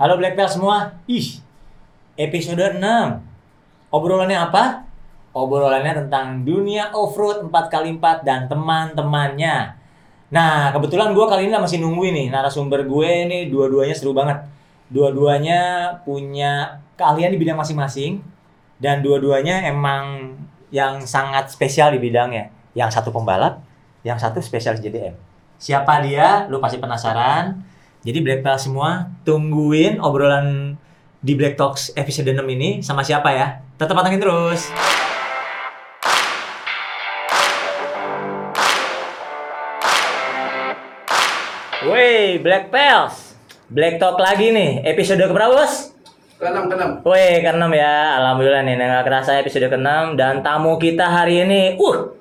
Halo 0.00 0.16
Black 0.16 0.32
Belt 0.32 0.48
semua. 0.48 0.96
Ih, 1.04 1.44
episode 2.16 2.56
6. 2.56 2.80
Obrolannya 3.92 4.48
apa? 4.48 4.88
Obrolannya 5.36 5.92
tentang 5.92 6.40
dunia 6.40 6.88
off-road 6.96 7.52
4x4 7.52 8.24
dan 8.24 8.48
teman-temannya. 8.48 9.76
Nah, 10.32 10.72
kebetulan 10.72 11.12
gue 11.12 11.20
kali 11.28 11.44
ini 11.44 11.52
masih 11.52 11.84
nungguin 11.84 12.16
nih 12.16 12.26
narasumber 12.32 12.88
gue 12.88 13.28
ini 13.28 13.38
dua-duanya 13.52 13.92
seru 13.92 14.16
banget. 14.16 14.40
Dua-duanya 14.88 15.92
punya 16.00 16.80
keahlian 16.96 17.36
di 17.36 17.36
bidang 17.36 17.60
masing-masing 17.60 18.24
dan 18.80 19.04
dua-duanya 19.04 19.68
emang 19.68 20.32
yang 20.72 21.04
sangat 21.04 21.52
spesial 21.52 21.92
di 21.92 22.00
bidangnya. 22.00 22.48
Yang 22.72 22.96
satu 22.96 23.12
pembalap, 23.12 23.60
yang 24.00 24.16
satu 24.16 24.40
spesialis 24.40 24.80
JDM. 24.80 25.12
Siapa 25.60 26.00
dia? 26.00 26.48
Lu 26.48 26.56
pasti 26.56 26.80
penasaran. 26.80 27.68
Jadi 28.00 28.24
Black 28.24 28.40
Belt 28.40 28.64
semua 28.64 29.12
tungguin 29.28 30.00
obrolan 30.00 30.72
di 31.20 31.36
Black 31.36 31.60
Talks 31.60 31.92
episode 31.92 32.32
6 32.32 32.40
ini 32.48 32.80
sama 32.80 33.04
siapa 33.04 33.28
ya? 33.28 33.60
Tetap 33.76 33.92
pantengin 33.92 34.24
terus. 34.24 34.72
Wey, 41.84 42.40
Black 42.40 42.72
Pals. 42.72 43.36
Black 43.68 44.00
Talk 44.00 44.16
lagi 44.16 44.48
nih. 44.48 44.80
Episode 44.88 45.20
keberapa, 45.28 45.60
Bos? 45.60 45.92
Keenam, 46.40 46.72
keenam. 46.72 47.04
Woi, 47.04 47.44
ke-6 47.44 47.68
ya. 47.76 48.16
Alhamdulillah 48.16 48.64
nih, 48.64 48.80
nggak 48.80 49.04
kerasa 49.04 49.36
episode 49.36 49.68
ke-6 49.68 50.16
dan 50.16 50.40
tamu 50.40 50.80
kita 50.80 51.04
hari 51.04 51.44
ini, 51.44 51.76
uh, 51.76 52.16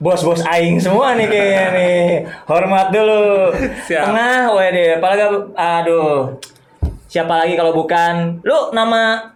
bos-bos 0.00 0.40
aing 0.48 0.80
semua 0.80 1.12
nih 1.12 1.28
kayaknya 1.28 1.64
nih. 1.76 2.00
Hormat 2.48 2.88
dulu. 2.88 3.52
Siap. 3.84 4.04
Tengah, 4.08 4.40
woi 4.50 4.68
deh. 4.72 4.88
Apalagi, 4.96 5.24
aduh. 5.52 6.40
Siapa 7.04 7.44
lagi 7.44 7.54
kalau 7.54 7.76
bukan 7.76 8.40
lu 8.40 8.72
nama 8.72 9.34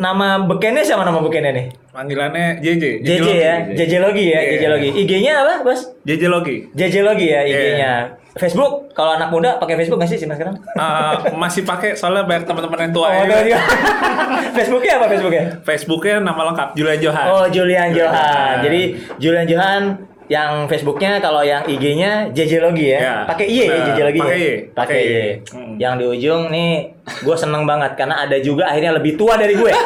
nama 0.00 0.40
bekennya 0.48 0.80
siapa 0.80 1.04
nama 1.04 1.20
bekennya 1.20 1.52
nih? 1.52 1.66
Panggilannya 1.90 2.62
JJ. 2.64 3.02
JJ 3.04 3.28
ya, 3.34 3.54
JJ 3.76 3.92
Logi 4.00 4.24
ya, 4.30 4.40
Iya. 4.40 4.50
JJ 4.56 4.64
Logi. 4.72 4.90
IG-nya 5.04 5.32
apa, 5.42 5.54
Bos? 5.60 5.80
JJ 6.06 6.22
Logi. 6.30 6.56
JJ 6.72 6.94
Logi 7.02 7.26
ya 7.28 7.40
Iya. 7.44 7.50
IG-nya. 7.50 7.92
Facebook, 8.32 8.94
kalau 8.94 9.10
anak 9.12 9.28
muda 9.28 9.58
pakai 9.58 9.74
Facebook 9.74 9.98
nggak 9.98 10.06
sih 10.08 10.18
sih 10.18 10.24
mas 10.24 10.38
sekarang? 10.38 10.54
Eh, 10.54 11.14
masih 11.34 11.62
pakai 11.62 11.98
soalnya 11.98 12.22
banyak 12.22 12.46
teman-teman 12.46 12.86
yang 12.86 12.92
tua 12.92 13.06
Oh, 13.08 13.26
ya. 13.26 13.42
juga. 13.42 13.58
Facebooknya 14.56 14.92
apa 14.96 15.06
Facebooknya? 15.08 15.44
Facebooknya 15.60 16.14
nama 16.20 16.42
lengkap 16.46 16.68
Julian 16.74 17.00
Johan. 17.00 17.26
Oh 17.28 17.44
Julian 17.46 17.90
Johan. 17.90 18.14
Johan. 18.14 18.54
Jadi 18.62 18.80
Julian 19.18 19.46
Johan 19.46 19.82
yang 20.26 20.70
Facebooknya 20.70 21.18
kalau 21.18 21.42
yang 21.42 21.66
IG-nya 21.66 22.30
JJ 22.30 22.52
Logi 22.62 22.86
ya. 22.88 22.98
Ya. 23.00 23.16
Pakai 23.26 23.46
I 23.46 23.56
ya 23.56 23.66
Nah, 23.66 23.82
JJ 23.84 24.00
Logi. 24.04 24.20
pakai 24.20 24.38
ya? 24.38 24.46
Pakai 24.46 24.70
Pakai 24.70 24.98
I. 24.98 25.10
I. 25.10 25.26
Hmm. 25.50 25.74
Yang 25.76 25.92
di 25.92 26.04
ujung 26.08 26.42
nih 26.48 26.70
gue 27.02 27.36
seneng 27.36 27.66
banget 27.66 27.98
karena 27.98 28.14
ada 28.20 28.36
juga 28.38 28.70
akhirnya 28.70 28.94
lebih 28.94 29.18
tua 29.18 29.34
dari 29.34 29.58
gue. 29.58 29.72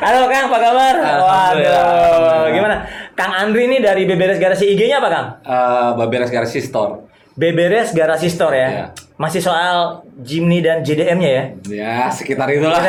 Halo 0.00 0.32
Kang, 0.32 0.48
apa 0.48 0.58
kabar? 0.58 0.94
Waduh, 0.96 2.48
gimana? 2.50 2.76
Kang 3.20 3.36
Andri 3.36 3.68
ini 3.68 3.84
dari 3.84 4.08
Beberes 4.08 4.40
Garasi 4.40 4.72
IG-nya 4.72 4.96
apa 4.96 5.08
Kang? 5.12 5.26
Eh, 5.44 5.90
Baberes 5.92 6.32
Garasi 6.32 6.64
Store. 6.64 7.04
Beberes 7.36 7.92
Garasi 7.92 8.32
Store 8.32 8.56
ya. 8.56 8.68
Iya. 8.72 8.86
Masih 9.20 9.44
soal 9.44 10.00
Jimny 10.24 10.64
dan 10.64 10.80
JDM-nya 10.80 11.28
ya. 11.28 11.44
Ya, 11.68 11.96
sekitar 12.08 12.48
itulah. 12.48 12.80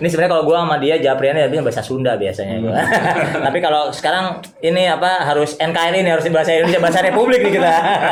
ini 0.00 0.08
sebenarnya 0.08 0.32
kalau 0.32 0.48
gua 0.48 0.64
sama 0.64 0.80
dia 0.80 0.96
Japriannya 0.96 1.52
bisa 1.52 1.60
bahasa 1.60 1.84
Sunda 1.84 2.16
biasanya 2.16 2.64
gua. 2.64 2.80
Tapi 3.52 3.58
kalau 3.60 3.92
sekarang 3.92 4.40
ini 4.64 4.88
apa 4.88 5.20
harus 5.20 5.60
NKRI 5.60 6.00
ini 6.00 6.08
harus 6.08 6.24
bahasa 6.32 6.56
Indonesia 6.56 6.80
bahasa 6.80 7.04
Republik 7.04 7.44
nih 7.44 7.60
kita. 7.60 7.68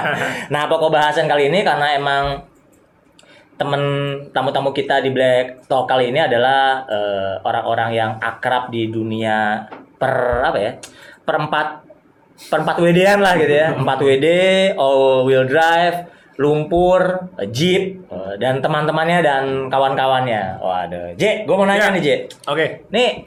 nah, 0.53 0.69
pokok 0.69 0.93
bahasan 0.93 1.25
kali 1.25 1.49
ini 1.49 1.65
karena 1.65 1.97
emang 1.97 2.45
temen 3.57 3.83
tamu-tamu 4.37 4.77
kita 4.77 5.01
di 5.01 5.09
Black 5.09 5.65
Talk 5.65 5.89
kali 5.89 6.13
ini 6.13 6.21
adalah 6.21 6.85
eh, 6.85 7.41
orang-orang 7.49 7.91
yang 7.97 8.11
akrab 8.21 8.69
di 8.69 8.93
dunia 8.93 9.65
per 9.99 10.15
apa 10.45 10.59
ya? 10.59 10.73
Perempat 11.23 11.85
perempat 12.41 12.77
WD-an 12.79 13.19
lah 13.19 13.35
gitu 13.35 13.51
ya. 13.53 13.75
4 13.77 13.83
WD, 13.83 14.27
all 14.75 15.27
wheel 15.27 15.45
drive, 15.45 16.07
lumpur, 16.39 17.29
jeep, 17.51 17.99
eh, 18.07 18.35
dan 18.39 18.59
teman-temannya 18.59 19.19
dan 19.21 19.45
kawan-kawannya. 19.67 20.57
Waduh, 20.57 21.13
J, 21.15 21.43
gue 21.45 21.55
mau 21.55 21.67
nanya 21.67 21.91
Ya. 21.91 21.95
nih 21.95 22.03
J. 22.03 22.09
Oke. 22.47 22.67
Nih, 22.89 23.27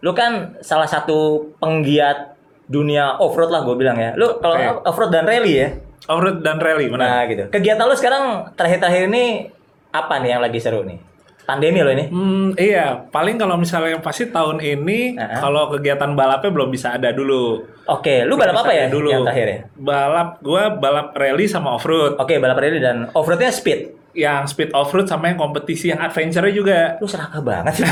lu 0.00 0.12
kan 0.12 0.60
salah 0.60 0.84
satu 0.84 1.50
penggiat 1.56 2.36
dunia 2.66 3.16
off-road 3.16 3.48
lah 3.48 3.64
gue 3.64 3.74
bilang 3.74 3.96
ya. 3.96 4.12
Lu 4.14 4.38
kalau 4.38 4.54
Oke. 4.54 4.86
off-road 4.86 5.10
dan 5.10 5.24
rally 5.24 5.58
ya. 5.58 5.68
Off-road 6.06 6.40
dan 6.40 6.56
rally 6.56 6.86
Nah 6.86 6.94
benar. 6.94 7.24
gitu. 7.26 7.44
Kegiatan 7.48 7.82
lu 7.82 7.96
sekarang 7.96 8.24
terakhir-terakhir 8.54 9.08
ini 9.08 9.48
apa 9.90 10.20
nih 10.20 10.30
yang 10.30 10.42
lagi 10.44 10.60
seru 10.60 10.84
nih? 10.84 11.00
Pandemi 11.50 11.82
lo 11.82 11.90
ini. 11.90 12.04
Hmm, 12.06 12.48
iya, 12.54 12.94
paling 13.10 13.34
kalau 13.34 13.58
misalnya 13.58 13.98
yang 13.98 14.04
pasti 14.04 14.30
tahun 14.30 14.62
ini 14.62 15.18
Heeh. 15.18 15.38
kalau 15.42 15.66
kegiatan 15.74 16.14
balapnya 16.14 16.50
belum 16.54 16.70
bisa 16.70 16.94
ada 16.94 17.10
dulu. 17.10 17.66
Oke, 17.90 18.22
lu 18.22 18.38
balap 18.38 18.62
apa 18.62 18.70
ya 18.70 18.86
Dulu. 18.86 19.10
yang 19.10 19.26
terakhir 19.26 19.46
ya? 19.50 19.58
Balap 19.74 20.38
gua 20.46 20.70
balap 20.78 21.10
rally 21.18 21.50
sama 21.50 21.74
off-road. 21.74 22.22
Oke, 22.22 22.38
balap 22.38 22.62
rally 22.62 22.78
dan 22.78 23.10
off-roadnya 23.10 23.50
speed. 23.50 23.99
Yang 24.10 24.42
speed 24.56 24.70
off-road 24.74 25.06
sama 25.06 25.30
yang 25.30 25.38
kompetisi 25.38 25.94
yang 25.94 26.02
adventure 26.02 26.46
juga. 26.50 26.98
Lu 26.98 27.06
serakah 27.06 27.38
banget 27.38 27.78
sih. 27.78 27.86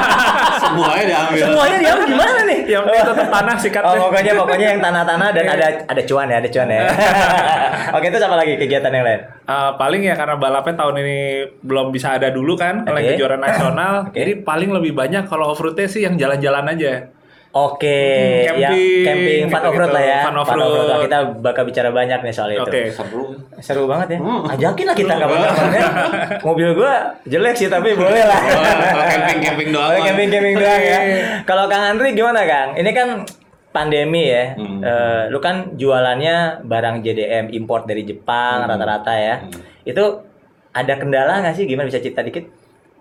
Semuanya 0.64 1.04
diambil. 1.04 1.44
Semuanya 1.50 1.76
dia 1.80 1.92
gimana 2.04 2.40
nih? 2.46 2.58
Yang 2.68 2.82
penting 2.86 3.06
tetap 3.10 3.28
tanah 3.32 3.56
sikat 3.56 3.82
Oh, 3.82 3.94
pokoknya 4.08 4.32
pokoknya 4.36 4.66
yang 4.76 4.80
tanah-tanah 4.80 5.28
dan 5.32 5.44
ada 5.48 5.66
ada 5.88 6.02
cuan 6.04 6.26
ya, 6.28 6.36
ada 6.38 6.48
cuan 6.48 6.68
ya. 6.68 6.82
Oke, 7.96 8.06
itu 8.12 8.16
apa 8.20 8.36
lagi 8.36 8.52
kegiatan 8.60 8.92
yang 8.92 9.04
lain? 9.04 9.20
Uh, 9.48 9.70
paling 9.80 10.02
ya 10.06 10.14
karena 10.14 10.36
balapnya 10.38 10.74
tahun 10.78 10.94
ini 11.02 11.18
belum 11.64 11.90
bisa 11.90 12.16
ada 12.20 12.28
dulu 12.30 12.54
kan 12.54 12.86
oleh 12.86 13.02
Oke. 13.02 13.08
kejuaraan 13.16 13.42
nasional. 13.42 13.94
Oke. 14.12 14.16
Jadi 14.20 14.32
paling 14.44 14.70
lebih 14.70 14.92
banyak 14.94 15.26
kalau 15.26 15.52
off-roadnya 15.52 15.88
sih 15.90 16.04
yang 16.06 16.14
jalan-jalan 16.20 16.64
aja. 16.76 16.92
Oke, 17.50 17.98
Hmm, 18.46 18.62
ya 18.62 18.70
camping, 18.70 19.02
camping 19.02 19.42
fun 19.42 19.58
gitu-gitu. 19.58 19.68
off-road 19.68 19.90
lah 19.90 20.04
ya. 20.04 20.20
Fun 20.22 20.36
off-road. 20.36 20.86
Lah, 20.86 20.98
Kita 21.02 21.18
bakal 21.34 21.62
bicara 21.66 21.90
banyak 21.90 22.18
nih 22.20 22.30
soal 22.30 22.50
itu. 22.52 22.62
Oke. 22.62 22.82
Seru. 22.88 23.22
Seru 23.58 23.84
banget 23.84 24.14
ya. 24.14 24.18
Hmm. 24.18 24.46
Ajakin 24.46 24.84
lah 24.86 24.94
kita 24.94 25.12
kapan-kapan 25.12 25.66
ya. 25.68 25.82
Mobil 26.46 26.68
gua 26.72 26.94
jelek 27.24 27.54
sih 27.56 27.66
tapi 27.66 27.92
boleh 27.92 28.22
lah. 28.22 28.38
Oh, 28.38 29.02
camping-camping 29.04 29.68
doang. 29.68 29.90
Oh, 29.90 29.98
camping-camping 30.00 30.54
doang 30.56 30.78
ya. 30.80 30.98
Oke. 31.00 31.18
Kalau 31.42 31.64
Kang 31.66 31.84
Andri 31.84 32.08
gimana 32.12 32.40
Kang? 32.44 32.68
Ini 32.74 32.90
kan 32.92 33.08
pandemi 33.70 34.30
ya. 34.30 34.54
Hmm. 34.54 34.78
Eh, 34.80 35.22
lu 35.26 35.38
kan 35.38 35.74
jualannya 35.74 36.36
barang 36.62 37.02
JDM 37.02 37.50
import 37.52 37.82
dari 37.82 38.02
Jepang 38.04 38.62
Hmm. 38.62 38.70
rata-rata 38.70 39.10
ya. 39.12 39.34
Hmm. 39.40 39.50
Itu 39.82 40.22
ada 40.70 40.94
kendala 40.94 41.42
nggak 41.42 41.54
sih? 41.56 41.66
Gimana 41.66 41.86
bisa 41.86 41.98
cerita 41.98 42.22
dikit? 42.22 42.46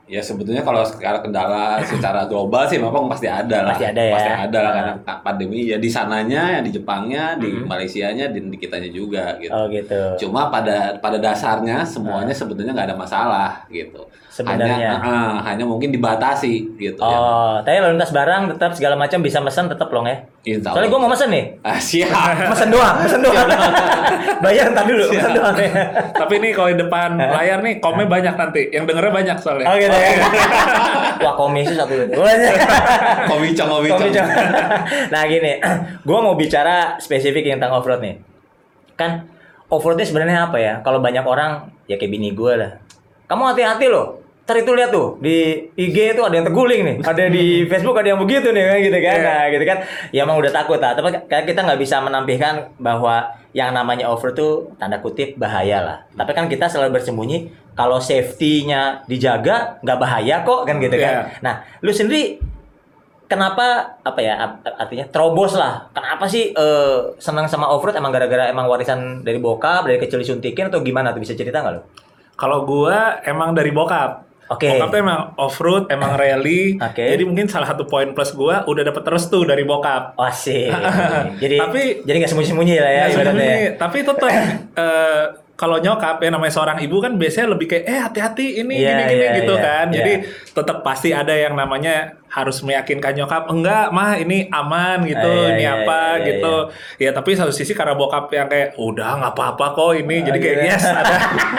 Ya 0.10 0.26
sebetulnya 0.26 0.66
kalau 0.66 0.82
secara 0.82 1.22
kendala 1.22 1.78
secara 1.86 2.26
global 2.26 2.66
sih 2.66 2.82
memang 2.82 3.06
pasti 3.06 3.30
ada 3.30 3.62
lah. 3.62 3.78
Pasti 3.78 3.94
ada 3.94 4.02
ya. 4.02 4.14
Pasti 4.18 4.32
ada 4.34 4.58
lah 4.58 4.72
Nah. 4.74 4.76
karena 4.76 4.94
pandemi 5.22 5.70
ya 5.70 5.78
di 5.78 5.86
sananya, 5.86 6.58
ya 6.58 6.60
di 6.66 6.74
Jepangnya, 6.74 7.38
di 7.38 7.46
Mhm. 7.54 7.70
Malaysianya, 7.70 8.26
di, 8.34 8.42
di 8.42 8.58
kitanya 8.58 8.90
juga 8.90 9.38
gitu. 9.38 9.54
Oh 9.54 9.70
gitu. 9.70 10.26
Cuma 10.26 10.50
pada 10.50 10.98
pada 10.98 11.22
dasarnya 11.22 11.86
semuanya 11.86 12.34
sebetulnya 12.34 12.74
nggak 12.74 12.90
ada 12.90 12.98
masalah 12.98 13.52
gitu. 13.70 14.10
Sebenarnya. 14.40 14.96
Hanya, 14.96 15.04
ah, 15.04 15.34
hanya 15.52 15.68
mungkin 15.68 15.92
dibatasi 15.92 16.80
gitu. 16.80 17.04
ya. 17.04 17.18
Oh, 17.20 17.60
tapi 17.60 17.84
lalu 17.84 18.00
lintas 18.00 18.16
barang 18.16 18.56
tetap 18.56 18.72
segala 18.72 18.96
macam 18.96 19.20
bisa 19.20 19.44
mesen 19.44 19.68
tetap 19.68 19.92
loh 19.92 20.08
ya. 20.08 20.24
Insya 20.48 20.72
Soalnya 20.72 20.88
gue 20.88 21.00
mau 21.04 21.12
mesen 21.12 21.28
nih. 21.28 21.46
Ah, 21.60 21.76
siap. 21.76 22.08
Mesen 22.56 22.72
doang, 22.72 22.96
mesen 23.04 23.20
doang. 23.20 23.48
Bayar 24.48 24.72
ntar 24.72 24.88
dulu, 24.88 25.12
mesen 25.12 25.36
doang 25.36 25.56
ya. 25.60 25.72
Tapi 26.16 26.34
nih 26.40 26.52
kalau 26.56 26.72
di 26.72 26.80
depan 26.80 27.20
layar 27.20 27.60
nih 27.60 27.84
komnya 27.84 28.08
banyak 28.08 28.36
nanti. 28.40 28.62
Yang 28.72 28.84
dengernya 28.88 29.12
banyak 29.12 29.38
soalnya. 29.44 29.68
Oh 29.68 29.76
gitu 29.76 29.92
ya. 29.92 30.10
Wah 31.20 31.34
komisi 31.36 31.76
satu 31.76 31.94
Banyak. 32.08 32.54
Komicong, 33.30 33.68
komicong. 33.68 34.00
Komicong. 34.00 34.28
nah 35.12 35.22
gini, 35.28 35.60
gue 36.08 36.20
mau 36.24 36.40
bicara 36.40 36.96
spesifik 37.04 37.52
tentang 37.52 37.76
off-road 37.76 38.00
nih. 38.00 38.16
Kan 38.96 39.28
off-roadnya 39.68 40.08
sebenarnya 40.08 40.48
apa 40.48 40.58
ya? 40.58 40.74
Kalau 40.80 41.04
banyak 41.04 41.28
orang, 41.28 41.68
ya 41.92 42.00
kayak 42.00 42.12
bini 42.16 42.32
gue 42.32 42.54
lah. 42.56 42.72
Kamu 43.28 43.52
hati-hati 43.52 43.86
loh. 43.92 44.29
Ntar 44.50 44.66
itu 44.66 44.74
lihat 44.74 44.90
tuh 44.90 45.22
di 45.22 45.62
IG 45.78 46.18
itu 46.18 46.22
ada 46.26 46.34
yang 46.34 46.42
terguling 46.42 46.82
nih, 46.82 46.96
ada 47.06 47.30
di 47.30 47.70
Facebook 47.70 47.94
ada 48.02 48.10
yang 48.10 48.18
begitu 48.18 48.50
nih, 48.50 48.66
kan 48.66 48.78
gitu 48.82 48.98
kan, 48.98 49.18
Iya. 49.22 49.30
nah 49.30 49.44
gitu 49.46 49.62
kan, 49.62 49.78
ya 50.10 50.20
emang 50.26 50.42
udah 50.42 50.50
takut 50.50 50.82
lah. 50.82 50.98
Tapi 50.98 51.22
kita 51.46 51.62
nggak 51.62 51.78
bisa 51.78 52.02
menampilkan 52.02 52.74
bahwa 52.82 53.30
yang 53.54 53.78
namanya 53.78 54.10
over 54.10 54.34
tuh 54.34 54.74
tanda 54.82 54.98
kutip 54.98 55.38
bahaya 55.38 55.86
lah. 55.86 55.98
Tapi 56.18 56.34
kan 56.34 56.50
kita 56.50 56.66
selalu 56.66 56.98
bersembunyi 56.98 57.38
kalau 57.78 58.02
safety-nya 58.02 59.06
dijaga 59.06 59.78
nggak 59.86 59.98
bahaya 60.02 60.42
kok 60.42 60.66
kan 60.66 60.82
gitu 60.82 60.98
kan. 60.98 61.14
Iya. 61.14 61.22
Nah, 61.46 61.54
lu 61.86 61.94
sendiri 61.94 62.42
kenapa 63.30 64.02
apa 64.02 64.18
ya 64.18 64.34
art- 64.34 64.66
artinya 64.82 65.06
terobos 65.14 65.54
lah 65.54 65.86
kenapa 65.94 66.26
sih 66.26 66.50
eh, 66.50 66.98
senang 67.22 67.46
sama 67.46 67.70
off 67.70 67.86
road 67.86 67.94
emang 67.94 68.10
gara-gara 68.10 68.50
emang 68.50 68.66
warisan 68.66 69.22
dari 69.22 69.38
bokap 69.38 69.86
dari 69.86 70.02
kecil 70.02 70.18
disuntikin 70.18 70.74
atau 70.74 70.82
gimana 70.82 71.14
tuh 71.14 71.22
bisa 71.22 71.38
cerita 71.38 71.62
nggak 71.62 71.74
lo? 71.78 71.86
Kalau 72.34 72.66
gua 72.66 73.22
emang 73.22 73.54
dari 73.54 73.70
bokap. 73.70 74.26
Oke. 74.50 74.66
Bokap 74.68 74.90
tuh 74.90 75.00
emang 75.00 75.20
off 75.38 75.58
road, 75.58 75.84
emang 75.88 76.18
rally. 76.18 76.74
Oke. 76.76 77.06
Jadi 77.06 77.24
mungkin 77.24 77.46
salah 77.46 77.70
satu 77.70 77.86
poin 77.86 78.12
plus 78.12 78.34
gua 78.34 78.66
udah 78.66 78.82
dapet 78.82 79.06
restu 79.06 79.46
dari 79.46 79.62
bokap. 79.62 80.18
Oh 80.18 80.34
sih. 80.34 80.66
jadi 81.42 81.62
Tapi- 81.62 82.02
jadi 82.02 82.18
nggak 82.20 82.30
sembunyi-sembunyi 82.30 82.76
lah 82.76 82.92
ya 82.92 83.04
ibaratnya. 83.08 83.30
sembunyi. 83.30 83.78
Tapi 83.78 83.98
tetap 84.02 84.32
eh, 84.84 85.24
kalau 85.60 85.76
nyokap 85.76 86.24
ya 86.24 86.32
namanya 86.32 86.56
seorang 86.56 86.80
ibu 86.80 87.04
kan 87.04 87.20
biasanya 87.20 87.52
lebih 87.52 87.68
kayak 87.68 87.84
eh 87.84 88.00
hati-hati 88.00 88.64
ini 88.64 88.80
Iya, 88.80 88.96
gini-gini 88.96 89.20
iya, 89.20 89.38
gitu 89.44 89.54
iya, 89.60 89.66
kan. 89.68 89.86
iya. 89.92 89.96
Jadi 90.00 90.14
tetap 90.56 90.78
pasti 90.88 91.12
ada 91.12 91.36
yang 91.36 91.60
namanya 91.60 92.16
harus 92.32 92.64
meyakinkan 92.64 93.12
nyokap 93.12 93.52
enggak 93.52 93.92
mah 93.92 94.16
ini 94.16 94.48
aman 94.48 95.04
gitu, 95.04 95.20
Ah, 95.28 95.36
iya, 95.36 95.48
ini 95.52 95.64
iya, 95.68 95.76
apa 95.84 96.00
iya, 96.00 96.16
iya, 96.16 96.28
gitu. 96.32 96.56
Ya 97.04 97.10
tapi 97.12 97.36
satu 97.36 97.52
sisi 97.52 97.76
karena 97.76 98.00
bokap 98.00 98.32
yang 98.32 98.48
kayak 98.48 98.80
udah 98.80 99.20
nggak 99.20 99.34
apa-apa 99.36 99.66
kok 99.76 99.92
ini. 100.00 100.24
Jadi 100.24 100.40
kayak 100.40 100.58
iya. 100.64 100.72
yes 100.80 100.86
ada 100.88 101.16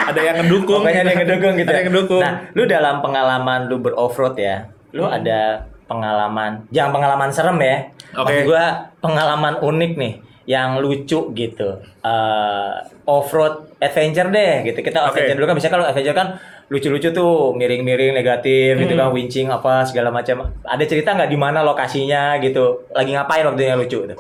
ada 0.09 0.21
yang 0.25 0.37
ngedukung. 0.41 0.81
Pokoknya 0.81 1.01
ada 1.05 1.11
yang 1.13 1.21
ngedukung 1.21 1.53
gitu. 1.61 1.69
Ada 1.69 1.77
yang 1.77 1.89
ngedukung. 1.93 2.23
Nah, 2.25 2.33
lu 2.57 2.63
dalam 2.65 2.97
pengalaman 3.05 3.61
lu 3.69 3.77
beroffroad 3.85 4.41
ya, 4.41 4.65
lu 4.97 5.05
Hmm. 5.05 5.21
ada 5.21 5.41
pengalaman, 5.85 6.65
jangan 6.73 6.91
pengalaman 6.97 7.29
serem 7.29 7.59
ya. 7.61 7.77
Oke. 8.17 8.33
Maksud 8.33 8.41
gua 8.49 8.65
pengalaman 9.05 9.61
unik 9.61 9.93
nih, 9.99 10.13
yang 10.51 10.83
lucu 10.83 11.31
gitu. 11.31 11.69
Eh 12.03 12.71
offroad 13.07 13.79
adventure 13.79 14.27
deh 14.29 14.67
gitu. 14.67 14.83
Kita 14.83 15.07
Oke. 15.07 15.23
adventure 15.23 15.37
dulu 15.39 15.47
kan 15.47 15.55
biasanya 15.55 15.75
kalau 15.79 15.87
adventure 15.87 16.17
kan 16.17 16.29
lucu-lucu 16.71 17.11
tuh, 17.11 17.51
miring-miring 17.55 18.15
negatif 18.15 18.79
gitu 18.79 18.95
Hmm. 18.95 19.03
kan, 19.03 19.09
winching 19.11 19.47
apa 19.47 19.83
segala 19.83 20.11
macam. 20.11 20.51
Ada 20.63 20.85
cerita 20.87 21.15
nggak 21.15 21.27
di 21.27 21.35
mana 21.35 21.63
lokasinya 21.63 22.39
gitu? 22.39 22.87
Lagi 22.91 23.11
ngapain 23.11 23.43
waktu 23.43 23.63
yang 23.65 23.79
lucu 23.79 23.99
tuh? 24.07 24.19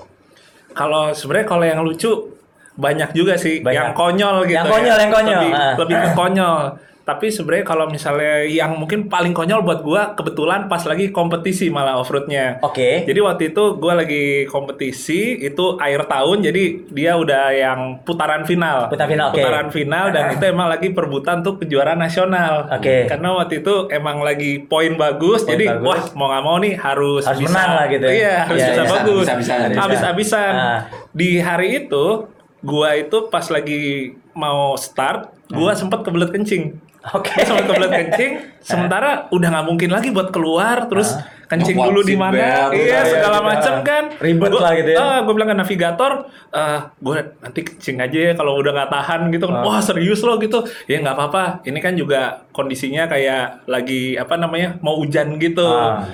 Kalau 0.70 1.10
sebenarnya 1.10 1.46
kalau 1.46 1.64
yang 1.66 1.82
lucu 1.82 2.10
banyak 2.74 3.10
juga 3.12 3.34
sih 3.34 3.58
Banyak. 3.60 3.74
yang 3.74 3.90
konyol 3.92 4.36
gitu. 4.46 4.56
Yang 4.56 4.66
konyol, 4.70 4.96
yang 4.96 5.12
konyol. 5.12 5.40
Lebih, 5.42 5.52
Ah. 5.52 5.74
lebih 5.76 5.96
ke 5.98 6.08
konyol. 6.14 6.62
Tapi 7.10 7.26
sebenarnya 7.26 7.66
kalau 7.66 7.90
misalnya 7.90 8.46
yang 8.46 8.78
mungkin 8.78 9.10
paling 9.10 9.34
konyol 9.34 9.66
buat 9.66 9.82
gua 9.82 10.14
kebetulan 10.14 10.70
pas 10.70 10.86
lagi 10.86 11.10
kompetisi 11.10 11.66
malah 11.66 11.98
off-roadnya. 11.98 12.62
Oke. 12.62 13.02
Jadi 13.02 13.18
waktu 13.18 13.50
itu 13.50 13.74
gua 13.76 13.98
lagi 13.98 14.46
kompetisi 14.46 15.42
itu 15.42 15.74
akhir 15.74 16.06
tahun 16.06 16.46
jadi 16.46 16.62
dia 16.86 17.18
udah 17.18 17.44
yang 17.50 17.80
putaran 18.06 18.46
final. 18.46 18.86
Putaran 18.86 19.10
final, 19.10 19.26
oke. 19.28 19.36
Putaran 19.36 19.68
final 19.68 20.04
dan 20.14 20.24
itu 20.38 20.44
emang 20.46 20.70
lagi 20.70 20.88
perebutan 20.94 21.42
untuk 21.42 21.66
kejuaraan 21.66 21.98
nasional. 21.98 22.70
Oke. 22.70 23.10
Karena 23.10 23.34
waktu 23.34 23.58
itu 23.58 23.90
emang 23.90 24.22
lagi 24.22 24.62
poin 24.62 24.94
bagus 24.94 25.42
Poin 25.42 25.58
jadi 25.58 25.66
bagus. 25.82 25.82
wah 25.82 26.00
mau 26.14 26.26
nggak 26.30 26.44
mau 26.46 26.56
nih 26.62 26.74
harus 26.78 27.26
Harus 27.26 27.40
bisa 27.42 27.50
menang 27.50 27.70
lah 27.74 27.86
gitu 27.88 28.06
ya. 28.06 28.14
Iya, 28.14 28.34
harus 28.46 28.60
Iya, 28.60 28.68
bisa 28.70 28.82
iya. 28.82 28.92
bagus. 28.94 29.26
Habis-habisan. 29.26 29.68
Habis-habisan. 29.74 30.52
Ah. 30.54 30.78
Di 31.10 31.30
hari 31.42 31.68
itu 31.82 32.04
gua 32.60 32.94
itu 32.94 33.18
pas 33.26 33.48
lagi 33.48 34.12
mau 34.30 34.76
start, 34.76 35.32
gua 35.50 35.72
sempet 35.72 36.04
kebelet 36.04 36.30
kencing. 36.30 36.76
Oke. 37.00 37.32
Gua 37.32 37.44
sempet 37.44 37.64
kebelet 37.64 37.90
kencing, 37.90 38.32
sementara 38.70 39.10
udah 39.30 39.48
nggak 39.48 39.66
mungkin 39.66 39.88
lagi 39.88 40.12
buat 40.12 40.28
keluar, 40.28 40.84
terus 40.84 41.16
kencing 41.48 41.74
Ngepot 41.74 41.88
dulu 41.90 42.00
di 42.04 42.14
mana, 42.14 42.36
belt, 42.68 42.70
iya 42.76 43.00
gitu. 43.02 43.10
segala 43.10 43.38
Iya, 43.38 43.48
macam 43.48 43.74
gitu. 43.74 43.88
kan. 43.88 44.04
Ribet 44.20 44.50
Gua- 44.52 44.62
lah 44.62 44.72
gitu 44.76 44.90
ya. 44.90 44.98
Ah, 45.00 45.18
gua 45.20 45.32
bilang 45.32 45.48
ke 45.48 45.56
navigator, 45.56 46.12
eh 46.50 46.78
gue 46.94 47.14
nanti 47.40 47.60
kencing 47.64 47.96
aja 47.98 48.18
ya 48.20 48.32
kalau 48.34 48.52
udah 48.54 48.72
nggak 48.72 48.90
tahan 48.90 49.20
gitu. 49.30 49.46
Ah. 49.48 49.60
Wah 49.60 49.80
serius 49.80 50.20
loh 50.20 50.36
gitu. 50.36 50.60
Ya 50.86 51.00
nggak 51.00 51.16
apa-apa. 51.16 51.42
Ini 51.64 51.78
kan 51.78 51.96
juga 51.96 52.20
kondisinya 52.50 53.08
kayak 53.08 53.64
lagi 53.66 54.14
apa 54.14 54.36
namanya 54.36 54.76
mau 54.78 54.94
hujan 54.94 55.34
gitu. 55.36 55.66
Ah. 55.66 56.04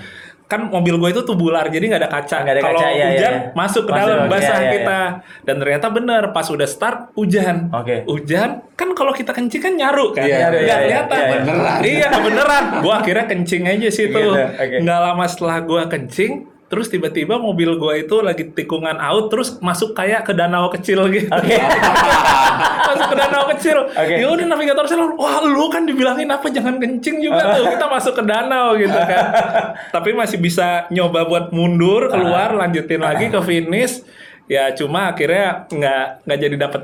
Kan 0.46 0.70
mobil 0.70 0.94
gue 0.94 1.10
itu 1.10 1.22
tubular 1.26 1.66
jadi 1.66 1.82
nggak 1.90 2.02
ada 2.06 2.10
kaca. 2.10 2.36
Nggak 2.46 2.54
ada 2.54 2.62
Kalau 2.62 2.78
kaca, 2.78 2.88
iya, 2.94 3.06
hujan 3.10 3.32
iya, 3.34 3.42
iya. 3.42 3.54
masuk 3.58 3.82
ke 3.82 3.92
Masuk, 3.92 4.00
dalam 4.06 4.18
iya, 4.18 4.30
basah 4.30 4.58
iya, 4.62 4.70
kita. 4.70 5.00
Dan 5.42 5.54
ternyata 5.58 5.86
bener 5.90 6.22
pas 6.30 6.46
udah 6.46 6.68
start 6.70 6.98
hujan. 7.18 7.56
Oke. 7.74 7.96
Hujan 8.06 8.50
kan 8.78 8.88
kalau 8.94 9.10
kita 9.10 9.34
kencing 9.34 9.62
kan 9.62 9.74
nyaru 9.74 10.14
kan. 10.14 10.22
Iya, 10.22 10.36
Nggak 10.38 10.50
iya, 10.54 10.62
iya, 10.62 10.76
kelihatan. 10.78 11.18
iya, 11.18 11.26
iya. 11.26 11.34
Beneran. 11.42 11.78
Iya 11.82 12.06
kebeneran. 12.14 12.64
Gua 12.78 12.94
akhirnya 13.02 13.24
kencing 13.26 13.62
aja 13.66 13.88
sih 13.90 14.06
tuh. 14.06 14.32
Gitu, 14.38 14.42
oke. 14.62 14.76
Nggak 14.86 14.98
lama 15.02 15.24
setelah 15.26 15.58
gua 15.66 15.82
kencing, 15.90 16.32
terus 16.66 16.90
tiba-tiba 16.90 17.38
mobil 17.38 17.78
gua 17.78 17.94
itu 17.94 18.18
lagi 18.18 18.50
tikungan 18.50 18.98
out, 18.98 19.30
terus 19.30 19.54
masuk 19.60 19.94
kayak 19.94 20.26
ke 20.26 20.34
danau 20.34 20.66
kecil 20.68 21.06
gitu. 21.08 21.30
Oke. 21.30 21.54
masuk 22.90 23.06
ke 23.06 23.16
danau 23.16 23.42
kecil. 23.54 23.78
Oke. 23.86 24.14
Ya 24.18 24.26
udah 24.26 24.46
navigator 24.46 24.84
saya 24.84 25.06
lalu, 25.06 25.14
wah 25.14 25.38
lu 25.42 25.66
kan 25.70 25.86
dibilangin 25.86 26.26
apa 26.26 26.50
jangan 26.50 26.82
kencing 26.82 27.22
juga 27.22 27.54
tuh. 27.54 27.70
Kita 27.70 27.86
masuk 27.86 28.12
ke 28.18 28.22
danau 28.22 28.74
gitu 28.74 28.98
kan. 28.98 29.24
Tapi 29.94 30.10
masih 30.10 30.38
bisa 30.38 30.90
nyoba 30.90 31.22
buat 31.24 31.54
mundur 31.54 32.10
keluar, 32.10 32.50
lanjutin 32.52 32.98
lagi 32.98 33.30
ke 33.30 33.38
finish. 33.42 34.02
Ya 34.46 34.70
cuma 34.74 35.10
akhirnya 35.10 35.66
nggak 35.66 36.06
nggak 36.22 36.38
jadi 36.38 36.56
dapet 36.58 36.82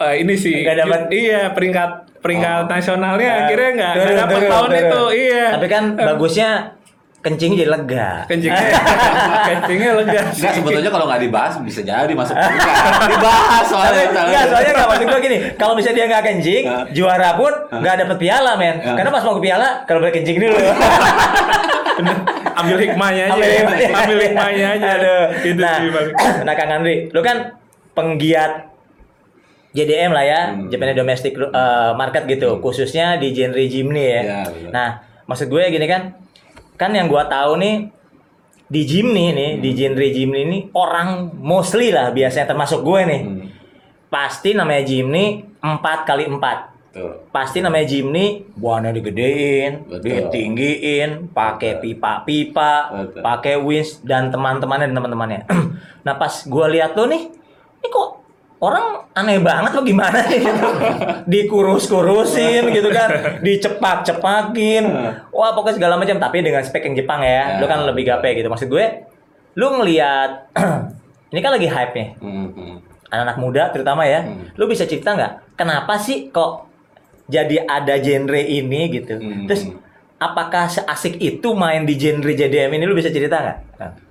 eh, 0.00 0.14
ini 0.20 0.34
sih. 0.36 0.60
Nggak 0.60 0.76
dapet- 0.84 1.08
Iya 1.12 1.42
peringkat 1.52 1.90
peringkat 2.20 2.64
nasionalnya 2.68 3.30
akhirnya 3.44 3.70
nggak 3.76 3.94
turun, 4.28 4.48
tahun 4.48 4.70
itu. 4.76 5.02
Iya. 5.24 5.44
Tapi 5.56 5.66
kan 5.68 5.84
bagusnya 5.96 6.50
kencing 7.22 7.54
jadi 7.54 7.70
lega. 7.70 8.26
kencingnya 8.26 8.66
kencingnya 9.48 9.90
lega. 9.94 10.20
Enggak 10.28 10.52
sebetulnya 10.58 10.90
kalau 10.90 11.06
nggak 11.06 11.22
dibahas 11.22 11.54
bisa 11.62 11.80
jadi 11.80 12.10
masuk 12.12 12.34
juga. 12.42 12.70
dibahas 13.06 13.64
soalnya. 13.64 14.04
Enggak, 14.10 14.44
soalnya 14.50 14.72
nggak 14.74 14.88
maksud 14.90 15.06
gue 15.06 15.20
gini. 15.22 15.36
Kalau 15.54 15.72
misalnya 15.78 15.96
dia 15.96 16.06
nggak 16.10 16.24
kencing, 16.24 16.64
juara 16.90 17.30
pun 17.34 17.52
nggak 17.70 17.94
dapet 18.02 18.16
piala, 18.18 18.52
men. 18.54 18.76
Karena 18.82 19.08
pas 19.08 19.22
mau 19.22 19.38
ke 19.38 19.42
piala, 19.42 19.86
kalau 19.86 20.02
boleh 20.02 20.10
kencing 20.12 20.36
dulu. 20.36 20.58
Ambil 22.52 22.76
hikmahnya 22.78 23.22
aja. 23.28 23.32
Ambil 23.34 23.48
hikmahnya. 23.50 23.88
ambil 23.94 24.18
hikmahnya 24.20 24.66
aja. 24.76 24.88
Aduh. 24.92 25.24
Itu 25.40 25.60
nah, 25.60 25.76
nah 26.46 26.54
Kang 26.54 26.70
Andri, 26.72 27.08
lu 27.08 27.20
kan 27.20 27.56
penggiat 27.92 28.72
JDM 29.72 30.12
lah 30.12 30.24
ya, 30.24 30.40
Hmm. 30.52 30.68
Japan 30.68 30.92
Domestic 30.92 31.32
uh, 31.32 31.96
Market 31.96 32.28
gitu, 32.28 32.60
khususnya 32.60 33.16
di 33.16 33.32
genre 33.32 33.62
Jimny 33.62 34.04
ya. 34.04 34.20
Iya, 34.20 34.40
betul. 34.44 34.68
nah, 34.68 34.88
maksud 35.24 35.46
gue 35.48 35.62
gini 35.64 35.86
kan, 35.88 36.12
kan 36.76 36.90
yang 36.92 37.06
gua 37.06 37.28
tahu 37.28 37.60
nih 37.60 37.92
di 38.72 38.82
Jimny 38.88 39.36
nih, 39.36 39.50
di 39.60 39.70
genre 39.76 40.08
Jimny 40.08 40.40
ini 40.48 40.58
orang 40.72 41.28
mostly 41.44 41.92
lah 41.92 42.08
biasanya 42.08 42.56
termasuk 42.56 42.80
gue 42.80 43.00
nih. 43.04 43.20
Hmm. 43.20 43.44
Pasti 44.08 44.56
namanya 44.56 44.82
Jimny 44.88 45.44
4 45.60 46.08
kali 46.08 46.24
4 46.24 46.72
Tuh. 46.92 47.24
pasti 47.32 47.64
namanya 47.64 47.88
Jimny 47.88 48.52
buahnya 48.52 48.92
digedein, 48.92 49.88
Betul. 49.88 50.28
ditinggiin, 50.28 51.32
pakai 51.32 51.80
pipa-pipa, 51.80 52.72
pakai 53.16 53.56
winch 53.56 54.04
dan 54.04 54.28
teman-temannya 54.28 54.92
dan 54.92 54.96
teman-temannya. 55.00 55.40
nah 56.04 56.14
pas 56.20 56.44
gua 56.44 56.68
lihat 56.68 56.92
tuh 56.92 57.08
nih, 57.08 57.32
ini 57.80 57.88
kok 57.88 58.21
orang 58.62 58.86
aneh 59.12 59.42
banget 59.42 59.74
lo 59.74 59.82
gimana 59.82 60.22
nih? 60.22 60.40
Dikurus-kurusin 61.32 62.70
gitu 62.70 62.88
kan, 62.88 63.42
dicepak-cepakin, 63.42 64.84
wah 65.28 65.50
pokoknya 65.52 65.76
segala 65.76 65.94
macam. 65.96 66.16
Tapi 66.16 66.40
dengan 66.40 66.62
spek 66.62 66.86
yang 66.86 66.94
Jepang 66.94 67.20
ya, 67.20 67.58
Ya, 67.58 67.60
lu 67.60 67.66
kan 67.66 67.82
lebih 67.82 68.06
gape 68.06 68.32
gitu. 68.32 68.46
Maksud 68.46 68.68
gue, 68.68 68.86
lu 69.54 69.66
ngelihat 69.74 70.54
ini 71.32 71.40
kan 71.40 71.52
lagi 71.52 71.66
hype 71.66 71.92
nih, 71.92 72.08
Hmm, 72.18 72.48
hmm. 72.48 72.74
anak-anak 73.08 73.36
muda 73.36 73.62
terutama 73.68 74.06
ya, 74.06 74.22
Hmm. 74.22 74.48
lu 74.54 74.64
bisa 74.64 74.86
cerita 74.86 75.12
nggak 75.12 75.58
kenapa 75.58 75.98
sih 75.98 76.30
kok 76.30 76.70
jadi 77.26 77.64
ada 77.64 77.98
genre 77.98 78.38
ini 78.38 78.80
gitu? 78.92 79.18
Hmm. 79.18 79.44
Terus 79.44 79.68
apakah 80.16 80.70
seasik 80.70 81.18
itu 81.18 81.50
main 81.52 81.82
di 81.82 81.94
genre 81.94 82.30
JDM 82.30 82.70
ini? 82.72 82.84
Lu 82.86 82.94
bisa 82.94 83.10
cerita 83.10 83.42
nggak? 83.42 83.58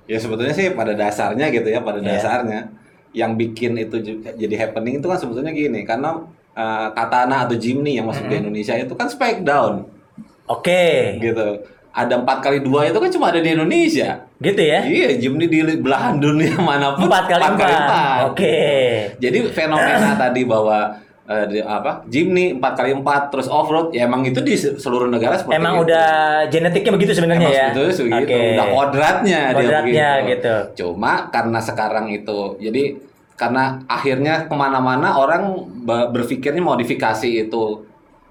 Ya 0.05 0.19
sebetulnya 0.19 0.51
sih 0.51 0.75
pada 0.75 0.91
dasarnya 0.91 1.47
gitu 1.47 1.65
ya, 1.65 1.79
pada 1.79 2.03
Iya. 2.03 2.19
dasarnya 2.19 2.61
yang 3.11 3.35
bikin 3.35 3.75
itu 3.75 3.99
ju- 3.99 4.21
jadi 4.23 4.55
happening 4.57 4.99
itu 4.99 5.07
kan 5.07 5.17
sebetulnya 5.17 5.51
gini, 5.51 5.83
karena 5.83 6.23
eh, 6.51 6.87
katana 6.91 7.43
atau 7.43 7.55
Jimny 7.55 7.95
yang 7.95 8.07
masuk 8.07 8.27
di 8.27 8.39
Indonesia 8.39 8.73
itu 8.73 8.91
kan 8.91 9.07
spike 9.07 9.41
down 9.41 9.87
Oke, 10.47 11.15
gitu. 11.19 11.63
Ada 11.91 12.23
empat 12.23 12.39
kali 12.39 12.59
dua 12.59 12.87
itu 12.87 12.95
kan 12.95 13.11
cuma 13.11 13.31
ada 13.31 13.39
di 13.39 13.51
Indonesia. 13.51 14.27
gitu 14.39 14.59
ya? 14.59 14.79
Iya, 14.83 15.19
Jimny 15.19 15.47
di 15.47 15.59
belahan 15.77 16.19
dunia 16.19 16.55
mana 16.57 16.95
pun 16.95 17.07
Empat 17.07 17.23
kali 17.27 17.43
empat. 17.43 18.31
Oke. 18.31 18.59
Jadi 19.19 19.37
fenomena 19.51 20.15
tadi 20.23 20.43
bahwa 20.43 20.95
eh, 21.23 21.45
di- 21.47 21.61
apa 21.61 22.01
Jimny 22.05 22.55
empat 22.55 22.73
kali 22.75 22.91
empat 22.93 23.29
terus 23.29 23.45
off 23.45 23.67
road 23.67 23.87
ya 23.89 24.03
emang 24.03 24.21
itu 24.21 24.39
di 24.39 24.53
se- 24.53 24.75
seluruh 24.75 25.05
negara 25.07 25.35
seperti 25.35 25.55
Emang 25.55 25.77
itu. 25.77 25.83
udah 25.85 26.09
genetiknya 26.47 26.91
begitu 26.91 27.11
sebenarnya 27.13 27.47
ya? 27.47 27.65
sebetulnya 27.67 27.93
segitu, 27.93 28.25
Oke. 28.25 28.41
udah 28.51 28.67
kodratnya, 28.67 29.41
Kodratnya 29.51 29.81
dia 29.85 30.09
begitu. 30.17 30.29
gitu. 30.31 30.55
Cuma 30.77 31.11
karena 31.27 31.59
sekarang 31.59 32.05
itu, 32.09 32.39
jadi 32.57 32.83
karena 33.33 33.63
akhirnya 33.85 34.45
ke 34.45 34.53
mana-mana 34.53 35.15
orang 35.15 35.43
be- 35.79 36.09
berpikirnya 36.11 36.61
modifikasi 36.61 37.25
itu 37.43 37.63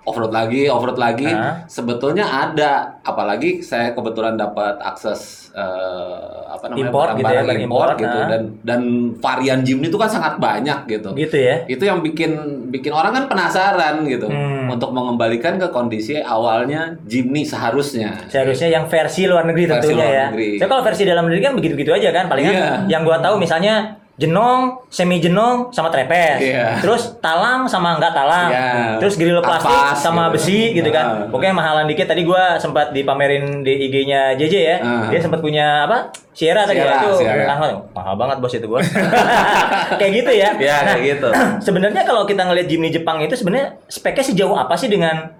off-road 0.02 0.30
lagi, 0.30 0.66
off-road 0.66 0.96
lagi. 0.96 1.26
Hah? 1.26 1.64
Sebetulnya 1.66 2.24
ada, 2.24 2.70
apalagi 3.00 3.60
saya 3.60 3.92
kebetulan 3.92 4.34
dapat 4.34 4.76
akses 4.78 5.52
eh, 5.52 6.30
apa 6.46 6.66
namanya 6.66 6.86
Import 6.86 7.10
gitu 7.12 7.26
ya, 7.26 7.42
import 7.42 7.58
import, 7.58 7.94
gitu 7.98 8.16
ah. 8.16 8.26
dan 8.28 8.42
dan 8.62 8.80
varian 9.16 9.60
Jimny 9.60 9.86
itu 9.86 9.96
kan 9.96 10.06
sangat 10.06 10.34
banyak 10.36 10.78
gitu 10.86 11.10
Gitu 11.12 11.36
ya? 11.36 11.56
itu 11.66 11.82
yang 11.82 12.00
bikin 12.00 12.30
bikin 12.70 12.90
orang 12.90 13.12
kan 13.12 13.24
penasaran 13.26 14.02
gitu 14.04 14.26
Hmm. 14.26 14.70
untuk 14.70 14.90
mengembalikan 14.90 15.56
ke 15.56 15.66
kondisi 15.68 16.18
awalnya 16.18 16.94
Jimny 17.04 17.42
seharusnya. 17.42 18.14
Seharusnya 18.26 18.70
yang 18.70 18.86
versi 18.86 19.26
luar 19.26 19.42
negeri 19.44 19.66
Versi 19.66 19.74
tentunya 19.84 19.98
luar 20.00 20.14
ya. 20.14 20.24
negeri. 20.30 20.50
Saya 20.54 20.68
kalau 20.68 20.82
versi 20.82 21.02
dalam 21.02 21.24
negeri 21.26 21.40
kan 21.42 21.52
begitu-begitu 21.52 21.90
aja 21.92 22.08
kan. 22.10 22.24
Palingan 22.26 22.52
Iya. 22.52 22.70
yang 22.88 23.02
gua 23.02 23.18
tahu 23.18 23.34
misalnya 23.36 23.98
jenong, 24.20 24.84
semi 24.92 25.16
jenong 25.16 25.72
sama 25.72 25.88
trepes. 25.88 26.44
Iya. 26.44 26.76
Terus 26.84 27.16
talang 27.24 27.64
sama 27.64 27.96
enggak 27.96 28.12
talang. 28.12 28.52
Iya. 28.52 29.00
Terus 29.00 29.16
grill 29.16 29.40
plastik 29.40 29.72
Ampas, 29.72 29.96
sama 29.96 30.28
gitu. 30.28 30.32
besi 30.36 30.60
gitu 30.76 30.92
kan. 30.92 31.04
Ah. 31.06 31.26
Pokoknya 31.32 31.56
mahalan 31.56 31.88
dikit. 31.88 32.04
Tadi 32.04 32.28
gua 32.28 32.60
sempat 32.60 32.92
dipamerin 32.92 33.64
di 33.64 33.88
IG-nya 33.88 34.36
JJ 34.36 34.54
ya. 34.60 34.76
Ah. 34.84 35.08
Dia 35.08 35.24
sempat 35.24 35.40
punya 35.40 35.88
apa? 35.88 36.12
Sierra 36.36 36.68
tadi 36.68 36.84
ya. 36.84 37.00
Sierra, 37.16 37.48
Itu 37.48 37.48
mahal, 37.48 37.70
mahal 37.96 38.14
banget 38.20 38.36
bos 38.44 38.52
itu 38.52 38.68
gua. 38.68 38.84
kayak 40.00 40.12
gitu 40.20 40.30
ya. 40.36 40.50
Iya, 40.60 40.76
kayak 40.84 41.02
gitu. 41.16 41.28
sebenarnya 41.66 42.04
kalau 42.04 42.28
kita 42.28 42.44
ngelihat 42.44 42.68
Jimny 42.68 42.92
Jepang 42.92 43.24
itu 43.24 43.32
sebenarnya 43.32 43.80
speknya 43.88 44.24
sejauh 44.28 44.52
apa 44.52 44.76
sih 44.76 44.92
dengan 44.92 45.39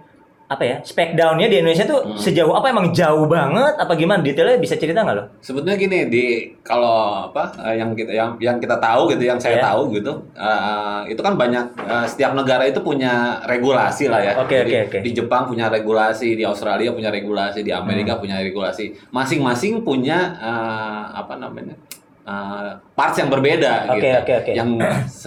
apa 0.50 0.66
ya 0.66 0.76
spek 0.83 1.14
downnya 1.14 1.47
di 1.47 1.62
Indonesia 1.62 1.87
tuh 1.87 2.02
Hmm. 2.02 2.19
sejauh 2.19 2.50
apa 2.50 2.66
emang 2.69 2.90
jauh 2.90 3.23
banget 3.25 3.71
apa 3.78 3.95
gimana 3.95 4.19
detailnya 4.19 4.59
bisa 4.59 4.75
cerita 4.75 5.00
nggak 5.00 5.14
lo? 5.14 5.25
Sebetulnya 5.38 5.78
gini 5.78 6.11
di 6.11 6.25
kalau 6.61 7.30
apa 7.30 7.54
eh, 7.62 7.78
yang 7.78 7.95
kita 7.95 8.11
yang 8.11 8.35
yang 8.37 8.57
kita 8.59 8.75
tahu 8.76 9.14
gitu 9.14 9.23
yang 9.25 9.38
saya 9.38 9.62
Ya. 9.62 9.71
tahu 9.71 9.95
gitu 9.95 10.11
eh, 10.35 11.00
itu 11.07 11.21
kan 11.21 11.38
banyak 11.38 11.64
eh, 11.78 12.04
setiap 12.04 12.35
negara 12.35 12.66
itu 12.66 12.83
punya 12.83 13.38
regulasi 13.45 14.11
lah 14.11 14.19
ya. 14.21 14.33
Oke, 14.37 14.59
oke, 14.61 14.78
oke. 14.87 14.99
Di 15.00 15.11
Jepang 15.12 15.47
punya 15.47 15.71
regulasi, 15.71 16.35
di 16.35 16.42
Australia 16.42 16.90
punya 16.90 17.09
regulasi, 17.09 17.62
di 17.62 17.71
Amerika 17.71 18.19
Hmm. 18.19 18.23
punya 18.26 18.37
regulasi. 18.38 18.90
Masing-masing 19.11 19.80
punya 19.80 20.35
eh, 20.37 21.02
apa 21.14 21.35
namanya? 21.37 21.78
eh, 22.21 22.71
parts 22.92 23.16
yang 23.16 23.26
berbeda 23.26 23.87
Oke, 23.88 24.02
gitu. 24.02 24.19
oke, 24.19 24.33
oke. 24.40 24.52
Yang 24.52 24.69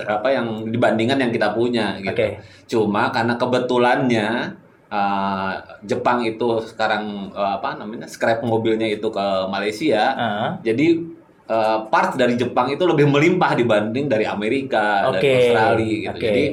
apa 0.03 0.27
yang 0.29 0.47
dibandingkan 0.67 1.15
yang 1.17 1.31
kita 1.31 1.51
punya 1.51 1.95
gitu. 1.97 2.11
Oke. 2.11 2.27
Cuma 2.65 3.07
karena 3.09 3.33
kebetulannya 3.35 4.27
eh, 4.93 5.51
Jepang 5.83 6.21
itu 6.21 6.61
sekarang 6.63 7.03
eh, 7.33 7.51
apa 7.57 7.73
namanya 7.73 8.05
scrap 8.05 8.45
mobilnya 8.45 8.85
itu 8.85 9.09
ke 9.09 9.25
Malaysia, 9.49 10.03
Ah. 10.13 10.49
jadi 10.61 11.01
eh, 11.43 11.77
part 11.89 12.13
dari 12.13 12.37
Jepang 12.37 12.69
itu 12.69 12.85
lebih 12.85 13.09
melimpah 13.09 13.57
dibanding 13.57 14.05
dari 14.05 14.23
Amerika, 14.23 15.09
Oke, 15.09 15.17
dari 15.17 15.29
Australia 15.33 15.89
gitu. 15.89 16.09
oke. 16.13 16.21
Jadi 16.23 16.45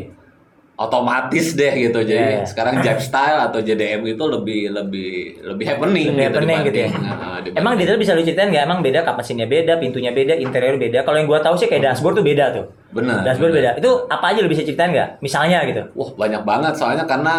otomatis 0.81 1.53
deh 1.53 1.73
gitu. 1.79 2.01
Jadi 2.01 2.41
Iya. 2.41 2.49
sekarang 2.49 2.81
Jive 2.81 3.05
Style 3.05 3.37
atau 3.39 3.61
JDM 3.61 4.01
itu 4.07 4.25
lebih 4.25 4.73
lebih 4.73 5.11
lebih 5.45 5.65
happening 5.67 6.09
Lebih 6.09 6.17
gitu 6.17 6.33
happening 6.33 6.59
gitu 6.65 6.79
ya. 6.79 6.89
dibanding- 6.89 7.55
Emang 7.55 7.73
detail 7.77 7.99
bisa 7.99 8.13
lu 8.13 8.23
ceritain 8.23 8.49
nggak? 8.49 8.65
Emang 8.65 8.81
beda 8.81 9.01
kapasinya 9.03 9.45
beda, 9.45 9.77
pintunya 9.77 10.09
beda, 10.11 10.35
interior 10.35 10.75
beda. 10.75 11.05
Kalau 11.05 11.17
yang 11.17 11.29
gua 11.29 11.39
tahu 11.39 11.55
sih 11.55 11.69
kayak 11.69 11.85
dashboard 11.87 12.17
tuh 12.17 12.25
beda 12.25 12.45
tuh. 12.51 12.65
benar. 12.91 13.23
Dashboard 13.23 13.53
benar. 13.53 13.77
beda. 13.77 13.79
Itu 13.79 13.91
apa 14.09 14.25
aja 14.27 14.41
lu 14.41 14.49
bisa 14.49 14.65
ceritain 14.65 14.91
nggak? 14.91 15.21
Misalnya 15.21 15.63
gitu. 15.63 15.83
Wah 15.93 16.11
banyak 16.17 16.43
banget 16.43 16.73
soalnya 16.75 17.05
karena 17.05 17.35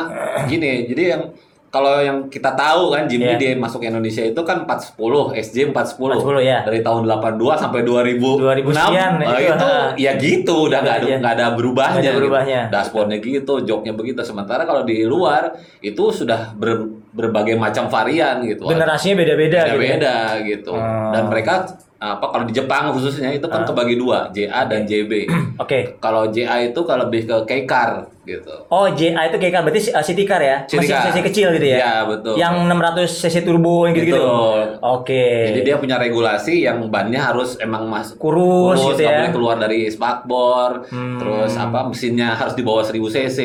gini 0.46 0.86
jadi 0.86 1.04
yang 1.12 1.24
kalau 1.72 1.98
yang 1.98 2.28
kita 2.28 2.52
tahu 2.52 2.92
kan 2.92 3.08
Jimny 3.08 3.32
Iya. 3.32 3.40
dia 3.40 3.52
masuk 3.56 3.80
Indonesia 3.82 4.20
itu 4.22 4.42
kan 4.42 4.68
410 4.68 5.32
SJ 5.34 5.72
410 5.72 6.20
410, 6.20 6.44
ya. 6.44 6.60
dari 6.62 6.80
tahun 6.80 7.08
82 7.08 7.56
sampai 7.56 7.80
2000 7.82 8.20
2000 8.38 8.70
sekian, 8.70 9.12
Eh, 9.18 9.28
itu, 9.40 9.44
itu 9.50 9.70
ha. 9.72 9.96
ya 9.96 10.12
gitu 10.14 10.56
udah 10.68 10.80
nggak 10.80 10.96
ada 10.98 11.08
Iya. 11.08 11.18
nggak 11.18 11.34
ada 11.34 11.48
berubahnya 11.54 11.92
Nggak 11.94 12.04
ada 12.04 12.12
gitu. 12.12 12.20
berubahnya. 12.20 12.62
dashboardnya 12.70 13.18
gitu 13.18 13.54
joknya 13.64 13.94
begitu 13.94 14.20
sementara 14.22 14.62
kalau 14.64 14.84
di 14.84 15.02
luar 15.02 15.56
itu 15.80 16.04
sudah 16.12 16.52
ber- 16.54 16.86
berbagai 17.10 17.56
macam 17.56 17.88
varian 17.88 18.44
gitu 18.44 18.68
Generasinya 18.68 19.16
beda-beda 19.18 19.60
gitu. 19.66 19.72
ya. 19.72 19.80
beda 19.80 20.16
gitu 20.44 20.72
Hmm. 20.72 21.12
dan 21.12 21.24
mereka 21.26 21.54
apa 22.02 22.26
kalau 22.28 22.44
di 22.44 22.52
Jepang 22.52 22.90
khususnya 22.92 23.30
itu 23.30 23.46
kan 23.46 23.62
kebagi 23.62 23.94
dua 23.94 24.26
JA 24.28 24.66
dan 24.66 24.84
JB 24.84 25.30
Oke. 25.56 26.02
kalau 26.02 26.26
JA 26.28 26.58
itu 26.64 26.82
kalau 26.82 27.06
lebih 27.06 27.24
ke 27.24 27.38
K-car 27.46 28.10
gitu 28.22 28.50
Oh, 28.68 28.86
JA 28.88 29.22
itu 29.24 29.38
kayak 29.38 29.62
berarti 29.62 29.90
uh, 29.90 30.02
city 30.02 30.24
car 30.24 30.38
ya? 30.40 30.66
City 30.66 30.86
Mesin 30.86 30.94
car. 30.96 31.06
cc 31.08 31.18
kecil 31.24 31.48
gitu 31.52 31.68
ya? 31.68 31.78
Iya, 31.78 31.94
betul. 32.06 32.34
Yang 32.38 32.54
600 32.64 33.18
cc 33.18 33.36
turbo 33.42 33.76
yang 33.84 33.94
gitu-gitu. 33.94 34.18
Betul. 34.18 34.62
Oke. 34.80 35.26
Jadi 35.50 35.60
dia 35.60 35.76
punya 35.76 35.98
regulasi 35.98 36.54
yang 36.62 36.86
bannya 36.88 37.18
harus 37.18 37.58
emang 37.58 37.86
mas 37.86 38.14
Kurus 38.14 38.78
gitu 38.80 38.94
nggak 38.96 39.10
ya. 39.10 39.18
boleh 39.20 39.32
keluar 39.32 39.56
dari 39.58 39.90
spakbor, 39.90 40.86
Hmm. 40.88 41.18
terus 41.18 41.54
apa 41.56 41.82
mesinnya 41.84 42.34
harus 42.36 42.54
di 42.54 42.62
bawah 42.62 42.82
1000 42.82 43.10
cc. 43.10 43.40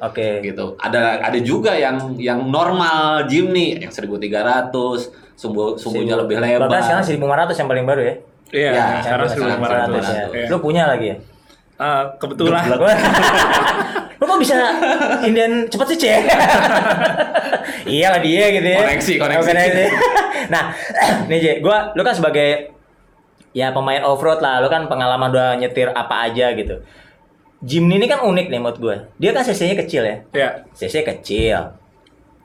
Oke. 0.00 0.40
Gitu. 0.42 0.64
Ada 0.76 1.00
ada 1.22 1.38
juga 1.38 1.72
yang 1.74 2.16
yang 2.16 2.40
normal 2.46 3.24
Jimny 3.26 3.78
yang 3.78 3.92
1300, 3.92 5.12
sumbu 5.42 5.74
sumbunya 5.74 6.14
lebih 6.14 6.38
lebar. 6.38 6.70
Bahkan 6.70 6.82
sekarang 6.86 7.04
1500 7.50 7.58
yang 7.58 7.68
paling 7.68 7.86
baru 7.90 8.02
ya. 8.06 8.14
Iya, 8.52 8.70
Ya, 8.70 8.84
sekarang 9.02 9.26
sekarang 9.32 9.58
1500. 9.58 10.06
1500 10.06 10.06
ya. 10.06 10.24
Iya. 10.30 10.46
Lu 10.46 10.56
punya 10.62 10.82
lagi 10.86 11.06
ya? 11.10 11.16
Ah, 11.82 12.02
kebetulan. 12.22 12.62
Lu 14.22 14.24
kok 14.30 14.38
bisa 14.38 14.54
inden 15.26 15.66
cepet 15.66 15.86
sih, 15.90 15.98
Cek? 15.98 16.22
iya 17.98 18.14
lah 18.14 18.22
dia 18.22 18.54
gitu 18.54 18.68
ya. 18.70 18.78
Koneksi, 18.86 19.14
koneksi. 19.18 19.84
nah, 20.54 20.70
nih 21.32 21.38
Cek, 21.42 21.56
gua 21.58 21.90
lu 21.98 22.06
kan 22.06 22.14
sebagai 22.14 22.70
ya 23.50 23.74
pemain 23.74 24.06
off-road 24.06 24.38
lah, 24.38 24.62
lu 24.62 24.70
kan 24.70 24.86
pengalaman 24.86 25.34
udah 25.34 25.58
nyetir 25.58 25.90
apa 25.90 26.30
aja 26.30 26.54
gitu. 26.54 26.86
Jimny 27.66 27.98
ini 27.98 28.06
kan 28.06 28.22
unik 28.22 28.46
nih 28.46 28.58
menurut 28.62 28.78
gue. 28.78 28.96
Dia 29.18 29.30
kan 29.34 29.42
cc-nya 29.46 29.74
kecil 29.78 30.02
ya. 30.02 30.16
Ya. 30.34 30.48
cc 30.74 31.02
kecil. 31.02 31.78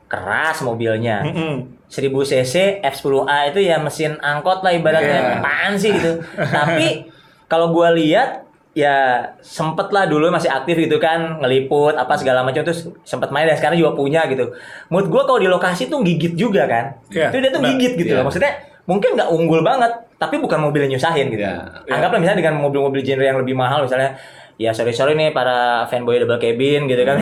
Keras 0.09 0.61
mobilnya. 0.61 1.25
Mm-mm. 1.25 1.76
1000 1.87 2.11
cc 2.11 2.53
F10A 2.83 3.49
itu 3.49 3.59
ya 3.61 3.79
mesin 3.79 4.19
angkot 4.19 4.59
lah 4.59 4.71
ibaratnya. 4.71 5.17
Iya. 5.17 5.33
apaan 5.39 5.73
sih 5.75 5.91
gitu. 5.91 6.19
Tapi 6.57 7.07
kalau 7.45 7.71
gua 7.71 7.91
lihat 7.91 8.43
ya 8.71 9.25
sempet 9.39 9.89
lah 9.89 10.05
dulu 10.05 10.29
masih 10.29 10.51
aktif 10.51 10.77
gitu 10.77 10.99
kan 10.99 11.41
ngeliput 11.41 11.95
apa 11.95 12.13
segala 12.13 12.45
macam 12.45 12.61
terus 12.61 12.85
sempet 13.01 13.31
main 13.31 13.47
dan 13.47 13.57
sekarang 13.57 13.79
juga 13.79 13.95
punya 13.95 14.27
gitu. 14.27 14.53
Menurut 14.87 15.07
gua 15.07 15.21
kalau 15.25 15.39
di 15.39 15.47
lokasi 15.47 15.87
tuh 15.87 16.03
gigit 16.03 16.35
juga 16.35 16.67
kan. 16.67 16.85
Iya, 17.09 17.31
itu 17.31 17.37
dia 17.39 17.49
tuh 17.49 17.61
gigit 17.63 17.93
gitu 17.95 18.11
Iya. 18.13 18.21
loh. 18.21 18.25
Maksudnya 18.27 18.51
mungkin 18.83 19.09
nggak 19.15 19.29
unggul 19.31 19.61
banget 19.61 19.91
tapi 20.17 20.39
bukan 20.39 20.59
mobil 20.59 20.87
yang 20.87 20.95
nyusahin 20.95 21.27
gitu. 21.29 21.43
Iya. 21.43 21.87
anggaplah 21.87 22.17
misalnya 22.17 22.39
dengan 22.41 22.59
mobil-mobil 22.59 23.01
genre 23.01 23.21
yang 23.21 23.37
lebih 23.37 23.53
mahal 23.53 23.83
misalnya 23.83 24.15
ya 24.57 24.73
sorry 24.73 24.89
sorry 24.89 25.13
nih 25.13 25.29
para 25.29 25.85
fanboy 25.85 26.17
double 26.17 26.37
cabin 26.37 26.85
gitu 26.85 27.01
kan 27.01 27.21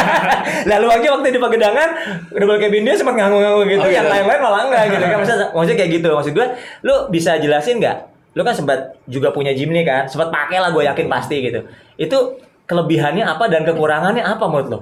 lalu 0.70 0.86
aja 0.88 1.06
waktu 1.10 1.28
di 1.30 1.40
Pagedangan 1.40 1.88
double 2.30 2.58
cabin 2.58 2.82
dia 2.82 2.94
sempat 2.94 3.14
nganggu-nganggu 3.14 3.62
gitu 3.66 3.82
Oh, 3.82 3.90
yang 3.90 4.06
iya. 4.06 4.12
lain-lain 4.14 4.40
malah 4.40 4.62
enggak 4.66 4.84
gitu 4.88 5.04
kan 5.04 5.18
maksudnya, 5.18 5.46
maksudnya 5.50 5.76
kayak 5.76 5.90
gitu 5.92 6.06
maksud 6.08 6.32
gue 6.32 6.46
lu 6.82 6.94
bisa 7.10 7.30
jelasin 7.36 7.76
nggak 7.76 7.96
lu 8.32 8.42
kan 8.42 8.54
sempat 8.54 8.78
juga 9.04 9.28
punya 9.28 9.52
Jimny 9.52 9.82
kan 9.82 10.06
sempat 10.06 10.30
pakai 10.30 10.56
lah 10.56 10.70
gue 10.70 10.82
yakin 10.82 11.06
pasti 11.06 11.42
gitu 11.42 11.66
itu 11.96 12.18
kelebihannya 12.64 13.26
apa 13.26 13.44
dan 13.46 13.62
kekurangannya 13.62 14.22
apa 14.22 14.44
menurut 14.46 14.68
lo 14.68 14.80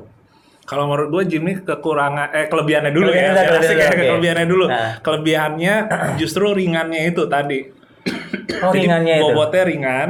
Kalau 0.60 0.86
menurut 0.86 1.10
gue 1.10 1.34
Jimny 1.34 1.66
kekurangan 1.66 2.30
eh 2.30 2.46
kelebihannya 2.46 2.92
dulu 2.94 3.10
ya, 3.10 3.34
Kelebihannya, 3.34 3.42
biar 3.42 3.58
asik 3.58 3.74
ya, 3.74 3.74
kelebihannya, 3.74 3.90
oke. 3.90 4.06
kelebihannya 4.06 4.46
dulu. 4.46 4.64
Nah. 4.70 4.90
Kelebihannya 5.02 5.74
justru 6.14 6.46
ringannya 6.54 7.00
itu 7.10 7.22
tadi. 7.26 7.58
oh 8.64 8.72
Jadi 8.72 8.86
ringannya 8.86 9.14
itu 9.16 9.24
oke 9.24 9.32
bobotnya 9.34 9.62
ringan. 9.64 10.08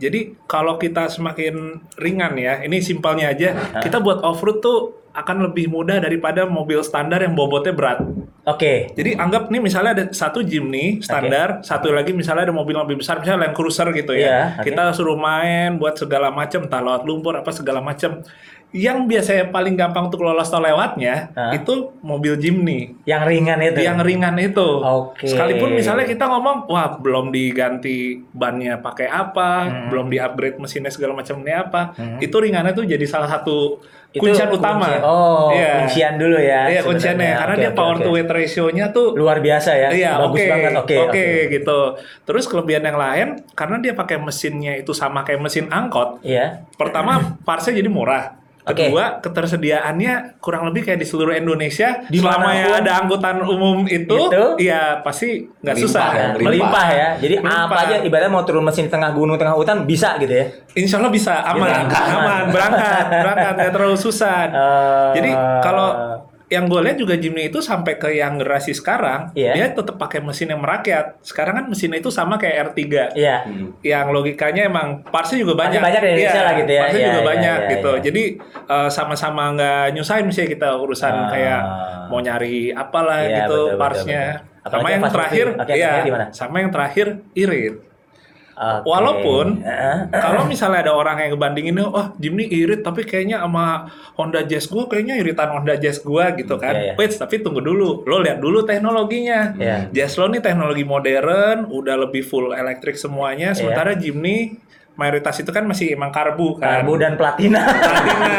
Jadi 0.00 0.20
kalau 0.48 0.80
kita 0.80 1.12
semakin 1.12 1.84
ringan 2.00 2.32
ya, 2.40 2.64
ini 2.64 2.80
simpelnya 2.80 3.30
aja, 3.30 3.52
Ah. 3.76 3.84
kita 3.84 4.00
buat 4.00 4.24
off 4.24 4.40
road 4.40 4.64
tuh 4.64 4.78
akan 5.10 5.50
lebih 5.50 5.66
mudah 5.66 5.98
daripada 5.98 6.46
mobil 6.46 6.80
standar 6.86 7.18
yang 7.20 7.34
bobotnya 7.34 7.74
berat. 7.74 7.98
oke 8.46 8.94
Jadi 8.94 9.18
anggap 9.18 9.50
nih 9.50 9.58
misalnya 9.58 9.90
ada 9.92 10.04
satu 10.14 10.40
Jimny 10.40 11.02
standar, 11.02 11.60
satu 11.66 11.90
lagi 11.90 12.14
misalnya 12.14 12.46
ada 12.50 12.54
mobil 12.54 12.78
lebih 12.78 13.02
besar, 13.02 13.18
misalnya 13.18 13.46
Land 13.50 13.54
Cruiser 13.58 13.90
gitu 13.90 14.14
ya. 14.14 14.54
oke. 14.58 14.70
Kita 14.70 14.94
suruh 14.94 15.18
main 15.18 15.76
buat 15.76 15.98
segala 15.98 16.30
macam, 16.30 16.62
entah 16.62 16.78
lewat 16.80 17.02
lumpur 17.04 17.34
apa 17.34 17.50
segala 17.50 17.82
macam. 17.82 18.22
Yang 18.70 18.98
biasanya 19.04 19.44
paling 19.48 19.74
gampang 19.74 20.06
untuk 20.06 20.22
lolos 20.22 20.46
tol 20.46 20.60
lewatnya 20.60 21.30
Hah? 21.32 21.50
itu 21.50 21.90
mobil 22.00 22.34
Jimny. 22.34 22.94
yang 23.02 23.22
ringan 23.22 23.58
itu 23.58 23.80
Yang 23.80 23.98
ringan 24.00 24.36
itu. 24.36 24.68
Oke. 24.78 25.26
Sekalipun 25.26 25.74
misalnya 25.74 26.04
kita 26.04 26.24
ngomong, 26.24 26.64
wah 26.66 26.94
belum 26.94 27.28
diganti 27.28 27.98
bannya 28.30 28.78
pakai 28.78 29.06
apa, 29.06 29.50
Hmm. 29.62 29.86
belum 29.88 30.06
di-upgrade 30.08 30.56
mesinnya 30.56 30.88
segala 30.88 31.12
macamnya 31.12 31.62
apa, 31.62 31.82
itu 32.18 32.30
ringannya 32.32 32.70
tuh 32.70 32.84
jadi 32.84 33.02
salah 33.04 33.26
satu 33.28 33.82
Itu 34.08 34.22
kuncian 34.24 34.50
utama. 34.50 34.86
kunci- 34.88 35.02
oh 35.04 35.50
Iya. 35.50 35.70
kuncian 35.80 36.14
dulu 36.16 36.34
ya 36.34 36.62
Iya 36.68 36.80
kunciannya, 36.80 36.98
sebenarnya. 37.26 37.38
karena 37.38 37.54
Oke, 37.54 37.60
dia 37.60 37.72
power 37.72 37.94
oke. 37.94 38.02
to 38.02 38.10
weight 38.12 38.26
ratio-nya 38.28 38.86
tuh 38.88 39.06
luar 39.14 39.38
biasa 39.38 39.70
ya 39.72 39.88
Iya, 39.88 40.10
bagus 40.16 40.34
oke, 40.36 40.46
banget 40.48 40.72
oke 40.76 40.96
oke, 41.04 41.26
gitu. 41.48 41.78
Terus 42.24 42.44
kelebihan 42.44 42.82
yang 42.84 42.98
lain, 42.98 43.28
karena 43.52 43.76
dia 43.78 43.94
pakai 43.94 44.16
mesinnya 44.16 44.74
itu 44.74 44.90
sama 44.92 45.22
kayak 45.22 45.38
mesin 45.40 45.66
angkot. 45.68 46.22
iya 46.22 46.66
Pertama, 46.74 47.38
partsnya 47.40 47.74
jadi 47.76 47.86
murah. 47.86 48.39
Kedua, 48.60 49.18
ketersediaannya 49.18 50.36
kurang 50.38 50.68
lebih 50.68 50.84
kayak 50.84 50.96
di 50.96 51.06
seluruh 51.06 51.32
Indonesia. 51.32 52.04
Di 52.06 52.20
Selama 52.20 52.50
yang 52.52 52.72
ada 52.76 52.92
angkutan 53.00 53.40
umum 53.40 53.84
itu, 53.84 54.14
Itu. 54.28 54.44
iya 54.56 55.00
pasti 55.00 55.48
nggak 55.48 55.76
susah. 55.76 56.06
ya, 56.10 56.26
melimpah. 56.30 56.44
Melimpah. 56.44 56.86
ya 56.88 57.08
jadi 57.18 57.34
Melimpah. 57.40 57.66
apa 57.66 57.76
aja 57.80 57.94
ibaratnya 58.00 58.30
mau 58.30 58.44
turun 58.44 58.62
mesin 58.62 58.84
di 58.84 58.92
tengah 58.92 59.10
gunung 59.10 59.34
tengah 59.34 59.56
hutan 59.56 59.82
bisa 59.82 60.14
gitu 60.16 60.30
ya 60.30 60.46
Insya 60.72 60.96
Allah 60.96 61.10
bisa 61.10 61.34
aman, 61.42 61.66
berangkat. 61.66 62.04
aman, 62.06 62.42
berangkat, 62.52 63.04
berangkat 63.10 63.52
nggak 63.58 63.72
terlalu 63.72 63.96
susah. 63.96 64.38
Eh, 64.46 65.08
Jadi 65.16 65.30
kalau 65.60 65.88
yang 66.50 66.66
gue 66.66 66.80
lihat 66.82 66.98
juga 66.98 67.14
Jimny 67.14 67.46
itu 67.46 67.58
sampai 67.58 67.94
ke 67.94 68.10
yang 68.10 68.34
generasi 68.34 68.74
sekarang, 68.74 69.30
Iya. 69.32 69.54
dia 69.54 69.66
tetap 69.70 69.94
pakai 69.96 70.18
mesin 70.18 70.50
yang 70.50 70.58
merakyat. 70.58 71.22
Sekarang 71.22 71.54
kan 71.54 71.64
mesinnya 71.64 71.96
itu 71.96 72.10
sama 72.10 72.34
kayak 72.36 72.74
R3. 72.74 73.14
iya 73.14 73.46
Hmm. 73.46 73.78
yang 73.80 74.10
logikanya 74.10 74.66
emang 74.66 75.06
partsnya 75.06 75.40
juga 75.40 75.54
banyak. 75.56 75.78
Masih 75.78 75.86
banyak 75.86 76.00
di 76.00 76.08
Indonesia 76.10 76.34
Iya, 76.34 76.42
lah 76.42 76.54
gitu 76.58 76.70
ya. 76.70 76.80
Partsnya 76.82 76.98
Iya, 76.98 77.08
juga 77.08 77.16
iya, 77.16 77.30
banyak 77.30 77.58
iya, 77.58 77.70
gitu. 77.70 77.90
iya. 77.90 78.02
Jadi 78.02 78.22
eh, 78.66 78.88
sama-sama 78.90 79.42
nggak 79.52 79.84
nyusahin 79.94 80.24
misalnya 80.24 80.50
kita 80.50 80.68
urusan 80.76 81.14
Ah. 81.16 81.28
kayak 81.30 81.60
mau 82.06 82.18
nyari 82.18 82.56
apalah 82.70 83.18
Iya, 83.20 83.30
gitu 83.40 83.46
betul, 83.46 83.64
betul, 83.64 83.78
partsnya. 83.78 84.22
betul. 84.34 84.48
Apalagi 84.60 84.76
Sama 84.76 84.88
yang 84.90 85.00
yang 85.00 85.08
terakhir, 85.10 85.46
moving. 85.46 85.62
Oke, 85.62 85.72
iya, 85.72 85.86
terakhir 85.86 86.04
gimana? 86.04 86.26
sama 86.32 86.56
yang 86.58 86.70
terakhir 86.70 87.06
irit. 87.32 87.74
Oke. 88.60 88.92
Walaupun 88.92 89.64
kalau 90.12 90.44
misalnya 90.44 90.84
ada 90.84 90.92
orang 90.92 91.16
yang 91.24 91.32
ngebandingin, 91.32 91.80
oh 91.80 92.12
Jimny 92.20 92.44
irit 92.44 92.84
tapi 92.84 93.08
kayaknya 93.08 93.40
sama 93.40 93.88
Honda 94.20 94.44
Jazz 94.44 94.68
gua 94.68 94.84
kayaknya 94.84 95.16
iritan 95.16 95.48
Honda 95.48 95.80
Jazz 95.80 96.04
gua 96.04 96.36
gitu 96.36 96.60
kan. 96.60 96.76
Iya, 96.76 96.92
iya. 96.92 96.94
Wait, 97.00 97.16
tapi 97.16 97.40
tunggu 97.40 97.64
dulu. 97.64 98.04
Lo 98.04 98.20
lihat 98.20 98.36
dulu 98.36 98.60
teknologinya. 98.68 99.56
Iya. 99.56 99.88
Jazz 99.88 100.20
lo 100.20 100.28
nih 100.28 100.44
teknologi 100.44 100.84
modern, 100.84 101.72
udah 101.72 102.04
lebih 102.04 102.20
full 102.20 102.52
elektrik 102.52 103.00
semuanya. 103.00 103.56
Iya. 103.56 103.64
Sementara 103.64 103.96
Jimny 103.96 104.60
mayoritas 105.00 105.40
itu 105.40 105.48
kan 105.48 105.64
masih 105.64 105.96
emang 105.96 106.12
karbu 106.12 106.60
kan. 106.60 106.84
Karbu 106.84 107.00
dan 107.00 107.16
platina. 107.16 107.64
Platina. 107.64 108.36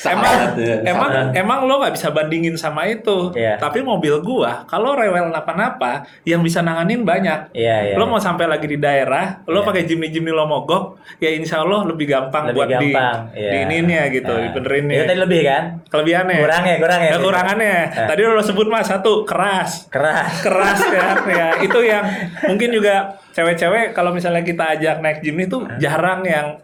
emang 0.14 0.34
ya. 0.56 0.76
emang 0.86 1.10
emang 1.34 1.58
lo 1.66 1.82
nggak 1.82 1.94
bisa 1.98 2.14
bandingin 2.14 2.54
sama 2.54 2.86
itu. 2.86 3.34
Iya. 3.34 3.58
Tapi 3.58 3.82
mobil 3.82 4.22
gua 4.22 4.62
kalau 4.70 4.94
rewel 4.94 5.34
napa-napa 5.34 6.06
yang 6.22 6.40
bisa 6.40 6.62
nanganin 6.62 7.02
banyak. 7.02 7.50
Iya, 7.50 7.92
iya. 7.92 7.94
Lo 7.98 8.06
mau 8.06 8.22
sampai 8.22 8.46
lagi 8.46 8.70
di 8.70 8.78
daerah, 8.78 9.42
lo 9.50 9.60
Iya. 9.60 9.66
pakai 9.66 9.82
Jimny 9.84 10.08
Jimny 10.14 10.30
lo 10.30 10.46
mogok, 10.46 11.02
ya 11.18 11.34
insya 11.34 11.66
Allah 11.66 11.82
lebih 11.84 12.06
gampang 12.06 12.48
Lebih 12.48 12.56
buat 12.56 12.68
gampang. 12.70 13.16
di 13.34 13.42
iya. 13.42 13.50
diininya 13.66 14.02
gitu, 14.08 14.32
Nah, 14.32 14.42
dibenerinnya. 14.48 14.96
Itu 14.96 15.04
tadi 15.10 15.20
lebih 15.20 15.40
kan? 15.44 15.62
Kelebihannya. 15.90 16.38
Kurangnya, 16.40 16.76
kurangnya. 16.78 17.10
Kekurangannya. 17.18 17.76
Nah. 17.90 18.06
Tadi 18.08 18.20
lo 18.24 18.42
sebut 18.46 18.66
mas 18.70 18.86
satu 18.86 19.26
keras 19.26 19.90
Keras. 19.90 20.40
keras 20.40 20.78
ya 20.86 21.10
ya 21.30 21.48
itu 21.62 21.78
yang 21.82 22.04
mungkin 22.46 22.68
juga 22.74 23.16
cewek-cewek 23.30 23.92
kalau 23.92 24.10
misalnya 24.10 24.40
kita 24.40 24.74
ajak 24.74 24.98
naik 24.98 25.18
Jimny 25.20 25.46
tuh 25.46 25.66
jarang 25.76 26.22
yang 26.22 26.58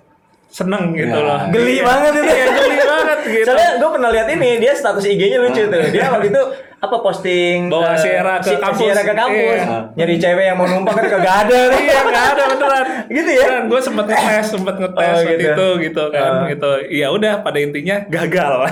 seneng 0.46 0.92
gitu 0.92 1.12
Ya. 1.12 1.20
loh 1.20 1.40
Geli 1.48 1.78
banget 1.80 2.12
itu. 2.16 2.24
Iya, 2.24 2.46
geli 2.50 2.78
banget 2.80 3.18
gitu 3.26 3.44
Soalnya 3.44 3.70
gue 3.76 3.90
pernah 3.92 4.10
lihat 4.10 4.28
ini, 4.30 4.50
dia 4.56 4.72
status 4.72 5.04
IG-nya 5.04 5.38
lucu 5.38 5.62
tuh. 5.64 5.80
Dia 5.90 6.06
waktu 6.08 6.28
itu 6.28 6.42
apa 6.76 6.96
posting 6.98 7.66
Bawa 7.66 7.88
eh, 7.88 7.98
Sierra 7.98 8.36
ke 8.38 8.46
si- 8.46 8.58
kampus. 8.58 8.78
Sierra 8.78 9.00
ke 9.00 9.12
kampus. 9.12 9.58
Iya. 9.58 9.78
Nyari 9.92 10.14
cewek 10.16 10.44
yang 10.44 10.56
mau 10.56 10.66
numpang 10.66 10.94
kan 10.94 11.06
kagak 11.08 11.36
ada. 11.42 11.60
iya 11.82 11.98
nggak 12.00 12.24
ada 12.28 12.42
beneran 12.48 12.86
Gitu 13.06 13.30
ya? 13.32 13.46
gue 13.64 13.80
sempet 13.80 14.04
ngetes 14.04 14.46
sempet 14.50 14.74
ngetes 14.76 15.08
Oh, 15.08 15.16
waktu 15.16 15.34
gitu. 15.34 15.48
itu 15.48 15.66
gitu 15.86 16.04
kan 16.10 16.30
Oh. 16.36 16.44
gitu 16.46 16.70
ya 16.90 17.08
udah 17.08 17.40
pada 17.40 17.58
intinya 17.58 17.96
gagal 18.04 18.52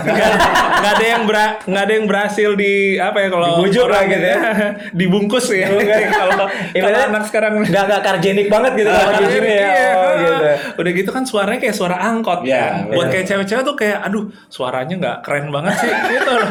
nggak 0.75 0.93
ada 0.93 1.05
yang 1.07 1.23
ber 1.25 1.37
nggak 1.65 1.83
ada 1.83 1.93
yang 1.93 2.07
berhasil 2.07 2.51
di 2.53 2.73
apa 2.97 3.19
ya 3.19 3.29
kalau 3.29 3.47
Dibujuk 3.57 3.87
lah 3.87 4.03
gitu 4.05 4.27
ya. 4.27 4.39
dibungkus 4.99 5.47
ya 5.51 5.67
kalau 6.11 6.47
kalau 6.51 6.99
anak 7.01 7.23
sekarang 7.25 7.53
Nggak 7.65 7.85
nggak 7.85 8.03
karjenik 8.05 8.47
banget 8.49 8.73
gitu 8.77 8.91
Ah, 8.91 9.11
di 9.15 9.27
sini 9.27 9.49
ya. 9.51 9.67
iya. 9.67 9.89
Oh, 9.95 10.13
gitu. 10.15 10.45
Udah 10.77 10.91
gitu 10.93 11.11
kan 11.11 11.23
suaranya 11.25 11.61
kayak 11.61 11.75
suara 11.75 11.97
angkot 11.99 12.45
Iya, 12.45 12.61
kan. 12.61 12.73
bener. 12.85 12.95
Buat 12.95 13.07
kayak 13.09 13.27
cewek-cewek 13.27 13.63
tuh 13.65 13.77
kayak 13.77 13.99
aduh 14.03 14.25
suaranya 14.47 14.95
nggak 14.95 15.17
keren 15.21 15.47
banget 15.49 15.75
sih 15.79 15.91
gitu 16.11 16.31
loh. 16.33 16.51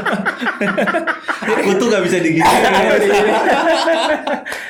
Aku 1.43 1.71
tuh 1.75 1.88
gak 1.88 2.03
bisa 2.03 2.17
digituin. 2.19 2.63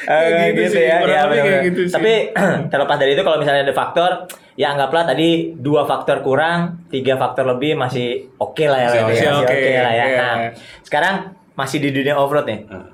Eh, 0.04 0.26
Kayak 0.30 0.50
gitu 0.52 0.62
gitu, 0.62 0.74
sih, 0.76 0.84
ya. 0.84 0.98
ya 1.00 1.22
gitu 1.64 1.82
sih. 1.88 1.94
Tapi 1.96 2.14
terlepas 2.72 2.98
dari 3.00 3.12
itu 3.16 3.24
kalau 3.24 3.38
misalnya 3.40 3.64
ada 3.64 3.76
faktor, 3.76 4.12
ya 4.54 4.76
anggaplah 4.76 5.08
tadi 5.08 5.56
dua 5.56 5.88
faktor 5.88 6.20
kurang, 6.20 6.84
tiga 6.92 7.16
faktor 7.16 7.48
lebih 7.48 7.80
masih 7.80 8.28
oke 8.36 8.66
lah 8.68 8.80
ya. 8.84 8.90
Masih 8.90 9.00
Wei, 9.00 9.04
oke, 9.04 9.14
masih 9.16 9.28
oke, 9.32 9.56
oke 9.56 9.72
lah 9.80 9.94
ya. 9.94 10.06
Nah, 10.12 10.36
sekarang 10.84 11.16
masih 11.54 11.78
di 11.80 11.90
dunia 11.92 12.20
off-road 12.20 12.46
nih. 12.46 12.60
Hmm. 12.68 12.88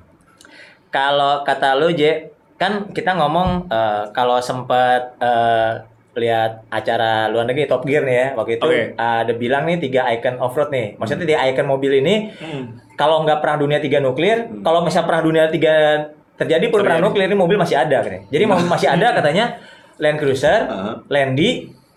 Kalau 0.90 1.42
kata 1.42 1.74
lu 1.74 1.90
J, 1.90 2.30
kan 2.54 2.90
kita 2.90 3.14
ngomong 3.14 3.66
eh, 3.66 4.04
kalau 4.10 4.38
sempat 4.38 5.18
eh, 5.18 5.72
lihat 6.10 6.66
acara 6.68 7.30
luar 7.30 7.46
negeri 7.46 7.70
Top 7.70 7.86
Gear 7.86 8.02
nih 8.02 8.16
ya 8.18 8.26
waktu 8.34 8.58
itu 8.58 8.66
Oke. 8.66 8.82
ada 8.98 9.30
bilang 9.30 9.62
nih 9.62 9.78
tiga 9.78 10.10
icon 10.10 10.38
off-road 10.38 10.68
nih. 10.68 10.98
Maksudnya 10.98 11.22
tiga 11.24 11.38
icon 11.46 11.66
mobil 11.66 12.02
ini 12.02 12.34
Hmm. 12.36 12.74
Kalau 13.00 13.24
nggak 13.24 13.40
perang 13.40 13.64
dunia 13.64 13.80
tiga 13.80 13.96
nuklir, 14.04 14.60
kalau 14.60 14.84
misalnya 14.84 15.08
perang 15.08 15.24
dunia 15.24 15.48
tiga 15.48 16.04
terjadi 16.36 16.68
pun 16.68 16.84
perang 16.84 17.00
nuklir 17.00 17.32
ini 17.32 17.36
mobil 17.40 17.56
masih 17.56 17.80
ada 17.80 18.04
kan? 18.04 18.28
Jadi 18.28 18.44
masih 18.44 18.88
ada 18.92 19.16
katanya 19.16 19.56
Land 19.96 20.20
Cruiser, 20.20 20.68
Heeh. 20.68 20.94
Landy, 21.08 21.50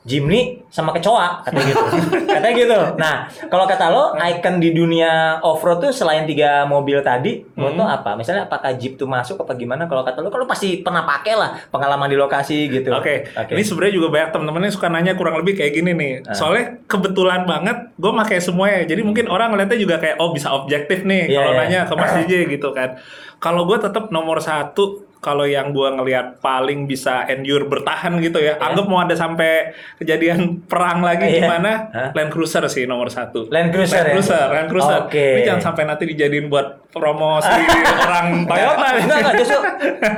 Jimny 0.03 0.59
sama 0.67 0.91
kecoa 0.91 1.47
katanya 1.47 1.65
gitu. 1.71 1.83
katanya 2.35 2.55
gitu. 2.59 2.79
Nah, 2.99 3.15
kalau 3.47 3.63
kata 3.63 3.85
lo 3.87 4.03
icon 4.19 4.59
di 4.59 4.75
dunia 4.75 5.39
off-road 5.39 5.79
tuh 5.79 5.91
selain 5.95 6.27
tiga 6.27 6.67
mobil 6.67 6.99
tadi, 6.99 7.39
menurut 7.55 7.79
lo 7.79 7.85
apa? 7.87 8.19
Misalnya 8.19 8.43
apakah 8.51 8.75
Jeep 8.75 8.99
tuh 8.99 9.07
masuk 9.07 9.39
apa 9.47 9.55
gimana? 9.55 9.87
Kalau 9.87 10.03
kata 10.03 10.19
lo 10.19 10.27
kalau 10.27 10.43
pasti 10.43 10.83
pernah 10.83 11.07
pakai 11.07 11.33
lah 11.39 11.55
pengalaman 11.71 12.11
di 12.11 12.19
lokasi 12.19 12.67
gitu. 12.67 12.91
Oke, 12.91 13.31
ini 13.31 13.63
sebenarnya 13.63 13.93
juga 13.95 14.07
banyak 14.11 14.29
teman-teman 14.35 14.61
yang 14.67 14.75
suka 14.75 14.87
nanya 14.91 15.13
kurang 15.15 15.39
lebih 15.39 15.55
kayak 15.55 15.71
gini 15.71 15.91
nih. 15.95 16.11
Ah. 16.27 16.35
Soalnya 16.35 16.83
kebetulan 16.83 17.47
banget 17.47 17.95
gue 17.95 18.11
pakai 18.11 18.43
semuanya. 18.43 18.83
Jadi 18.83 19.01
mungkin 19.07 19.31
orang 19.31 19.55
ngeliatnya 19.55 19.79
juga 19.79 20.03
kayak 20.03 20.19
oh 20.19 20.35
bisa 20.35 20.51
objektif 20.51 21.07
nih 21.07 21.31
Iya, 21.31 21.39
kalau 21.39 21.51
iya. 21.55 21.59
nanya 21.63 21.79
ke 21.87 21.93
Mas 21.95 22.11
DJ 22.19 22.33
gitu 22.51 22.75
kan. 22.75 22.99
Kalau 23.39 23.63
gue 23.63 23.79
tetap 23.79 24.11
nomor 24.11 24.43
satu 24.43 25.12
kalau 25.23 25.47
yang 25.47 25.71
gue 25.71 25.87
ngelihat 25.87 26.43
paling 26.43 26.83
bisa 26.83 27.23
endure 27.31 27.63
bertahan 27.65 28.19
gitu 28.19 28.43
ya. 28.43 28.59
Iya. 28.59 28.67
Anggap 28.69 28.85
mau 28.85 28.99
ada 28.99 29.15
sampai 29.15 29.71
kejadian 29.95 30.67
perang 30.67 30.99
lagi 30.99 31.23
Iya. 31.31 31.47
gimana? 31.47 31.71
Hah? 31.95 32.09
Land 32.11 32.29
Cruiser 32.29 32.67
sih 32.67 32.83
nomor 32.83 33.07
satu. 33.07 33.47
Land 33.47 33.71
Cruiser 33.71 34.03
Land 34.03 34.11
ya? 34.11 34.13
Cruiser, 34.19 34.47
Land 34.51 34.67
Cruiser. 34.67 34.99
Oke. 35.07 35.27
Ini 35.39 35.47
jangan 35.47 35.63
sampai 35.63 35.83
nanti 35.87 36.03
dijadiin 36.03 36.51
buat 36.51 36.91
promosi 36.91 37.47
orang 38.03 38.43
Toyota. 38.43 38.87
Enggak, 38.99 39.17
enggak, 39.23 39.35
justru 39.39 39.59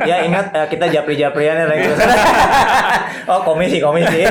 ya 0.04 0.18
ingat 0.26 0.46
eh, 0.52 0.68
kita 0.68 0.86
japri-japrian 0.90 1.56
ya 1.62 1.66
Land 1.70 1.82
Cruiser. 1.86 2.10
oh, 3.32 3.42
komisi, 3.46 3.78
komisi. 3.78 4.26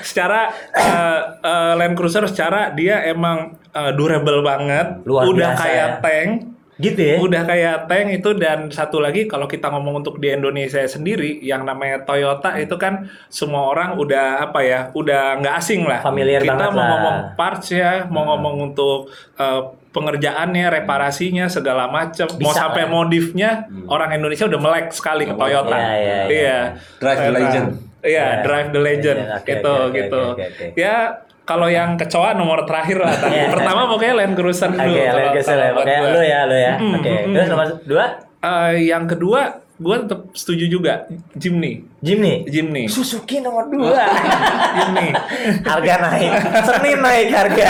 secara 0.00 0.52
uh, 0.76 1.18
uh, 1.40 1.72
Land 1.80 1.96
Cruiser 1.96 2.24
secara 2.28 2.70
dia 2.70 3.00
emang 3.04 3.56
uh, 3.72 3.92
durable 3.94 4.44
banget, 4.44 5.00
Luar 5.04 5.24
udah 5.26 5.54
biasa 5.54 5.62
kayak 5.64 5.88
ya. 5.88 5.96
tank, 6.02 6.30
gitu 6.80 6.96
ya. 6.98 7.16
udah 7.20 7.42
kayak 7.44 7.76
tank 7.86 8.08
itu 8.10 8.30
dan 8.34 8.58
satu 8.68 8.98
lagi 8.98 9.24
kalau 9.24 9.44
kita 9.44 9.68
ngomong 9.68 10.00
untuk 10.00 10.16
di 10.16 10.32
Indonesia 10.32 10.80
sendiri 10.82 11.38
yang 11.40 11.62
namanya 11.62 12.02
Toyota 12.02 12.56
itu 12.56 12.74
kan 12.74 13.06
semua 13.28 13.68
orang 13.68 13.94
udah 13.94 14.48
apa 14.48 14.60
ya, 14.60 14.80
udah 14.90 15.38
nggak 15.38 15.54
asing 15.56 15.84
lah. 15.84 16.00
Familiar 16.00 16.40
kita 16.40 16.56
banget 16.56 16.66
mau 16.66 16.72
lah. 16.72 16.80
Hmm. 16.80 16.90
ngomong 16.90 17.16
parts 17.36 17.68
ya, 17.70 18.08
mau 18.08 18.24
ngomong 18.26 18.54
untuk 18.66 18.98
uh, 19.36 19.62
pengerjaannya, 19.90 20.66
reparasinya 20.72 21.46
segala 21.46 21.86
macam, 21.86 22.30
mau 22.38 22.54
sampai 22.54 22.86
lah. 22.86 22.90
modifnya 22.90 23.50
orang 23.86 24.14
Indonesia 24.14 24.46
udah 24.46 24.60
melek 24.60 24.86
sekali 24.90 25.26
ke 25.26 25.34
Oh, 25.34 25.38
Toyota. 25.38 25.76
iya, 25.76 25.94
iya, 25.98 26.18
iya. 26.26 26.58
Drive 26.96 27.20
the 27.20 27.32
legend. 27.32 27.66
Iya, 28.00 28.08
Iya. 28.24 28.26
Drive 28.40 28.68
the 28.70 28.80
Legend 28.80 29.18
Oke, 29.36 29.44
gitu 29.46 29.68
oke, 29.68 29.84
oke, 29.84 29.98
gitu. 30.00 30.20
oke, 30.32 30.44
oke. 30.48 30.66
Ya 30.72 30.96
kalau 31.42 31.66
yang 31.66 31.94
kecoa 31.94 32.32
nomor 32.32 32.62
terakhir 32.62 32.98
lah. 32.98 33.14
Iya. 33.26 33.50
Pertama 33.50 33.86
pokoknya 33.86 34.14
Land 34.16 34.34
Cruiser 34.34 34.70
dulu. 34.70 34.80
Oke, 34.80 35.00
kalau- 35.00 35.16
Land 35.16 35.30
Cruiser 35.32 35.56
ya. 35.56 35.68
gua. 35.70 35.84
lu 35.84 36.20
ya, 36.22 36.40
lu 36.44 36.56
ya. 36.56 36.74
Mm, 36.76 36.92
Oke. 36.94 37.12
mm, 37.20 37.32
Terus 37.32 37.48
nomor 37.48 37.66
dua, 37.82 38.04
Eh, 38.40 38.88
yang 38.88 39.04
kedua, 39.04 39.40
gue 39.76 39.96
tetap 39.98 40.20
setuju 40.32 40.64
juga 40.70 41.04
Jimny. 41.34 41.84
Jimny. 42.00 42.44
Jimny. 42.46 42.84
Suzuki 42.86 43.36
nomor 43.38 43.68
dua. 43.68 44.00
Jimny. 44.76 45.12
harga 45.60 45.94
naik. 46.00 46.32
Senin 46.62 46.98
naik 46.98 47.28
harga. 47.28 47.68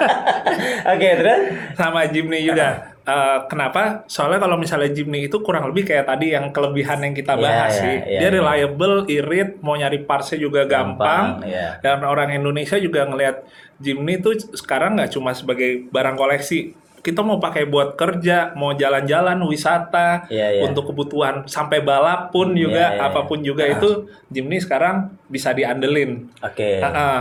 Oke, 0.92 1.08
terus? 1.14 1.40
Sama 1.72 2.04
Jimny 2.06 2.44
juga. 2.44 2.89
Eh, 3.00 3.38
kenapa? 3.48 4.04
Soalnya 4.06 4.38
kalau 4.38 4.54
misalnya 4.54 4.92
Jimny 4.92 5.26
itu 5.26 5.40
kurang 5.40 5.64
lebih 5.66 5.88
kayak 5.88 6.04
tadi 6.06 6.30
yang 6.30 6.52
kelebihan 6.52 7.00
yang 7.00 7.10
kita 7.10 7.32
Iya, 7.32 7.40
bahas 7.40 7.72
iya, 7.72 7.80
sih. 7.80 7.96
iya, 8.06 8.18
Dia 8.20 8.28
iya. 8.28 8.34
reliable, 8.34 8.96
irit, 9.08 9.50
mau 9.60 9.72
nyari 9.72 10.04
partsnya 10.04 10.38
juga 10.38 10.68
gampang. 10.68 11.40
iya. 11.42 11.80
Dan 11.80 12.04
orang 12.04 12.30
Indonesia 12.30 12.76
juga 12.76 13.04
ngelihat 13.04 13.42
Jimny 13.76 14.20
itu 14.20 14.30
sekarang 14.52 14.94
nggak 14.94 15.10
cuma 15.10 15.32
sebagai 15.32 15.88
barang 15.88 16.14
koleksi. 16.14 16.76
Kita 17.00 17.24
mau 17.24 17.40
pakai 17.40 17.64
buat 17.64 17.96
kerja, 17.96 18.52
mau 18.52 18.76
jalan-jalan, 18.76 19.40
wisata, 19.42 20.28
Iya, 20.28 20.52
iya. 20.52 20.62
untuk 20.62 20.92
kebutuhan 20.92 21.48
sampai 21.48 21.80
balap 21.80 22.28
pun 22.28 22.52
juga, 22.52 22.92
Iya, 22.92 23.00
iya, 23.00 23.06
apa 23.08 23.24
pun 23.24 23.40
juga 23.40 23.64
itu 23.64 24.04
Jimny 24.28 24.60
sekarang 24.60 25.08
bisa 25.24 25.50
diandelin. 25.50 26.28
Oke. 26.38 26.76
Heeh. 26.78 27.18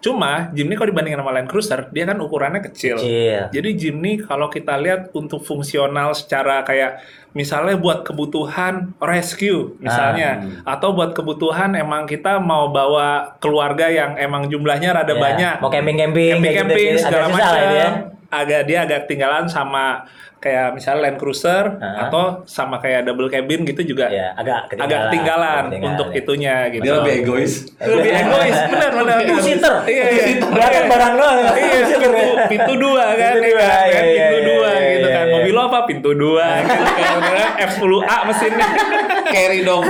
Cuma 0.00 0.52
Jimny 0.54 0.76
kalau 0.76 0.92
dibandingin 0.92 1.18
sama 1.18 1.32
Land 1.34 1.48
Cruiser, 1.50 1.88
dia 1.90 2.04
kan 2.06 2.20
ukurannya 2.20 2.62
kecil. 2.62 3.00
Kecil. 3.00 3.50
Jadi 3.50 3.68
Jimny 3.74 4.22
kalau 4.22 4.46
kita 4.46 4.76
lihat 4.78 5.10
untuk 5.16 5.42
fungsional 5.42 6.14
secara 6.14 6.62
kayak 6.62 7.00
misalnya 7.36 7.76
buat 7.76 8.00
kebutuhan 8.00 8.96
rescue 8.96 9.76
misalnya 9.76 10.40
atau 10.64 10.96
buat 10.96 11.12
kebutuhan 11.12 11.76
emang 11.76 12.08
kita 12.08 12.40
mau 12.40 12.72
bawa 12.72 13.36
keluarga 13.44 13.92
yang 13.92 14.16
emang 14.16 14.48
jumlahnya 14.48 14.96
rada 14.96 15.12
Ya, 15.12 15.20
banyak 15.20 15.54
Mau 15.60 15.68
camping-camping, 15.68 16.40
camping-camping 16.40 16.88
gitu, 16.96 17.04
segala 17.04 17.28
macam 17.28 17.60
ya. 17.76 17.88
agak 18.32 18.60
dia 18.64 18.78
agak 18.88 18.98
ketinggalan 19.04 19.44
sama 19.52 20.08
kayak 20.46 20.66
misalnya 20.72 21.00
Land 21.02 21.18
Cruiser 21.18 21.64
Ah. 21.76 22.06
atau 22.06 22.24
sama 22.46 22.78
kayak 22.78 23.02
double 23.02 23.26
cabin 23.26 23.66
gitu 23.66 23.82
juga 23.84 24.06
Ya, 24.06 24.30
agak 24.32 24.70
ketinggalan. 24.70 24.86
agak 24.86 25.00
ketinggalan 25.04 25.64
untuk 25.84 26.08
ya. 26.08 26.14
itunya 26.16 26.54
gitu 26.70 26.82
Dia 26.84 26.94
lebih 26.96 27.12
egois. 27.18 27.52
lebih 27.76 28.10
egois 28.12 28.56
benar 28.68 28.90
benar 28.94 29.16
Two 29.20 29.40
seater. 29.40 29.74
iya 29.84 30.04
iya 30.06 30.24
Belakang 30.38 30.86
barang 30.86 31.12
doang. 31.14 31.38
iya 31.52 31.78
pintu 31.90 32.08
pintu 32.46 32.72
dua 32.76 33.04
kan 33.12 33.34
Pintu 33.34 33.42
ya 33.42 33.50
dua, 33.50 33.66
kan? 33.66 33.84
iya, 33.84 34.00
iya, 34.06 34.26
pintu 34.30 34.38
iya, 34.38 34.46
dua 34.46 34.70
gitu 34.86 35.08
kan 35.08 35.24
mobil 35.28 35.52
lo 35.52 35.62
apa? 35.64 35.78
Pintu 35.84 36.10
dua 36.14 36.46
gitu 36.62 36.84
kan. 36.86 37.50
F10A 37.66 38.16
mesinnya. 38.24 38.68
Carry 39.34 39.60
dong. 39.62 39.82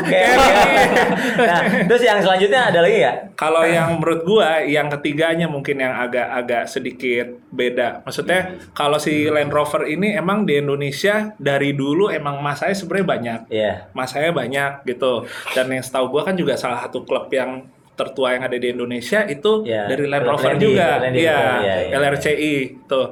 nah, 1.38 1.58
terus 1.84 2.02
yang 2.02 2.18
selanjutnya 2.18 2.60
ada 2.66 2.80
lagi 2.80 2.96
nggak? 2.98 3.16
Kalau 3.36 3.62
yang 3.62 3.88
menurut 3.94 4.20
gua 4.22 4.64
yang 4.64 4.88
ketiganya 4.88 5.44
mungkin 5.46 5.76
yang 5.76 5.92
agak-agak 5.94 6.64
sedikit 6.66 7.26
beda. 7.48 8.00
Maksudnya 8.02 8.40
kalau 8.72 8.96
si 8.96 9.26
Land 9.26 9.50
Rover 9.50 9.84
ini 9.84 10.14
emang 10.14 10.45
di 10.46 10.56
Indonesia 10.56 11.34
dari 11.36 11.74
dulu 11.74 12.08
emang 12.08 12.38
masanya 12.40 12.72
sebenarnya 12.72 13.06
banyak. 13.06 13.40
Iya. 13.50 13.72
Masanya 13.92 14.30
banyak 14.30 14.72
gitu. 14.86 15.26
Dan 15.52 15.66
yang 15.68 15.82
setahu 15.82 16.08
gua 16.08 16.22
kan 16.22 16.38
juga 16.38 16.54
salah 16.54 16.86
satu 16.86 17.02
klub 17.02 17.26
yang 17.28 17.66
tertua 17.96 18.36
yang 18.36 18.44
ada 18.44 18.56
di 18.60 18.70
Indonesia 18.70 19.24
itu 19.24 19.64
Iya, 19.64 19.88
dari 19.88 20.04
Land 20.06 20.26
Rover 20.28 20.52
Landy, 20.54 20.64
juga. 20.68 20.88
Landy, 21.00 21.18
Iya, 21.24 21.38
iya, 21.64 21.76
iya. 21.90 21.96
LRCI 21.96 22.54
tuh. 22.86 23.06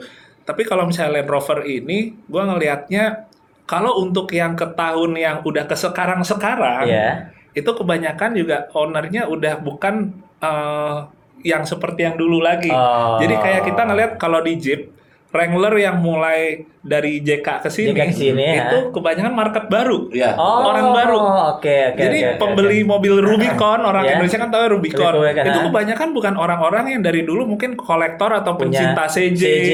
Tapi 0.44 0.62
kalau 0.62 0.85
misalnya 0.85 1.18
Land 1.20 1.31
Rover 1.33 1.59
ini 1.66 2.14
gua 2.29 2.47
ngelihatnya 2.49 3.27
kalau 3.64 3.97
untuk 3.99 4.29
yang 4.31 4.55
ke 4.55 4.68
tahun 4.77 5.16
yang 5.16 5.37
udah 5.42 5.64
ke 5.64 5.73
sekarang-sekarang 5.75 6.85
Iya. 6.85 7.11
itu 7.57 7.70
kebanyakan 7.73 8.31
juga 8.37 8.68
ownernya 8.77 9.25
udah 9.27 9.57
bukan 9.59 10.12
eh, 10.38 10.97
yang 11.44 11.64
seperti 11.64 12.05
yang 12.05 12.16
dulu 12.16 12.40
lagi. 12.40 12.73
Oh. 12.73 13.20
Jadi 13.20 13.35
kayak 13.37 13.62
kita 13.68 13.83
ngelihat 13.85 14.12
kalau 14.16 14.40
di 14.40 14.57
Jeep 14.57 14.92
Wrangler 15.35 15.75
yang 15.77 15.99
mulai 15.99 16.62
dari 16.79 17.18
JK 17.18 17.42
ke 17.59 17.66
sini, 17.66 17.90
JK 17.90 18.01
ke 18.05 18.14
sini, 18.14 18.44
ya. 18.44 18.68
itu 18.68 18.92
kebanyakan 18.92 19.33
market 19.33 19.64
baru. 19.66 20.07
Iya. 20.07 20.37
Oh, 20.37 20.62
Orang 20.62 20.92
baru. 20.92 21.16
Oke, 21.57 21.90
oke. 21.90 21.99
Jadi 21.99 22.18
oke, 22.20 22.29
oke, 22.29 22.38
pembeli 22.38 22.79
oke. 22.79 22.87
mobil 22.87 23.14
Rubicon 23.18 23.81
orang 23.88 24.05
Ya. 24.05 24.11
Indonesia 24.14 24.37
kan 24.37 24.53
tahu 24.53 24.62
Rubicon. 24.70 25.12
Rubicon, 25.16 25.42
itu 25.42 25.59
ha? 25.59 25.64
kebanyakan 25.64 26.09
bukan 26.12 26.35
orang-orang 26.37 26.85
yang 26.88 27.01
dari 27.01 27.25
dulu 27.25 27.49
mungkin 27.49 27.75
kolektor 27.75 28.31
atau 28.31 28.55
Punya 28.55 28.79
pencinta 28.94 29.05
CJ. 29.09 29.33
CJ 29.35 29.70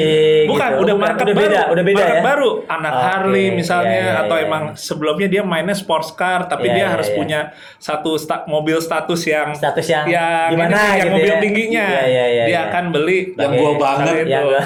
bukan, 0.46 0.70
gitu. 0.70 0.80
udah 0.80 0.94
market 0.96 1.24
udah 1.26 1.34
baru. 1.34 1.44
beda, 1.44 1.60
udah 1.68 1.84
beda 1.84 1.98
market 1.98 2.14
ya? 2.14 2.22
baru. 2.24 2.50
Anak 2.70 2.92
Oke, 2.92 3.04
Harley 3.04 3.46
misalnya 3.52 3.90
iya, 4.00 4.06
iya, 4.08 4.22
atau 4.22 4.36
iya. 4.38 4.46
emang 4.46 4.62
sebelumnya 4.74 5.28
dia 5.28 5.42
mainnya 5.42 5.74
sports 5.74 6.14
car 6.14 6.46
tapi 6.46 6.70
Iya, 6.70 6.72
dia 6.72 6.80
iya, 6.80 6.88
harus 6.88 7.08
iya. 7.10 7.16
punya 7.18 7.40
satu 7.76 8.14
sta- 8.14 8.46
mobil 8.46 8.78
status 8.78 9.20
yang 9.26 9.50
status 9.52 9.84
yang, 9.84 10.06
yang 10.06 10.48
gimana 10.48 10.72
ini, 10.72 10.86
yang 10.94 10.96
gitu 11.02 11.10
mobil 11.12 11.26
ya. 11.28 11.40
tingginya. 11.42 11.86
Iya, 11.90 12.02
iya, 12.06 12.24
iya, 12.30 12.44
dia 12.46 12.54
iya. 12.54 12.60
akan 12.64 12.84
beli 12.88 13.18
Yang 13.34 13.50
gua 13.58 13.72
banget. 13.76 14.14
Yang 14.14 14.22
itu. 14.22 14.40
gua- 14.40 14.62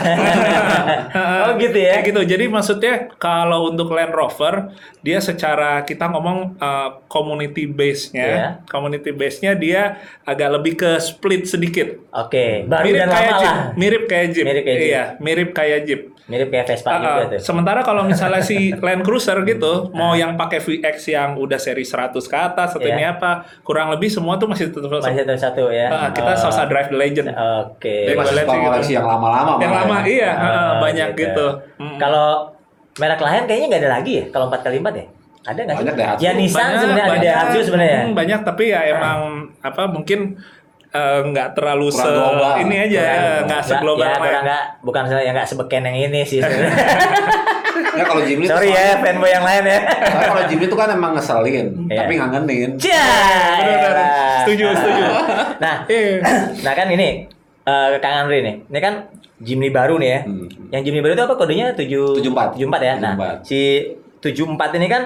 oh 1.45 1.53
gitu 1.57 1.79
ya. 1.79 1.93
Kayak 1.97 2.07
gitu. 2.09 2.21
Jadi 2.25 2.45
maksudnya 2.47 2.95
kalau 3.17 3.69
untuk 3.69 3.91
Land 3.91 4.13
Rover 4.13 4.73
dia 5.01 5.19
secara 5.19 5.83
kita 5.83 6.09
ngomong 6.09 6.57
uh, 6.57 7.05
community 7.07 7.65
base-nya, 7.65 8.25
Iya. 8.25 8.49
community 8.65 9.11
base-nya 9.11 9.53
dia 9.53 9.83
agak 10.23 10.49
lebih 10.55 10.73
ke 10.77 10.91
split 10.97 11.45
sedikit. 11.45 12.01
Oke, 12.11 12.65
baru 12.65 12.85
mirip 12.85 12.99
dan 12.99 13.09
kayak 13.11 13.21
lama 13.27 13.37
Jeep, 13.37 13.49
lah. 13.51 13.67
mirip 13.75 14.03
kayak 14.07 14.27
Jeep. 14.33 14.45
Mirip 14.47 14.63
kayak 14.65 14.79
Jeep. 14.79 14.89
Iya, 14.89 15.05
mirip 15.21 15.51
kayak 15.53 15.81
Jeep. 15.85 16.03
Mirip 16.25 16.49
kayak 16.49 16.65
Vespa 16.67 16.89
Uh, 16.89 16.97
juga 16.97 17.13
uh, 17.13 17.29
tuh. 17.31 17.39
sementara 17.39 17.81
kalau 17.81 18.01
misalnya 18.03 18.41
si 18.41 18.73
Land 18.85 19.05
Cruiser 19.05 19.37
gitu, 19.43 19.93
mau 19.93 20.13
yang 20.13 20.35
pakai 20.35 20.57
VX 20.57 20.97
yang 21.07 21.37
udah 21.37 21.57
seri 21.57 21.85
100 21.85 22.17
ke 22.17 22.33
atas 22.35 22.73
atau 22.73 22.81
Iya. 22.81 22.97
ini 22.97 23.05
apa, 23.05 23.31
kurang 23.61 23.93
lebih 23.93 24.09
semua 24.09 24.35
tuh 24.35 24.49
masih 24.49 24.73
tetap 24.73 24.89
Masih 24.89 25.21
satu 25.21 25.37
satu 25.37 25.63
ya. 25.69 25.93
Uh, 25.93 26.09
kita 26.11 26.33
Oh. 26.33 26.41
Salsa 26.41 26.65
Drive 26.65 26.89
the 26.89 26.97
Legend. 26.97 27.29
Oke. 27.69 28.09
Masih 28.11 28.41
suka 28.41 28.57
sih 28.81 28.89
gitu. 28.89 28.97
yang 28.97 29.05
lama-lama. 29.05 29.61
Yang 29.61 29.71
malah 29.71 29.85
lama 29.85 29.97
ya. 30.01 30.09
iya, 30.09 30.31
uh, 30.33 30.49
Oh, 30.49 30.73
banyak 30.81 31.09
gitu. 31.13 31.47
Mm. 31.77 31.97
Kalau 31.99 32.29
merek 32.95 33.21
lain 33.21 33.43
kayaknya 33.45 33.67
nggak 33.69 33.83
ada 33.83 33.91
lagi 33.93 34.13
ya 34.15 34.25
kalau 34.31 34.47
4 34.49 34.65
kali 34.65 34.77
4 34.81 34.95
ya? 34.95 35.07
Ada 35.45 35.61
nggak 35.61 35.77
sih? 35.77 35.85
Banyak. 35.85 36.17
Ya 36.19 36.31
Nissan 36.33 36.69
sebenarnya 36.75 37.05
ada. 37.05 37.21
Daihatsu 37.21 37.59
sebenarnya. 37.69 37.99
Hmm, 38.01 38.15
banyak 38.17 38.41
tapi 38.43 38.65
ya 38.67 38.81
emang 38.89 39.19
apa 39.61 39.83
mungkin 39.87 40.41
eh, 40.95 41.21
nggak 41.25 41.49
terlalu 41.53 41.87
Kurang 41.89 42.01
se 42.01 42.11
global. 42.13 42.53
ini 42.61 42.77
aja 42.81 42.99
ya, 42.99 43.13
nggak 43.13 43.43
Nggak- 43.45 43.65
seglobal 43.67 44.07
ya, 44.07 44.15
kurang 44.17 44.45
nggak 44.45 44.65
bukan 44.81 45.03
ya 45.13 45.31
nggak 45.31 45.49
sebeken 45.49 45.83
yang 45.83 45.97
ini 46.01 46.21
sih. 46.23 46.41
Ya 47.75 48.03
kalau 48.03 48.23
Jimny 48.23 48.47
tuh 48.47 48.55
Sorry 48.55 48.71
ya 48.71 48.99
fanboy 48.99 49.31
yang 49.31 49.43
lain 49.43 49.67
ya. 49.67 49.79
soalnya 49.83 50.29
kalau 50.29 50.45
Jimny 50.47 50.67
itu 50.67 50.77
kan 50.77 50.89
emang 50.91 51.11
ngeselin, 51.15 51.67
Iya. 51.87 51.99
tapi 52.01 52.13
ngangenin. 52.17 52.71
Cia. 52.75 53.07
Bener-bener. 53.57 53.91
elah. 53.93 54.39
Setuju, 54.43 54.67
setuju. 54.73 55.05
Nah, 55.59 55.77
Iya. 55.87 56.19
nah 56.61 56.73
kan 56.73 56.87
ini 56.89 57.27
eh 57.61 57.87
Kang 57.99 58.15
Andre 58.17 58.39
nih. 58.43 58.55
Ini 58.67 58.79
kan 58.79 58.95
Jimny 59.41 59.71
baru 59.71 59.99
nih 59.99 60.09
ya. 60.09 60.21
Hmm. 60.23 60.47
Yang 60.71 60.83
Jimny 60.87 61.01
baru 61.03 61.13
itu 61.13 61.25
apa 61.25 61.35
kodenya? 61.35 61.67
7 61.73 62.19
74. 62.19 62.55
74 62.57 62.79
ya. 62.81 62.95
Nah, 62.99 63.13
74. 63.15 63.43
si 63.43 63.61
74 64.21 64.71
ini 64.75 64.87
kan 64.89 65.03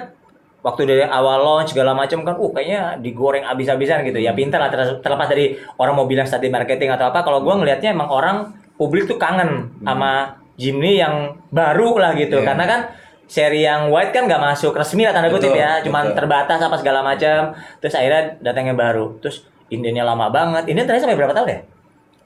waktu 0.59 0.91
dari 0.91 1.05
awal 1.07 1.39
launch 1.45 1.71
segala 1.73 1.95
macam 1.95 2.27
kan 2.27 2.35
uh 2.35 2.51
kayaknya 2.51 2.99
digoreng 2.99 3.47
abis-abisan 3.47 4.03
gitu. 4.05 4.19
Ya 4.19 4.35
pintar 4.35 4.59
lah 4.59 4.71
ter- 4.71 4.99
terlepas 5.01 5.31
dari 5.31 5.59
orang 5.79 5.95
mau 5.95 6.07
bilang 6.11 6.27
strategi 6.27 6.51
marketing 6.51 6.91
atau 6.95 7.11
apa. 7.11 7.23
Kalau 7.23 7.41
gua 7.41 7.59
ngelihatnya 7.59 7.95
emang 7.95 8.11
orang 8.11 8.37
publik 8.75 9.07
tuh 9.07 9.19
kangen 9.19 9.71
sama 9.87 10.39
Jimny 10.59 10.99
yang 10.99 11.39
baru 11.55 12.03
lah 12.03 12.13
gitu. 12.19 12.43
Iya. 12.43 12.47
Karena 12.51 12.65
kan 12.67 12.81
seri 13.29 13.63
yang 13.63 13.93
white 13.93 14.11
kan 14.11 14.27
nggak 14.27 14.41
masuk 14.41 14.75
resmi 14.75 15.07
lah 15.07 15.15
tanda 15.15 15.31
kutip 15.31 15.53
ya, 15.53 15.85
cuman 15.85 16.11
betul. 16.11 16.17
terbatas 16.19 16.59
apa 16.59 16.77
segala 16.81 17.01
macam. 17.07 17.55
Terus 17.79 17.95
akhirnya 17.95 18.23
datangnya 18.43 18.75
baru. 18.75 19.21
Terus 19.23 19.47
Indiannya 19.69 20.01
lama 20.01 20.33
banget. 20.33 20.65
Ini 20.73 20.81
terakhir 20.89 21.05
sampai 21.05 21.19
berapa 21.21 21.37
tahun 21.37 21.49
ya? 21.53 21.59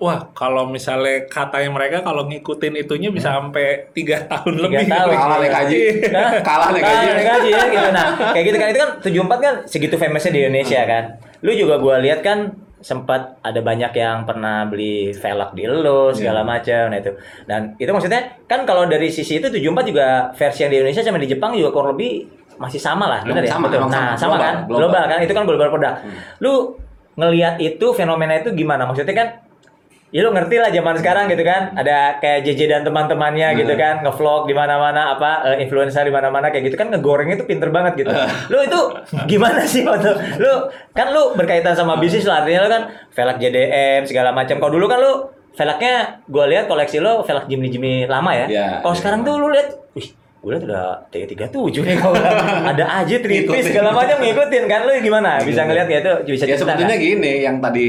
Wah, 0.03 0.19
kalau 0.35 0.67
misalnya 0.67 1.31
katanya 1.31 1.71
mereka 1.71 2.03
kalau 2.03 2.27
ngikutin 2.27 2.75
itunya 2.77 3.09
bisa 3.09 3.31
sampai 3.33 3.87
tiga 3.95 4.19
tahun 4.27 4.51
Hmm. 4.53 4.67
Tiga 4.67 4.75
lebih. 4.75 4.91
tahun. 4.91 5.15
Kalah 5.15 5.39
nih 5.39 5.51
kaji. 5.53 5.79
Hah? 6.11 6.31
Kalah 6.43 6.69
nih 6.69 6.83
kaji. 6.83 7.07
Nah, 7.07 7.25
gaji 7.25 7.49
ya 7.49 7.63
gitu. 7.69 7.89
Nah, 7.89 8.07
kayak 8.35 8.45
gitu 8.45 8.57
kan 8.57 8.69
itu 8.69 8.81
kan 8.81 8.91
74 8.99 9.39
kan 9.39 9.55
segitu 9.65 9.95
famousnya 9.95 10.33
di 10.33 10.41
Indonesia 10.43 10.81
kan. 10.83 11.05
Lu 11.41 11.51
juga 11.53 11.79
gua 11.79 11.97
lihat 11.97 12.19
kan 12.21 12.39
sempat 12.79 13.39
ada 13.41 13.63
banyak 13.63 13.95
yang 13.95 14.27
pernah 14.27 14.67
beli 14.67 15.15
velg 15.15 15.55
di 15.55 15.63
lu 15.65 16.11
segala 16.11 16.43
Iya. 16.43 16.51
macam 16.51 16.83
nah 16.91 16.99
itu. 16.99 17.13
Dan 17.45 17.61
itu 17.77 17.87
maksudnya 17.89 18.21
kan 18.43 18.67
kalau 18.67 18.85
dari 18.85 19.07
sisi 19.07 19.39
itu 19.39 19.47
74 19.47 19.87
juga 19.87 20.07
versi 20.33 20.67
yang 20.67 20.71
di 20.71 20.79
Indonesia 20.81 20.99
sama 21.01 21.23
di 21.23 21.31
Jepang 21.31 21.55
juga 21.55 21.71
kurang 21.71 21.95
lebih 21.95 22.27
masih 22.53 22.77
sama 22.77 23.07
lah, 23.07 23.23
benar 23.23 23.39
ya? 23.41 23.55
Sama, 23.55 23.67
Betul. 23.67 23.87
Nah, 23.87 24.13
sama. 24.13 24.19
sama, 24.19 24.35
Global, 24.35 24.43
kan? 24.43 24.55
global. 24.61 24.79
Global 24.83 25.03
kan? 25.07 25.19
Itu 25.21 25.33
kan 25.33 25.45
global 25.47 25.69
produk. 25.71 25.95
Lu 26.39 26.53
ngelihat 27.15 27.55
itu 27.59 27.87
fenomena 27.93 28.35
itu 28.35 28.51
gimana? 28.51 28.83
Maksudnya 28.83 29.15
kan 29.15 29.29
Ya 30.13 30.21
lu 30.21 30.31
ngerti 30.31 30.61
lah 30.61 30.69
zaman 30.69 30.95
sekarang 30.95 31.25
gitu 31.27 31.41
kan, 31.41 31.73
ada 31.73 32.21
kayak 32.21 32.45
JJ 32.45 32.61
dan 32.69 32.83
teman-temannya 32.85 33.49
Hmm. 33.49 33.59
gitu 33.59 33.75
kan, 33.75 33.95
ngevlog 34.01 34.45
di 34.45 34.53
mana-mana 34.53 35.17
apa 35.17 35.31
eh, 35.51 35.65
influencer 35.65 36.05
di 36.05 36.13
mana-mana 36.13 36.53
kayak 36.53 36.69
gitu 36.69 36.77
kan 36.77 36.89
ngegorengnya 36.89 37.35
tuh 37.35 37.49
pinter 37.49 37.69
banget 37.69 37.97
gitu. 37.99 38.13
lu 38.49 38.61
itu 38.61 38.81
gimana 39.27 39.65
sih 39.65 39.81
waktu 39.83 40.13
lu 40.37 40.69
kan 40.93 41.09
lu 41.11 41.33
berkaitan 41.33 41.73
sama 41.73 41.97
bisnis 41.97 42.23
lah 42.23 42.41
artinya 42.41 42.61
lu 42.61 42.71
kan 42.71 42.83
velg 43.09 43.37
JDM 43.39 44.05
segala 44.05 44.31
macam. 44.31 44.57
Kalau 44.57 44.71
dulu 44.71 44.85
kan 44.85 45.01
lu 45.01 45.13
velgnya 45.53 45.95
gua 46.27 46.45
lihat 46.45 46.65
koleksi 46.65 46.97
lu 46.97 47.21
velg 47.21 47.45
Jimny 47.45 47.69
Jimny 47.69 47.95
lama 48.05 48.33
ya. 48.33 48.47
Iya, 48.47 48.67
Kalau 48.81 48.93
iya. 48.93 49.01
sekarang 49.01 49.21
tuh 49.23 49.35
lu 49.37 49.49
lihat, 49.49 49.69
wih 49.93 50.09
gue 50.43 50.51
lihat 50.51 50.65
udah 50.67 50.87
T37 51.07 51.55
nih 51.79 51.97
kalau 51.97 52.19
ada 52.67 52.85
aja 52.99 53.15
tripis 53.17 53.47
Ngikutin. 53.47 53.63
segala 53.63 53.95
macam 53.95 54.19
ngikutin 54.19 54.65
kan 54.67 54.81
lu 54.83 54.93
gimana 54.99 55.39
bisa 55.39 55.63
ngelihat 55.63 55.87
kayak 55.87 56.03
itu 56.03 56.13
bisa 56.35 56.45
Ya 56.45 56.59
sebetulnya 56.59 56.99
kan? 56.99 57.07
gini 57.07 57.33
yang 57.41 57.57
tadi 57.57 57.89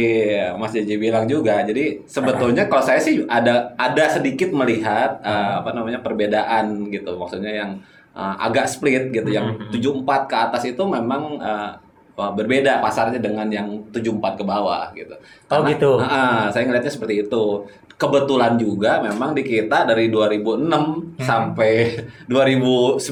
Mas 0.54 0.70
JJ 0.70 0.92
bilang 0.96 1.26
juga. 1.26 1.66
Jadi 1.66 2.06
sebetulnya 2.06 2.70
kalau 2.70 2.86
saya 2.86 3.02
sih 3.02 3.26
ada 3.26 3.74
ada 3.74 4.06
sedikit 4.08 4.54
melihat 4.54 5.18
eh, 5.20 5.52
apa 5.60 5.74
namanya 5.74 5.98
perbedaan 6.00 6.88
gitu. 6.88 7.18
Maksudnya 7.18 7.50
yang 7.58 7.72
eh, 8.14 8.36
agak 8.38 8.70
split 8.70 9.10
gitu. 9.10 9.26
Yang 9.28 9.58
74 9.74 10.30
ke 10.30 10.36
atas 10.38 10.62
itu 10.64 10.84
memang 10.86 11.42
wah, 11.42 11.74
berbeda 12.14 12.78
pasarnya 12.78 13.18
dengan 13.18 13.50
yang 13.50 13.68
74 13.90 14.38
ke 14.38 14.44
bawah 14.44 14.94
gitu. 14.94 15.16
Oh, 15.50 15.66
gitu. 15.66 15.98
Ah, 15.98 16.06
ah, 16.06 16.44
saya 16.48 16.70
ngelihatnya 16.70 16.94
seperti 16.94 17.26
itu. 17.26 17.66
Kebetulan 17.94 18.58
juga 18.58 19.02
memang 19.02 19.34
di 19.34 19.42
kita 19.42 19.86
dari 19.86 20.10
2006 20.10 21.18
sampai 21.18 21.74
2019 22.32 23.08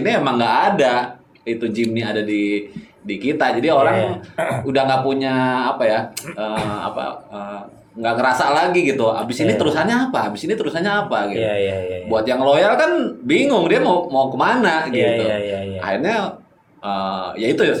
ini 0.00 0.10
emang 0.10 0.34
nggak 0.34 0.56
ada 0.74 0.94
itu 1.44 1.66
Jimny 1.68 2.02
ada 2.02 2.22
di 2.22 2.66
di 2.98 3.14
kita. 3.20 3.54
Jadi 3.54 3.68
orang 3.68 4.18
udah 4.68 4.82
nggak 4.82 5.02
punya 5.04 5.34
apa 5.70 5.82
ya 5.84 6.00
eh, 6.26 6.76
apa 6.80 7.02
eh, 7.30 7.60
nggak 7.94 8.14
ngerasa 8.16 8.44
lagi 8.50 8.80
gitu. 8.82 9.06
Abis 9.06 9.44
ini 9.44 9.54
Iya. 9.54 9.60
terusannya 9.60 9.96
apa? 10.10 10.18
Abis 10.32 10.42
ini 10.42 10.54
terusannya 10.56 10.92
apa 11.06 11.30
gitu. 11.30 11.38
Iya 11.38 11.54
iya 11.54 11.76
iya. 11.78 11.96
iya. 12.02 12.06
Buat 12.10 12.24
yang 12.26 12.42
loyal 12.42 12.74
kan 12.74 12.90
bingung 13.22 13.70
dia 13.70 13.78
mau 13.78 14.10
mau 14.10 14.26
ke 14.26 14.34
mana 14.34 14.88
Iya, 14.88 14.90
gitu. 14.90 15.22
iya, 15.22 15.36
iya, 15.38 15.58
iya. 15.68 15.78
Akhirnya 15.78 16.16
eh, 16.84 17.28
ya 17.40 17.46
itu 17.48 17.62
ya 17.64 17.74
eh, 17.74 17.78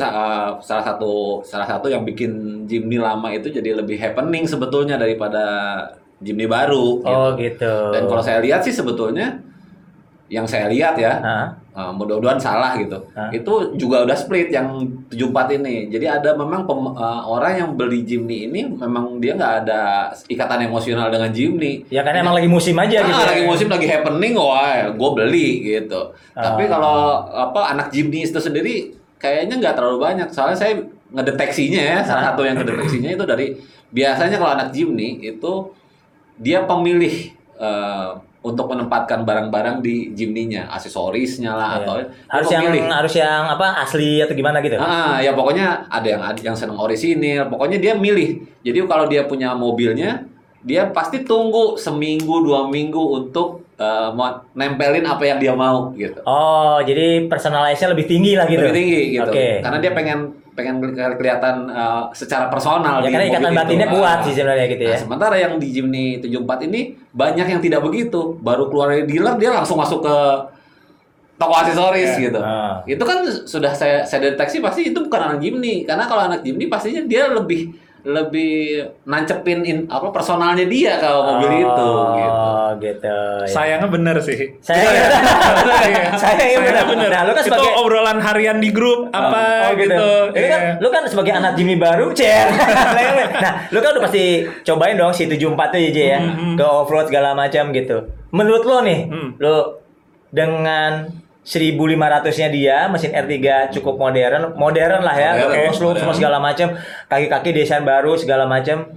salah 0.64 0.84
satu 0.84 1.44
salah 1.44 1.68
satu 1.68 1.92
yang 1.92 2.02
bikin 2.08 2.64
Jimny 2.64 2.96
lama 2.96 3.28
itu 3.30 3.52
jadi 3.52 3.76
lebih 3.76 4.00
happening 4.00 4.48
sebetulnya 4.48 4.96
daripada 4.96 5.44
Jimny 6.24 6.48
baru. 6.48 7.04
Oh 7.04 7.36
gitu. 7.36 7.60
gitu. 7.60 7.74
Dan 7.92 8.08
kalau 8.08 8.22
saya 8.24 8.40
lihat 8.40 8.64
sih 8.64 8.72
sebetulnya 8.72 9.44
yang 10.34 10.42
saya 10.44 10.66
lihat 10.66 10.98
ya, 10.98 11.12
eh, 11.70 11.90
mudah-mudahan 11.90 12.36
salah 12.36 12.74
gitu. 12.74 12.98
Hah? 13.12 13.30
Itu 13.30 13.52
juga 13.74 14.02
udah 14.02 14.14
split 14.14 14.50
yang 14.50 14.82
74 15.06 15.54
ini. 15.54 15.86
Jadi 15.88 16.06
ada 16.06 16.34
memang 16.34 16.62
pem- 16.64 16.90
eh, 16.92 17.22
orang 17.24 17.52
yang 17.56 17.70
beli 17.72 18.02
Jimny 18.02 18.46
ini 18.46 18.66
memang 18.68 19.18
dia 19.18 19.32
nggak 19.32 19.54
ada 19.62 19.82
ikatan 20.26 20.64
emosional 20.64 21.06
dengan 21.08 21.30
Jimny. 21.30 21.86
Ya 21.88 22.02
kan 22.02 22.12
emang 22.12 22.34
lagi 22.34 22.46
musim 22.46 22.74
aja 22.76 22.98
Ah, 22.98 23.04
gitu. 23.04 23.14
ya. 23.16 23.26
lagi 23.30 23.42
musim 23.44 23.68
lagi 23.68 23.86
happening, 23.86 24.34
wah, 24.34 24.90
gue 24.90 25.10
beli 25.14 25.48
gitu. 25.64 26.00
Tapi 26.32 26.62
Ah. 26.64 26.68
kalau 26.68 26.96
apa 27.28 27.60
anak 27.70 27.88
Jimny 27.88 28.22
itu 28.22 28.38
sendiri 28.38 28.90
kayaknya 29.16 29.54
nggak 29.56 29.74
terlalu 29.74 29.98
banyak. 29.98 30.28
Soalnya 30.28 30.58
saya 30.58 30.72
ngedeteksinya 31.08 31.78
ya, 31.80 31.98
salah 32.02 32.24
satu 32.28 32.42
yang 32.42 32.58
ngedeteksinya 32.58 33.10
itu 33.12 33.22
dari 33.22 33.46
biasanya 33.88 34.34
kalau 34.34 34.52
anak 34.52 34.74
Jimny 34.74 35.22
itu 35.22 35.52
dia 36.36 36.62
pemilih 36.62 37.30
eh, 37.54 38.08
untuk 38.44 38.68
menempatkan 38.68 39.24
barang-barang 39.24 39.80
di 39.80 40.12
Jimny-nya, 40.12 40.68
aksesorisnya 40.68 41.56
lah 41.56 41.70
Iya. 41.72 41.78
atau 41.80 41.94
harus 42.28 42.48
yang 42.52 42.62
memilih. 42.68 42.92
harus 42.92 43.14
yang 43.16 43.42
apa 43.48 43.80
asli 43.80 44.20
atau 44.20 44.36
gimana 44.36 44.60
gitu. 44.60 44.76
Ah, 44.76 45.16
ya 45.24 45.32
pokoknya 45.32 45.88
ada 45.88 46.04
yang 46.04 46.20
yang 46.44 46.56
seneng 46.56 46.76
orisinil, 46.76 47.48
pokoknya 47.48 47.80
dia 47.80 47.96
milih. 47.96 48.44
Jadi 48.60 48.78
kalau 48.84 49.08
dia 49.08 49.24
punya 49.24 49.56
mobilnya, 49.56 50.28
dia 50.60 50.92
pasti 50.92 51.24
tunggu 51.24 51.80
seminggu 51.80 52.44
dua 52.44 52.68
minggu 52.68 53.00
untuk 53.00 53.64
mau 54.14 54.44
nempelin 54.54 55.02
apa 55.02 55.24
yang 55.26 55.40
dia 55.40 55.56
mau 55.56 55.90
gitu. 55.96 56.20
Oh, 56.28 56.78
jadi 56.84 57.26
personalize-nya 57.26 57.90
lebih 57.90 58.06
tinggi 58.06 58.38
lah 58.38 58.46
gitu. 58.46 58.60
Lebih 58.60 58.76
tinggi 58.76 59.00
gitu. 59.18 59.30
Oke. 59.32 59.48
Karena 59.64 59.78
dia 59.82 59.92
pengen 59.96 60.18
pengen 60.54 60.78
keli- 60.78 60.94
kelihatan 61.14 61.66
eh, 61.66 62.02
secara 62.12 62.46
personal 62.46 62.98
Ya 63.00 63.06
di 63.06 63.12
karena 63.12 63.26
ikatan 63.28 63.52
batinnya 63.52 63.86
itu. 63.86 63.94
kuat 63.94 64.18
sih 64.22 64.32
sebenarnya 64.32 64.66
gitu 64.68 64.82
ya. 64.82 64.90
Nah, 64.90 65.00
sementara 65.00 65.34
yang 65.36 65.52
di 65.58 65.68
Jimny 65.68 66.06
74 66.18 66.64
ini 66.64 66.80
banyak 67.10 67.46
yang 67.48 67.60
tidak 67.60 67.80
begitu. 67.80 68.38
Baru 68.38 68.66
keluar 68.66 68.90
dari 68.90 69.04
dealer 69.04 69.34
dia 69.34 69.50
langsung 69.52 69.76
masuk 69.76 70.00
ke 70.00 70.16
toko 71.34 71.50
aksesoris 71.52 72.12
Iya. 72.12 72.22
gitu. 72.24 72.38
Ah. 72.38 72.78
Itu 72.84 73.02
kan 73.02 73.18
sudah 73.26 73.72
saya 73.72 74.02
saya 74.02 74.30
deteksi 74.30 74.58
pasti 74.58 74.88
itu 74.88 74.98
bukan 75.00 75.20
anak 75.20 75.38
Jimny 75.40 75.82
karena 75.82 76.06
kalau 76.06 76.22
anak 76.24 76.40
Jimny 76.40 76.66
pastinya 76.66 77.02
dia 77.02 77.26
lebih 77.28 77.74
lebih 78.04 78.84
nancepin 79.08 79.64
in, 79.64 79.88
apa 79.88 80.12
personalnya 80.12 80.68
dia 80.68 81.00
kalau 81.00 81.24
mobil 81.24 81.64
itu 81.64 81.64
gitu. 81.64 82.28
Oh, 82.28 82.68
gitu. 82.76 83.16
ya. 83.40 83.48
Sayangnya 83.48 83.88
bener 83.88 84.16
sih. 84.20 84.38
Saya 84.60 84.84
Iya. 84.84 85.04
Sayangnya 86.20 86.60
Sayangnya 86.60 86.84
bener. 86.84 87.08
Nah, 87.08 87.22
lu 87.24 87.32
kan 87.32 87.40
itu 87.40 87.48
sebagai 87.48 87.70
obrolan 87.80 88.18
harian 88.20 88.60
di 88.60 88.68
grup 88.68 89.08
apa 89.08 89.40
Oh 89.64 89.72
gitu. 89.74 90.06
Ini 90.36 90.46
kan 90.46 90.60
Iya. 90.60 90.72
lu 90.84 90.88
kan 90.88 91.02
sebagai 91.08 91.32
anak 91.32 91.56
Jimmy 91.56 91.80
baru, 91.80 92.12
cer. 92.12 92.52
nah, 93.44 93.52
lu 93.72 93.78
kan 93.80 93.90
udah 93.96 94.04
pasti 94.04 94.24
cobain 94.62 95.00
dong 95.00 95.16
si 95.16 95.24
74 95.24 95.72
tuh 95.72 95.80
aja 95.80 96.02
ya. 96.04 96.18
Hmm, 96.20 96.34
hmm. 96.36 96.54
Ke 96.60 96.64
off-road 96.64 97.08
segala 97.08 97.32
macam 97.32 97.72
gitu. 97.72 98.04
Menurut 98.30 98.62
lo 98.62 98.84
nih, 98.84 99.08
Hmm. 99.08 99.28
lu 99.40 99.80
dengan 100.28 101.08
1500-nya 101.44 102.48
dia, 102.48 102.88
mesin 102.88 103.12
R3 103.12 103.36
cukup 103.70 104.00
modern, 104.00 104.56
modern 104.56 105.04
lah 105.04 105.12
ya, 105.12 105.30
Modern, 105.44 105.72
semua 105.76 106.16
segala 106.16 106.40
macam, 106.40 106.72
kaki-kaki 107.06 107.52
desain 107.52 107.84
baru 107.84 108.16
segala 108.16 108.48
macam. 108.48 108.88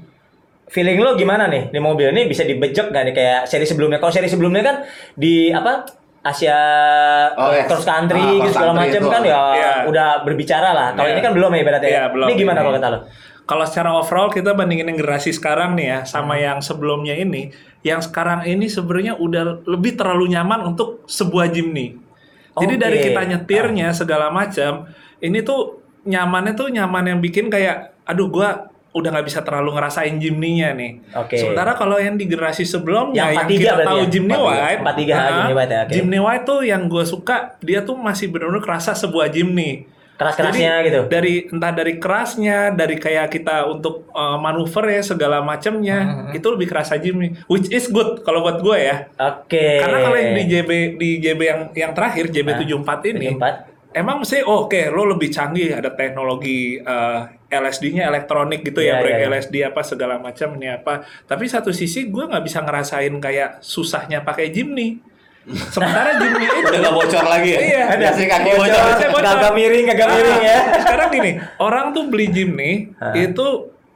Feeling 0.68 1.00
lo 1.00 1.16
gimana 1.16 1.48
nih? 1.48 1.72
Di 1.72 1.80
mobil 1.80 2.12
ini 2.12 2.24
bisa 2.26 2.44
dibejek 2.44 2.92
gak 2.92 3.04
nih 3.04 3.16
kayak 3.16 3.42
seri 3.48 3.64
sebelumnya? 3.64 4.00
Kalau 4.00 4.12
seri 4.12 4.28
sebelumnya 4.28 4.64
kan 4.64 4.76
di 5.14 5.52
apa? 5.52 5.88
Asia 6.20 6.60
Oh, 7.40 7.56
yes. 7.56 7.72
cross 7.72 7.88
country 7.88 8.20
Ah, 8.20 8.36
gitu 8.44 8.52
segala 8.52 8.76
macam 8.76 9.00
kan 9.08 9.24
ya 9.24 9.40
Iya. 9.56 9.72
udah 9.88 10.08
berbicara 10.28 10.76
lah. 10.76 10.92
Kalau 10.92 11.08
Iya. 11.08 11.16
ini 11.16 11.22
kan 11.24 11.32
belum 11.32 11.52
ya 11.56 11.60
ibaratnya. 11.64 11.88
Iya, 11.88 12.04
belum. 12.12 12.26
Ini 12.28 12.34
gimana 12.36 12.60
kalau 12.60 12.74
kata 12.76 12.88
lo? 12.92 13.00
Kalau 13.48 13.64
secara 13.64 13.96
overall 13.96 14.28
kita 14.28 14.52
bandingin 14.52 14.92
yang 14.92 15.00
generasi 15.00 15.32
sekarang 15.32 15.80
nih 15.80 15.88
ya 15.88 16.00
sama 16.04 16.36
Hmm. 16.36 16.44
yang 16.44 16.58
sebelumnya 16.60 17.16
ini, 17.16 17.56
yang 17.80 18.04
sekarang 18.04 18.44
ini 18.44 18.68
sebenarnya 18.68 19.16
udah 19.16 19.64
lebih 19.64 19.96
terlalu 19.96 20.36
nyaman 20.36 20.68
untuk 20.68 21.08
sebuah 21.08 21.48
Jimny. 21.48 21.96
Jadi 22.64 22.74
dari 22.78 22.98
kita 23.02 23.22
nyetirnya 23.24 23.94
segala 23.94 24.34
macam, 24.34 24.90
ini 25.22 25.40
tuh 25.46 25.82
nyamannya 26.08 26.54
tuh 26.56 26.68
nyaman 26.72 27.16
yang 27.16 27.20
bikin 27.20 27.52
kayak, 27.52 27.94
aduh 28.08 28.32
gua 28.32 28.72
udah 28.98 29.10
nggak 29.14 29.28
bisa 29.30 29.46
terlalu 29.46 29.78
ngerasain 29.78 30.16
Jimny-nya 30.18 30.74
nih. 30.74 30.92
Oke. 31.14 31.38
Sementara 31.38 31.78
kalau 31.78 32.02
yang 32.02 32.18
di 32.18 32.26
generasi 32.26 32.66
sebelumnya 32.66 33.30
Yang 33.30 33.34
yang, 33.36 33.46
43 33.46 33.62
kita 33.62 33.76
tahu 33.86 33.98
ya? 33.98 34.06
Jimny 34.10 34.34
43. 34.34 34.48
White, 34.48 34.80
43 34.82 34.90
ah, 35.14 35.28
Jimny 35.30 35.54
White 35.54 35.72
ya. 35.72 35.82
Jimny 35.86 36.20
White 36.24 36.46
tuh 36.50 36.60
yang 36.66 36.82
gue 36.90 37.04
suka, 37.06 37.38
dia 37.62 37.80
tuh 37.86 37.96
masih 38.00 38.26
benar-benar 38.34 38.64
kerasa 38.66 38.98
sebuah 38.98 39.30
Jimny. 39.30 39.86
Keras-kerasnya 40.18 40.74
gitu. 40.90 41.00
Dari 41.06 41.46
entah 41.54 41.70
dari 41.70 42.02
kerasnya, 42.02 42.74
dari 42.74 42.98
kayak 42.98 43.30
kita 43.30 43.70
untuk 43.70 44.10
uh, 44.18 44.42
manuver 44.42 44.90
ya 44.90 45.02
segala 45.06 45.46
macamnya, 45.46 46.30
itu 46.34 46.48
lebih 46.50 46.66
kerasa 46.66 46.98
Jimny, 46.98 47.38
which 47.46 47.70
is 47.70 47.86
good 47.94 48.26
kalau 48.26 48.42
buat 48.42 48.58
gue 48.58 48.78
ya. 48.82 49.06
Oke. 49.14 49.78
Karena 49.78 49.98
kalau 50.02 50.18
yang 50.18 50.34
di 50.34 50.44
JB 50.50 50.72
di 50.98 51.10
JB 51.22 51.42
yang 51.46 51.62
yang 51.78 51.92
terakhir 51.94 52.34
JB74 52.34 52.90
ini 53.14 53.38
74. 53.38 53.94
emang 53.94 54.26
sih 54.26 54.42
oh, 54.42 54.66
oke 54.66 54.90
lo 54.90 55.06
lebih 55.06 55.30
canggih 55.30 55.78
ada 55.78 55.94
teknologi 55.94 56.82
uh, 56.82 57.30
LSD-nya 57.48 58.12
elektronik 58.12 58.62
gitu 58.62 58.84
Iya, 58.84 59.00
ya 59.00 59.02
brake 59.02 59.14
iya, 59.16 59.28
iya. 59.30 59.32
LSD 59.32 59.56
apa 59.64 59.82
segala 59.86 60.20
macam 60.20 60.50
ini 60.60 60.68
apa. 60.68 61.08
Tapi 61.24 61.46
satu 61.48 61.72
sisi 61.72 62.12
gue 62.12 62.26
nggak 62.28 62.44
bisa 62.44 62.60
ngerasain 62.66 63.14
kayak 63.22 63.64
susahnya 63.64 64.26
pakai 64.26 64.52
Jimny. 64.52 65.00
Sementara 65.48 66.20
Jimny 66.20 66.44
itu 66.44 66.60
Udah 66.68 66.92
bocor 66.92 67.24
lagi 67.24 67.50
ya? 67.50 67.60
Iya. 67.62 67.84
Biasanya 67.96 68.28
kaki 68.30 68.50
Bocor, 68.52 68.68
bocor. 68.84 69.10
Bocor. 69.10 69.24
Kagak 69.24 69.54
miring, 69.56 69.86
kagak 69.88 70.06
Ah, 70.06 70.14
miring 70.14 70.42
ya. 70.42 70.60
Sekarang 70.84 71.10
gini, 71.10 71.32
orang 71.58 71.86
tuh 71.92 72.04
beli 72.08 72.28
Jimny 72.28 72.72
Ah. 72.98 73.16
itu 73.16 73.48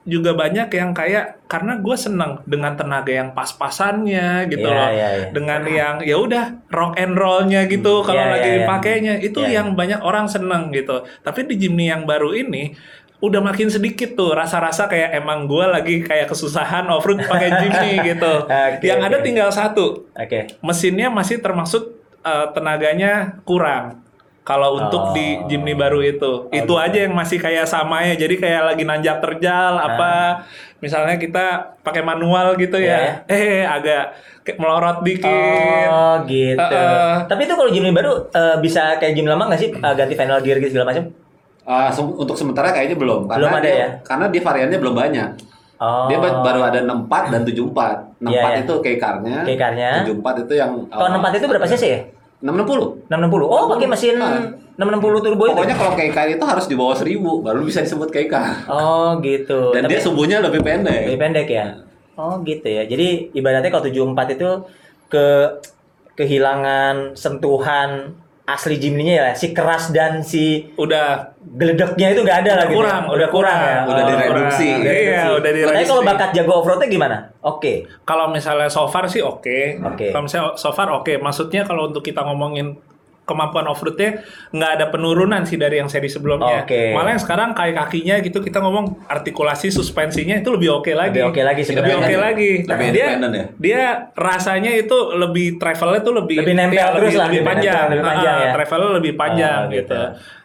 juga 0.01 0.33
banyak 0.33 0.65
yang 0.71 0.97
kayak 0.97 1.45
karena 1.45 1.77
gue 1.77 1.93
seneng 1.93 2.41
dengan 2.43 2.73
tenaga 2.73 3.13
yang 3.13 3.37
pas-pasannya 3.37 4.49
gitu 4.49 4.65
Iya, 4.65 4.73
loh, 4.73 4.89
iya, 4.89 5.07
iya. 5.13 5.27
dengan 5.29 5.61
yang 5.61 5.95
ya 6.01 6.17
udah 6.17 6.45
rock 6.67 6.97
and 6.97 7.13
rollnya 7.13 7.69
gitu 7.69 8.01
kalau 8.01 8.17
Iya, 8.17 8.31
lagi 8.33 8.41
iya, 8.41 8.49
iya. 8.49 8.59
dipakainya 8.65 9.13
itu 9.19 9.39
Iya, 9.39 9.61
yang 9.61 9.77
banyak 9.77 10.01
orang 10.01 10.25
seneng 10.25 10.73
gitu. 10.73 11.05
Tapi 11.21 11.45
di 11.45 11.55
Jimny 11.55 11.85
yang 11.87 12.09
baru 12.09 12.33
ini 12.33 12.73
udah 13.21 13.37
makin 13.39 13.69
sedikit 13.69 14.13
tuh 14.13 14.33
rasa-rasa 14.33 14.85
kayak 14.85 15.13
emang 15.15 15.45
gue 15.45 15.61
lagi 15.63 16.01
kayak 16.01 16.25
kesusahan 16.25 16.89
off-road 16.89 17.21
pakai 17.23 17.53
Jimny 17.55 17.91
gitu. 18.11 18.33
Oke, 18.43 18.81
yang 18.81 18.97
ada 18.99 19.17
oke. 19.17 19.23
tinggal 19.23 19.47
satu, 19.47 20.09
Oke. 20.11 20.57
mesinnya 20.59 21.07
masih 21.07 21.37
termasuk 21.37 21.93
uh, 22.19 22.49
tenaganya 22.49 23.37
kurang. 23.41 24.01
Kalau 24.41 24.73
untuk 24.75 25.01
Oh. 25.01 25.13
di 25.13 25.37
Jimny 25.45 25.77
baru 25.77 26.01
itu, 26.01 26.49
itu 26.49 26.65
gitu. 26.65 26.73
aja 26.75 26.97
yang 26.97 27.13
masih 27.13 27.37
kayak 27.37 27.61
sama 27.63 28.01
ya. 28.01 28.17
Jadi 28.17 28.41
kayak 28.41 28.73
lagi 28.73 28.83
nanjak 28.83 29.21
terjal 29.21 29.77
Ah. 29.77 29.85
apa, 29.85 30.13
misalnya 30.77 31.13
kita 31.15 31.45
pakai 31.79 32.01
manual 32.01 32.57
gitu 32.57 32.81
ya, 32.81 33.21
eh 33.29 33.61
agak 33.61 34.17
kayak 34.41 34.57
melorot 34.57 35.05
dikit. 35.05 35.87
Oh 35.87 36.25
gitu. 36.25 36.57
Heeh. 36.57 37.13
Tapi 37.29 37.41
itu 37.45 37.53
kalau 37.53 37.69
Jimny 37.69 37.93
baru 37.93 38.33
eh, 38.33 38.57
bisa 38.57 38.97
kayak 38.97 39.13
Jimny 39.13 39.29
lama 39.29 39.45
nggak 39.45 39.61
sih 39.61 39.69
Eh, 39.71 39.93
ganti 39.93 40.17
final 40.17 40.41
gear 40.41 40.57
gitu 40.57 40.73
segala 40.73 40.89
macam? 40.89 41.05
Sem- 41.63 42.15
untuk 42.15 42.33
sementara 42.33 42.69
kayaknya 42.69 42.97
belum. 42.97 43.29
Karena 43.29 43.37
Belum 43.43 43.53
ada 43.53 43.67
dia, 43.67 43.77
ya? 43.77 43.87
Karena 44.01 44.25
dia 44.27 44.41
variannya 44.41 44.77
belum 44.77 44.95
banyak. 44.95 45.29
Oh. 45.77 46.05
Dia 46.05 46.17
ba- 46.17 46.41
baru 46.41 46.61
ada 46.63 46.79
64 46.81 47.33
dan 47.33 47.41
74. 47.41 48.21
64 48.21 48.29
Iya, 48.29 48.41
iya. 48.43 48.57
itu 48.61 48.73
K-car-nya. 48.79 49.37
K-car-nya. 49.43 49.89
74 50.05 50.43
itu 50.45 50.53
yang 50.53 50.71
Kalau 50.87 51.07
uh, 51.07 51.17
64 51.17 51.37
itu 51.37 51.45
berapa 51.47 51.65
cc 51.65 51.83
ya? 51.83 51.99
660. 52.41 53.09
660. 53.09 53.45
Oh, 53.45 53.65
pakai 53.69 53.87
mesin 53.89 54.15
Ah. 54.17 54.41
660 54.77 55.21
turbo 55.21 55.43
itu. 55.45 55.53
Pokoknya 55.53 55.77
kalau 55.77 55.93
K-car 55.93 56.27
itu 56.27 56.41
harus 56.41 56.65
di 56.65 56.73
bawah 56.73 56.95
1000 56.95 57.17
baru 57.41 57.59
bisa 57.61 57.81
disebut 57.81 58.09
K-car. 58.09 58.65
Oh, 58.65 59.17
gitu. 59.21 59.73
Dan 59.73 59.85
dia 59.85 59.97
sumbunya 59.97 60.37
lebih 60.37 60.61
pendek. 60.61 61.05
lebih 61.05 61.17
pendek 61.17 61.47
ya. 61.49 61.65
Oh, 62.17 62.41
gitu 62.41 62.65
ya. 62.65 62.85
Jadi 62.85 63.29
ibaratnya 63.31 63.69
kalau 63.69 63.85
74 63.85 64.35
itu 64.35 64.49
ke 65.07 65.25
kehilangan 66.13 67.15
sentuhan 67.15 68.13
asli 68.43 68.75
Jimny-nya 68.75 69.15
ya, 69.15 69.27
si 69.31 69.51
keras 69.51 69.89
dan 69.89 70.21
si 70.21 70.69
Udah 70.73 71.31
geledeknya 71.39 72.11
itu 72.11 72.21
nggak 72.21 72.39
ada 72.41 72.53
lagi. 72.61 72.73
kurang, 72.73 73.07
udah 73.07 73.27
kurang 73.27 73.59
ya. 73.59 73.77
Udah 73.83 74.03
Oh, 74.03 74.07
direduksi. 74.07 74.67
Iya, 74.77 75.23
udah 75.31 75.51
direduksi. 75.51 75.87
kalau 75.87 76.01
bakat 76.01 76.29
jago 76.31 76.51
off-roadnya 76.57 76.87
gimana? 76.87 77.17
Oke. 77.41 77.85
kalau 78.01 78.29
misalnya 78.29 78.67
so 78.67 78.85
far 78.85 79.05
sih 79.05 79.19
oke. 79.19 79.81
Oke. 79.83 80.09
Kalau 80.09 80.23
misalnya 80.23 80.53
so 80.53 80.69
far 80.69 80.89
oke. 80.91 81.15
Maksudnya 81.15 81.63
kalau 81.63 81.87
untuk 81.87 82.01
kita 82.01 82.21
ngomongin 82.21 82.77
kemampuan 83.31 83.63
off-roadnya 83.65 84.19
nggak 84.49 84.71
ada 84.75 84.85
penurunan 84.87 85.39
sih 85.41 85.55
dari 85.55 85.79
yang 85.79 85.87
seri 85.87 86.05
sebelumnya. 86.05 86.61
Oke. 86.61 86.91
Malah 86.91 87.15
yang 87.15 87.21
sekarang 87.21 87.49
kaki 87.51 87.71
kakinya 87.71 88.15
gitu 88.19 88.39
kita 88.39 88.59
ngomong 88.59 89.07
artikulasi 89.07 89.71
suspensinya 89.71 90.35
itu 90.35 90.51
lebih 90.51 90.75
oke 90.75 90.91
lagi. 90.91 91.15
Lebih 91.15 91.31
oke 91.31 91.41
lagi 91.41 91.61
Lebih 91.61 91.69
sebenarnya. 91.71 91.95
oke 91.97 92.15
lagi. 92.17 92.51
Lebih 92.61 92.87
dia, 92.89 93.05
independen 93.07 93.31
ya? 93.31 93.45
Dia 93.55 93.81
rasanya 94.11 94.71
itu 94.73 94.97
lebih 95.13 95.55
travelnya 95.55 96.01
tuh 96.01 96.13
lebih 96.17 96.37
Lebih 96.37 96.53
nempel 96.53 96.75
iya, 96.75 96.91
terus 96.91 97.07
lebih, 97.07 97.15
lah, 97.15 97.25
lebih 97.25 97.37
lebih 97.37 97.47
panjang. 97.47 97.71
nempel, 97.71 97.89
lebih 97.89 98.05
panjang 98.05 98.35
Ah, 98.35 98.43
ya. 98.43 98.51
Travelnya 98.51 98.89
lebih 98.91 99.13
panjang 99.15 99.59
Oh, 99.61 99.71
gitu. 99.71 99.95
gitu. 99.95 100.01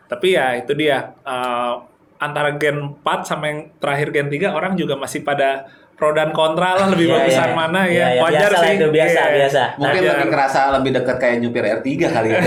Tapi 0.07 0.27
ya 0.31 0.46
itu 0.55 0.72
dia 0.72 0.96
eh, 1.20 1.72
antara 2.16 2.51
Gen 2.55 2.79
4 2.96 3.05
sama 3.22 3.44
yang 3.46 3.61
terakhir 3.77 4.09
Gen 4.09 4.29
3 4.31 4.49
orang 4.49 4.72
juga 4.72 4.94
masih 4.94 5.20
pada 5.20 5.66
pro 5.97 6.13
dan 6.13 6.29
kontra 6.31 6.77
lah 6.77 6.87
lebih 6.89 7.09
Iya, 7.09 7.15
bagusan 7.19 7.43
iya. 7.43 7.53
mana 7.53 7.81
Iya, 7.83 7.89
ya. 7.89 8.07
iya, 8.07 8.21
Wajar 8.21 8.41
biasa 8.43 8.53
lah 8.53 8.63
sih. 8.63 8.77
itu, 8.77 8.87
biasa, 8.93 9.19
Iya. 9.19 9.33
biasa. 9.33 9.63
Mungkin 9.75 9.99
Wajar. 9.99 10.13
lebih 10.13 10.29
kerasa 10.29 10.61
lebih 10.71 10.91
dekat 10.93 11.17
kayak 11.17 11.37
nyupir 11.41 11.65
R3 11.67 11.87
kali 12.07 12.29
ya. 12.29 12.37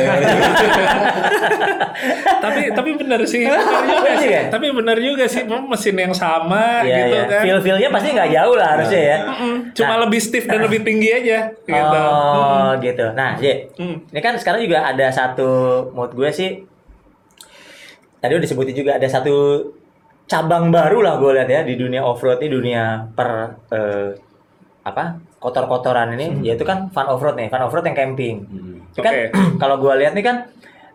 tapi 2.40 2.62
tapi 2.72 2.90
benar 2.96 3.20
sih, 3.26 3.42
benar 3.44 3.82
juga 3.82 4.00
Benar 4.00 4.16
sih. 4.16 4.28
juga? 4.30 4.40
Tapi 4.50 4.66
benar 4.72 4.98
juga 5.00 5.24
sih, 5.26 5.42
mesin 5.46 5.96
yang 5.98 6.14
sama 6.14 6.82
Iya, 6.82 6.96
gitu 6.96 7.12
iya. 7.12 7.24
kan. 7.26 7.42
Feel-feelnya 7.42 7.90
pasti 7.90 8.08
nggak 8.12 8.30
jauh 8.32 8.56
lah 8.56 8.68
harusnya 8.72 9.02
ya. 9.02 9.18
Mm, 9.26 9.56
Cuma 9.74 9.94
lebih 10.00 10.20
stiff 10.20 10.46
dan 10.46 10.60
lebih 10.62 10.80
tinggi 10.82 11.10
aja 11.10 11.38
gitu. 11.60 12.00
Oh, 12.00 12.70
gitu. 12.80 13.06
Nah, 13.12 13.36
J, 13.36 13.44
Mm. 13.76 13.96
ini 14.08 14.20
kan 14.20 14.34
sekarang 14.36 14.60
juga 14.62 14.84
ada 14.84 15.08
satu 15.10 15.50
mood 15.92 16.14
gue 16.14 16.30
sih. 16.30 16.64
Tadi 18.20 18.32
udah 18.32 18.44
disebutin 18.44 18.76
juga 18.76 18.92
ada 18.94 19.08
satu 19.08 19.64
cabang 20.30 20.70
baru 20.70 21.02
lah 21.02 21.18
gue 21.18 21.32
lihat 21.34 21.50
ya 21.50 21.62
di 21.66 21.74
dunia 21.74 22.06
off-road 22.06 22.38
ini 22.40 22.50
dunia 22.50 22.84
per 23.10 23.30
eh, 23.70 24.10
apa 24.86 25.18
kotor-kotoran 25.40 26.14
ini 26.14 26.46
yaitu 26.46 26.64
kan 26.64 26.88
fun 26.90 27.08
off-road 27.08 27.34
nih, 27.34 27.48
fun 27.48 27.62
off-road 27.62 27.84
yang 27.84 27.98
camping. 27.98 28.36
Hmm. 28.46 28.76
Itu 28.92 29.02
kan 29.02 29.14
kalau 29.62 29.80
gue 29.80 29.94
lihat 29.98 30.14
nih 30.14 30.22
kan 30.22 30.38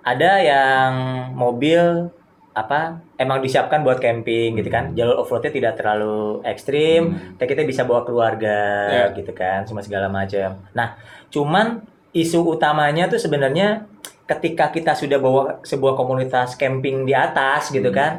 ada 0.04 0.30
yang 0.38 0.92
mobil 1.32 2.12
apa 2.54 3.02
emang 3.18 3.42
disiapkan 3.42 3.82
buat 3.82 3.98
camping 3.98 4.54
gitu 4.54 4.70
kan 4.70 4.94
jalur 4.94 5.18
off 5.18 5.26
roadnya 5.26 5.50
tidak 5.50 5.74
terlalu 5.74 6.38
ekstrim 6.46 7.02
Hmm. 7.10 7.34
tapi 7.34 7.50
kita 7.50 7.66
bisa 7.66 7.82
bawa 7.82 8.06
keluarga 8.06 8.58
Ya. 8.86 9.04
gitu 9.10 9.34
kan 9.34 9.66
semua 9.66 9.82
segala 9.82 10.06
macam 10.06 10.62
nah 10.70 10.94
cuman 11.34 11.82
isu 12.14 12.46
utamanya 12.46 13.10
tuh 13.10 13.18
sebenarnya 13.18 13.90
ketika 14.30 14.70
kita 14.70 14.94
sudah 14.94 15.18
bawa 15.18 15.42
sebuah 15.66 15.98
komunitas 15.98 16.54
camping 16.54 17.02
di 17.02 17.10
atas 17.10 17.74
gitu 17.74 17.90
Hmm. 17.90 17.98
kan 17.98 18.12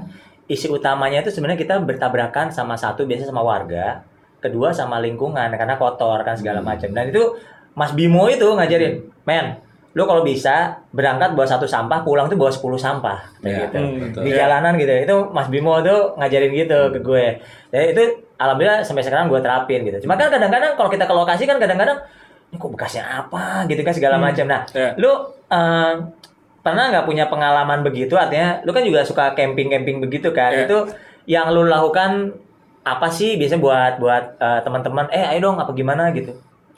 isu 0.45 0.75
utamanya 0.75 1.19
itu 1.19 1.29
sebenarnya 1.29 1.57
kita 1.57 1.75
bertabrakan 1.79 2.49
sama 2.49 2.75
satu 2.75 3.03
biasanya 3.03 3.29
sama 3.29 3.41
warga 3.41 4.05
kedua 4.37 4.69
sama 4.69 4.97
lingkungan 4.99 5.49
karena 5.49 5.73
kotor 5.75 6.21
kan 6.21 6.33
segala 6.33 6.61
Hmm. 6.61 6.69
macam 6.69 6.89
dan 6.91 7.09
itu 7.09 7.23
Mas 7.73 7.91
Bimo 7.91 8.25
itu 8.27 8.45
ngajarin 8.45 8.93
men 9.23 9.57
lu 9.91 10.03
kalau 10.03 10.21
bisa 10.21 10.75
berangkat 10.91 11.33
bawa 11.33 11.47
satu 11.47 11.65
sampah 11.65 12.03
pulang 12.03 12.27
tuh 12.27 12.35
bawa 12.35 12.51
10 12.51 12.75
sampah 12.75 13.15
Iya, 13.41 13.65
gitu 13.65 13.77
Hmm. 13.79 13.97
betul. 14.03 14.21
di 14.21 14.29
Iya. 14.29 14.37
jalanan 14.43 14.73
gitu 14.75 14.93
itu 14.93 15.15
Mas 15.31 15.47
Bimo 15.47 15.81
tuh 15.81 16.13
ngajarin 16.15 16.51
gitu 16.53 16.79
ke 16.91 16.99
gue 16.99 17.25
dan 17.69 17.81
itu 17.89 18.01
alhamdulillah 18.35 18.79
sampai 18.81 19.01
sekarang 19.01 19.25
gue 19.25 19.39
terapin 19.39 19.81
gitu 19.81 19.97
cuma 20.03 20.13
kan 20.13 20.29
kadang-kadang 20.29 20.75
kalau 20.75 20.89
kita 20.89 21.03
ke 21.03 21.13
lokasi 21.13 21.43
kan 21.43 21.57
kadang-kadang 21.57 21.97
ini 22.45 22.55
kok 22.55 22.69
bekasnya 22.69 23.01
apa 23.01 23.65
gitu 23.65 23.81
kan 23.81 23.93
segala 23.93 24.15
Hmm. 24.15 24.25
macam 24.29 24.45
nah 24.45 24.61
Iya. 24.69 24.89
lu 24.95 25.11
eh, 25.47 25.93
pernah 26.65 26.89
nggak 26.89 27.05
punya 27.05 27.29
pengalaman 27.29 27.85
begitu 27.85 28.17
artinya 28.17 28.57
lu 28.65 28.73
kan 28.73 28.81
juga 28.81 29.05
suka 29.05 29.37
camping-camping 29.37 30.01
begitu 30.01 30.33
kan 30.33 30.49
Iya. 30.49 30.65
itu 30.65 30.77
yang 31.29 31.53
lu 31.53 31.69
lakukan 31.69 32.33
apa 32.81 33.07
sih 33.09 33.37
biasanya 33.37 33.61
buat 33.61 33.93
buat 34.01 34.23
eh, 34.37 34.59
teman-teman 34.65 35.05
eh 35.13 35.21
ayo 35.29 35.45
dong 35.45 35.61
apa 35.61 35.69
gimana 35.71 36.09
gitu 36.09 36.33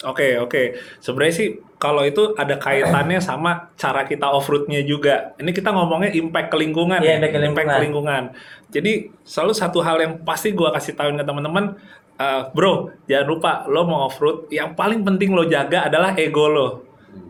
Oke 0.06 0.38
oke, 0.38 0.78
sebenarnya 1.02 1.34
sih 1.34 1.48
kalau 1.82 2.06
itu 2.06 2.38
ada 2.38 2.62
kaitannya 2.62 3.18
sama 3.34 3.74
cara 3.74 4.06
kita 4.06 4.30
off 4.30 4.46
roadnya 4.46 4.86
juga. 4.86 5.34
Ini 5.42 5.50
kita 5.50 5.74
ngomongnya 5.74 6.14
impact 6.14 6.54
ke 6.54 6.58
lingkungan 6.62 7.02
Iya, 7.02 7.18
ya, 7.18 7.18
impact 7.18 7.34
ke 7.34 7.42
lingkungan. 7.42 7.80
lingkungan. 7.82 8.24
Jadi 8.70 9.10
selalu 9.26 9.54
satu 9.58 9.82
hal 9.82 9.98
yang 9.98 10.14
pasti 10.22 10.54
gua 10.54 10.70
kasih 10.70 10.94
tahuin 10.94 11.18
ke 11.18 11.26
teman-teman, 11.26 11.82
eh, 12.14 12.42
bro 12.54 12.94
jangan 13.10 13.26
lupa 13.26 13.52
lo 13.66 13.90
mau 13.90 14.06
off 14.06 14.22
road, 14.22 14.46
yang 14.54 14.78
paling 14.78 15.02
penting 15.02 15.34
lo 15.34 15.50
jaga 15.50 15.90
adalah 15.90 16.14
ego 16.14 16.46
lo. 16.46 16.68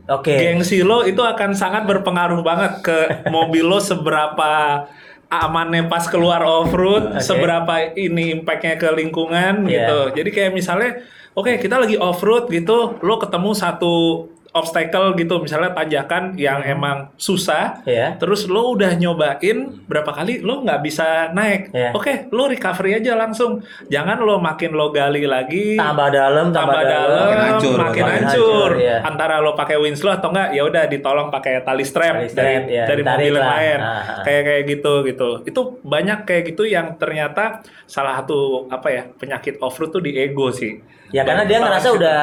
Oke 0.08 0.32
Gengsi 0.32 0.82
lo 0.82 1.04
itu 1.04 1.19
akan 1.19 1.52
sangat 1.54 1.84
berpengaruh 1.86 2.39
banget 2.41 2.80
ke 2.82 2.97
mobil 3.28 3.65
lo 3.65 3.80
seberapa 3.80 4.84
amannya 5.28 5.91
pas 5.91 6.08
keluar 6.08 6.39
off 6.39 6.71
road, 6.71 7.12
Oke. 7.12 7.19
seberapa 7.19 7.91
ini 8.00 8.32
impactnya 8.39 8.80
ke 8.80 8.88
lingkungan 8.95 9.67
Iya. 9.67 9.84
gitu. 9.84 10.00
Jadi 10.23 10.30
kayak 10.32 10.52
misalnya, 10.56 11.04
oke 11.36 11.60
kita 11.60 11.76
lagi 11.84 12.00
off 12.00 12.23
road 12.23 12.47
gitu, 12.47 12.95
lo 13.04 13.19
ketemu 13.19 13.52
satu 13.52 13.95
obstacle 14.58 15.13
gitu, 15.13 15.38
misalnya 15.38 15.72
tanjakan 15.72 16.34
yang 16.36 16.60
emang 16.62 17.13
susah, 17.15 17.82
ya 17.84 18.17
terus 18.17 18.46
lo 18.46 18.74
udah 18.74 18.93
nyobain 18.93 19.58
berapa 19.84 20.10
kali 20.12 20.41
lo 20.41 20.62
nggak 20.62 20.82
bisa 20.82 21.30
naik, 21.32 21.70
Iya. 21.70 21.93
oke 21.93 22.13
lo 22.30 22.46
recovery 22.46 22.98
aja 22.98 23.13
langsung, 23.13 23.62
jangan 23.86 24.17
lo 24.20 24.38
makin 24.38 24.74
lo 24.74 24.89
gali 24.89 25.24
lagi, 25.24 25.76
tambah 25.76 26.10
dalam 26.10 26.50
tambah, 26.50 26.74
tambah 26.74 26.84
dalam, 26.84 27.28
Makin 27.28 27.39
hancur, 27.39 27.78
makin 27.78 28.04
makin 28.04 28.24
hancur. 28.26 28.70
iya. 28.78 28.98
Antara 29.00 29.38
lo 29.38 29.54
pakai 29.54 29.78
winslow 29.78 30.12
atau 30.12 30.30
enggak, 30.30 30.50
ya 30.52 30.62
udah 30.63 30.84
ditolong 30.86 31.28
pakai 31.30 31.62
tali 31.62 31.84
strap, 31.84 32.15
Tali 32.17 32.28
strap, 32.28 32.41
dari 32.41 32.56
iya, 32.67 32.84
dari 32.84 33.02
ditarik 33.02 33.13
mobil 33.20 33.34
yang 33.34 33.43
lah. 33.43 33.54
lain. 33.54 33.80
Ah, 33.80 33.88
ah. 33.88 34.22
Kayak 34.22 34.41
kayak 34.43 34.63
gitu 34.67 34.93
gitu. 35.04 35.30
Itu 35.43 35.62
banyak 35.80 36.20
kayak 36.24 36.43
gitu 36.48 36.63
yang 36.63 36.88
ternyata 36.96 37.43
salah 37.86 38.17
satu 38.17 38.39
apa 38.67 38.88
ya 38.88 39.04
penyakit 39.12 39.60
off 39.60 39.78
road 39.78 39.91
tuh 39.91 40.02
di 40.02 40.15
ego 40.15 40.50
sih. 40.50 40.80
ya 41.08 41.24
karena 41.24 41.48
dia 41.48 41.63
ngerasa 41.63 41.88
udah 41.93 42.20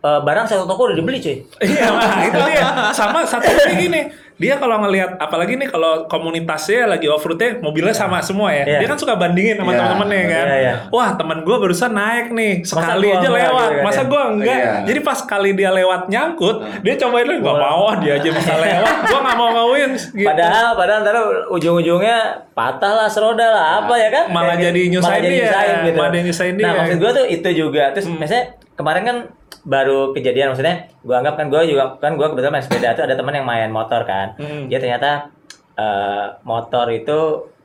eh, 0.00 0.20
barang 0.20 0.44
satu 0.44 0.64
toko 0.64 0.86
udah 0.86 0.96
dibeli 0.96 1.18
cuy 1.18 1.36
Iya, 1.64 1.86
nah, 1.88 2.22
itu 2.22 2.38
dia. 2.44 2.66
Sama 2.90 3.22
satu 3.22 3.46
lagi 3.46 3.74
gini, 3.80 4.00
dia 4.34 4.54
kalau 4.54 4.78
ngelihat 4.78 5.18
apalagi 5.18 5.54
nih 5.54 5.66
kalau 5.66 6.06
komunitasnya 6.06 6.86
lagi 6.86 7.06
off 7.06 7.20
roadnya 7.20 7.58
mobilnya 7.58 7.90
sama 7.90 8.18
semua 8.20 8.50
ya. 8.52 8.62
Iya. 8.64 8.78
Dia 8.78 8.88
kan 8.88 8.96
suka 8.96 9.14
bandingin 9.14 9.56
sama 9.56 9.68
Iya. 9.68 9.78
teman-temannya 9.80 10.22
kan. 10.24 10.46
Iya, 10.46 10.56
iya. 10.56 10.74
Wah, 10.88 11.10
teman 11.12 11.42
gua 11.42 11.58
barusan 11.58 11.90
naik 11.90 12.30
nih, 12.30 12.62
sekali 12.62 13.08
aja 13.08 13.26
lewat. 13.26 13.68
gitu 13.72 13.82
Masa 13.82 14.00
ya. 14.00 14.06
gua 14.06 14.22
enggak? 14.28 14.54
Iya. 14.56 14.72
Jadi 14.84 15.00
pas 15.00 15.18
kali 15.20 15.50
dia 15.52 15.70
lewat 15.72 16.00
nyangkut, 16.06 16.56
dia 16.80 16.94
cobain 16.96 17.26
lagi 17.26 17.38
enggak 17.38 17.56
Gua- 17.56 17.66
mau 17.68 17.82
ah, 17.84 17.96
dia 17.96 18.12
aja 18.14 18.28
bisa 18.30 18.52
lewat. 18.56 18.94
Gua 19.10 19.20
nggak 19.20 19.36
mau 19.36 19.48
ngawin 19.52 19.90
gitu. 19.94 20.22
Padahal, 20.24 20.66
padahal 20.72 20.98
ntar 21.02 21.16
ujung-ujungnya 21.52 22.18
patah 22.52 22.92
lah 22.94 23.08
seroda 23.08 23.44
lah 23.44 23.66
apa 23.80 23.94
ya 23.96 24.08
kan? 24.08 24.24
Malah 24.28 24.54
Kayak 24.54 24.62
jadi 24.64 24.80
gitu. 24.80 24.92
nyusahin 24.92 25.10
Malah 25.10 25.18
jadi 25.20 25.34
dia. 25.34 25.42
nyusahin 25.42 25.74
gitu. 25.82 25.96
Malah 25.96 26.10
jadi 26.10 26.22
nyusahin 26.22 26.52
Nah 26.52 26.56
dia. 26.56 26.68
Hmm. 26.68 26.78
maksud 26.78 26.96
gue 26.96 27.10
tuh 27.12 27.26
itu 27.28 27.50
juga. 27.56 27.84
Terus 27.90 28.06
misalnya 28.08 28.44
kemarin 28.74 29.02
kan 29.04 29.16
baru 29.64 30.12
kejadian 30.12 30.52
maksudnya 30.52 30.86
gue 31.02 31.14
anggap 31.14 31.34
kan 31.38 31.46
gue 31.50 31.60
juga 31.66 31.96
kan 31.98 32.14
gue 32.14 32.26
kebetulan 32.26 32.52
main 32.54 32.64
sepeda 32.64 32.94
tuh 32.94 33.04
ada 33.06 33.14
teman 33.16 33.34
yang 33.34 33.46
main 33.46 33.70
motor 33.72 34.02
kan. 34.04 34.36
Hmm. 34.38 34.66
Dia 34.70 34.78
ternyata 34.78 35.30
eh, 35.74 36.26
motor 36.42 36.86
itu 36.90 37.18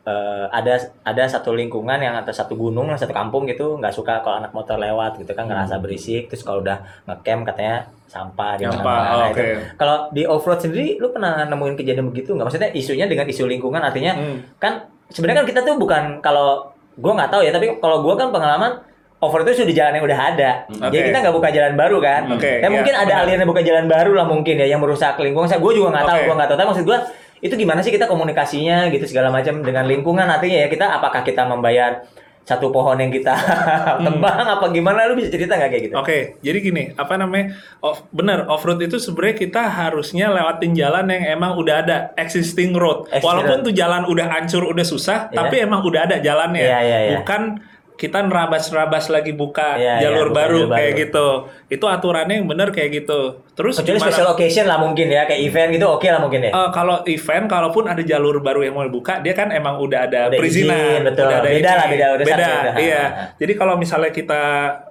eh, 0.03 0.45
ada 0.51 0.75
ada 1.03 1.23
satu 1.25 1.53
lingkungan 1.53 1.99
yang 1.99 2.15
atau 2.19 2.33
satu 2.35 2.53
gunung 2.55 2.91
satu 2.93 3.13
kampung 3.15 3.47
gitu 3.47 3.79
nggak 3.79 3.93
suka 3.93 4.19
kalau 4.21 4.39
anak 4.43 4.51
motor 4.51 4.75
lewat 4.77 5.17
gitu 5.19 5.31
kan 5.31 5.47
ngerasa 5.47 5.79
berisik 5.79 6.27
terus 6.27 6.43
kalau 6.43 6.59
udah 6.61 6.77
ngecamp 7.07 7.47
katanya 7.47 7.87
sampah 8.13 8.61
di 8.61 8.69
mana-mana. 8.69 9.09
oh, 9.09 9.25
itu 9.33 9.41
oke. 9.41 9.47
kalau 9.73 9.97
di 10.13 10.21
off 10.29 10.45
road 10.45 10.61
sendiri, 10.61 11.01
lu 11.01 11.09
pernah 11.09 11.49
nemuin 11.49 11.73
kejadian 11.73 12.13
begitu 12.13 12.37
nggak? 12.37 12.45
Maksudnya 12.45 12.69
isunya 12.77 13.09
dengan 13.09 13.25
isu 13.25 13.49
lingkungan, 13.49 13.81
artinya 13.81 14.13
Hmm. 14.13 14.37
kan 14.61 14.85
sebenarnya 15.09 15.41
kan 15.41 15.47
kita 15.49 15.59
tuh 15.65 15.81
bukan 15.81 16.21
kalau 16.21 16.69
gua 17.01 17.17
nggak 17.17 17.33
tahu 17.33 17.41
ya, 17.41 17.49
tapi 17.49 17.73
kalau 17.81 18.05
gua 18.05 18.13
kan 18.13 18.29
pengalaman 18.29 18.85
itu 19.27 19.63
sudah 19.63 19.75
jalan 19.75 19.93
yang 19.95 20.05
udah 20.05 20.19
ada. 20.19 20.51
Jadi 20.67 20.97
Oke. 20.97 21.07
kita 21.07 21.17
nggak 21.23 21.35
buka 21.35 21.49
jalan 21.51 21.73
baru 21.75 21.97
kan? 21.99 22.21
Oke, 22.33 22.51
Dan 22.59 22.69
iya, 22.69 22.75
mungkin 22.75 22.93
ada 22.93 23.05
benar. 23.07 23.23
aliran 23.23 23.47
buka 23.47 23.61
jalan 23.61 23.85
baru 23.87 24.11
lah 24.17 24.25
mungkin 24.25 24.55
ya 24.57 24.67
yang 24.67 24.81
merusak 24.83 25.15
lingkungan. 25.17 25.47
Saya 25.47 25.61
gua 25.61 25.71
juga 25.71 25.87
nggak 25.93 26.05
tahu, 26.05 26.17
Oke. 26.17 26.25
gua 26.25 26.35
nggak 26.35 26.49
tahu. 26.49 26.57
Tapi 26.59 26.67
maksud 26.73 26.85
gua 26.85 26.99
itu 27.39 27.53
gimana 27.53 27.79
sih 27.83 27.91
kita 27.91 28.07
komunikasinya 28.07 28.87
gitu 28.87 29.03
segala 29.03 29.27
macam 29.27 29.59
dengan 29.59 29.83
lingkungan 29.83 30.23
artinya 30.23 30.63
ya 30.63 30.67
kita 30.71 30.95
apakah 30.95 31.27
kita 31.27 31.43
membayar 31.43 32.07
satu 32.43 32.71
pohon 32.71 32.99
yang 32.99 33.07
kita 33.07 33.31
tebang 34.03 34.43
apa 34.43 34.67
gimana 34.67 35.07
lu 35.07 35.15
bisa 35.15 35.31
cerita 35.31 35.55
nggak 35.55 35.69
kayak 35.71 35.83
gitu? 35.87 35.93
Oke, 35.95 36.17
jadi 36.43 36.59
gini, 36.59 36.83
apa 36.91 37.15
namanya? 37.15 37.55
Off, 37.79 38.03
bener, 38.11 38.43
off 38.51 38.67
road 38.67 38.83
itu 38.83 38.99
sebenarnya 38.99 39.47
kita 39.47 39.63
harusnya 39.63 40.27
lewatin 40.27 40.75
jalan 40.75 41.07
yang 41.07 41.39
emang 41.39 41.55
udah 41.55 41.75
ada 41.79 41.97
existing 42.19 42.75
road. 42.75 43.07
Existing 43.07 43.23
Walaupun 43.23 43.57
road. 43.63 43.67
tuh 43.67 43.73
jalan 43.75 44.03
udah 44.11 44.27
hancur, 44.27 44.63
udah 44.67 44.83
susah, 44.83 45.31
Iya. 45.31 45.35
tapi 45.39 45.55
emang 45.63 45.87
udah 45.87 46.01
ada 46.03 46.19
jalannya. 46.19 46.63
Iya, 46.67 46.79
iya, 46.83 46.99
iya. 46.99 47.17
Bukan 47.23 47.41
kita 48.03 48.19
nerabas-nerabas 48.19 49.07
lagi 49.07 49.31
buka 49.31 49.79
iya, 49.79 50.03
jalur 50.03 50.27
buka 50.27 50.43
baru 50.43 50.59
jalur 50.59 50.75
kayak 50.75 50.91
baru. 50.91 51.01
gitu. 51.07 51.27
Itu 51.71 51.85
aturannya 51.87 52.35
yang 52.35 52.47
bener 52.51 52.69
kayak 52.69 52.91
gitu. 52.93 53.39
Terus 53.55 53.79
Kecuali 53.79 53.95
gimana- 53.95 54.11
special 54.11 54.27
occasion 54.29 54.65
lah 54.67 54.77
mungkin 54.77 55.07
ya, 55.07 55.23
kayak 55.23 55.39
event 55.41 55.69
gitu 55.71 55.87
oke 55.87 56.03
lah 56.03 56.19
mungkin 56.19 56.41
ya. 56.43 56.51
Eh, 56.51 56.69
kalau 56.69 56.99
event, 57.05 57.45
kalaupun 57.47 57.87
ada 57.87 58.03
jalur 58.03 58.43
baru 58.43 58.59
yang 58.61 58.75
mau 58.75 58.83
dibuka, 58.83 59.23
dia 59.23 59.31
kan 59.31 59.47
emang 59.49 59.79
udah 59.79 59.99
ada 60.03 60.27
Udah 60.27 60.35
perizinan, 60.35 60.75
izin, 60.75 61.01
betul. 61.07 61.23
udah 61.23 61.37
ada 61.37 61.47
Beda 61.47 61.55
izin. 61.55 61.79
lah, 61.79 61.87
beda, 61.87 62.07
udah 62.11 62.25
beda. 62.27 62.43
satu. 62.43 62.69
Iya. 62.77 63.03
Jadi 63.39 63.53
kalau 63.55 63.73
misalnya 63.79 64.11
kita 64.11 64.41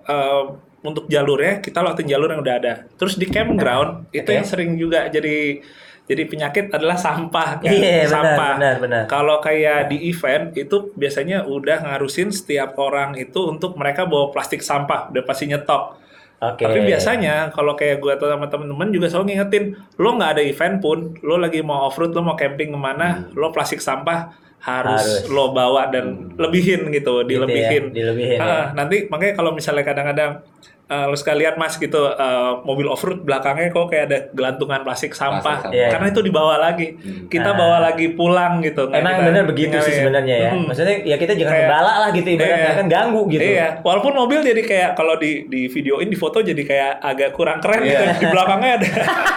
eh, 0.02 0.42
untuk 0.82 1.04
jalurnya, 1.06 1.60
kita 1.60 1.78
lewatin 1.78 2.08
jalur 2.08 2.28
yang 2.28 2.40
udah 2.40 2.54
ada. 2.56 2.72
Terus 2.96 3.14
di 3.14 3.26
campground 3.26 4.08
itu 4.10 4.24
Oke. 4.24 4.34
yang 4.34 4.42
sering 4.42 4.74
juga 4.74 5.06
jadi 5.06 5.60
jadi 6.02 6.22
penyakit 6.26 6.64
adalah 6.68 6.94
sampah 6.94 7.62
kan, 7.62 7.70
Iya, 7.70 8.04
sampah. 8.06 8.58
benar, 8.58 8.74
benar. 8.78 9.02
Kalau 9.06 9.38
kayak 9.38 9.86
di 9.86 10.06
event 10.06 10.50
itu 10.52 10.90
biasanya 10.92 11.46
udah 11.46 11.78
ngarusin 11.84 12.28
setiap 12.28 12.74
orang 12.76 13.14
itu 13.14 13.38
untuk 13.44 13.74
mereka 13.74 14.02
bawa 14.02 14.28
plastik 14.28 14.60
sampah, 14.60 15.08
udah 15.08 15.22
pasti 15.22 15.46
nyetop. 15.46 15.96
Oke. 16.42 16.66
Tapi 16.66 16.82
biasanya 16.82 17.54
kalau 17.54 17.72
kayak 17.72 18.02
gue 18.02 18.12
atau 18.12 18.26
sama 18.26 18.50
temen-temen 18.50 18.90
juga 18.90 19.06
selalu 19.06 19.30
ngingetin, 19.30 19.64
lo 19.94 20.18
nggak 20.18 20.30
ada 20.34 20.42
event 20.42 20.76
pun, 20.78 20.98
lo 21.22 21.38
lagi 21.38 21.62
mau 21.62 21.86
off 21.86 21.94
road, 21.94 22.10
lo 22.10 22.20
mau 22.20 22.34
camping 22.34 22.74
ke 22.74 22.78
mana, 22.78 23.30
lo 23.32 23.54
plastik 23.54 23.78
sampah 23.78 24.34
harus, 24.58 25.22
Harus. 25.22 25.30
lo 25.30 25.50
bawa 25.50 25.86
dan 25.86 26.34
lebihin 26.34 26.90
gitu, 26.90 27.22
Gitu 27.22 27.30
dilebihin. 27.30 27.82
ya, 27.90 27.94
dilebihin 27.94 28.38
ya. 28.38 28.42
Ah, 28.42 28.64
Nanti 28.74 29.06
makanya 29.06 29.34
kalau 29.34 29.50
misalnya 29.50 29.82
kadang-kadang 29.82 30.42
eh, 30.84 31.04
lo 31.04 31.14
sekalian 31.14 31.54
mas 31.54 31.74
gitu 31.74 31.98
eh, 32.04 32.52
mobil 32.62 32.84
off 32.84 33.00
road 33.00 33.22
belakangnya 33.22 33.68
kok 33.68 33.86
kayak 33.86 34.04
ada 34.06 34.18
gelantungan 34.30 34.80
plastik 34.80 35.12
sampah, 35.12 35.62
sampah. 35.62 35.70
Iya, 35.70 35.88
karena 35.88 36.06
itu 36.08 36.20
dibawa 36.20 36.54
lagi, 36.56 36.86
kita 37.26 37.50
Ah. 37.50 37.56
bawa 37.56 37.76
lagi 37.80 38.06
pulang 38.10 38.60
gitu. 38.60 38.88
Emang 38.88 39.14
kita 39.14 39.26
bener 39.26 39.44
begitu 39.44 39.76
sih 39.78 39.94
sebenarnya 39.94 40.36
ya. 40.38 40.50
Mm. 40.52 40.64
Maksudnya 40.66 40.96
ya 41.02 41.16
kita 41.16 41.32
jangan 41.32 41.48
Kayak- 41.50 41.64
ngebala 41.66 41.92
lah 41.98 42.10
gitu 42.10 42.28
ibaratnya 42.30 42.58
Iya. 42.58 42.72
kan 42.74 42.86
ganggu 42.88 43.22
gitu. 43.26 43.42
Iya, 43.42 43.66
walaupun 43.80 44.12
mobil 44.12 44.38
jadi 44.42 44.62
kayak 44.62 44.90
kalau 44.92 45.14
di 45.16 45.32
di 45.46 45.60
videoin 45.66 46.06
di 46.06 46.16
foto 46.16 46.38
jadi 46.38 46.62
kayak 46.62 46.92
agak 47.00 47.30
kurang 47.32 47.58
keren 47.58 47.80
Iya. 47.80 47.88
gitu. 47.88 48.04
Di 48.18 48.26
belakangnya 48.28 48.70
ada, 48.76 48.88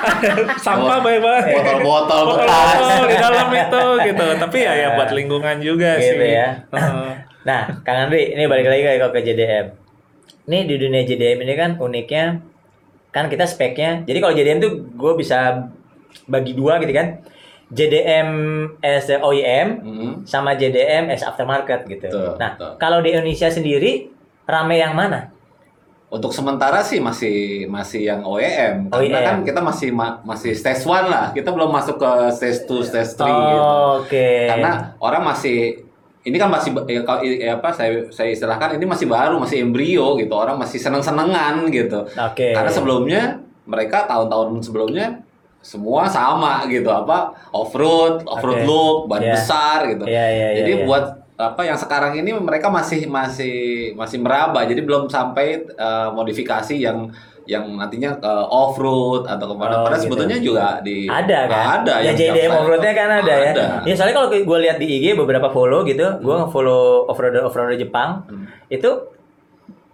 ada 0.06 0.30
sampah 0.58 0.96
Oh, 0.96 1.02
banyak 1.02 1.22
banget. 1.22 1.44
Botol-botol 1.56 2.22
bekas. 2.32 2.50
Botol-botol 2.50 3.06
di 3.06 3.18
dalam 3.18 3.48
itu 3.50 3.84
gitu. 4.06 4.26
Tapi 4.38 4.58
ya 4.60 4.74
ya 4.76 4.88
buat 4.94 5.10
lingkungan 5.10 5.56
juga 5.58 5.92
Gitu 5.96 6.20
sih. 6.20 6.34
ya. 6.34 6.48
Nah, 7.46 7.62
Kang 7.82 8.10
Andri, 8.10 8.34
ini 8.34 8.44
balik 8.46 8.66
lagi 8.66 8.82
kayak 8.84 9.14
ke 9.14 9.22
JDM. 9.22 9.85
Ini 10.46 10.60
di 10.64 10.76
dunia 10.76 11.02
JDM 11.02 11.40
ini 11.42 11.54
kan 11.54 11.72
uniknya 11.76 12.26
kan 13.10 13.26
kita 13.26 13.44
speknya. 13.44 14.04
Jadi 14.04 14.18
kalau 14.18 14.32
JDM 14.32 14.60
tuh 14.60 14.72
gue 14.88 15.14
bisa 15.16 15.70
bagi 16.26 16.52
dua 16.52 16.78
gitu 16.78 16.92
kan. 16.92 17.24
JDM 17.68 18.30
as 18.80 19.10
OEM 19.10 19.68
Hmm. 19.80 20.14
sama 20.24 20.54
JDM 20.54 21.10
as 21.10 21.22
aftermarket 21.22 21.84
gitu. 21.88 22.08
Betul, 22.08 22.38
nah, 22.38 22.54
kalau 22.76 23.02
di 23.02 23.10
Indonesia 23.10 23.50
sendiri 23.50 24.14
rame 24.44 24.78
yang 24.78 24.94
mana? 24.94 25.34
untuk 26.06 26.30
sementara 26.30 26.80
sih 26.80 27.02
masih 27.02 27.66
masih 27.68 28.08
yang 28.08 28.22
OEM 28.24 28.88
karena 28.88 29.04
OEM. 29.12 29.26
kan 29.26 29.38
kita 29.44 29.60
masih 29.60 29.90
ma- 29.90 30.22
masih 30.24 30.54
stage 30.54 30.86
one 30.86 31.10
lah 31.10 31.34
kita 31.34 31.50
belum 31.50 31.68
masuk 31.68 31.98
ke 31.98 32.10
stage 32.32 32.64
2 32.64 32.86
stage 32.86 33.12
3 33.18 33.26
gitu 33.26 33.58
Oh, 33.58 34.00
Oke. 34.00 34.48
karena 34.48 34.96
orang 34.96 35.26
masih 35.26 35.84
ini 36.26 36.36
kan 36.36 36.50
masih 36.50 36.74
ya, 36.90 37.06
kalau 37.06 37.22
ya 37.22 37.62
apa 37.62 37.70
saya 37.70 38.10
saya 38.10 38.34
istilahkan 38.34 38.76
ini 38.76 38.86
masih 38.90 39.06
baru 39.06 39.38
masih 39.38 39.62
embrio 39.62 40.18
gitu 40.18 40.34
orang 40.34 40.58
masih 40.58 40.82
seneng 40.82 41.06
senengan 41.06 41.70
gitu 41.70 42.02
Oke. 42.02 42.50
karena 42.52 42.72
sebelumnya 42.74 43.22
mereka 43.70 44.10
tahun-tahun 44.10 44.66
sebelumnya 44.66 45.22
semua 45.62 46.06
sama 46.10 46.66
gitu 46.66 46.90
apa 46.90 47.34
off 47.50 47.74
road 47.74 48.26
off 48.26 48.42
road 48.42 48.62
Oke. 48.62 48.66
look 48.66 48.98
ban 49.10 49.22
Iya. 49.22 49.34
besar 49.34 49.78
gitu 49.90 50.04
Iya, 50.06 50.26
iya, 50.30 50.48
iya, 50.54 50.58
jadi 50.62 50.72
iya. 50.78 50.86
buat 50.86 51.06
apa 51.36 51.62
yang 51.68 51.76
sekarang 51.76 52.16
ini 52.16 52.32
mereka 52.32 52.72
masih 52.72 53.06
masih 53.12 53.56
masih 53.94 54.18
meraba 54.24 54.64
jadi 54.64 54.82
belum 54.82 55.12
sampai 55.12 55.68
eh, 55.68 56.10
modifikasi 56.14 56.74
yang 56.74 57.12
yang 57.46 57.66
nantinya 57.72 58.18
ke 58.18 58.32
off 58.48 58.76
road 58.76 59.26
atau 59.26 59.46
ke 59.46 59.56
mana 59.56 59.74
Oh, 59.76 59.84
padahal 59.84 59.96
gitu. 59.96 60.06
sebetulnya 60.10 60.38
juga 60.38 60.66
di 60.80 61.06
ada 61.06 61.40
kan? 61.46 61.66
ada 61.80 61.94
ya 62.00 62.12
JDM 62.12 62.34
daftar. 62.48 62.58
off-roadnya 62.60 62.94
kan 62.94 63.10
ada, 63.16 63.34
ya. 63.36 63.52
Ada. 63.54 63.66
Ya 63.84 63.94
soalnya 63.94 64.16
kalau 64.16 64.28
gue 64.30 64.58
lihat 64.60 64.78
di 64.78 64.88
IG 64.92 65.06
beberapa 65.14 65.48
follow 65.48 65.82
gitu, 65.84 66.06
gue 66.16 66.36
nge-follow 66.36 66.82
off-roader 67.08 67.42
off-roader 67.44 67.76
Jepang, 67.76 68.26
Hmm. 68.26 68.46
itu 68.68 68.90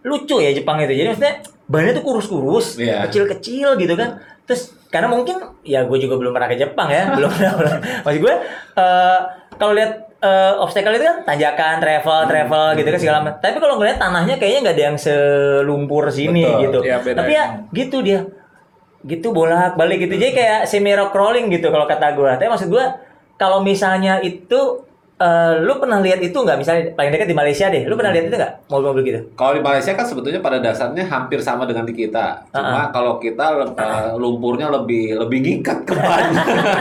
lucu 0.02 0.36
ya 0.38 0.52
Jepang 0.52 0.80
itu. 0.80 0.94
Jadi 0.94 1.08
maksudnya 1.10 1.36
bannya 1.66 1.92
tuh 1.94 2.04
kurus-kurus, 2.04 2.76
Iya. 2.76 3.06
kecil-kecil 3.06 3.78
gitu 3.78 3.94
kan. 3.94 4.18
Terus 4.44 4.72
karena 4.88 5.08
mungkin 5.08 5.36
ya 5.62 5.84
gue 5.84 5.98
juga 5.98 6.16
belum 6.16 6.32
pernah 6.32 6.48
ke 6.48 6.58
Jepang 6.58 6.88
ya, 6.88 7.12
belum 7.16 7.30
pernah. 7.30 7.80
Maksud 8.02 8.20
gue 8.20 8.34
eh, 8.76 9.20
kalau 9.56 9.74
lihat 9.74 10.11
eh, 10.22 10.54
obstacle 10.62 10.96
itu 10.96 11.06
kan 11.06 11.18
tanjakan, 11.26 11.82
travel, 11.82 12.20
travel 12.30 12.66
gitu 12.78 12.88
kan 12.94 13.00
segala 13.02 13.18
macam. 13.26 13.42
Tapi 13.42 13.58
kalau 13.58 13.76
ngeliat 13.82 13.98
tanahnya 13.98 14.36
kayaknya 14.38 14.60
nggak 14.70 14.76
ada 14.78 14.84
yang 14.94 14.98
selumpur 14.98 16.08
sini 16.14 16.46
Betul. 16.46 16.62
gitu. 16.64 16.80
Beda. 16.86 17.18
Tapi 17.20 17.32
ya 17.34 17.46
gitu 17.74 17.98
dia 18.06 18.22
gitu 19.02 19.34
bolak 19.34 19.82
balik 19.82 20.06
gitu 20.06 20.14
jadi 20.14 20.30
kayak 20.30 20.60
semi 20.70 20.94
rock 20.94 21.10
crawling 21.10 21.50
gitu 21.50 21.74
kalau 21.74 21.90
kata 21.90 22.14
gua 22.14 22.38
tapi 22.38 22.54
maksud 22.54 22.70
gua 22.70 23.02
kalau 23.34 23.66
misalnya 23.66 24.22
itu 24.22 24.86
eh, 25.22 25.54
lu 25.62 25.78
pernah 25.78 26.02
lihat 26.02 26.18
itu 26.18 26.34
nggak 26.34 26.58
misalnya 26.58 26.84
paling 26.92 27.12
dekat 27.14 27.30
di 27.30 27.38
Malaysia 27.38 27.70
deh 27.70 27.86
lu 27.86 27.94
pernah 27.94 28.10
lihat 28.10 28.26
itu 28.26 28.36
nggak 28.36 28.54
mobil-mobil 28.68 29.04
gitu 29.06 29.20
Kalau 29.38 29.54
di 29.54 29.62
Malaysia 29.62 29.94
kan 29.94 30.04
sebetulnya 30.04 30.42
pada 30.42 30.58
dasarnya 30.58 31.06
hampir 31.06 31.38
sama 31.40 31.64
dengan 31.64 31.86
di 31.86 31.94
kita. 31.94 32.42
Cuma 32.50 32.90
kalau 32.90 33.18
kita 33.18 33.46
uh, 33.72 34.14
lumpurnya 34.18 34.68
lebih 34.68 35.14
lebih 35.16 35.38
ngikat 35.40 35.86
ke 35.86 35.94
ban. 35.94 36.34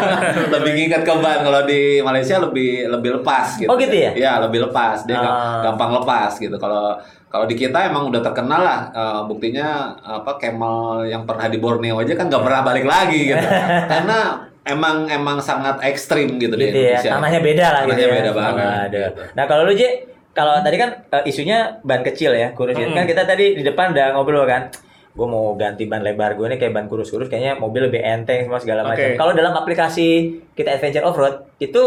lebih 0.56 0.72
ngikat 0.72 1.02
ke 1.04 1.14
ban. 1.18 1.38
Kalau 1.40 1.60
di 1.64 2.00
Malaysia 2.00 2.40
lebih 2.40 2.88
lebih 2.88 3.10
lepas 3.20 3.60
gitu. 3.60 3.68
Oh, 3.68 3.76
gitu 3.76 3.92
ya? 3.92 4.10
Iya, 4.12 4.32
lebih 4.44 4.70
lepas. 4.70 5.04
Dia 5.04 5.18
Ah. 5.20 5.62
gampang 5.62 5.92
lepas 6.00 6.32
gitu. 6.36 6.56
Kalau 6.56 6.96
kalau 7.30 7.46
di 7.46 7.54
kita 7.54 7.86
emang 7.86 8.10
udah 8.10 8.18
terkenal 8.20 8.60
lah 8.60 8.80
uh, 8.90 9.20
buktinya 9.22 9.94
apa 10.02 10.34
Camel 10.36 11.06
yang 11.06 11.22
pernah 11.22 11.46
di 11.46 11.58
Borneo 11.62 12.02
aja 12.02 12.18
kan 12.18 12.26
nggak 12.26 12.42
pernah 12.42 12.62
balik 12.64 12.86
lagi 12.88 13.20
gitu. 13.30 13.46
Karena 13.92 14.49
emang 14.70 14.96
emang 15.06 15.38
sangat 15.40 15.82
ekstrim 15.82 16.36
gitu, 16.36 16.54
di 16.54 16.64
gitu 16.64 16.78
ya 16.78 16.94
Indonesia. 16.94 17.10
tanahnya 17.12 17.40
beda 17.40 17.66
lah 17.66 17.82
gitu 17.82 17.90
Tanahnya 17.90 18.06
ya 18.06 18.16
beda 18.16 18.32
banget, 18.32 18.54
Oh, 18.56 18.78
ada. 18.80 19.00
gitu. 19.04 19.20
nah 19.34 19.44
kalau 19.44 19.62
lu 19.64 19.74
J 19.74 19.82
kalau 20.30 20.54
tadi 20.60 20.76
kan 20.76 20.90
eh, 21.04 21.22
isunya 21.26 21.58
ban 21.80 22.00
kecil 22.00 22.30
ya 22.32 22.48
kurus 22.52 22.72
gitu. 22.72 22.88
kan 22.88 23.04
kita 23.04 23.22
tadi 23.24 23.46
di 23.52 23.62
depan 23.62 23.90
udah 23.90 24.14
ngobrol 24.14 24.46
kan 24.46 24.70
gue 25.10 25.26
mau 25.26 25.52
ganti 25.52 25.84
ban 25.84 26.00
lebar 26.00 26.32
gue 26.32 26.46
ini 26.46 26.56
kayak 26.56 26.70
ban 26.70 26.86
kurus-kurus 26.86 27.26
kayaknya 27.26 27.58
mobil 27.58 27.82
lebih 27.84 27.98
enteng 27.98 28.46
semua 28.46 28.56
segala 28.56 28.86
macam 28.86 29.02
Oke. 29.04 29.18
kalau 29.18 29.32
dalam 29.32 29.50
aplikasi 29.52 30.06
kita 30.54 30.70
adventure 30.70 31.02
off 31.02 31.18
road 31.18 31.34
itu 31.58 31.82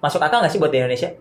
masuk 0.00 0.16
akal 0.18 0.40
nggak 0.40 0.48
sih 0.48 0.56
buat 0.56 0.68
di 0.68 0.80
Indonesia 0.80 1.12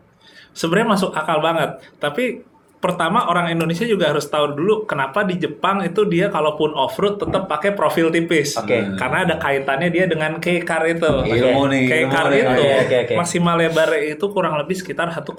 sebenarnya 0.52 0.88
masuk 0.90 1.12
akal 1.12 1.38
banget 1.38 1.70
tapi 2.00 2.48
pertama 2.84 3.24
orang 3.24 3.48
Indonesia 3.48 3.88
juga 3.88 4.12
harus 4.12 4.28
tahu 4.28 4.54
dulu 4.54 4.84
kenapa 4.84 5.24
di 5.24 5.40
Jepang 5.40 5.80
itu 5.82 6.04
dia 6.04 6.28
kalaupun 6.28 6.76
off 6.76 7.00
road 7.00 7.16
tetap 7.16 7.48
pakai 7.48 7.72
profil 7.72 8.12
tipis 8.12 8.60
Oke. 8.60 8.92
karena 8.94 9.24
ada 9.24 9.36
kaitannya 9.38 9.88
dia 9.88 10.04
dengan 10.04 10.36
K-car 10.36 10.84
itu 10.86 11.08
Ilmu 11.24 11.64
nih, 11.66 11.88
K-car 11.88 12.28
nih. 12.28 12.44
itu 12.44 12.52
Oke, 12.54 12.76
oke, 12.84 12.98
oke. 13.02 13.14
maksimal 13.16 13.56
lebar 13.56 13.90
itu 13.96 14.26
kurang 14.28 14.60
lebih 14.60 14.76
sekitar 14.76 15.08
1,8 15.10 15.32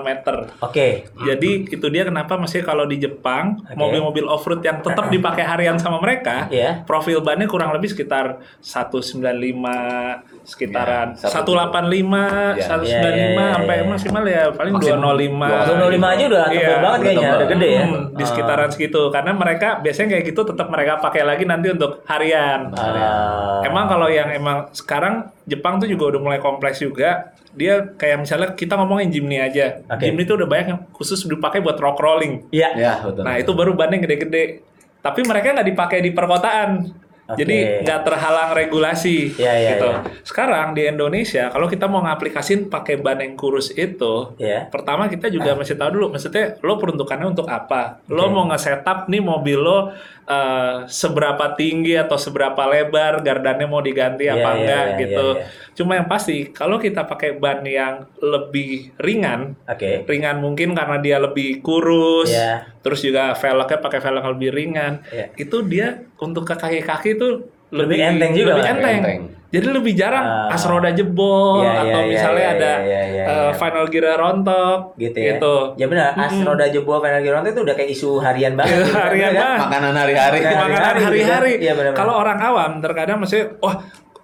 meter 0.00 0.36
oke 0.54 0.86
jadi 1.18 1.50
itu 1.66 1.86
dia 1.88 2.04
kenapa 2.04 2.36
masih 2.36 2.62
kalau 2.62 2.86
di 2.86 2.96
Jepang 2.96 3.58
mobil-mobil 3.74 4.22
off 4.24 4.44
road 4.44 4.62
yang 4.62 4.78
tetap 4.78 5.10
dipakai 5.10 5.42
harian 5.42 5.74
sama 5.76 5.98
mereka 5.98 6.46
Iya. 6.46 6.84
profil 6.84 7.18
bannya 7.18 7.44
kurang 7.44 7.72
lebih 7.72 7.88
sekitar 7.88 8.38
195 8.60 10.22
sekitaran 10.44 11.16
satu- 11.16 11.56
185 11.56 12.54
Ya. 12.54 12.68
195 12.68 12.84
Ya, 12.84 13.10
ya, 13.10 13.48
ya, 13.48 13.54
sampai 13.54 13.74
ya. 13.74 13.84
maksimal 13.84 14.22
ya 14.24 14.42
paling 14.52 14.74
Maksimum 14.74 15.00
205 15.00 15.48
205 15.64 16.06
aja 16.06 16.24
udah 16.26 16.44
tebel 16.44 16.54
Iya, 16.54 16.76
banget 16.84 17.00
kayaknya, 17.00 17.30
udah 17.32 17.48
gede 17.48 17.68
ya. 17.68 17.84
Hmm, 17.88 18.02
di 18.12 18.24
sekitaran 18.28 18.68
segitu 18.68 19.02
karena 19.08 19.32
mereka 19.32 19.68
biasanya 19.80 20.08
kayak 20.16 20.24
gitu 20.28 20.40
tetap 20.44 20.66
mereka 20.68 20.92
pakai 21.00 21.22
lagi 21.24 21.44
nanti 21.48 21.72
untuk 21.72 22.04
harian. 22.04 22.60
Ah. 22.76 23.64
Emang 23.64 23.88
kalau 23.88 24.08
yang 24.12 24.28
emang 24.30 24.68
sekarang 24.76 25.32
Jepang 25.48 25.80
tuh 25.80 25.88
juga 25.88 26.14
udah 26.14 26.20
mulai 26.20 26.40
kompleks 26.40 26.84
juga. 26.84 27.32
Dia 27.54 27.94
kayak 27.96 28.26
misalnya 28.26 28.48
kita 28.52 28.74
ngomongin 28.76 29.08
Jimny 29.14 29.38
aja. 29.38 29.80
Oke. 29.86 30.10
Jimny 30.10 30.26
tuh 30.26 30.42
udah 30.42 30.48
banyak 30.50 30.66
yang 30.74 30.80
khusus 30.92 31.22
dipakai 31.24 31.62
buat 31.64 31.78
rock 31.78 31.98
rolling. 32.02 32.50
Iya. 32.50 32.70
Ya, 32.74 32.92
betul. 33.00 33.22
Nah 33.22 33.34
itu 33.38 33.50
baru 33.54 33.72
bannya 33.78 34.02
gede-gede. 34.02 34.66
Tapi 35.04 35.20
mereka 35.22 35.54
nggak 35.54 35.68
dipakai 35.68 35.98
di 36.02 36.10
perkotaan. 36.10 37.03
Oke. 37.24 37.40
Jadi 37.40 37.56
nggak 37.80 38.00
terhalang 38.04 38.52
regulasi 38.52 39.32
Iya, 39.34 39.52
iya, 39.56 39.70
gitu. 39.74 39.88
iya. 39.88 40.00
Sekarang 40.20 40.76
di 40.76 40.84
Indonesia 40.84 41.48
kalau 41.48 41.64
kita 41.64 41.88
mau 41.88 42.04
ngaplikasin 42.04 42.68
pakai 42.68 43.00
ban 43.00 43.16
yang 43.16 43.32
kurus 43.32 43.72
itu, 43.72 44.36
Iya. 44.36 44.68
pertama 44.68 45.08
kita 45.08 45.32
juga 45.32 45.56
mesti 45.56 45.72
tahu 45.72 45.90
dulu, 45.94 46.06
maksudnya 46.12 46.60
lo 46.60 46.76
peruntukannya 46.76 47.24
untuk 47.26 47.48
apa? 47.48 48.04
Lo 48.06 48.28
mau 48.28 48.44
nge-setup 48.46 49.08
nih 49.08 49.24
mobil 49.24 49.56
lo 49.56 49.88
eh, 50.24 50.88
seberapa 50.88 51.52
tinggi 51.52 52.00
atau 52.00 52.16
seberapa 52.16 52.64
lebar, 52.64 53.20
gardannya 53.20 53.68
mau 53.68 53.80
diganti 53.80 54.24
Iya, 54.24 54.32
apa 54.34 54.48
iya, 54.48 54.56
enggak 54.56 54.84
iya, 54.84 54.96
gitu. 55.04 55.28
iya, 55.36 55.44
Cuma 55.74 55.98
yang 55.98 56.08
pasti 56.08 56.48
kalau 56.48 56.78
kita 56.78 57.04
pakai 57.04 57.36
ban 57.36 57.60
yang 57.60 58.08
lebih 58.22 58.94
ringan, 58.96 59.52
Oke. 59.66 60.06
ringan 60.06 60.40
mungkin 60.40 60.72
karena 60.72 60.96
dia 60.96 61.20
lebih 61.20 61.60
kurus, 61.60 62.32
Iya. 62.32 62.72
terus 62.80 63.04
juga 63.04 63.36
velgnya 63.36 63.76
pakai 63.76 64.00
velg 64.00 64.16
yang 64.16 64.32
lebih 64.32 64.50
ringan, 64.50 64.92
Iya. 65.12 65.26
itu 65.36 65.56
dia 65.60 65.86
untuk 66.16 66.48
ke 66.48 66.56
kaki-kaki 66.56 67.13
tuh 67.14 67.32
Lebih 67.70 67.96
enteng 67.98 68.30
juga 68.32 68.54
lebih 68.54 68.62
lah. 68.62 68.72
enteng. 68.72 68.98
Enteng. 69.02 69.20
Jadi 69.50 69.66
lebih 69.70 69.94
jarang 69.94 70.26
Ah. 70.26 70.50
as 70.50 70.66
roda 70.66 70.90
jebol 70.90 71.62
Iya, 71.62 71.70
iya, 71.70 71.78
atau 71.80 72.00
iya, 72.00 72.10
misalnya 72.10 72.42
iya, 72.42 72.54
ada 72.56 72.72
iya. 72.82 73.24
final 73.54 73.86
gear 73.86 74.06
rontok 74.14 74.78
gitu 74.96 75.14
ya. 75.14 75.26
gitu. 75.32 75.56
Ya 75.74 75.86
benar, 75.86 76.10
as 76.12 76.34
roda 76.36 76.66
jebol 76.66 76.98
final 76.98 77.22
gear 77.22 77.38
itu 77.40 77.62
udah 77.62 77.74
kayak 77.74 77.90
isu 77.90 78.18
harian 78.18 78.58
banget. 78.58 78.82
gitu, 78.82 78.98
Harian 78.98 79.30
bener 79.30 79.38
kan? 79.38 79.46
banget. 79.46 79.62
Makanan 79.62 79.94
hari-hari. 79.94 80.38
Makanan 80.38 80.58
makanan 80.58 80.82
hari-hari 80.82 80.98
gitu 81.14 81.30
hari-hari. 81.30 81.50
kan? 81.52 81.62
Benar-benar. 81.62 81.94
Kalau 81.94 82.14
orang 82.16 82.38
awam 82.40 82.70
terkadang 82.82 83.16
maksudnya, 83.16 83.46
wah 83.58 83.74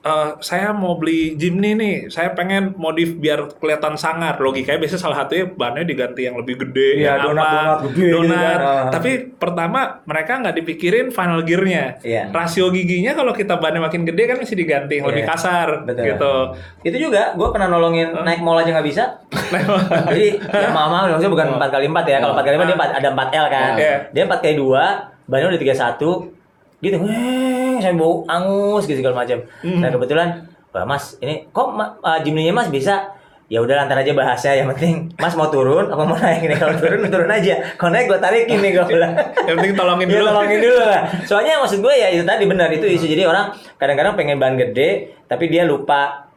eh, 0.01 0.31
saya 0.41 0.73
mau 0.73 0.97
beli 0.97 1.35
Jimny 1.35 1.73
nih, 1.73 1.97
saya 2.07 2.33
pengen 2.33 2.73
modif 2.75 3.15
biar 3.15 3.53
kelihatan 3.55 3.95
sangar. 3.95 4.37
Logikanya 4.37 4.79
biasanya 4.79 5.03
salah 5.03 5.19
satunya 5.19 5.45
bannya 5.47 5.85
diganti 5.85 6.25
yang 6.25 6.35
lebih 6.35 6.57
gede, 6.59 6.89
Iya, 6.99 7.21
yang 7.21 7.21
donat-donat 7.29 7.69
apa, 7.71 7.85
gede 7.87 8.01
gitu 8.03 8.17
donat. 8.19 8.41
kan. 8.41 8.59
Ah. 8.59 8.89
Tapi 8.91 9.11
pertama 9.33 9.81
mereka 10.03 10.33
nggak 10.39 10.57
dipikirin 10.57 11.07
final 11.09 11.41
gearnya. 11.43 11.85
Iya. 12.01 12.23
Rasio 12.31 12.69
giginya 12.71 13.13
kalau 13.13 13.31
kita 13.31 13.55
bannya 13.55 13.81
makin 13.83 14.03
gede 14.03 14.23
kan 14.25 14.37
mesti 14.37 14.55
diganti 14.55 14.93
yang 14.97 15.07
lebih 15.07 15.23
Iya. 15.23 15.31
kasar, 15.31 15.69
Betul. 15.85 16.05
gitu. 16.07 16.35
Itu 16.83 16.97
juga, 16.99 17.23
gue 17.33 17.49
pernah 17.51 17.69
nolongin 17.69 18.09
naik 18.17 18.41
mall 18.41 18.57
aja 18.57 18.73
nggak 18.73 18.87
bisa. 18.87 19.05
Jadi 20.09 20.27
ya 20.41 20.69
mama 20.71 21.07
maksudnya 21.07 21.29
bukan 21.29 21.47
4 21.55 21.69
kali 21.71 21.87
4 21.87 22.05
ya. 22.05 22.19
Kalau 22.19 22.33
4 22.33 22.43
kali 22.43 22.57
4 22.57 22.67
dia 22.67 22.77
empat- 22.77 22.97
ada 22.97 23.09
4L 23.11 23.47
kan. 23.49 23.73
Iya. 23.77 23.95
Dia 24.11 24.23
4 24.25 24.41
kali 24.41 24.55
2, 24.57 24.83
bannya 25.27 25.47
udah 25.49 25.61
31. 25.61 26.33
Gitu, 26.81 26.97
"Weh, 26.97 27.70
saya 27.81 27.93
bau 27.93 28.23
angus 28.25 28.85
gitu 28.85 29.01
segala 29.01 29.25
macam. 29.25 29.43
Nah, 29.61 29.89
kebetulan, 29.89 30.29
Wah, 30.71 30.87
Mas, 30.87 31.19
ini 31.19 31.51
kok 31.51 31.75
uh, 31.75 31.91
Jimny-nya 32.23 32.55
Mas 32.55 32.71
bisa 32.71 33.11
ya 33.51 33.59
udah 33.59 33.83
lantar 33.83 33.99
aja 33.99 34.15
bahasnya 34.15 34.63
yang 34.63 34.71
penting 34.71 35.11
Mas 35.19 35.35
mau 35.35 35.51
turun 35.51 35.91
apa 35.91 36.07
mau 36.07 36.15
naik 36.15 36.47
nih 36.47 36.55
kalau 36.55 36.79
turun 36.79 37.11
turun 37.11 37.27
aja 37.27 37.59
kalau 37.75 37.91
naik 37.91 38.07
gue 38.07 38.23
tarikin 38.23 38.63
nih 38.63 38.79
gue 38.79 38.85
bilang 38.87 39.11
Yang 39.51 39.55
penting 39.59 39.75
tolongin 39.75 40.07
Iya 40.07 40.15
dulu. 40.15 40.29
tolongin 40.31 40.59
dulu 40.63 40.79
lah. 40.79 41.01
Soalnya 41.27 41.59
maksud 41.59 41.83
gue 41.83 41.91
ya 41.91 42.15
itu 42.15 42.23
tadi 42.23 42.47
benar 42.47 42.71
itu 42.71 42.87
isu. 42.87 43.11
Jadi 43.11 43.27
orang 43.27 43.51
kadang-kadang 43.75 44.15
pengen 44.15 44.39
ban 44.39 44.55
gede 44.55 45.19
tapi 45.27 45.51
dia 45.51 45.67
lupa 45.67 46.30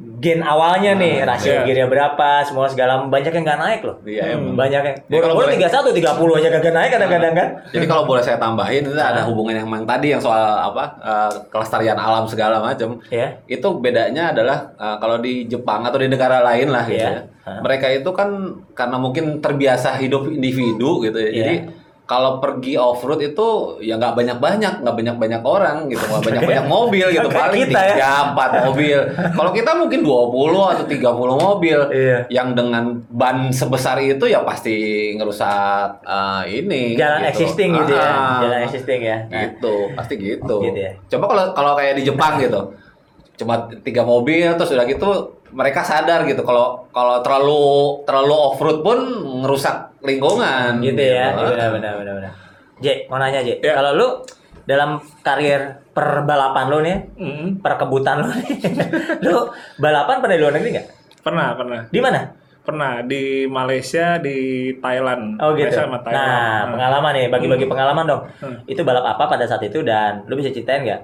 gen 0.00 0.40
awalnya 0.40 0.96
nih 0.96 1.24
rasio 1.24 1.48
iya. 1.50 1.60
gearnya 1.64 1.86
berapa 1.86 2.40
semua 2.40 2.64
segala 2.64 3.04
banyak 3.04 3.32
yang 3.32 3.44
nggak 3.44 3.60
naik 3.60 3.80
loh. 3.80 3.96
Iya, 4.04 4.32
Hmm, 4.32 4.52
banyak 4.52 4.80
yang. 4.80 4.96
Jadi 5.08 5.20
kalau 5.20 5.34
boleh- 5.34 5.56
tiga 5.56 5.68
satu 5.68 5.88
tiga 5.92 6.12
puluh 6.12 6.36
aja 6.36 6.48
kagak 6.48 6.72
naik 6.72 6.90
kadang-kadang 6.90 7.32
kan. 7.32 7.48
Jadi 7.68 7.84
kalau 7.84 8.04
boleh 8.04 8.20
saya 8.20 8.36
tambahin 8.36 8.80
itu 8.82 8.92
ada 8.96 9.24
hubungan 9.24 9.56
yang 9.56 9.68
memang 9.68 9.84
tadi 9.84 10.12
yang 10.12 10.20
soal 10.20 10.40
apa 10.40 10.84
eh, 10.98 11.30
kelestarian 11.48 11.96
alam 11.96 12.24
segala 12.24 12.60
macam. 12.60 12.96
Iya. 13.08 13.40
Itu 13.46 13.76
bedanya 13.76 14.32
adalah 14.32 14.72
eh, 14.72 14.96
kalau 14.96 15.16
di 15.16 15.44
Jepang 15.44 15.84
atau 15.84 15.96
di 15.96 16.08
negara 16.08 16.40
lain 16.40 16.68
lah 16.68 16.84
gitu 16.84 17.00
Iya. 17.00 17.24
ya. 17.40 17.60
Mereka 17.60 17.86
itu 17.94 18.10
kan 18.12 18.28
karena 18.72 18.96
mungkin 18.96 19.40
terbiasa 19.40 19.96
hidup 19.96 20.28
individu 20.28 21.00
gitu 21.00 21.16
ya. 21.16 21.28
Iya. 21.28 21.36
Jadi 21.36 21.54
kalau 22.10 22.42
pergi 22.42 22.74
off 22.74 23.06
road 23.06 23.22
itu 23.22 23.78
ya 23.78 23.94
nggak 23.94 24.18
banyak 24.18 24.42
banyak 24.42 24.82
nggak 24.82 24.96
banyak 24.98 25.14
banyak 25.14 25.42
orang 25.46 25.86
gitu 25.86 26.02
nggak 26.10 26.22
banyak 26.26 26.42
banyak 26.42 26.66
mobil 26.66 27.06
gitu 27.06 27.28
paling 27.30 27.70
kita 27.70 27.78
ya. 27.78 27.94
tiga 27.94 28.10
empat 28.34 28.50
mobil 28.66 28.98
kalau 29.30 29.50
kita 29.54 29.70
mungkin 29.78 30.00
20 30.02 30.74
atau 30.74 30.84
30 30.90 31.06
mobil 31.38 31.78
Iya. 31.94 32.18
yang 32.26 32.58
dengan 32.58 32.98
ban 33.06 33.54
sebesar 33.54 34.02
itu 34.02 34.26
ya 34.26 34.42
pasti 34.42 34.74
ngerusak 35.14 36.02
eh, 36.02 36.42
ini 36.58 36.98
Jalan 36.98 37.22
existing 37.30 37.78
gitu 37.78 37.92
ya. 37.94 38.10
Ah, 38.10 38.38
Jalan 38.42 38.60
existing 38.66 39.00
ya. 39.06 39.18
Nah, 39.30 39.40
gitu 39.46 39.74
pasti 39.94 40.14
gitu. 40.18 40.56
Gitu 40.66 40.78
ya. 40.80 40.92
Coba 41.14 41.24
kalau 41.30 41.44
kalau 41.54 41.72
kayak 41.78 41.94
di 42.00 42.10
Jepang 42.10 42.42
gitu, 42.42 42.74
cuma 43.38 43.70
tiga 43.86 44.02
mobil 44.02 44.50
terus 44.58 44.74
udah 44.74 44.84
gitu 44.84 45.39
mereka 45.50 45.80
sadar 45.80 46.22
gitu 46.24 46.40
kalau 46.40 46.86
kalau 46.88 47.20
terlalu 47.20 47.62
terlalu 48.02 48.32
off 48.32 48.56
road 48.56 48.80
pun 48.80 48.98
ngerusak 49.42 49.94
lingkungan. 50.00 50.78
gitu 50.80 50.98
ya. 50.98 51.30
Ah. 51.30 51.50
Benar 51.50 51.68
benar 51.72 51.92
benar 51.96 52.14
benar. 52.16 52.32
J, 52.78 53.06
mau 53.06 53.16
nanya 53.16 53.40
J. 53.40 53.60
Ya. 53.60 53.74
Kalau 53.74 53.92
lu 53.92 54.08
dalam 54.64 54.90
karir 55.20 55.82
perbalapan 55.90 56.64
lu 56.66 56.78
nih, 56.80 56.96
Mm, 57.14 57.46
perkebutan 57.58 58.22
lu 58.22 58.30
nih, 58.32 58.48
lu 59.24 59.50
balapan 59.76 60.16
pernah 60.18 60.34
di 60.34 60.40
luar 60.40 60.54
negeri 60.54 60.70
nggak? 60.72 60.88
pernah, 61.20 61.52
pernah. 61.52 61.80
Di 61.86 62.00
mana? 62.00 62.20
Pernah 62.60 63.02
di 63.02 63.44
Malaysia, 63.44 64.16
di 64.16 64.38
Thailand. 64.74 65.36
Oh 65.36 65.52
gitu. 65.52 65.68
Malaysia 65.68 65.84
sama 65.84 65.98
Thailand. 66.00 66.16
Nah, 66.16 66.32
Nah. 66.32 66.64
pengalaman 66.72 67.12
nih, 67.12 67.26
bagi-bagi 67.28 67.66
pengalaman 67.66 68.04
dong. 68.06 68.22
Hmm. 68.38 68.56
Itu 68.64 68.80
balap 68.80 69.04
apa 69.06 69.28
pada 69.28 69.44
saat 69.44 69.60
itu 69.60 69.82
dan 69.82 70.24
lu 70.24 70.34
bisa 70.34 70.48
ceritain 70.48 70.80
nggak? 70.80 71.00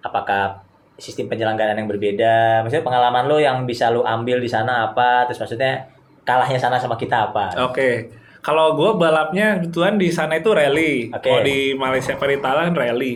Apakah 0.00 0.64
sistem 1.00 1.26
penyelenggaraan 1.26 1.74
yang 1.74 1.88
berbeda? 1.88 2.60
Maksudnya 2.62 2.84
pengalaman 2.84 3.24
lu 3.26 3.36
yang 3.36 3.64
bisa 3.64 3.88
lu 3.88 4.04
ambil 4.04 4.38
di 4.38 4.46
sana 4.46 4.86
apa? 4.86 5.24
Terus 5.26 5.40
maksudnya 5.40 5.88
kalahnya 6.22 6.56
sana 6.56 6.76
sama 6.76 6.94
kita 6.94 7.32
apa? 7.32 7.56
Oke. 7.66 8.12
Kalau 8.40 8.72
gue 8.72 8.90
balapnya 8.94 9.58
kebetulan 9.58 9.96
di 9.96 10.08
sana 10.08 10.36
itu 10.36 10.52
rally. 10.52 11.08
Oke. 11.10 11.24
Kalau 11.24 11.40
di 11.40 11.74
Malaysia 11.74 12.14
di 12.14 12.38
Thailand 12.38 12.72
rally. 12.72 13.12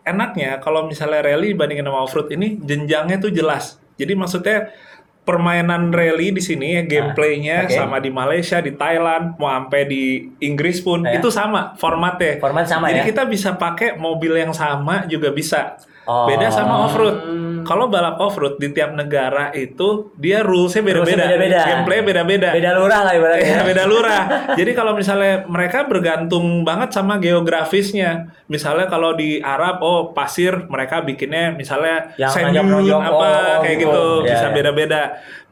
Enaknya 0.00 0.58
kalau 0.58 0.88
misalnya 0.88 1.20
rally 1.20 1.52
dibandingin 1.52 1.84
sama 1.84 2.00
off-road 2.00 2.32
ini 2.32 2.56
jenjangnya 2.58 3.20
tuh 3.20 3.30
jelas. 3.30 3.76
Jadi 3.94 4.16
maksudnya 4.16 4.72
permainan 5.20 5.92
rally 5.92 6.32
di 6.32 6.40
sini 6.40 6.74
ya 6.74 6.82
gameplaynya 6.82 7.56
Ah, 7.62 7.68
oke. 7.68 7.76
sama 7.76 7.96
di 8.00 8.10
Malaysia, 8.10 8.58
di 8.58 8.72
Thailand, 8.72 9.36
mau 9.36 9.52
sampai 9.52 9.84
di 9.84 10.02
Inggris 10.40 10.80
pun 10.80 11.04
Ya. 11.04 11.20
itu 11.20 11.28
sama 11.28 11.76
formatnya. 11.76 12.40
Format 12.40 12.64
sama 12.66 12.88
Jadi 12.88 13.04
ya? 13.04 13.06
kita 13.06 13.22
bisa 13.28 13.54
pakai 13.54 13.94
mobil 13.94 14.34
yang 14.34 14.50
sama 14.50 15.04
juga 15.06 15.30
bisa. 15.30 15.76
Oh. 16.10 16.26
Beda 16.26 16.50
sama 16.50 16.90
off-road. 16.90 17.16
Kalau 17.62 17.86
balap 17.86 18.18
off-road 18.18 18.58
di 18.58 18.74
tiap 18.74 18.98
negara 18.98 19.54
itu 19.54 20.10
dia 20.18 20.42
rulesnya 20.42 20.82
beda-beda. 20.82 21.22
Beda-beda. 21.30 21.60
Gameplay 21.62 21.98
beda-beda. 22.02 22.48
Beda 22.50 22.70
lurah 22.74 23.00
lah 23.06 23.12
ibaratnya. 23.14 23.46
Iya 23.46 23.60
beda 23.62 23.84
lurah. 23.86 24.22
Jadi 24.58 24.70
kalau 24.74 24.92
misalnya 24.98 25.46
mereka 25.46 25.86
bergantung 25.86 26.66
banget 26.66 26.90
sama 26.90 27.22
geografisnya. 27.22 28.34
Misalnya 28.50 28.90
kalau 28.90 29.14
di 29.14 29.38
Arab, 29.38 29.78
oh 29.86 30.10
pasir, 30.10 30.66
mereka 30.66 31.06
bikinnya 31.06 31.54
misalnya 31.54 32.10
Yang 32.18 32.32
sand 32.34 32.50
dune 32.50 32.66
nonjok-nonjok, 32.66 33.00
apa 33.06 33.28
oh, 33.30 33.60
kayak 33.62 33.76
gitu. 33.78 33.86
gitu, 33.86 34.04
Iya, 34.26 34.30
bisa 34.34 34.46
iya. 34.50 34.54
beda-beda. 34.56 35.02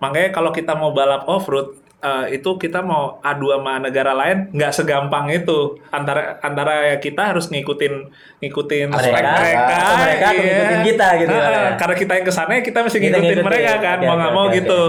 Makanya 0.03 0.29
kalau 0.35 0.51
kita 0.51 0.73
mau 0.75 0.91
balap 0.91 1.23
off 1.31 1.47
road 1.47 1.88
itu 2.31 2.51
kita 2.57 2.79
mau 2.79 3.19
adu 3.19 3.51
sama 3.51 3.83
negara 3.83 4.15
lain 4.15 4.55
nggak 4.55 4.71
segampang 4.71 5.35
itu 5.35 5.83
antara 5.91 6.39
antara 6.39 6.95
ya 6.95 6.97
kita 6.97 7.35
harus 7.35 7.51
ngikutin 7.51 7.95
ngikutin 8.39 8.87
Mereka. 8.95 9.19
mereka 9.35 9.79
mereka 9.99 10.27
iya. 10.31 10.39
ngikutin 10.39 10.81
kita 10.87 11.09
gitu 11.19 11.35
Ah, 11.35 11.51
ya. 11.51 11.71
karena 11.75 11.95
kita 11.99 12.13
yang 12.15 12.27
ke 12.27 12.35
sana 12.35 12.51
ya 12.55 12.63
kita 12.63 12.79
mesti 12.87 12.99
Kita 12.99 13.07
ngikutin, 13.09 13.23
ngikutin. 13.27 13.47
mereka 13.47 13.73
kan 13.83 13.97
Oke, 13.99 14.07
mau 14.07 14.15
nggak 14.15 14.33
mau 14.33 14.47
oke, 14.47 14.55
gitu 14.55 14.83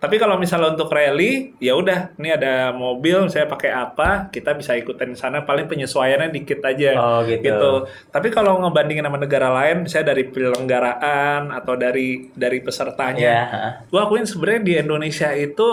tapi 0.00 0.16
kalau 0.16 0.40
misalnya 0.40 0.72
untuk 0.72 0.88
rally, 0.88 1.52
ya 1.60 1.76
udah, 1.76 2.16
ini 2.16 2.32
ada 2.32 2.72
mobil, 2.72 3.28
saya 3.28 3.44
pakai 3.44 3.68
apa, 3.68 4.32
kita 4.32 4.56
bisa 4.56 4.72
ikutin 4.72 5.12
sana. 5.12 5.44
Paling 5.44 5.68
penyesuaiannya 5.68 6.32
dikit 6.32 6.64
aja. 6.64 6.96
Oh, 6.96 7.20
gitu. 7.20 7.84
Tapi 8.08 8.32
kalau 8.32 8.64
ngebandingin 8.64 9.04
sama 9.04 9.20
negara 9.20 9.52
lain, 9.52 9.84
misalnya 9.84 10.16
dari 10.16 10.24
penyelenggaraan 10.24 11.52
atau 11.52 11.76
dari 11.76 12.32
dari 12.32 12.58
Iya, 12.58 12.64
pesertanya, 12.64 13.34
heeh. 13.52 13.72
gua 13.92 14.08
akuin 14.08 14.24
sebenarnya 14.24 14.62
di 14.64 14.72
Indonesia 14.80 15.36
itu 15.36 15.68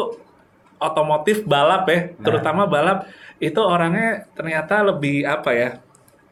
otomotif 0.78 1.44
balap 1.46 1.90
ya, 1.90 2.00
Nah. 2.18 2.24
terutama 2.24 2.64
balap 2.70 3.10
itu 3.38 3.58
orangnya 3.62 4.26
ternyata 4.34 4.82
lebih 4.82 5.26
apa 5.26 5.52
ya? 5.54 5.70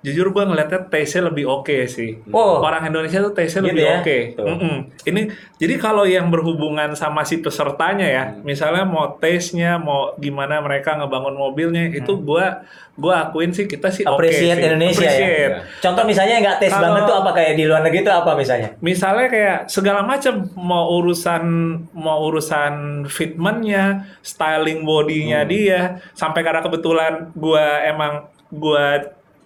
Jujur 0.05 0.29
gua 0.29 0.45
ngeliatnya 0.45 0.85
taste-nya 0.85 1.27
lebih 1.27 1.49
oke 1.49 1.73
sih. 1.85 2.21
Oh. 2.29 2.61
Orang 2.61 2.85
Indonesia 2.85 3.17
tuh 3.19 3.33
taste-nya 3.33 3.65
Gitu 3.65 3.69
lebih 3.73 3.83
ya? 3.83 3.95
oke. 3.97 4.17
Tuh. 4.37 4.45
Mm-mm. 4.45 4.75
Ini 5.03 5.21
jadi 5.57 5.75
kalau 5.75 6.05
yang 6.05 6.29
berhubungan 6.29 6.93
sama 6.93 7.23
si 7.23 7.41
pesertanya 7.41 8.05
ya, 8.05 8.23
Hmm. 8.29 8.45
misalnya 8.45 8.85
mau 8.85 9.17
taste-nya, 9.17 9.75
mau 9.75 10.13
gimana 10.15 10.61
mereka 10.61 10.93
ngebangun 10.93 11.33
mobilnya, 11.33 11.89
itu 11.89 12.13
gua 12.15 12.61
gua 12.93 13.27
akuin 13.27 13.51
sih 13.51 13.65
kita 13.65 13.89
sih 13.89 14.05
oke 14.05 14.21
Hmm. 14.21 14.31
Sih. 14.31 14.47
Indonesia 14.47 15.03
Appreciate. 15.03 15.51
ya. 15.51 15.59
Contoh 15.81 16.03
misalnya 16.05 16.33
yang 16.33 16.45
nggak 16.45 16.59
tes 16.59 16.69
Kalau- 16.69 16.83
banget 16.85 17.01
tuh 17.03 17.17
apa 17.17 17.31
kayak 17.33 17.53
di 17.53 17.63
luar 17.65 17.81
negeri 17.81 18.01
tuh 18.01 18.15
apa 18.15 18.31
misalnya? 18.33 18.69
misalnya 18.79 19.27
kayak 19.27 19.57
segala 19.67 19.99
macam 20.01 20.33
mau 20.55 20.95
urusan 20.95 21.43
mau 21.91 22.23
urusan 22.23 22.73
fitmentnya 23.05 23.83
styling 24.21 24.83
bodinya 24.83 25.41
Hmm. 25.41 25.49
dia 25.49 25.79
sampai 26.13 26.39
karena 26.39 26.61
kebetulan 26.61 27.13
gua 27.33 27.83
emang 27.83 28.13
gua 28.47 29.01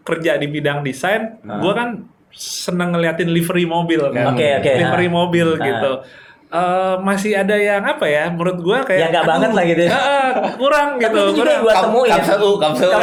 kerja 0.10 0.36
di 0.36 0.47
bidang 0.47 0.82
desain 0.82 1.38
gua 1.41 1.74
kan 1.74 1.89
seneng 2.32 2.91
ngeliatin 2.91 3.28
livery 3.28 3.64
mobil 3.64 4.01
kan 4.10 4.26
Hmm. 4.26 4.34
Oke, 4.34 4.47
oke. 4.57 4.72
livery 4.76 5.05
Ah. 5.05 5.14
mobil 5.14 5.47
Ah. 5.53 5.64
gitu 5.64 5.93
Eh, 6.49 6.95
masih 6.99 7.38
ada 7.38 7.53
yang 7.53 7.86
apa 7.86 8.10
ya 8.10 8.26
menurut 8.26 8.57
gua 8.57 8.82
kayak 8.82 9.14
Ya 9.14 9.14
aduh, 9.14 9.30
banget 9.30 9.51
lah 9.53 9.64
gitu 9.64 9.82
eh, 9.86 10.30
kurang 10.57 10.89
Tapi 10.91 11.05
gitu 11.05 11.20
itu 11.22 11.34
juga 11.36 11.45
kurang. 11.45 11.62
gua 11.62 11.74
temuin. 11.78 12.10
Kamsel 12.12 12.39
U, 12.41 12.51
Kamsel 12.57 12.89
U. 12.89 12.97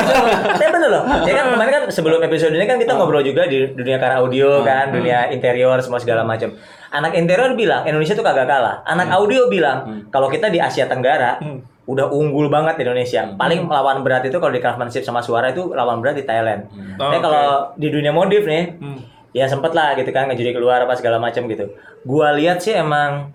Tapi 0.50 0.66
bener 0.68 0.90
loh. 0.90 1.02
Ya 1.22 1.32
kan 1.32 1.44
kemarin 1.48 1.70
kan 1.70 1.82
sebelum 1.86 2.18
episode 2.20 2.50
ini 2.50 2.66
kan 2.66 2.74
kita 2.74 2.92
ngobrol 2.92 3.22
juga 3.22 3.46
di 3.46 3.70
dunia 3.70 3.96
kar 3.96 4.18
audio 4.18 4.66
kan, 4.66 4.90
dunia 4.90 5.30
interior 5.30 5.78
semua 5.78 6.02
segala 6.02 6.26
macam. 6.26 6.59
Anak 6.90 7.14
interior 7.14 7.54
bilang 7.54 7.86
Indonesia 7.86 8.18
tuh 8.18 8.26
kagak 8.26 8.50
kalah. 8.50 8.82
Anak 8.82 9.14
audio 9.14 9.46
bilang 9.46 9.78
kalau 10.09 10.26
kita 10.26 10.50
di 10.50 10.59
Asia 10.59 10.90
Tenggara 10.90 11.38
Hmm. 11.38 11.62
Udah 11.87 12.07
unggul 12.09 12.47
banget 12.47 12.76
di 12.76 12.82
Indonesia. 12.82 13.22
Paling 13.32 13.64
lawan 13.64 14.03
berat 14.03 14.22
itu 14.22 14.37
kalau 14.37 14.51
di 14.51 14.59
craftsmanship 14.59 15.03
sama 15.03 15.18
suara 15.20 15.51
itu 15.51 15.70
lawan 15.70 16.03
berat 16.03 16.18
di 16.18 16.24
Thailand. 16.24 16.66
Oh, 16.99 17.07
Tapi 17.07 17.16
oke. 17.16 17.22
kalau 17.22 17.47
di 17.74 17.89
dunia 17.89 18.11
modif 18.11 18.43
nih, 18.43 18.74
Hmm. 18.76 18.99
ya 19.30 19.47
sempet 19.47 19.70
lah 19.70 19.95
gitu 19.95 20.11
kan 20.11 20.26
ngejuri 20.26 20.51
keluar 20.51 20.82
apa 20.82 20.95
segala 20.95 21.16
macam 21.16 21.47
gitu. 21.47 21.70
Gua 22.03 22.34
lihat 22.34 22.59
sih 22.59 22.72
emang 22.72 23.30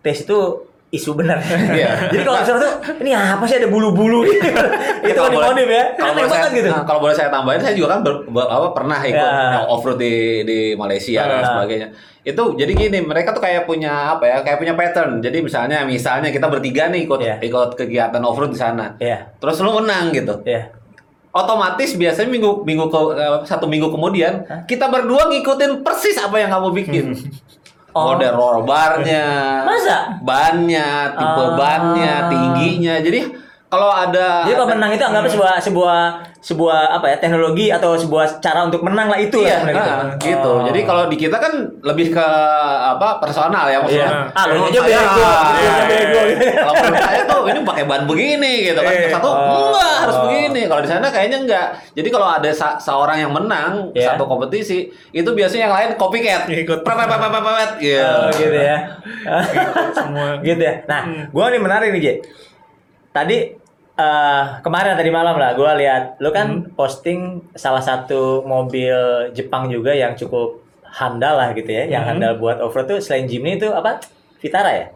tes 0.00 0.20
itu 0.20 0.66
isu 0.90 1.14
benar. 1.14 1.38
Iya. 1.46 1.90
Jadi 2.12 2.22
kalau 2.26 2.38
misalnya 2.42 2.62
tuh 2.66 2.72
ini 2.98 3.10
apa 3.14 3.44
sih 3.46 3.56
ada 3.62 3.68
bulu-bulu 3.70 4.26
gitu. 4.26 4.42
itu 5.10 5.18
kan 5.38 5.54
ya. 5.54 5.84
Kalau 5.94 6.12
boleh 6.18 6.28
saya, 6.28 6.46
gitu. 6.50 6.66
nah, 6.66 6.82
kalau 6.82 7.00
boleh 7.00 7.14
saya 7.14 7.28
tambahin, 7.30 7.62
saya 7.62 7.74
juga 7.78 7.94
kan 7.94 8.00
ber, 8.02 8.26
ber- 8.26 8.50
apa, 8.50 8.68
pernah 8.74 8.98
ikut 8.98 9.14
Ya. 9.14 9.62
yang 9.62 9.66
off 9.70 9.86
road 9.86 10.02
di 10.02 10.42
di 10.42 10.58
Malaysia 10.74 11.22
dan 11.22 11.40
Ah. 11.40 11.46
sebagainya. 11.46 11.88
Itu 12.20 12.52
jadi 12.52 12.72
gini, 12.74 12.98
mereka 13.00 13.30
tuh 13.30 13.40
kayak 13.40 13.64
punya 13.64 14.18
apa 14.18 14.26
ya? 14.26 14.36
Kayak 14.42 14.58
punya 14.58 14.74
pattern. 14.74 15.22
Jadi 15.22 15.38
misalnya 15.40 15.86
misalnya 15.86 16.28
kita 16.28 16.50
bertiga 16.50 16.90
nih 16.90 17.06
ikut 17.06 17.20
Iya. 17.22 17.36
ikut 17.38 17.70
kegiatan 17.78 18.20
off 18.20 18.36
road 18.36 18.50
di 18.50 18.58
sana. 18.58 18.98
Iya. 18.98 19.30
Terus 19.38 19.62
lu 19.62 19.70
menang 19.78 20.10
gitu. 20.10 20.42
Iya. 20.42 20.74
Otomatis 21.30 21.94
biasanya 21.94 22.26
minggu 22.26 22.66
minggu 22.66 22.90
ke, 22.90 23.00
eh, 23.14 23.38
satu 23.46 23.70
minggu 23.70 23.86
kemudian 23.88 24.42
kita 24.66 24.90
berdua 24.90 25.30
ngikutin 25.30 25.86
persis 25.86 26.18
apa 26.18 26.34
yang 26.36 26.50
kamu 26.50 26.74
bikin. 26.74 27.04
Oh. 27.90 28.14
Model 28.14 28.32
roll 28.38 28.62
barnya, 28.62 29.26
Masa? 29.66 30.14
bannya, 30.22 31.10
tipe 31.18 31.42
Ah. 31.42 31.54
bannya, 31.58 32.12
tingginya. 32.30 32.94
Jadi 33.02 33.20
kalau 33.70 33.86
ada 33.88 34.42
Jadi 34.42 34.52
kalau 34.52 34.66
ada- 34.66 34.74
menang 34.74 34.90
itu 34.90 35.04
anggap 35.04 35.24
sebuah 35.24 35.54
sebuah 35.62 35.98
sebuah 36.40 36.80
apa 36.90 37.06
ya 37.06 37.16
teknologi 37.16 37.68
atau 37.68 37.94
sebuah 37.94 38.40
cara 38.40 38.64
untuk 38.64 38.80
menang 38.80 39.06
lah 39.06 39.14
itu 39.14 39.38
Iya, 39.38 39.46
lah 39.46 39.58
sebenarnya 39.62 39.94
nah, 39.94 40.16
gitu. 40.18 40.50
Oh. 40.50 40.64
Jadi 40.66 40.80
kalau 40.82 41.04
di 41.06 41.16
kita 41.16 41.36
kan 41.36 41.52
lebih 41.80 42.10
ke 42.10 42.26
apa 42.82 43.20
personal 43.20 43.68
ya 43.68 43.78
maksudnya. 43.78 44.08
Iya. 44.08 44.34
Ah, 44.34 44.44
lu 44.48 44.64
aja 44.64 44.80
saya, 44.80 45.00
bego. 45.86 46.20
Kalau 46.56 46.72
menurut 46.74 46.98
saya 46.98 47.20
tuh 47.22 47.40
ini 47.44 47.60
pakai 47.62 47.84
ban 47.84 48.02
begini 48.04 48.54
gitu 48.66 48.80
kan. 48.80 48.90
Iya. 48.90 49.08
Satu 49.12 49.28
Oh. 49.28 49.68
enggak 49.68 49.94
harus 50.00 50.16
begini. 50.24 50.60
Kalau 50.64 50.80
di 50.80 50.88
sana 50.88 51.06
kayaknya 51.06 51.38
enggak. 51.40 51.66
Jadi 51.92 52.08
kalau 52.08 52.26
ada 52.26 52.50
seorang 52.80 53.18
yang 53.20 53.30
menang 53.30 53.92
Iya. 53.92 54.16
satu 54.16 54.24
kompetisi, 54.24 54.78
itu 55.12 55.30
biasanya 55.30 55.68
yang 55.68 55.74
lain 55.76 55.90
copycat. 55.94 56.48
Ikut. 56.48 56.80
Pepet 56.80 57.06
pepet 57.06 57.30
pepet. 57.30 57.70
Iya. 57.78 58.02
Oh, 58.02 58.28
gitu 58.32 58.56
ya. 58.56 58.76
semua. 59.94 60.26
gitu 60.40 60.58
ya. 60.58 60.74
Nah, 60.86 61.00
Hmm. 61.04 61.22
gua 61.28 61.52
nih 61.52 61.60
menarik 61.60 61.92
nih, 61.92 62.00
Je. 62.00 62.14
Tadi 63.10 63.59
eh, 64.00 64.42
kemarin 64.60 64.96
tadi 64.96 65.10
malam 65.10 65.36
lah 65.36 65.52
gua 65.52 65.76
lihat 65.76 66.16
lu 66.16 66.30
kan 66.30 66.48
Hmm. 66.48 66.72
posting 66.72 67.20
salah 67.52 67.80
satu 67.80 68.40
mobil 68.42 68.96
Jepang 69.30 69.68
juga 69.68 69.92
yang 69.92 70.12
cukup 70.14 70.64
handal 70.82 71.36
lah 71.36 71.52
gitu 71.52 71.68
ya, 71.68 71.84
yang 71.86 72.02
Hmm. 72.02 72.16
handal 72.16 72.32
buat 72.36 72.58
off-road 72.58 72.88
tuh 72.88 72.98
selain 72.98 73.24
Jimny 73.24 73.54
itu 73.54 73.68
apa? 73.70 74.00
Vitara 74.38 74.70
ya? 74.72 74.86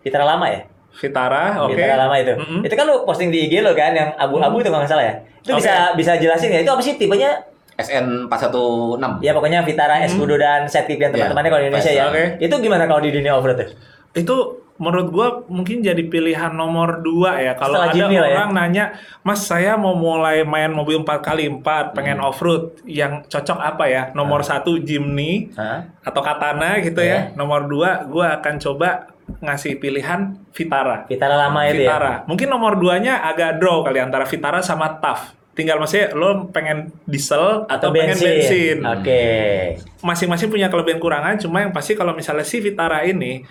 Vitara 0.00 0.24
lama 0.24 0.46
ya? 0.46 0.62
Vitara, 0.92 1.56
oke. 1.58 1.72
Vitara 1.72 1.96
lama 1.98 2.14
itu. 2.16 2.32
Mm-mm. 2.32 2.60
Itu 2.62 2.74
kan 2.74 2.84
lu 2.84 3.02
posting 3.02 3.28
di 3.28 3.46
IG 3.46 3.60
lo 3.60 3.72
kan 3.72 3.92
yang 3.92 4.12
abu-abu 4.14 4.60
itu 4.60 4.68
kalau 4.68 4.84
nggak 4.84 4.92
salah 4.92 5.04
ya. 5.04 5.14
Itu 5.40 5.52
Oke. 5.52 5.58
bisa 5.58 5.74
bisa 5.92 6.12
jelasin 6.16 6.52
ya 6.52 6.60
itu 6.60 6.68
apa 6.68 6.80
sih 6.80 6.94
tipenya? 6.94 7.32
SN 7.74 8.28
416. 8.28 9.18
Ya 9.20 9.32
pokoknya 9.32 9.64
Vitara, 9.64 10.04
Escudo 10.04 10.36
dan 10.36 10.68
Setkick 10.68 11.00
dan 11.00 11.10
teman-temannya 11.10 11.48
kalau 11.48 11.62
di 11.62 11.68
Indonesia 11.68 11.90
ya. 11.90 12.04
Oke. 12.06 12.24
Itu 12.38 12.54
gimana 12.60 12.84
kalau 12.84 13.00
di 13.00 13.10
dunia 13.10 13.32
off-road 13.32 13.58
tuh? 13.58 13.70
itu 14.12 14.36
menurut 14.82 15.08
gua 15.08 15.28
mungkin 15.46 15.78
jadi 15.78 16.02
pilihan 16.02 16.50
nomor 16.50 16.98
dua 16.98 17.38
ya. 17.38 17.54
Kalau 17.54 17.78
ada 17.78 17.94
Jimny 17.94 18.18
ya. 18.18 18.26
orang 18.26 18.50
nanya, 18.50 18.84
Mas 19.22 19.46
saya 19.46 19.78
mau 19.78 19.94
mulai 19.94 20.42
main 20.42 20.68
mobil 20.68 20.98
4x4, 21.00 21.62
pengen 21.94 22.18
Hmm. 22.18 22.26
off 22.26 22.42
road, 22.42 22.82
yang 22.82 23.22
cocok 23.22 23.56
apa 23.56 23.84
ya? 23.86 24.02
Nomor 24.12 24.42
satu 24.42 24.74
Jimny 24.76 25.54
Hah? 25.54 25.86
atau 26.02 26.18
Katana 26.18 26.82
gitu 26.82 26.98
Iya. 26.98 27.30
ya. 27.30 27.38
Nomor 27.38 27.70
dua, 27.70 28.02
gua 28.04 28.34
akan 28.36 28.58
coba 28.58 29.06
ngasih 29.38 29.78
pilihan 29.78 30.34
Vitara. 30.50 31.06
Vitara 31.06 31.38
lama 31.38 31.62
itu 31.64 31.80
ya. 31.80 31.94
Vitara. 31.94 32.12
Mungkin 32.26 32.50
nomor 32.50 32.74
duanya 32.74 33.22
agak 33.22 33.56
draw 33.56 33.80
kali 33.80 34.02
antara 34.02 34.26
Vitara 34.26 34.58
sama 34.60 34.98
TAF. 34.98 35.30
Tinggal 35.52 35.76
maksudnya 35.76 36.16
lo 36.16 36.48
pengen 36.48 36.96
diesel 37.04 37.68
atau, 37.68 37.68
Atau 37.68 37.88
pengen 37.92 38.16
bensin. 38.16 38.80
Oke. 38.82 39.24
Masing-masing 40.00 40.48
punya 40.48 40.66
kelebihan 40.66 40.96
kurangan. 40.96 41.36
Cuma 41.36 41.60
yang 41.60 41.70
pasti 41.70 41.92
kalau 41.92 42.12
misalnya 42.12 42.40
si 42.40 42.56
Vitara 42.58 43.04
ini 43.04 43.44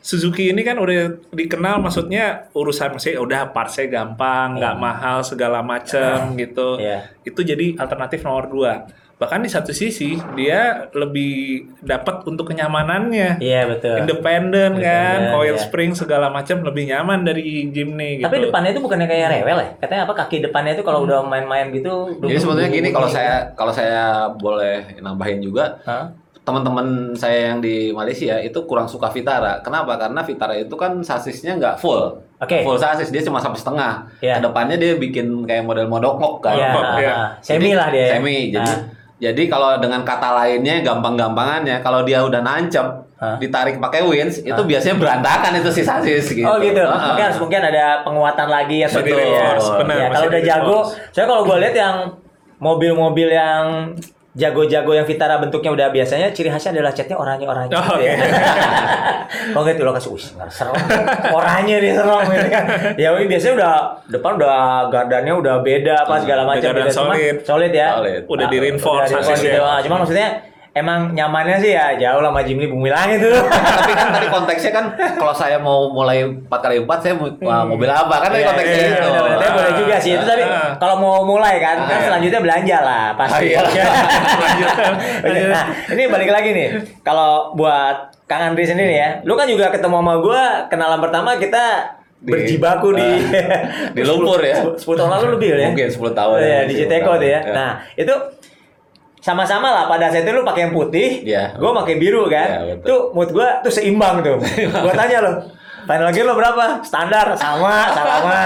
Suzuki 0.00 0.48
ini 0.48 0.64
kan 0.64 0.80
udah 0.80 1.28
dikenal 1.28 1.76
maksudnya 1.84 2.48
urusan 2.56 2.96
maksudnya 2.96 3.20
udah 3.20 3.40
partsnya 3.52 3.86
gampang, 3.92 4.56
nggak 4.56 4.76
mahal 4.80 5.20
segala 5.20 5.60
macem 5.60 6.40
gitu. 6.40 6.80
Iya. 6.80 7.12
Itu 7.20 7.44
jadi 7.44 7.76
alternatif 7.76 8.24
nomor 8.24 8.48
dua. 8.48 8.88
Bahkan 9.20 9.44
di 9.44 9.52
satu 9.52 9.76
sisi 9.76 10.16
dia 10.32 10.88
lebih 10.96 11.68
dapat 11.84 12.24
untuk 12.24 12.48
kenyamanannya 12.48 13.36
Iya 13.36 13.68
betul. 13.68 14.00
independen 14.00 14.80
kan, 14.80 15.36
coil 15.36 15.60
ya. 15.60 15.60
spring 15.60 15.92
segala 15.92 16.32
macam 16.32 16.64
lebih 16.64 16.88
nyaman 16.88 17.20
dari 17.20 17.68
Jimny 17.68 18.24
gitu. 18.24 18.32
Tapi 18.32 18.48
depannya 18.48 18.72
itu 18.72 18.80
bukannya 18.80 19.04
kayak 19.04 19.28
rewel 19.36 19.60
ya? 19.60 19.68
Katanya 19.76 20.08
apa 20.08 20.14
kaki 20.24 20.40
depannya 20.48 20.72
itu 20.72 20.80
kalau 20.80 21.04
udah 21.04 21.20
main-main 21.20 21.68
gitu. 21.68 22.16
Jadi 22.16 22.40
sebetulnya 22.40 22.72
gini 22.72 22.88
kalau 22.96 23.12
saya 23.12 23.52
kalau 23.52 23.76
saya 23.76 24.24
boleh 24.40 24.96
nambahin 25.04 25.44
juga 25.44 25.76
Hah? 25.84 26.08
Teman-teman 26.40 27.12
saya 27.12 27.52
yang 27.52 27.60
di 27.60 27.92
Malaysia 27.92 28.40
itu 28.40 28.64
kurang 28.64 28.88
suka 28.88 29.12
Vitara. 29.12 29.60
Kenapa? 29.60 30.00
Karena 30.00 30.24
Vitara 30.24 30.56
itu 30.56 30.72
kan 30.74 30.98
sasisnya 31.04 31.54
nggak 31.54 31.76
full. 31.78 32.16
Oke. 32.40 32.64
Full 32.64 32.80
sasis 32.80 33.12
dia 33.12 33.20
cuma 33.20 33.36
sampai 33.38 33.60
setengah. 33.60 34.08
Iya. 34.18 34.40
Ke 34.40 34.48
depannya 34.48 34.76
dia 34.80 34.96
bikin 34.96 35.44
kayak 35.44 35.62
model 35.62 35.86
modokok 35.86 36.40
kan. 36.40 36.56
Iya, 36.56 36.68
Modok, 36.72 36.88
ah, 36.88 36.98
iya. 36.98 37.12
ah. 37.12 37.28
semi 37.44 37.70
lah 37.76 37.88
dia. 37.92 38.00
ya. 38.00 38.10
Semi. 38.16 38.36
Jadi 38.50 38.72
Ah. 38.72 38.78
jadi 39.20 39.42
kalau 39.46 39.76
dengan 39.76 40.00
kata 40.00 40.28
lainnya 40.32 40.80
gampang-gampangannya 40.80 41.84
kalau 41.84 42.00
dia 42.02 42.24
udah 42.24 42.40
nancep 42.40 42.88
Hah? 43.20 43.36
ditarik 43.36 43.76
pakai 43.76 44.00
winch 44.00 44.40
itu 44.40 44.62
biasanya 44.64 44.96
berantakan 44.96 45.60
itu 45.60 45.68
si 45.68 45.84
sasis 45.84 46.32
gitu. 46.32 46.48
Oh 46.48 46.56
gitu. 46.56 46.80
Heeh. 46.80 47.04
Mungkin 47.04 47.24
harus 47.28 47.36
mungkin 47.38 47.60
ada 47.60 48.00
penguatan 48.00 48.48
lagi 48.48 48.80
atau 48.80 49.04
gitu 49.04 49.12
ya. 49.20 49.60
benar, 49.84 49.96
Ya, 50.00 50.06
kalau 50.08 50.26
udah 50.32 50.40
jago, 50.42 50.78
saya 51.12 51.24
kalau 51.28 51.44
gue 51.44 51.56
lihat 51.60 51.76
yang 51.76 51.96
mobil-mobil 52.56 53.28
yang 53.28 53.92
jago-jago 54.30 54.92
yang 54.92 55.02
Vitara 55.02 55.36
bentuknya 55.36 55.70
udah 55.70 55.86
biasanya 55.88 56.30
ciri 56.30 56.46
khasnya 56.46 56.70
adalah 56.72 56.92
catnya 56.92 57.16
oranye-oranye 57.16 57.72
Oh, 57.72 57.82
gitu 57.98 57.98
ya. 58.00 58.14
oke. 58.14 58.22
Kalau 59.50 59.64
gitu 59.64 59.82
lo 59.82 59.92
kasih, 59.92 60.10
wih, 60.12 60.22
serem. 60.48 60.74
Oranye 61.28 61.76
nih 61.78 61.92
serem 61.92 62.20
gitu 62.28 62.48
kan. 62.48 62.64
Ya 62.94 63.10
biasanya 63.16 63.54
udah 63.56 63.74
depan 64.06 64.32
udah 64.36 64.54
gardannya 64.86 65.34
udah 65.34 65.54
beda 65.60 65.94
apa 66.02 66.14
segala 66.20 66.42
macam 66.44 66.62
beda. 66.68 66.86
Cuman 66.86 66.94
solid. 66.94 67.36
solid 67.42 67.72
ya. 67.72 67.88
Solid. 67.96 68.20
Udah 68.22 68.30
Nah, 68.30 68.34
udah 68.36 68.46
di-reinforce 68.48 69.10
sasisnya. 69.12 69.50
gitu. 69.52 69.62
Ah, 69.64 69.78
Cuman 69.80 69.98
maksudnya 70.00 70.28
emang 70.72 71.10
nyamannya 71.10 71.58
sih 71.58 71.72
ya 71.72 71.92
jauh 71.92 72.18
lah 72.18 72.30
sama 72.30 72.40
Jimny 72.40 72.64
bumi 72.64 72.88
langit 72.88 73.18
tuh. 73.20 73.34
tapi 73.76 73.90
kan 73.90 74.08
tadi 74.08 74.26
konteksnya 74.26 74.70
kan 74.70 74.84
kalau 75.12 75.32
saya 75.32 75.56
mau 75.56 75.88
mulai 75.88 76.22
4 76.22 76.46
kali 76.46 76.78
4 76.78 76.88
saya 76.96 77.14
mau 77.14 77.26
wah, 77.40 77.62
mobil 77.64 77.86
apa 77.86 78.14
kan 78.16 78.28
tadi 78.28 78.40
Iya, 78.40 78.48
konteksnya 78.48 78.76
iya, 78.76 78.86
itu. 78.88 79.02
benar, 79.02 79.20
benar. 79.20 79.36
Tapi 79.36 79.50
boleh 79.52 79.72
juga 79.76 79.96
sih 79.98 80.12
itu 80.12 80.24
tadi 80.24 80.42
Ah. 80.42 80.70
kalau 80.76 80.96
mau 80.96 81.22
mulai 81.24 81.58
kan, 81.58 81.76
kan 81.80 81.86
Ah, 81.86 81.96
iya. 81.96 82.06
selanjutnya 82.06 82.40
belanja 82.40 82.76
lah 82.80 83.04
pasti. 83.14 83.46
Ah, 83.50 83.66
iya. 83.66 83.84
Nah, 85.50 85.64
ini 85.88 86.02
balik 86.06 86.30
lagi 86.30 86.50
nih. 86.50 86.68
Kalau 87.00 87.52
buat 87.52 87.96
Kang 88.24 88.42
Andri 88.44 88.62
sendiri 88.62 88.94
ya, 88.94 89.18
lu 89.22 89.34
kan 89.34 89.44
juga 89.44 89.68
ketemu 89.68 89.96
sama 89.96 90.14
gua 90.18 90.42
kenalan 90.66 91.00
pertama 91.00 91.34
kita 91.34 91.90
Di- 92.16 92.30
berjibaku 92.30 92.92
di 92.92 93.08
di 93.96 94.02
lumpur 94.04 94.38
ya. 94.38 94.60
10 94.70 94.78
tahun 94.78 95.10
lalu 95.10 95.26
lebih 95.34 95.48
ya. 95.52 95.66
Mungkin 95.68 95.88
10 95.88 96.12
tahun. 96.12 96.30
Oh, 96.30 96.38
iya, 96.38 96.58
ya, 96.60 96.60
di 96.62 96.74
10 96.74 96.80
Citeko 96.80 97.12
tuh 97.16 97.26
ya. 97.26 97.40
Ya. 97.40 97.50
Nah, 97.50 97.70
itu 97.94 98.14
sama-sama 99.20 99.68
lah 99.68 99.84
pada 99.84 100.08
saat 100.08 100.24
itu 100.24 100.32
lu 100.32 100.40
pakai 100.40 100.64
yang 100.64 100.72
putih, 100.72 101.22
Iya. 101.22 101.52
gua 101.54 101.76
pakai 101.76 101.94
biru 101.94 102.24
kan. 102.26 102.48
Iya, 102.64 102.74
betul. 102.74 102.86
tuh 102.86 103.00
mood 103.12 103.28
gua 103.30 103.60
tuh 103.60 103.68
seimbang 103.68 104.20
tuh. 104.20 104.40
gua 104.84 104.92
tanya 104.92 105.18
lo, 105.20 105.30
final 105.82 106.08
gear 106.08 106.24
lo 106.24 106.34
berapa? 106.34 106.80
Standar 106.80 107.32
sama, 107.34 107.92
sama. 107.92 108.36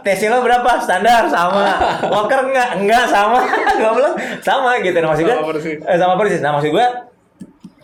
Tesnya 0.00 0.32
lo 0.32 0.40
berapa? 0.40 0.70
Standar 0.78 1.28
sama. 1.28 1.64
Walker 2.04 2.40
enggak? 2.42 2.68
Enggak 2.76 3.04
sama. 3.06 3.44
gua 3.78 3.90
bilang 3.92 4.14
sama 4.40 4.80
gitu. 4.80 4.96
Nah, 4.96 5.08
maksud 5.08 5.24
gua 5.24 5.36
Sama 5.36 5.48
persis. 5.50 5.78
eh, 5.78 5.98
sama 5.98 6.14
persis. 6.16 6.40
Nah, 6.40 6.52
maksud 6.52 6.70
gua 6.70 6.86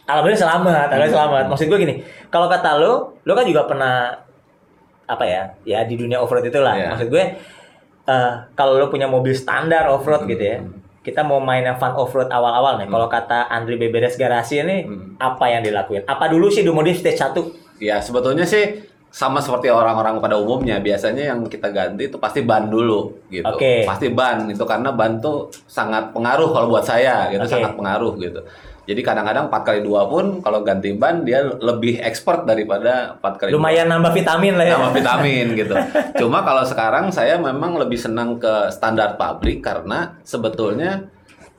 Alhamdulillah 0.05 0.37
selamat, 0.39 0.65
alhamdulillah 0.87 1.07
Hmm. 1.07 1.17
selamat. 1.17 1.45
Maksud 1.49 1.67
gua 1.67 1.79
gini, 1.79 1.95
kalau 2.29 2.47
kata 2.47 2.71
lo, 2.77 2.93
lo 3.21 3.33
kan 3.33 3.45
juga 3.45 3.65
pernah 3.65 4.13
apa 5.05 5.25
ya? 5.25 5.43
Ya 5.63 5.81
di 5.83 5.97
dunia 5.97 6.17
offroad 6.19 6.45
itulah. 6.45 6.73
Iya. 6.73 6.89
Maksud 6.93 7.09
gue 7.09 7.25
eh, 8.05 8.33
kalau 8.53 8.77
lo 8.77 8.87
punya 8.87 9.05
mobil 9.07 9.33
standar 9.33 9.89
offroad 9.89 10.25
gitu 10.25 10.41
ya, 10.41 10.61
Hmm. 10.61 10.84
Kita 11.05 11.21
mau 11.21 11.37
main 11.39 11.61
yang 11.61 11.77
fun 11.77 11.93
offroad 11.93 12.33
awal-awal 12.33 12.81
nih. 12.81 12.89
Kalau 12.89 13.07
kata 13.07 13.53
Andri 13.53 13.77
Beberes 13.77 14.17
Garasi 14.17 14.65
ini, 14.65 14.89
Hmm. 14.89 15.21
apa 15.21 15.53
yang 15.53 15.61
dilakuin? 15.61 16.09
Apa 16.09 16.33
dulu 16.33 16.49
sih 16.49 16.65
dulu 16.65 16.81
di 16.81 16.97
stage 16.97 17.21
1? 17.21 17.45
Ya 17.77 18.01
sebetulnya 18.01 18.49
sih 18.49 18.89
sama 19.15 19.39
seperti 19.39 19.71
orang-orang 19.71 20.19
pada 20.19 20.35
umumnya 20.35 20.83
biasanya 20.83 21.31
yang 21.31 21.47
kita 21.47 21.71
ganti 21.71 22.11
itu 22.11 22.19
pasti 22.19 22.43
ban 22.43 22.67
dulu 22.67 23.15
gitu. 23.31 23.47
Oke. 23.47 23.87
Pasti 23.87 24.11
ban 24.11 24.51
itu 24.51 24.67
karena 24.67 24.91
ban 24.91 25.23
tuh 25.23 25.47
sangat 25.71 26.11
pengaruh 26.11 26.51
kalau 26.51 26.67
buat 26.67 26.83
saya 26.83 27.31
gitu 27.31 27.47
Oke. 27.47 27.55
sangat 27.55 27.79
pengaruh 27.79 28.19
gitu. 28.19 28.43
Jadi 28.85 29.01
kadang-kadang 29.01 29.49
4 29.49 29.65
kali 29.65 29.81
2 29.81 30.13
pun 30.13 30.25
kalau 30.43 30.61
ganti 30.61 30.93
ban 30.93 31.23
dia 31.23 31.41
lebih 31.47 32.03
expert 32.03 32.43
daripada 32.45 33.15
4 33.17 33.39
kali 33.39 33.49
Lumayan 33.55 33.87
nambah 33.87 34.11
vitamin 34.13 34.59
lah 34.59 34.67
ya. 34.67 34.75
sama 34.77 34.91
vitamin 34.91 35.47
gitu. 35.63 35.75
Cuma 36.19 36.43
kalau 36.43 36.67
sekarang 36.67 37.09
saya 37.09 37.39
memang 37.39 37.79
lebih 37.79 37.97
senang 37.97 38.37
ke 38.37 38.69
standar 38.69 39.15
pabrik 39.15 39.63
karena 39.63 40.19
sebetulnya 40.27 41.07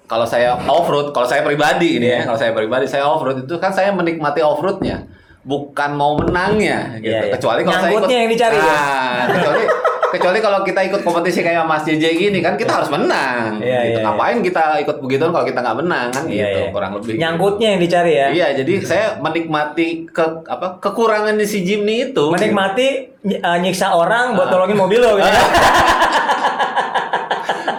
kalau 0.06 0.28
saya 0.28 0.54
off 0.70 0.86
road, 0.86 1.16
kalau 1.16 1.26
saya 1.26 1.42
pribadi 1.42 1.98
ini 1.98 2.06
Iya. 2.06 2.20
ya, 2.20 2.26
kalau 2.30 2.38
saya 2.38 2.52
pribadi 2.54 2.86
saya 2.86 3.08
off 3.10 3.26
road 3.26 3.42
itu 3.42 3.56
kan 3.58 3.74
saya 3.74 3.90
menikmati 3.90 4.44
off 4.46 4.62
roadnya, 4.62 5.08
bukan 5.46 5.90
mau 5.94 6.18
menangnya 6.18 6.98
gitu. 6.98 7.06
Iya, 7.08 7.20
iya. 7.22 7.34
Kecuali 7.34 7.62
kalau 7.62 7.78
saya 7.80 7.92
ikut 7.94 8.10
yang 8.10 8.28
dicari 8.28 8.58
ya? 8.58 8.66
Nah, 8.66 9.24
kecuali 9.30 9.64
kecuali 10.08 10.40
kalau 10.40 10.60
kita 10.64 10.82
ikut 10.82 11.02
kompetisi 11.02 11.40
kayak 11.40 11.64
Mas 11.64 11.84
JJ 11.84 12.06
gini 12.16 12.40
kan 12.40 12.56
kita 12.56 12.72
harus 12.74 12.88
menang. 12.88 13.60
Iya, 13.60 13.80
gitu. 13.84 14.00
iya, 14.00 14.02
Ngapain 14.02 14.38
kita 14.40 14.64
ikut 14.80 14.98
begitu 14.98 15.28
kalau 15.28 15.44
kita 15.44 15.60
nggak 15.60 15.78
menang 15.78 16.08
kan 16.10 16.24
Iya, 16.26 16.34
gitu 16.42 16.60
iya. 16.60 16.72
kurang 16.72 16.92
lebih. 16.96 17.14
Nyangkutnya 17.16 17.68
yang 17.70 17.82
dicari 17.82 18.12
ya. 18.16 18.28
Iya, 18.32 18.48
jadi 18.58 18.74
saya 18.82 19.06
menikmati 19.20 19.88
ke 20.08 20.26
apa 20.44 20.80
kekurangan 20.80 21.36
di 21.36 21.46
si 21.46 21.62
Jimny 21.62 22.10
itu. 22.10 22.24
Menikmati 22.28 22.88
ny- 23.22 23.38
eh, 23.38 23.58
nyiksa 23.60 23.92
orang 23.92 24.34
buat 24.34 24.48
Ah. 24.48 24.52
tolongin 24.52 24.78
mobil 24.78 24.98
lo 24.98 25.14
gitu. 25.16 25.30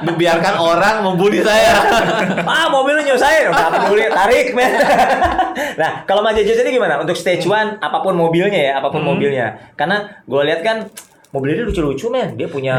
membiarkan 0.02 0.54
orang 0.56 0.96
membuli 1.00 1.40
saya. 1.40 1.76
ah 2.44 2.66
mobil 2.68 2.98
nyusahin. 2.98 3.48
Udah 3.48 3.68
peduli 3.72 4.06
tarik 4.08 4.52
men. 4.52 4.72
Nah 5.74 6.04
kalau 6.04 6.20
Mas 6.20 6.34
Jeje 6.34 6.56
ini 6.56 6.72
gimana? 6.72 6.96
Untuk 6.96 7.14
stage 7.14 7.44
one 7.44 7.76
apa 7.76 7.98
pun 7.98 8.12
mobilnya 8.12 8.56
ya 8.56 8.72
apa 8.76 8.88
pun 8.88 9.00
Hmm. 9.00 9.12
mobilnya. 9.12 9.46
Karena 9.74 9.96
gue 10.22 10.42
lihat 10.42 10.60
kan 10.60 10.76
mobilnya 11.30 11.60
dia 11.60 11.66
lucu-lucu 11.66 12.06
men. 12.08 12.34
Dia 12.34 12.46
punya 12.46 12.74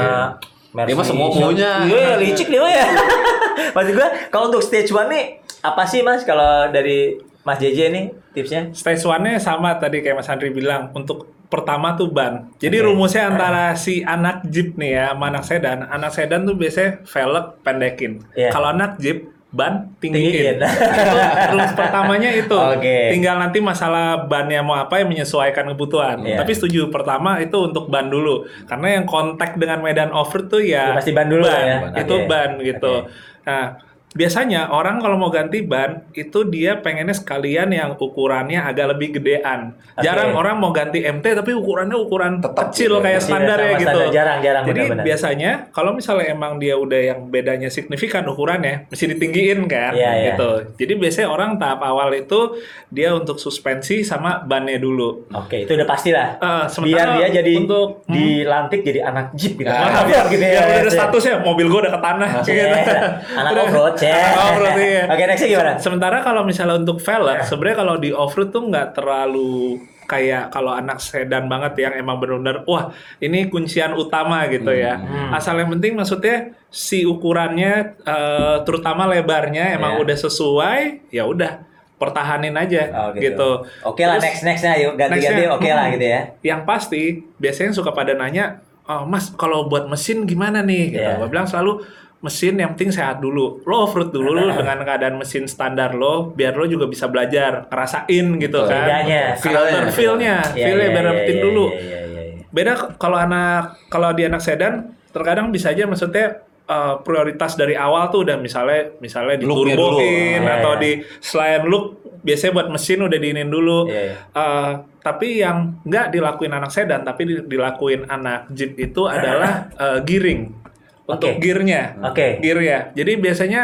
Iya. 0.67 0.83
Dia 0.83 0.93
mah 0.93 1.05
semua 1.05 1.27
punya. 1.27 1.81
iya 1.83 2.15
licik 2.15 2.47
dia 2.47 2.59
mah 2.59 2.69
ya. 2.69 2.85
Maksud 3.75 3.93
gue 3.93 4.07
kalau 4.27 4.47
untuk 4.47 4.61
stage 4.61 4.89
one 4.89 5.07
nih 5.07 5.25
apa 5.59 5.83
sih 5.83 6.01
mas 6.01 6.21
kalau 6.21 6.69
dari 6.69 7.17
Mas 7.41 7.57
JJ 7.57 7.79
nih 7.89 8.05
tipsnya? 8.33 8.61
Stage 8.71 8.99
one-nya 9.01 9.39
sama 9.39 9.73
tadi 9.73 10.03
kayak 10.03 10.19
Mas 10.19 10.27
Andri 10.27 10.51
bilang 10.51 10.91
untuk 10.91 11.31
pertama 11.47 11.95
tuh 11.95 12.11
ban. 12.11 12.51
Jadi 12.59 12.83
Oke. 12.83 12.85
rumusnya 12.91 13.31
antara 13.31 13.75
si 13.79 14.03
anak 14.03 14.43
Jeep 14.51 14.75
nih 14.75 14.91
ya 14.99 15.05
sama 15.15 15.31
anak 15.31 15.43
sedan. 15.47 15.79
Anak 15.87 16.11
sedan 16.11 16.43
tuh 16.43 16.55
biasanya 16.59 17.01
velg 17.07 17.45
pendekin. 17.63 18.23
Iya. 18.35 18.51
Kalau 18.51 18.67
anak 18.71 18.99
Jeep 18.99 19.31
ban 19.47 19.95
Tinggiin. 20.03 20.27
tinggiin. 20.27 20.57
itu 21.07 21.17
rumus 21.55 21.71
pertamanya 21.71 22.29
itu. 22.35 22.51
Oke. 22.59 23.15
Tinggal 23.15 23.39
nanti 23.39 23.63
masalah 23.63 24.27
bannya 24.27 24.59
mau 24.59 24.75
apa 24.75 24.99
yang 24.99 25.07
menyesuaikan 25.07 25.71
kebutuhan. 25.71 26.19
Iya. 26.27 26.43
Tapi 26.43 26.51
setuju 26.51 26.91
pertama 26.91 27.39
itu 27.39 27.55
untuk 27.63 27.87
ban 27.87 28.11
dulu. 28.11 28.43
Karena 28.67 28.99
yang 28.99 29.05
kontak 29.07 29.55
dengan 29.55 29.79
medan 29.79 30.11
off-road 30.11 30.51
tuh 30.51 30.59
ya, 30.59 30.91
Ya, 30.91 30.95
pasti 30.99 31.15
ban 31.15 31.31
dulu 31.31 31.47
ya. 31.47 31.95
Itu 31.95 32.15
Oke. 32.23 32.27
ban 32.27 32.59
gitu. 32.59 33.07
Oke. 33.07 33.11
Nah, 33.47 33.86
biasanya 34.17 34.67
orang 34.67 34.97
kalau 34.97 35.13
mau 35.15 35.29
ganti 35.29 35.61
ban 35.61 36.01
itu 36.11 36.41
dia 36.43 36.73
pengennya 36.75 37.13
sekalian 37.13 37.69
yang 37.69 37.93
ukurannya 37.93 38.57
agak 38.59 38.89
lebih 38.91 39.15
gedean. 39.15 39.77
Oke. 39.93 40.01
Jarang 40.01 40.33
orang 40.33 40.57
mau 40.57 40.71
ganti 40.71 40.99
MT 40.99 41.37
tapi 41.37 41.53
ukurannya 41.53 41.93
ukuran 41.93 42.41
Tetap 42.41 42.73
kecil 42.73 42.91
gitu. 42.91 43.05
kayak 43.05 43.19
Kecil, 43.19 43.29
standar 43.29 43.57
ya 43.57 43.69
gitu. 43.71 43.85
standar. 43.85 44.07
Jarang, 44.09 44.39
jarang, 44.41 44.63
Jadi 44.63 44.73
benar-benar. 44.79 45.03
biasanya 45.05 45.51
kalau 45.69 45.91
misalnya 45.93 46.25
emang 46.27 46.57
dia 46.57 46.73
udah 46.73 47.01
yang 47.05 47.19
bedanya 47.27 47.69
signifikan 47.69 48.25
ukurannya 48.25 48.87
mesti 48.87 49.05
ditinggiin 49.07 49.59
kan 49.65 49.93
Iya, 49.93 50.11
iya. 50.11 50.25
gitu. 50.33 50.49
Jadi 50.75 50.93
biasanya 50.97 51.27
orang 51.29 51.51
tahap 51.55 51.79
awal 51.79 52.09
itu 52.11 52.57
dia 52.87 53.13
untuk 53.13 53.37
suspensi 53.37 54.01
sama 54.01 54.41
bannya 54.41 54.77
dulu. 54.77 55.29
Oke, 55.31 55.61
itu 55.61 55.71
udah 55.71 55.85
pasti 55.85 56.09
lah. 56.09 56.39
Eh, 56.39 56.65
Biar 56.81 57.07
dia 57.15 57.27
jadi 57.37 57.53
untuk- 57.55 58.01
hmm. 58.01 58.15
dilantik 58.15 58.81
jadi 58.81 59.05
anak 59.05 59.35
jeep 59.35 59.59
gitu. 59.59 59.67
Nah, 59.67 60.01
biar, 60.01 60.25
gitu 60.25 60.41
biar 60.41 60.63
udah 60.63 60.77
ada 60.77 60.81
Iya. 60.81 60.95
statusnya 60.95 61.35
mobil 61.39 61.67
gua 61.67 61.79
udah 61.83 61.93
ke 61.93 62.01
tanah 62.01 62.29
Iya. 62.31 62.41
gitu. 62.47 62.95
Anak 63.39 63.51
Udah. 63.51 63.63
off-road, 63.67 63.93
C. 63.93 64.06
Yeah. 64.07 64.23
Anak 64.23 64.39
off-road 64.47 64.75
iya. 64.79 65.03
Oke, 65.11 65.23
nextnya 65.27 65.49
gimana? 65.51 65.71
Sementara 65.77 66.17
kalau 66.23 66.41
misalnya 66.47 66.75
untuk 66.79 66.97
velg, 67.03 67.43
sebenarnya 67.43 67.77
kalau 67.77 67.95
di 67.99 68.09
off-road 68.15 68.49
tuh 68.49 68.63
nggak 68.71 68.87
terlalu 68.95 69.77
kayak 70.07 70.55
kalau 70.55 70.71
anak 70.71 71.03
sedan 71.03 71.51
banget 71.51 71.83
yang 71.83 71.93
emang 71.99 72.15
benar-benar 72.15 72.63
wah 72.63 72.95
ini 73.19 73.51
kuncian 73.51 73.91
utama 73.91 74.47
gitu 74.47 74.71
ya. 74.71 74.95
Hmm. 74.95 75.35
Asal 75.35 75.59
yang 75.59 75.67
penting 75.75 75.99
maksudnya 75.99 76.55
si 76.71 77.03
ukurannya 77.03 77.99
eh, 78.07 78.57
terutama 78.63 79.03
lebarnya 79.11 79.75
emang 79.75 79.99
Iya. 79.99 80.03
udah 80.07 80.17
sesuai, 80.23 80.79
ya 81.11 81.27
udah 81.27 81.67
pertahanin 81.97 82.53
aja 82.55 82.83
Oh, 82.93 83.09
gitu. 83.17 83.65
Oke 83.83 84.05
lah, 84.05 84.21
Terus- 84.21 84.25
next 84.31 84.41
nextnya 84.47 84.73
yuk 84.79 84.93
ganti-ganti 84.95 85.43
oke 85.49 85.67
lah 85.67 85.85
hmm. 85.91 85.93
gitu 85.99 86.05
ya. 86.07 86.21
Yang 86.45 86.61
pasti 86.63 87.01
biasanya 87.35 87.71
suka 87.75 87.91
pada 87.91 88.13
nanya, 88.15 88.61
oh, 88.87 89.03
Mas 89.03 89.33
kalau 89.35 89.67
buat 89.67 89.89
mesin 89.91 90.23
gimana 90.23 90.63
nih? 90.63 90.93
Gitu. 90.95 91.09
Gue 91.19 91.27
bilang 91.27 91.49
selalu 91.49 91.83
mesin 92.19 92.55
yang 92.55 92.73
penting 92.73 92.89
sehat 92.89 93.17
dulu. 93.17 93.61
Lo 93.61 93.83
off-road 93.83 94.09
dulu 94.09 94.33
lu 94.33 94.49
dengan 94.49 94.81
keadaan 94.81 95.15
mesin 95.15 95.45
standar 95.45 95.93
lo, 95.93 96.29
biar 96.29 96.53
lo 96.53 96.65
juga 96.65 96.85
bisa 96.85 97.05
belajar, 97.05 97.65
ngerasain 97.67 98.07
gitu 98.35 98.57
Betul. 98.57 98.65
kan. 98.67 98.83
Bedanya. 98.83 99.23
Karakter 99.35 99.83
Feel-nya. 99.87 99.93
feel-nya, 99.93 100.35
Iya, 100.51 100.65
iya, 100.67 100.89
biar 100.89 101.05
dapetin 101.05 101.31
iya, 101.31 101.43
dulu. 101.43 101.65
iya, 101.69 101.99
iya, 102.03 102.21
iya. 102.27 102.43
Beda 102.47 102.71
kalau 102.95 103.15
anak 103.15 103.61
kalau 103.87 104.09
di 104.11 104.23
anak 104.23 104.39
sedan 104.39 104.73
terkadang 105.07 105.49
bisa 105.49 105.69
aja 105.69 105.85
maksudnya 105.85 106.41
eh, 106.63 106.95
prioritas 106.99 107.53
dari 107.53 107.73
awal 107.73 108.09
tuh 108.09 108.23
udah 108.23 108.35
misalnya 108.35 108.97
misalnya 108.97 109.37
dulu. 109.37 109.63
diturboin 109.63 110.41
Iya, 110.41 110.53
atau 110.57 110.73
di 110.75 110.91
selain 111.19 111.63
look 111.63 111.85
biasanya 112.19 112.53
buat 112.55 112.69
mesin 112.69 112.99
udah 112.99 113.15
diinin 113.15 113.47
dulu. 113.47 113.87
Iya, 113.87 114.01
iya. 114.03 114.15
Eh, 114.33 114.71
tapi 114.99 115.39
yang 115.39 115.79
nggak 115.81 116.11
dilakuin 116.11 116.51
anak 116.51 116.67
sedan 116.67 116.99
tapi 117.01 117.23
di- 117.23 117.45
dilakuin 117.47 118.03
anak 118.05 118.51
jeep 118.51 118.75
itu 118.75 119.05
adalah 119.05 119.69
eh, 119.85 119.99
gearing 120.01 120.66
untuk 121.07 121.31
Oke. 121.33 121.39
gearnya 121.39 121.95
Oke. 122.03 122.37
gear 122.37 122.59
ya 122.59 122.79
jadi 122.91 123.15
biasanya 123.15 123.61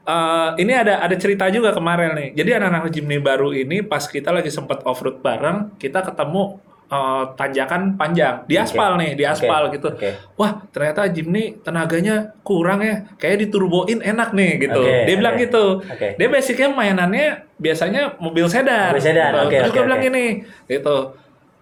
eh, 0.00 0.48
ini 0.62 0.72
ada 0.72 1.02
ada 1.02 1.16
cerita 1.18 1.50
juga 1.50 1.74
kemarin 1.74 2.14
nih 2.14 2.28
jadi 2.32 2.62
anak-anak 2.62 2.88
Jimny 2.88 3.18
baru 3.18 3.50
ini 3.50 3.82
pas 3.82 4.06
kita 4.06 4.30
lagi 4.30 4.48
sempat 4.48 4.86
off 4.86 5.02
road 5.02 5.18
bareng 5.18 5.74
kita 5.74 6.06
ketemu 6.06 6.62
eh, 6.86 7.24
tanjakan 7.34 7.98
panjang 7.98 8.46
di 8.46 8.54
aspal 8.54 8.94
nih 8.94 9.18
di 9.18 9.24
aspal 9.26 9.66
Oke. 9.66 9.74
gitu 9.74 9.88
Oke. 9.90 10.10
wah 10.38 10.62
ternyata 10.70 11.10
Jimny 11.10 11.58
tenaganya 11.60 12.30
kurang 12.46 12.78
ya 12.80 13.10
kayak 13.18 13.42
diturboin 13.42 13.98
enak 13.98 14.30
nih 14.30 14.50
gitu 14.62 14.78
Oke, 14.78 15.02
dia 15.02 15.16
bilang 15.18 15.34
oke. 15.34 15.42
gitu 15.50 15.64
Oke. 15.82 16.08
dia 16.14 16.28
basicnya 16.30 16.68
mainannya 16.70 17.26
biasanya 17.58 18.14
mobil 18.22 18.46
sedan 18.46 18.94
Mobil 18.94 19.02
sedan, 19.02 19.30
gitu. 19.34 19.42
oke, 19.50 19.56
terus 19.58 19.70
oke, 19.70 19.76
gue 19.78 19.84
bilang 19.88 20.02
gini 20.02 20.24
gitu 20.68 20.96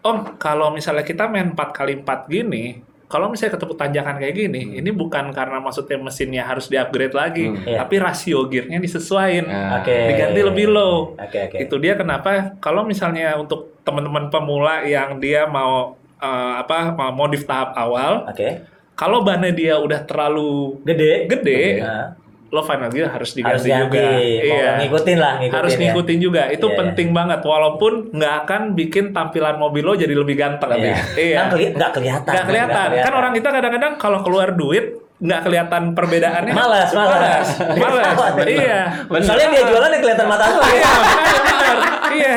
om 0.03 0.35
kalau 0.37 0.75
misalnya 0.75 1.07
kita 1.07 1.31
main 1.31 1.55
4 1.55 1.79
kali 1.79 2.03
4 2.03 2.27
gini 2.29 2.83
kalau 3.13 3.29
misalnya 3.29 3.55
ketemu 3.55 3.75
tanjakan 3.77 4.17
kayak 4.17 4.35
gini, 4.35 4.63
ini 4.81 4.91
bukan 4.91 5.29
karena 5.31 5.61
maksudnya 5.61 6.01
mesinnya 6.01 6.43
harus 6.43 6.67
di-upgrade 6.67 7.13
lagi, 7.13 7.45
Hmm. 7.45 7.61
Iya. 7.63 7.79
tapi 7.79 7.95
rasio 7.99 8.49
gearnya 8.49 8.79
disesuaiin, 8.79 9.45
Nah, 9.45 9.79
Oke. 9.79 9.93
diganti 10.09 10.41
lebih 10.41 10.67
low. 10.67 11.13
Oke, 11.15 11.39
oke. 11.47 11.57
Itu 11.61 11.77
dia 11.77 11.93
kenapa 11.93 12.57
kalau 12.57 12.83
misalnya 12.83 13.37
untuk 13.37 13.77
teman-teman 13.85 14.27
pemula 14.27 14.81
yang 14.83 15.21
dia 15.21 15.45
mau 15.45 15.93
eh, 16.19 16.55
apa 16.57 16.91
mau 16.91 17.13
modif 17.13 17.45
tahap 17.45 17.75
awal, 17.75 18.25
Oke. 18.27 18.63
kalau 18.95 19.21
bannya 19.21 19.51
dia 19.51 19.75
udah 19.77 20.01
terlalu 20.03 20.79
Gede. 20.83 21.27
gede, 21.29 21.63
Nah, 21.83 22.15
lo 22.53 22.61
final 22.61 22.93
gear 22.93 23.09
harus 23.09 23.33
harus 23.33 23.35
diganti 23.35 23.65
ganti. 23.67 23.81
juga. 23.89 24.05
Iya. 24.21 24.71
ngikutin 24.79 25.17
lah, 25.19 25.33
ngikutin 25.41 25.57
harus 25.57 25.73
ya. 25.73 25.81
ngikutin 25.81 26.19
juga. 26.21 26.43
Itu 26.53 26.67
Iya, 26.69 26.77
penting 26.77 27.09
banget. 27.11 27.41
Walaupun 27.43 27.93
nggak 28.13 28.35
akan 28.45 28.63
bikin 28.77 29.05
tampilan 29.11 29.57
mobil 29.57 29.81
lo 29.81 29.97
jadi 29.97 30.13
lebih 30.13 30.37
ganteng. 30.37 30.77
Iya. 30.77 30.97
Iya. 31.17 31.37
Kan 31.41 31.47
keli- 31.51 31.73
nggak 31.73 31.91
kelihatan. 31.91 32.31
Nggak 32.31 32.47
kelihatan. 32.47 32.89
Kan 33.01 33.13
orang 33.17 33.33
kita 33.33 33.49
kadang-kadang 33.51 33.93
kalau 33.97 34.21
keluar 34.21 34.53
duit 34.53 35.02
nggak 35.23 35.41
kelihatan 35.43 35.83
perbedaannya. 35.95 36.51
Malas, 36.53 36.91
malas. 36.91 37.47
Malas. 37.73 38.17
Bener. 38.35 38.49
iya. 38.51 38.81
Soalnya 39.23 39.49
dia 39.51 39.63
jualan 39.65 39.89
yang 39.89 40.03
kelihatan 40.03 40.27
mata 40.27 40.45
lu. 40.49 40.61
Iya, 40.63 40.91
benar. 40.99 41.77
Iya. 42.13 42.35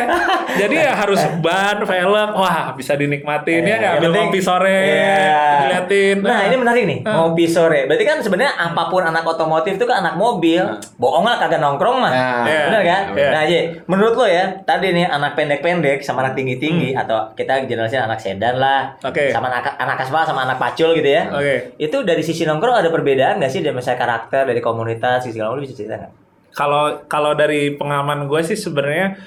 Jadi 0.56 0.76
ya 0.78 0.92
harus 0.96 1.20
ban, 1.42 1.84
velg, 1.84 2.30
wah 2.32 2.72
bisa 2.72 2.96
dinikmatin 2.96 3.60
ya 3.60 3.76
nggak 3.76 3.92
Yang 3.92 4.00
ambil 4.00 4.12
ngopi 4.16 4.40
sore, 4.40 4.80
Iya. 4.88 5.44
diliatin. 5.60 6.18
Nah, 6.22 6.40
ini 6.46 6.56
menarik 6.56 6.84
nih, 6.86 7.00
ngopi 7.04 7.44
sore. 7.46 7.84
Berarti 7.84 8.06
kan 8.06 8.18
sebenarnya 8.20 8.56
apa 8.56 8.88
pun 8.88 9.04
anak 9.04 9.26
otomotif 9.26 9.76
itu 9.76 9.84
kan 9.84 10.00
anak 10.00 10.16
mobil. 10.16 10.64
Bohong 10.96 11.28
lah 11.28 11.36
kagak 11.38 11.60
nongkrong 11.60 12.00
mah. 12.00 12.08
Nah, 12.08 12.46
Iya. 12.46 12.62
Benar 12.66 12.82
kan? 12.86 13.02
Iya. 13.12 13.30
Nah, 13.30 13.42
Ji, 13.44 13.60
menurut 13.84 14.14
lo 14.16 14.26
ya, 14.26 14.46
tadi 14.64 14.94
nih 14.94 15.06
anak 15.06 15.36
pendek-pendek 15.36 16.00
sama 16.00 16.24
anak 16.24 16.40
tinggi-tinggi 16.40 16.96
atau 16.96 17.36
kita 17.36 17.68
generasi 17.68 18.00
anak 18.00 18.22
sedan 18.22 18.56
lah, 18.56 18.96
Hmm. 18.96 19.12
Oke. 19.12 19.28
sama 19.30 19.52
anak 19.52 19.76
anak 19.76 19.98
aspal 20.00 20.24
sama 20.24 20.46
anak 20.46 20.56
pacul 20.56 20.94
gitu 20.94 21.10
ya. 21.10 21.28
Oke. 21.28 21.76
Itu 21.76 22.06
dari 22.06 22.24
sisi 22.24 22.46
nongkrong 22.46 22.75
ada 22.76 22.90
perbedaan 22.92 23.40
nggak 23.40 23.52
sih 23.52 23.64
dari 23.64 23.74
misalnya 23.76 24.00
karakter, 24.00 24.44
dari 24.48 24.62
komunitas, 24.62 25.26
segala 25.26 25.56
macam 25.56 25.64
bisa 25.64 25.76
cerita 25.76 25.96
nggak? 25.98 26.14
Kalau 26.56 26.84
kalau 27.08 27.32
dari 27.36 27.76
pengalaman 27.76 28.28
gue 28.28 28.42
sih 28.44 28.56
sebenarnya 28.56 29.20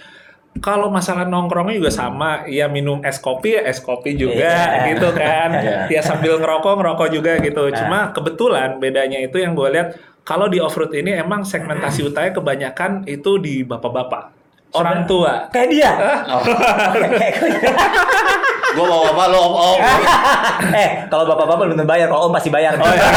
kalau 0.58 0.90
masalah 0.90 1.22
nongkrongnya 1.28 1.78
juga 1.78 1.92
sama, 1.92 2.42
ya 2.50 2.66
minum 2.66 2.98
es 3.06 3.20
kopi 3.22 3.60
ya 3.60 3.62
es 3.68 3.78
kopi 3.78 4.18
juga 4.18 4.48
Iya. 4.48 4.96
gitu 4.96 5.08
kan. 5.14 5.50
Iya. 5.54 5.78
Ya 5.92 6.00
sambil 6.02 6.40
ngerokok 6.40 6.72
ngerokok 6.82 7.08
juga 7.14 7.38
gitu. 7.38 7.68
Nah. 7.68 7.76
Cuma 7.78 7.98
kebetulan 8.10 8.80
bedanya 8.82 9.22
itu 9.22 9.38
yang 9.38 9.54
gue 9.54 9.68
lihat 9.70 9.94
kalau 10.26 10.50
di 10.50 10.58
off 10.58 10.74
road 10.74 10.92
ini 10.92 11.14
emang 11.14 11.46
segmentasi 11.46 12.04
utamanya 12.04 12.34
kebanyakan 12.34 13.06
itu 13.06 13.38
di 13.38 13.62
bapak-bapak. 13.62 14.34
Orang 14.76 15.08
tua. 15.08 15.48
Kayak 15.48 15.68
dia. 15.72 15.92
Oh. 16.28 16.42
Kayak. 17.20 17.34
Gua 18.68 18.84
bawa 18.84 19.06
apa 19.08 19.24
lo 19.26 19.38
om 19.40 19.54
om. 19.54 19.78
eh, 20.76 20.88
kalau 21.06 21.24
bapak-bapak 21.24 21.64
belum 21.66 21.84
bayar, 21.84 22.06
kalau 22.06 22.28
om 22.28 22.32
pasti 22.32 22.48
bayar. 22.48 22.76
Oh, 22.76 22.84
iya. 22.84 23.08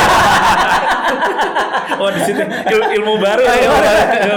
Oh 2.02 2.10
di 2.10 2.18
situ 2.18 2.42
il- 2.42 2.92
ilmu 2.98 3.22
baru 3.22 3.46
ya. 3.46 3.54
Ilmu 3.62 3.78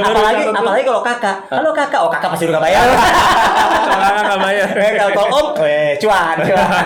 baru 0.05 0.13
apalagi 0.13 0.43
apalagi 0.53 0.85
kalau 0.85 1.01
kakak. 1.01 1.37
Halo 1.49 1.71
kakak, 1.73 2.01
oh 2.05 2.11
kakak 2.13 2.29
pasti 2.29 2.45
udah 2.45 2.61
gak 2.61 2.65
bayar. 2.67 2.85
Kalau 2.85 4.23
nggak 4.29 4.41
bayar. 4.43 4.69
eh, 4.77 4.93
kalau 4.93 5.25
om, 5.33 5.47
eh, 5.65 5.97
cuan, 5.97 6.37
cuan. 6.37 6.85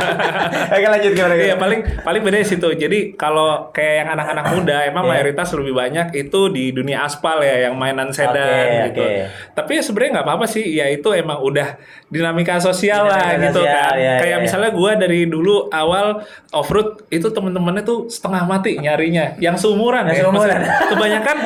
Oke 0.71 0.87
lanjut 0.87 1.13
gimana? 1.13 1.35
Iya 1.35 1.57
paling 1.59 1.81
paling 1.99 2.23
beda 2.23 2.39
di 2.39 2.47
situ. 2.47 2.69
Jadi 2.71 3.19
kalau 3.19 3.75
kayak 3.75 3.95
yang 3.97 4.09
anak-anak 4.15 4.45
muda 4.55 4.77
emang 4.87 5.03
Iya. 5.03 5.11
mayoritas 5.11 5.49
lebih 5.51 5.75
banyak 5.75 6.07
itu 6.15 6.41
di 6.47 6.71
dunia 6.71 7.03
aspal 7.03 7.43
ya 7.43 7.67
yang 7.67 7.75
mainan 7.75 8.15
sedan 8.15 8.39
Oke, 8.39 8.95
gitu. 8.95 9.03
oke. 9.03 9.19
Tapi 9.59 9.71
ya 9.73 9.83
sebenarnya 9.83 10.11
nggak 10.15 10.27
apa-apa 10.31 10.47
sih. 10.47 10.65
Ya 10.69 10.87
itu 10.87 11.09
emang 11.11 11.43
udah 11.43 11.75
dinamika 12.07 12.55
sosial 12.57 13.03
lah 13.05 13.35
Dinamika 13.35 13.51
gitu 13.51 13.61
sosial, 13.67 13.91
kan. 13.91 14.18
Iya, 14.19 14.23
kayak 14.27 14.39
iya, 14.43 14.45
misalnya 14.45 14.71
gua 14.75 14.91
dari 14.99 15.31
dulu 15.31 15.71
awal 15.71 16.27
off 16.51 16.69
road 16.75 17.07
itu 17.15 17.31
temen-temennya 17.31 17.87
tuh 17.87 18.11
setengah 18.11 18.43
mati 18.51 18.75
nyarinya. 18.83 19.39
Yang 19.39 19.63
seumuran 19.63 20.11
ya. 20.11 20.27
seumuran. 20.27 20.59
Kebanyakan 20.91 21.37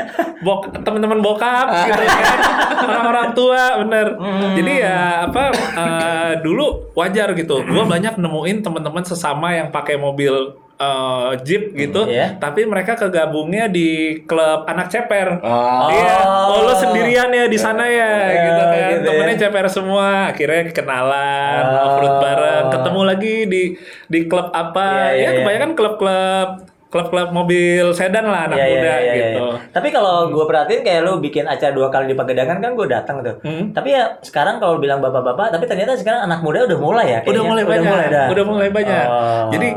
bok 0.40 0.60
teman-teman 0.80 1.20
bokap 1.20 1.68
gitu 1.84 2.02
kan. 2.08 2.38
Orang-orang 2.82 3.28
tua 3.36 3.62
bener. 3.84 4.06
Hmm. 4.16 4.56
Jadi 4.56 4.72
ya 4.80 5.28
apa 5.28 5.44
eh, 5.54 6.32
dulu 6.40 6.96
wajar 6.96 7.36
gitu. 7.36 7.60
Gua 7.68 7.84
banyak 7.84 8.16
nemuin 8.16 8.64
teman-teman 8.64 9.04
sesama 9.04 9.52
yang 9.52 9.68
pakai 9.68 10.00
mobil 10.00 10.56
eh, 10.82 11.30
jeep 11.42 11.62
gitu, 11.72 12.10
Iya. 12.10 12.36
tapi 12.36 12.66
mereka 12.66 12.98
kegabungnya 12.98 13.66
di 13.66 14.20
klub 14.24 14.66
anak 14.66 14.90
ceper. 14.90 15.38
Oh. 15.40 15.86
Iya, 15.88 16.16
oh 16.48 16.60
lo 16.66 16.74
sendirian 16.74 17.30
ya 17.30 17.46
di 17.46 17.56
sana 17.56 17.86
ya, 17.86 18.10
Ya, 18.26 18.42
gitu 18.42 18.62
kan. 18.62 18.90
gitu 18.90 19.06
ya. 19.06 19.10
Temennya 19.14 19.36
ceper 19.38 19.66
semua, 19.68 20.08
akhirnya 20.28 20.62
kenalan, 20.72 21.62
Oh. 21.62 21.84
off-road 21.86 22.16
bareng, 22.18 22.64
ketemu 22.70 23.00
lagi 23.04 23.34
di 23.46 23.62
di 24.06 24.20
klub 24.26 24.50
apa? 24.50 25.12
Iya, 25.12 25.14
iya, 25.14 25.22
ya 25.22 25.28
iya. 25.30 25.38
kebanyakan 25.38 25.70
klub-klub 25.72 26.48
klub-klub 26.92 27.32
mobil 27.32 27.88
sedan 27.90 28.28
lah 28.28 28.46
anak 28.46 28.54
Iya, 28.54 28.62
iya, 28.62 28.74
muda 28.76 28.84
iya, 28.84 28.98
iya, 29.00 29.14
gitu. 29.16 29.40
iya. 29.48 29.58
Tapi 29.72 29.88
kalau 29.88 30.28
gue 30.28 30.44
perhatiin 30.44 30.82
kayak 30.82 31.00
lu 31.00 31.12
bikin 31.18 31.48
acara 31.48 31.72
dua 31.72 31.88
kali 31.88 32.12
di 32.12 32.14
Pagedangan 32.14 32.60
kan 32.60 32.76
gue 32.76 32.84
datang 32.84 33.24
tuh. 33.24 33.40
Hmm. 33.40 33.72
Tapi 33.72 33.88
ya 33.90 34.20
sekarang 34.20 34.60
kalau 34.60 34.76
bilang 34.76 35.00
bapak-bapak, 35.00 35.48
tapi 35.50 35.64
ternyata 35.64 35.96
sekarang 35.96 36.28
anak 36.28 36.44
muda 36.44 36.68
udah 36.68 36.78
mulai 36.78 37.06
ya. 37.08 37.18
udah 37.18 37.24
kayaknya. 37.24 37.48
mulai 37.48 37.64
banyak, 37.64 37.96
dah. 38.12 38.26
udah 38.28 38.44
mulai 38.44 38.68
banyak. 38.68 39.06
Oh. 39.08 39.48
Jadi 39.50 39.68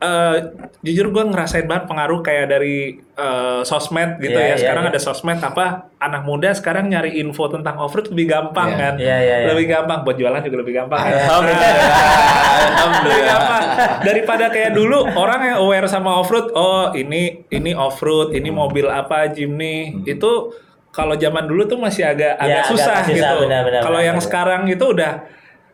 eh, 0.00 0.36
jujur 0.80 1.06
gue 1.10 1.24
ngerasain 1.26 1.66
banget 1.66 1.84
pengaruh 1.84 2.22
kayak 2.22 2.46
dari 2.48 2.76
eh, 2.96 3.60
sosmed 3.62 4.16
gitu 4.18 4.32
ya. 4.32 4.54
Iya, 4.54 4.62
Sekarang 4.62 4.84
iya. 4.86 4.90
ada 4.94 5.00
sosmed 5.02 5.40
apa 5.40 5.90
anak 5.98 6.22
muda 6.22 6.54
sekarang 6.54 6.88
nyari 6.88 7.18
info 7.18 7.50
tentang 7.50 7.76
off 7.76 7.92
road 7.92 8.08
lebih 8.08 8.30
gampang 8.30 8.68
Iya. 8.70 8.78
kan? 8.78 8.94
Iya, 8.96 9.16
iya, 9.18 9.36
iya. 9.42 9.46
Lebih 9.52 9.66
gampang 9.68 9.98
buat 10.00 10.16
jualan 10.16 10.40
juga 10.40 10.56
lebih 10.62 10.74
gampang. 10.78 11.00
Alhamdulillah. 11.02 11.60
Lebih 11.60 12.70
Alhamdulillah. 12.70 13.26
gampang. 13.26 13.62
Daripada 14.00 14.44
kayak 14.48 14.72
dulu 14.72 14.98
orang 15.12 15.40
yang 15.44 15.56
aware 15.58 15.84
sama 15.84 16.16
off 16.16 16.30
road, 16.30 16.48
oh 16.60 16.92
ini 16.92 17.22
ini 17.48 17.72
off 17.72 17.96
road, 18.00 18.36
ini 18.36 18.52
mobil 18.52 18.84
apa 18.84 19.32
Jimny 19.32 20.04
itu 20.04 20.52
kalau 20.90 21.14
zaman 21.14 21.46
dulu 21.46 21.64
tuh 21.64 21.78
masih 21.78 22.04
agak 22.04 22.36
Ya, 22.36 22.36
agak 22.36 22.60
agak 22.60 22.70
susah 22.70 22.96
susah, 23.00 23.14
gitu. 23.16 23.36
Kalau 23.80 24.00
yang 24.02 24.18
benar. 24.18 24.26
sekarang 24.26 24.62
itu 24.68 24.84
udah 24.84 25.12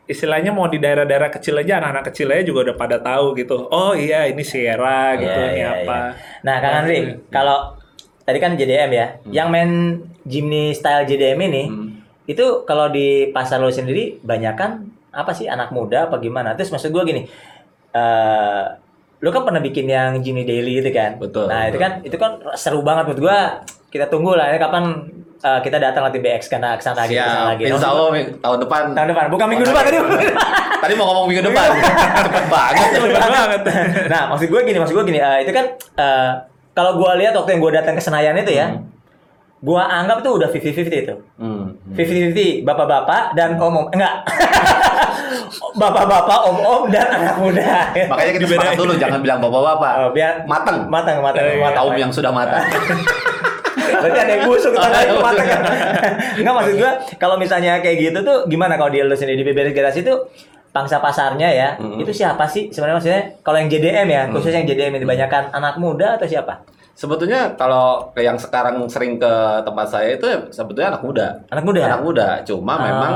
istilahnya 0.07 0.55
mau 0.55 0.70
di 0.70 0.78
daerah-daerah 0.78 1.34
kecil 1.34 1.59
aja 1.59 1.82
anak-anak 1.82 2.05
kecil 2.09 2.30
aja 2.30 2.43
juga 2.45 2.70
udah 2.70 2.76
pada 2.76 2.97
tahu 3.01 3.34
gitu. 3.34 3.66
Oh 3.66 3.91
iya 3.93 4.30
ini 4.30 4.47
Sierra 4.47 5.18
gitu, 5.18 5.26
Iya, 5.34 5.49
ini 5.51 5.59
iya, 5.59 5.68
apa. 5.82 5.97
iya. 5.99 6.11
Nah, 6.47 6.57
Kang 6.62 6.74
Andri, 6.78 6.99
kalau 7.26 7.59
tadi 8.22 8.39
kan 8.39 8.55
JDM 8.55 8.91
ya, 8.93 9.07
yang 9.26 9.49
main 9.51 9.70
Jimny 10.22 10.70
style 10.72 11.03
JDM 11.05 11.41
ini, 11.43 11.64
Hmm. 11.66 11.89
itu 12.24 12.45
kalau 12.62 12.87
di 12.87 13.30
pasar 13.30 13.59
lo 13.59 13.70
sendiri 13.70 14.18
banyak 14.20 14.55
kan 14.55 14.70
apa 15.11 15.32
sih 15.32 15.49
anak 15.49 15.72
muda 15.72 16.07
apa 16.07 16.20
gimana? 16.20 16.55
Terus 16.55 16.70
maksud 16.70 16.93
gue 16.93 17.03
gini, 17.03 17.22
eh 17.91 18.64
lo 19.17 19.29
kan 19.31 19.43
pernah 19.43 19.59
bikin 19.59 19.87
yang 19.87 20.21
Jimny 20.21 20.45
Daily 20.45 20.79
itu 20.79 20.91
kan? 20.91 21.17
Betul, 21.17 21.49
Nah 21.49 21.67
itu 21.67 21.77
betul. 21.77 21.85
kan 21.85 21.93
itu 22.05 22.17
kan 22.17 22.31
seru 22.55 22.81
banget 22.81 23.09
menurut 23.09 23.23
gue. 23.25 23.39
kita 23.87 24.12
tunggu 24.12 24.37
lah 24.37 24.53
ya 24.53 24.61
kapan 24.61 25.09
uh, 25.41 25.61
kita 25.61 25.81
datang 25.81 26.05
nanti 26.05 26.21
BX 26.21 26.51
karena 26.51 26.77
ke 26.77 26.85
sana 26.85 27.07
lagi 27.07 27.17
ke 27.17 27.23
sana 27.23 27.33
Siap. 27.33 27.49
lagi. 27.49 27.62
Insya 27.64 27.89
Allah 27.89 28.07
tahun 28.45 28.59
depan. 28.61 28.83
tahun 28.93 29.09
depan, 29.09 29.25
bukan 29.33 29.47
minggu 29.49 29.64
depan 29.64 29.83
tadi. 29.85 29.99
Tadi 30.85 30.93
mau 30.93 31.07
ngomong 31.09 31.27
minggu 31.33 31.45
depan. 31.49 31.69
Cepet 32.29 32.45
banget. 32.47 32.89
Cepet 32.93 33.11
banget. 33.17 33.61
nah, 34.12 34.23
maksud 34.29 34.53
gue 34.53 34.61
gini, 34.61 34.77
maksud 34.77 34.95
gue 35.01 35.05
gini, 35.09 35.19
eh, 35.19 35.39
itu 35.49 35.53
kan 35.57 35.64
eh, 35.97 36.31
kalau 36.77 37.01
gue 37.01 37.11
lihat 37.25 37.33
waktu 37.33 37.57
yang 37.57 37.61
gue 37.64 37.73
datang 37.73 37.95
ke 37.97 38.03
Senayan 38.05 38.37
itu 38.37 38.53
ya, 38.53 38.77
gue 39.57 39.81
anggap 39.81 40.21
tuh 40.21 40.37
udah 40.37 40.53
50-50 40.53 40.93
itu. 41.09 41.14
Hmm. 41.41 41.73
50-50 41.97 42.61
bapak-bapak 42.62 43.33
dan 43.33 43.57
om-om 43.57 43.89
enggak 43.89 44.12
bapak-bapak 45.72 46.39
om-om 46.45 46.89
dan 46.89 47.07
anak 47.07 47.37
muda. 47.37 47.91
Makanya 47.93 48.33
kita 48.35 48.45
sepakat 48.49 48.74
dulu 48.74 48.93
jangan 48.95 49.20
bilang 49.20 49.39
bapak-bapak. 49.39 49.93
Oh, 49.99 50.11
biar 50.11 50.45
Mateng. 50.45 50.87
matang 50.87 51.18
matang 51.20 51.45
Eh, 51.45 51.57
matang 51.57 51.77
Kaum 51.83 51.95
yang 51.95 52.11
sudah 52.11 52.31
matang. 52.31 52.62
berarti 53.97 54.18
ada 54.18 54.33
yang 54.35 54.45
busuk 54.45 54.72
Ada 54.83 54.99
yang 55.05 55.22
matang 55.22 55.47
enggak 56.39 56.55
maksud 56.55 56.74
gua 56.77 56.93
kalau 57.16 57.37
misalnya 57.37 57.81
kayak 57.81 57.97
gitu 58.03 58.18
tuh 58.20 58.45
gimana 58.45 58.74
kalau 58.74 58.91
di 58.91 59.01
lu 59.01 59.14
sendiri? 59.14 59.41
Di 59.41 59.47
BBR 59.47 59.72
Garasi 59.72 60.03
itu 60.03 60.12
pangsa 60.68 61.01
pasarnya 61.01 61.49
ya 61.49 61.68
Hmm. 61.77 61.97
itu 61.97 62.12
siapa 62.12 62.45
sih 62.45 62.68
sebenarnya? 62.68 62.97
Maksudnya 62.99 63.22
kalau 63.41 63.57
yang 63.57 63.70
JDM 63.70 64.07
ya 64.07 64.22
khususnya 64.29 64.61
yang 64.61 64.68
JDM 64.68 64.93
ini 64.95 65.07
banyakan 65.07 65.49
anak 65.51 65.79
muda 65.79 66.18
atau 66.18 66.27
siapa 66.27 66.61
Sebetulnya 66.97 67.53
kalau 67.55 68.09
yang 68.16 68.40
sekarang 68.40 68.80
sering 68.88 69.20
ke 69.20 69.32
tempat 69.61 69.84
saya 69.86 70.16
itu 70.16 70.24
ya 70.24 70.40
sebetulnya 70.49 70.97
anak 70.97 71.05
muda. 71.05 71.26
anak 71.53 71.64
muda 71.68 71.80
Anak 71.84 72.01
muda. 72.01 72.28
Cuma 72.42 72.72
Ah. 72.72 72.80
memang 72.80 73.12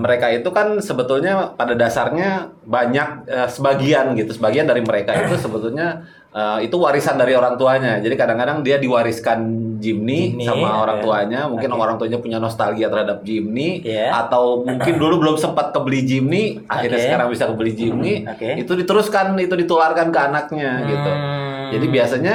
mereka 0.00 0.32
itu 0.32 0.48
kan 0.48 0.80
sebetulnya 0.80 1.52
pada 1.52 1.76
dasarnya 1.76 2.48
banyak 2.64 3.28
eh, 3.28 3.44
sebagian 3.46 4.16
gitu. 4.16 4.32
Sebagian 4.32 4.64
dari 4.64 4.80
mereka 4.80 5.12
itu 5.12 5.36
sebetulnya 5.44 6.08
eh, 6.28 6.64
itu 6.64 6.80
warisan 6.80 7.20
dari 7.20 7.36
orang 7.36 7.60
tuanya. 7.60 8.00
Jadi 8.00 8.16
kadang-kadang 8.16 8.64
dia 8.64 8.80
diwariskan 8.80 9.44
Jimny, 9.76 10.32
Jimny, 10.32 10.48
sama 10.48 10.80
orang 10.80 10.98
ya. 10.98 11.04
tuanya. 11.04 11.40
Mungkin 11.46 11.68
Oke. 11.68 11.78
orang 11.78 11.96
tuanya 12.00 12.18
punya 12.18 12.38
nostalgia 12.40 12.88
terhadap 12.88 13.20
Jimny 13.22 13.84
Iya. 13.84 14.08
atau 14.24 14.64
mungkin 14.64 14.96
dulu 14.96 15.20
belum 15.20 15.36
sempat 15.36 15.70
kebeli 15.70 16.00
Jimny, 16.02 16.64
akhirnya 16.64 16.96
Oke. 16.96 17.04
sekarang 17.04 17.28
bisa 17.28 17.44
kebeli 17.44 17.72
Jimny. 17.76 18.24
Oke. 18.24 18.56
Itu 18.56 18.72
diteruskan, 18.72 19.36
itu 19.36 19.52
ditularkan 19.52 20.08
ke 20.08 20.16
anaknya 20.18 20.72
gitu. 20.88 21.10
Hmm. 21.12 21.68
Jadi 21.68 21.86
biasanya 21.86 22.34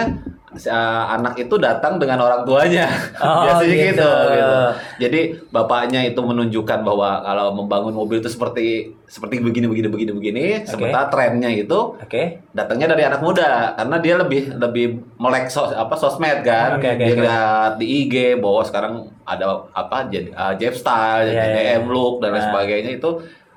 uh, 0.55 1.03
anak 1.17 1.35
itu 1.35 1.55
datang 1.57 1.97
dengan 1.97 2.21
orang 2.21 2.45
tuanya. 2.45 2.85
Oh, 3.19 3.43
biasanya 3.49 3.75
gitu. 3.75 3.89
gitu. 3.89 4.09
gitu. 4.31 4.59
Jadi 5.01 5.19
bapaknya 5.49 6.01
itu 6.05 6.19
menunjukkan 6.21 6.79
bahwa 6.85 7.25
kalau 7.25 7.57
membangun 7.57 7.93
mobil 7.97 8.21
itu 8.21 8.29
seperti 8.29 8.93
seperti 9.09 9.41
begini 9.41 9.65
begini 9.65 9.87
begini 9.89 10.11
begini. 10.13 10.43
Sementara 10.65 11.09
trennya 11.09 11.49
itu 11.49 11.97
oke 11.97 12.23
datangnya 12.53 12.93
dari 12.93 13.03
anak 13.05 13.21
muda 13.21 13.73
karena 13.77 13.97
dia 13.97 14.15
lebih 14.21 14.41
lebih 14.57 14.85
melek 15.17 15.49
sos, 15.49 15.73
apa 15.73 15.93
sosmed 15.97 16.45
kan. 16.45 16.77
Oke, 16.77 16.93
oke, 16.93 17.03
dia 17.03 17.13
oke. 17.17 17.23
lihat 17.25 17.71
di 17.81 17.85
IG 18.05 18.37
bahwa 18.37 18.61
sekarang 18.61 18.93
ada 19.23 19.67
apa 19.71 20.07
jadi 20.11 20.29
uh, 20.35 20.53
Jeff 20.59 20.75
Style, 20.77 21.31
iya, 21.31 21.49
JDM 21.49 21.87
iya. 21.87 21.93
look 21.93 22.21
dan 22.21 22.35
lain 22.35 22.43
Nah. 22.43 22.49
sebagainya 22.51 22.91
itu 22.99 23.09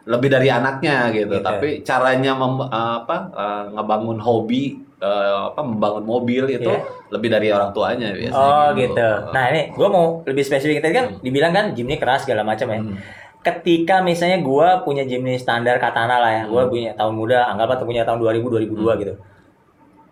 lebih 0.07 0.31
dari 0.31 0.49
anaknya 0.49 1.11
gitu. 1.11 1.35
Gitu. 1.35 1.43
Tapi 1.43 1.69
caranya 1.83 2.33
mem- 2.39 2.71
uh, 2.71 3.03
apa 3.03 3.17
uh, 3.35 3.65
ngebangun 3.75 4.23
hobi 4.23 4.79
uh, 4.99 5.51
apa 5.51 5.61
membangun 5.61 6.03
mobil 6.03 6.45
itu 6.49 6.67
Iya. 6.67 6.85
lebih 7.11 7.29
dari 7.29 7.49
orang 7.49 7.71
tuanya 7.71 8.13
biasanya. 8.13 8.37
Oh 8.37 8.67
gitu. 8.73 9.09
Nah 9.31 9.45
ini 9.51 9.63
gue 9.71 9.89
mau 9.89 10.21
lebih 10.23 10.43
spesifik 10.43 10.81
tadi 10.81 10.95
kan 10.95 11.07
dibilang 11.21 11.53
kan 11.53 11.65
Jimny 11.73 11.97
keras 11.97 12.25
segala 12.25 12.43
macam 12.43 12.67
ya. 12.69 12.81
Hmm. 12.81 12.97
Ketika 13.41 14.03
misalnya 14.03 14.43
gue 14.43 14.69
punya 14.83 15.03
Jimny 15.03 15.37
standar 15.37 15.79
katana 15.79 16.19
lah 16.19 16.33
ya, 16.33 16.43
gue 16.47 16.59
Hmm. 16.59 16.71
punya 16.71 16.91
tahun 16.95 17.15
muda, 17.15 17.47
anggaplah 17.47 17.79
punya 17.81 18.03
tahun 18.03 18.19
2000 18.19 18.51
2002 18.51 18.93
gitu. 18.99 19.15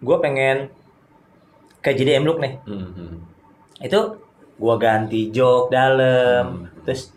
Gue 0.00 0.16
pengen 0.20 0.70
ke 1.80 1.90
JDM 1.90 2.24
look 2.24 2.38
nih. 2.38 2.60
Hmm, 2.62 2.88
hmm. 2.90 3.14
Itu 3.80 4.22
gue 4.54 4.74
ganti 4.78 5.28
jok 5.28 5.68
dalam, 5.68 6.44
Hmm. 6.62 6.84
terus 6.86 7.10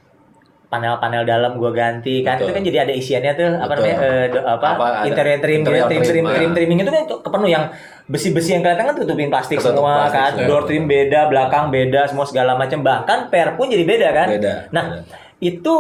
panel-panel 0.68 1.24
dalam 1.24 1.56
gue 1.56 1.72
ganti 1.72 2.20
kan 2.22 2.36
Betul. 2.36 2.44
itu 2.44 2.52
kan 2.52 2.64
jadi 2.66 2.78
ada 2.82 2.94
isiannya 2.94 3.32
tuh 3.34 3.48
apa 3.56 3.66
Betul. 3.70 3.76
namanya 3.82 3.96
eh, 3.98 4.26
do- 4.28 4.44
apa, 4.46 4.68
Apa, 4.70 4.86
interior 5.04 5.40
trim 5.40 5.60
interior 5.62 5.86
trim 5.86 6.02
trim, 6.02 6.12
trim 6.14 6.26
ah. 6.26 6.34
trim 6.34 6.52
trimming 6.52 6.80
itu 6.82 6.92
kan 6.92 7.04
kepenuh 7.08 7.48
yang 7.48 7.64
besi-besi 8.06 8.50
yang 8.52 8.62
kelihatan 8.62 8.86
kan 8.86 8.96
tutupin 8.96 9.28
plastik 9.28 9.58
Ketutup 9.58 9.80
semua 9.80 9.94
plastik 10.02 10.16
kan 10.18 10.32
semua. 10.34 10.48
door 10.50 10.64
trim 10.64 10.84
beda 10.86 11.22
belakang 11.26 11.66
beda 11.68 12.02
semua 12.06 12.24
segala 12.24 12.54
macam 12.54 12.80
bahkan 12.82 13.28
per 13.28 13.56
pun 13.56 13.68
jadi 13.68 13.84
beda 13.84 14.08
kan 14.12 14.28
Beda, 14.30 14.54
nah 14.70 14.86
beda. 14.94 15.16
itu 15.40 15.76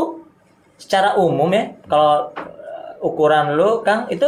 secara 0.76 1.16
umum 1.16 1.50
ya 1.50 1.64
kalau 1.84 2.32
eh, 2.32 2.46
ukuran 3.02 3.54
lu 3.54 3.82
Kang 3.82 4.08
itu 4.08 4.28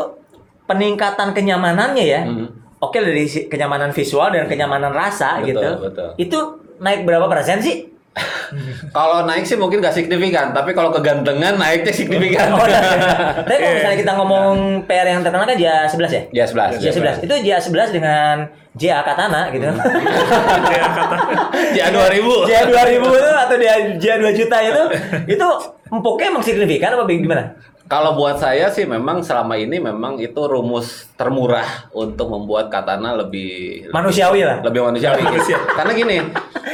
peningkatan 0.66 1.32
kenyamanannya 1.32 2.04
ya 2.06 2.22
Hmm. 2.22 2.52
oke 2.78 2.96
dari 2.96 3.24
kenyamanan 3.46 3.90
visual 3.90 4.30
dan 4.30 4.44
kenyamanan 4.46 4.92
rasa 4.92 5.40
Betul, 5.40 5.48
gitu 5.50 5.70
betul. 5.82 6.10
itu 6.18 6.40
naik 6.78 7.04
berapa 7.04 7.26
persen 7.26 7.60
sih 7.60 7.88
Kalau 8.98 9.24
naik 9.30 9.46
sih 9.46 9.56
mungkin 9.56 9.80
gak 9.80 9.94
signifikan, 9.94 10.52
tapi 10.52 10.74
kalau 10.74 10.90
kegantengan 10.90 11.56
naiknya 11.56 11.94
signifikan. 11.94 12.50
Oh, 12.58 12.66
iya. 12.66 12.82
Tapi 13.46 13.58
kalau 13.62 13.76
misalnya 13.78 14.00
kita 14.02 14.14
ngomong 14.18 14.48
PR 14.90 15.08
yang 15.08 15.22
terkenal 15.22 15.46
kan 15.46 15.56
JA 15.56 15.86
11 15.86 16.10
ya? 16.10 16.22
Ya 16.34 16.46
11. 16.50 16.82
JA 16.82 16.92
11. 17.22 17.26
Itu 17.30 17.34
JA 17.46 17.60
11 17.62 17.96
dengan 17.96 18.34
JA 18.74 19.00
Katana 19.06 19.54
gitu. 19.54 19.70
Ya 21.78 21.94
2000. 21.94 22.50
JA 22.50 22.62
2000 22.66 22.98
itu 22.98 23.32
atau 23.32 23.56
dia 23.56 23.74
JA 24.02 24.16
2 24.18 24.40
juta 24.40 24.58
itu 24.66 24.82
itu 25.30 25.48
empuknya 25.94 26.28
emang 26.34 26.44
signifikan 26.44 26.98
apa 26.98 27.06
gimana? 27.06 27.54
Kalau 27.90 28.14
buat 28.14 28.38
saya 28.38 28.70
sih 28.70 28.86
memang 28.86 29.26
selama 29.26 29.58
ini 29.58 29.82
memang 29.82 30.22
itu 30.22 30.38
rumus 30.46 31.10
termurah 31.18 31.90
untuk 31.90 32.30
membuat 32.30 32.70
katana 32.70 33.18
lebih 33.18 33.90
Manusiawi 33.90 34.46
lah. 34.46 34.62
lebih 34.62 34.86
manusiawi. 34.86 35.26
Manusia. 35.26 35.58
Karena 35.74 35.92
gini, 35.98 36.22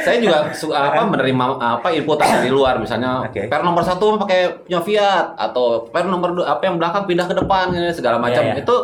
saya 0.06 0.18
juga 0.18 0.38
su- 0.52 0.70
apa 0.70 1.02
menerima 1.02 1.44
apa 1.58 1.88
input 1.90 2.16
dari 2.16 2.46
luar 2.48 2.78
misalnya 2.78 3.26
Oke. 3.26 3.44
per 3.44 3.60
nomor 3.60 3.82
satu 3.82 4.14
pakai 4.16 4.62
punya 4.62 4.80
Fiat 4.80 5.26
atau 5.36 5.84
per 5.84 6.04
nomor 6.04 6.30
dua 6.32 6.46
apa 6.48 6.62
yang 6.62 6.76
belakang 6.76 7.04
pindah 7.04 7.26
ke 7.26 7.34
depan 7.34 7.66
segala 7.90 8.16
macam 8.16 8.40
Iya, 8.40 8.52
iya. 8.52 8.62
itu 8.62 8.76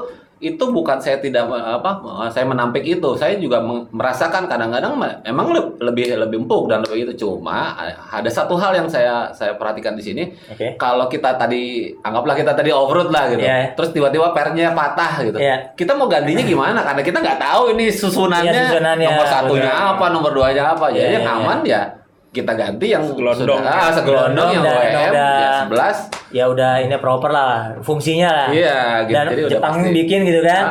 itu 0.43 0.64
bukan 0.66 0.99
saya 0.99 1.16
tidak 1.16 1.47
apa 1.47 2.03
saya 2.28 2.43
menampik 2.43 2.82
itu. 2.82 3.14
Saya 3.14 3.38
juga 3.38 3.62
merasakan 3.62 4.45
kadang-kadang 4.45 4.99
emang 5.22 5.55
le- 5.55 5.78
lebih 5.78 6.11
lebih 6.12 6.43
empuk 6.43 6.66
dan 6.66 6.82
lebih 6.82 7.07
itu. 7.07 7.22
Cuma 7.22 7.78
ada 8.11 8.26
satu 8.26 8.59
hal 8.59 8.74
yang 8.74 8.90
saya 8.90 9.30
saya 9.30 9.55
perhatikan 9.55 9.95
di 9.95 10.03
sini. 10.03 10.22
Oke. 10.51 10.74
kalau 10.74 11.07
kita 11.07 11.38
tadi 11.38 11.62
anggaplah 11.97 12.34
kita 12.34 12.53
tadi 12.53 12.68
off 12.68 12.90
road 12.90 13.09
lah 13.09 13.30
gitu. 13.30 13.40
Iya. 13.40 13.72
terus 13.72 13.95
tiba-tiba 13.95 14.34
pernya 14.34 14.74
patah 14.74 15.22
gitu. 15.22 15.38
Iya. 15.38 15.72
kita 15.72 15.95
mau 15.95 16.11
gantinya 16.11 16.43
gimana? 16.43 16.82
Karena 16.82 17.03
kita 17.03 17.18
nggak 17.22 17.38
tahu 17.38 17.62
ini 17.72 17.86
susunannya, 17.88 18.51
Iya, 18.51 18.66
susunannya, 18.68 19.07
nomor 19.07 19.26
satunya 19.26 19.70
betul. 19.70 19.90
apa 19.95 20.05
nomor 20.11 20.30
duanya 20.32 20.62
apa. 20.74 20.90
Jadi 20.90 20.99
Iya, 20.99 21.14
yang 21.16 21.24
iya, 21.24 21.38
aman 21.38 21.59
ya 21.62 21.82
kita 22.33 22.49
ganti 22.51 22.89
yang 22.89 23.05
Segelondong. 23.05 23.61
sudah 23.61 23.61
ah, 23.62 23.93
segelondong 23.93 24.49
yang 24.51 24.64
Dan 24.64 24.72
OEM 24.72 25.11
udah- 25.12 25.37
ya 25.37 25.53
11 25.68 25.97
Ya 26.33 26.45
udah 26.49 26.80
ini 26.80 26.97
proper 26.97 27.28
lah 27.28 27.76
fungsinya 27.78 28.24
lah. 28.26 28.47
Iya, 28.49 28.76
gitu. 29.05 29.12
Dan 29.12 29.24
Jadi 29.28 29.43
udah 29.43 29.53
Jepang 29.53 29.74
pasti. 29.76 29.93
bikin 29.93 30.20
gitu 30.24 30.41
kan. 30.41 30.62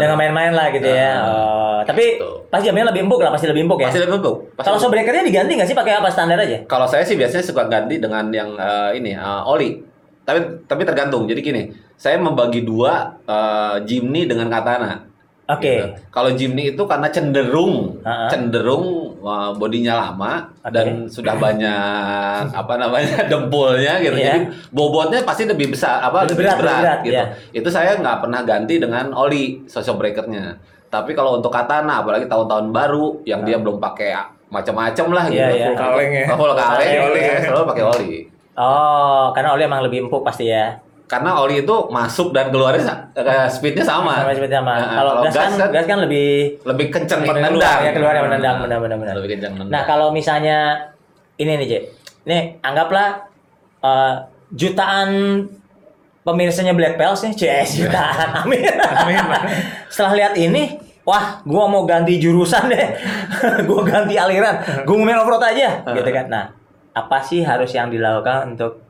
Dengan 0.00 0.16
main-main 0.16 0.52
lah 0.52 0.72
gitu 0.72 0.88
ya. 0.88 1.12
Ah. 1.14 1.28
Oh, 1.28 1.78
tapi 1.84 2.16
Gitu. 2.16 2.28
pasti 2.48 2.64
jamnya 2.64 2.88
lebih 2.88 3.04
empuk 3.04 3.20
lah, 3.20 3.28
pasti 3.28 3.44
lebih 3.44 3.68
empuk 3.68 3.76
ya. 3.76 3.86
pasti 3.86 4.00
lebih 4.00 4.16
empuk 4.16 4.36
Pasti 4.54 4.64
Kalau 4.64 4.78
sobrekernya 4.80 5.20
diganti 5.22 5.52
nggak 5.52 5.68
sih 5.68 5.76
pakai 5.76 5.92
apa 5.94 6.08
standar 6.08 6.38
aja? 6.38 6.64
kalau 6.64 6.88
saya 6.88 7.04
sih 7.04 7.14
biasanya 7.14 7.44
suka 7.44 7.66
ganti 7.66 7.98
dengan 7.98 8.24
yang 8.30 8.56
eh, 8.56 8.96
ini 8.96 9.12
eh, 9.12 9.42
oli 9.44 9.84
tapi 10.22 10.38
tapi 10.64 10.82
tergantung 10.82 11.26
jadi 11.26 11.40
gini 11.40 11.62
saya 11.92 12.16
membagi 12.16 12.62
dua 12.62 13.18
eh, 13.20 13.76
Jimny 13.82 14.24
dengan 14.24 14.48
katana 14.48 15.04
Oke. 15.50 15.74
Gitu. 15.74 15.86
Kalau 16.08 16.30
Jimny 16.32 16.72
itu 16.72 16.82
karena 16.86 17.10
cenderung 17.10 17.98
Ha-ha. 18.06 18.30
cenderung 18.30 19.18
uh, 19.18 19.50
bodinya 19.58 19.98
lama 19.98 20.46
Oke. 20.62 20.70
dan 20.70 20.86
sudah 21.10 21.34
banyak 21.34 22.42
apa 22.62 22.74
namanya 22.78 23.26
dempulnya 23.26 23.98
gitu. 23.98 24.14
Iya. 24.14 24.26
Jadi 24.30 24.40
bobotnya 24.70 25.18
pasti 25.26 25.44
lebih 25.44 25.74
besar 25.74 25.98
apa 25.98 26.24
Lebih 26.24 26.36
berat, 26.46 26.56
lebih 26.62 26.62
berat, 26.62 26.98
gitu. 27.02 27.12
iya. 27.18 27.24
Itu 27.50 27.68
saya 27.68 27.98
nggak 27.98 28.22
pernah 28.22 28.40
ganti 28.46 28.78
dengan 28.78 29.10
oli 29.12 29.66
social 29.66 29.98
breakernya. 29.98 30.56
Tapi 30.86 31.16
kalau 31.16 31.40
untuk 31.40 31.50
katana 31.50 32.04
apalagi 32.04 32.28
tahun-tahun 32.28 32.68
baru 32.70 33.24
yang 33.24 33.42
dia 33.42 33.56
belum 33.56 33.80
pakai 33.80 34.12
macam-macam 34.52 35.06
lah 35.10 35.24
gitu. 35.26 35.40
Iya, 35.40 35.48
iya. 35.56 35.66
Full 35.72 35.78
kaleng 35.80 36.10
ya. 36.12 36.24
Oh, 36.28 36.36
full 36.36 36.52
kaleng, 36.54 36.98
oli. 37.08 37.20
saya 37.24 37.40
selalu 37.40 37.64
pakai 37.72 37.84
oli. 37.88 38.12
Oh, 38.52 39.32
karena 39.32 39.48
oli 39.56 39.62
emang 39.64 39.80
lebih 39.80 40.04
empuk 40.06 40.20
pasti 40.20 40.52
ya. 40.52 40.76
Karena 41.12 41.36
oli 41.36 41.60
itu 41.60 41.76
masuk 41.92 42.32
dan 42.32 42.48
keluarnya 42.48 43.12
eh, 43.12 43.44
speednya 43.52 43.84
sama. 43.84 44.24
Sama 44.24 44.32
seperti 44.32 44.56
sama. 44.56 44.72
Nah, 44.80 44.96
Kalau 44.96 45.12
gas 45.20 45.34
kan, 45.36 45.50
gas 45.68 45.84
kan 45.84 45.98
lebih 46.00 46.56
lebih 46.64 46.88
kenceng 46.88 47.20
Keluar, 47.20 47.36
menendang. 47.36 47.78
ya, 47.84 47.90
keluar 47.92 48.14
menendang, 48.24 48.56
benar, 48.64 48.78
benar, 48.80 48.96
benar. 48.96 49.14
Lebih 49.20 49.30
kenceng 49.36 49.52
menendang. 49.52 49.76
Nah, 49.76 49.82
kalau 49.84 50.08
misalnya 50.08 50.88
ini 51.36 51.60
nih, 51.60 51.66
Cek. 51.68 51.82
Nih, 52.24 52.42
anggaplah 52.64 53.28
eh, 53.84 54.14
jutaan 54.56 55.08
pemirsanya 56.24 56.72
Black 56.72 56.96
Pels 56.96 57.28
nih, 57.28 57.36
CS 57.36 57.84
jutaan. 57.84 58.32
Amin. 58.48 58.72
Amin. 58.80 59.20
Setelah 59.92 60.16
lihat 60.16 60.34
ini, 60.40 60.80
wah, 61.04 61.44
gua 61.44 61.68
mau 61.68 61.84
ganti 61.84 62.16
jurusan 62.16 62.72
deh. 62.72 62.88
gua 63.68 63.84
ganti 63.84 64.16
aliran. 64.16 64.88
Gua 64.88 64.96
mau 64.96 65.04
main 65.04 65.20
off-road 65.20 65.44
aja, 65.44 65.84
gitu 65.92 66.08
kan. 66.08 66.32
Nah, 66.32 66.44
apa 66.96 67.20
sih 67.20 67.44
harus 67.44 67.68
yang 67.76 67.92
dilakukan 67.92 68.56
untuk 68.56 68.80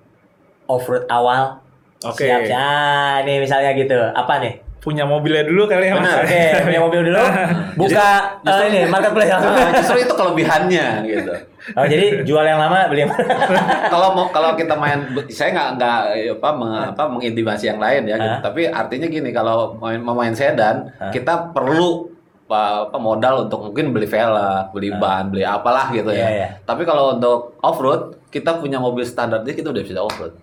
off-road 0.71 1.11
awal? 1.11 1.59
Oke. 2.05 2.27
Siap, 2.27 2.41
siap. 2.51 2.59
Ah, 2.59 3.15
nih 3.23 3.37
misalnya 3.39 3.71
gitu. 3.75 3.99
Apa 4.15 4.43
nih? 4.43 4.73
punya 4.83 5.07
mobilnya 5.07 5.47
dulu 5.47 5.71
kali 5.71 5.87
ya 5.87 5.95
Mas. 5.95 6.03
Benar. 6.03 6.23
Oke, 6.27 6.43
punya 6.67 6.81
mobil 6.83 7.01
dulu. 7.07 7.23
Buka 7.79 8.09
eh, 8.43 8.63
ini 8.67 8.81
marketplace 8.91 9.31
langsung. 9.31 9.55
Nah, 9.55 9.71
justru 9.79 9.97
itu 10.03 10.15
kelebihannya 10.19 10.87
gitu. 11.07 11.33
Oh, 11.79 11.87
jadi 11.87 12.27
jual 12.27 12.43
yang 12.43 12.59
lama, 12.59 12.91
beli 12.91 13.07
yang 13.07 13.15
kalau 13.95 14.19
mau 14.19 14.27
kalau 14.35 14.59
kita 14.59 14.75
main 14.75 15.07
saya 15.31 15.55
nggak 15.55 15.69
nggak 15.79 15.99
apa 16.43 16.49
meng, 16.59 16.73
apa 16.91 17.03
mengintimasi 17.07 17.71
yang 17.71 17.79
lain 17.79 18.11
ya 18.11 18.19
gitu. 18.19 18.39
Tapi 18.43 18.67
artinya 18.67 19.07
gini 19.07 19.31
kalau 19.31 19.79
main 19.79 20.03
mau 20.03 20.19
main 20.19 20.35
sedan 20.35 20.91
Hah? 20.99 21.15
kita 21.15 21.55
perlu 21.55 22.11
apa, 22.53 22.99
modal 23.01 23.49
untuk 23.49 23.71
mungkin 23.71 23.97
beli 23.97 24.05
velg 24.05 24.77
beli 24.77 24.93
ban 24.93 25.33
beli 25.33 25.41
apalah 25.41 25.89
gitu 25.89 26.13
Iya, 26.13 26.21
ya 26.21 26.29
iya. 26.29 26.49
tapi 26.69 26.85
kalau 26.85 27.17
untuk 27.17 27.57
off 27.65 27.81
road 27.81 28.21
kita 28.29 28.61
punya 28.61 28.77
mobil 28.77 29.09
standar 29.09 29.41
dia 29.41 29.57
kita 29.57 29.73
udah 29.73 29.81
bisa 29.81 30.05
off 30.05 30.13
road 30.21 30.37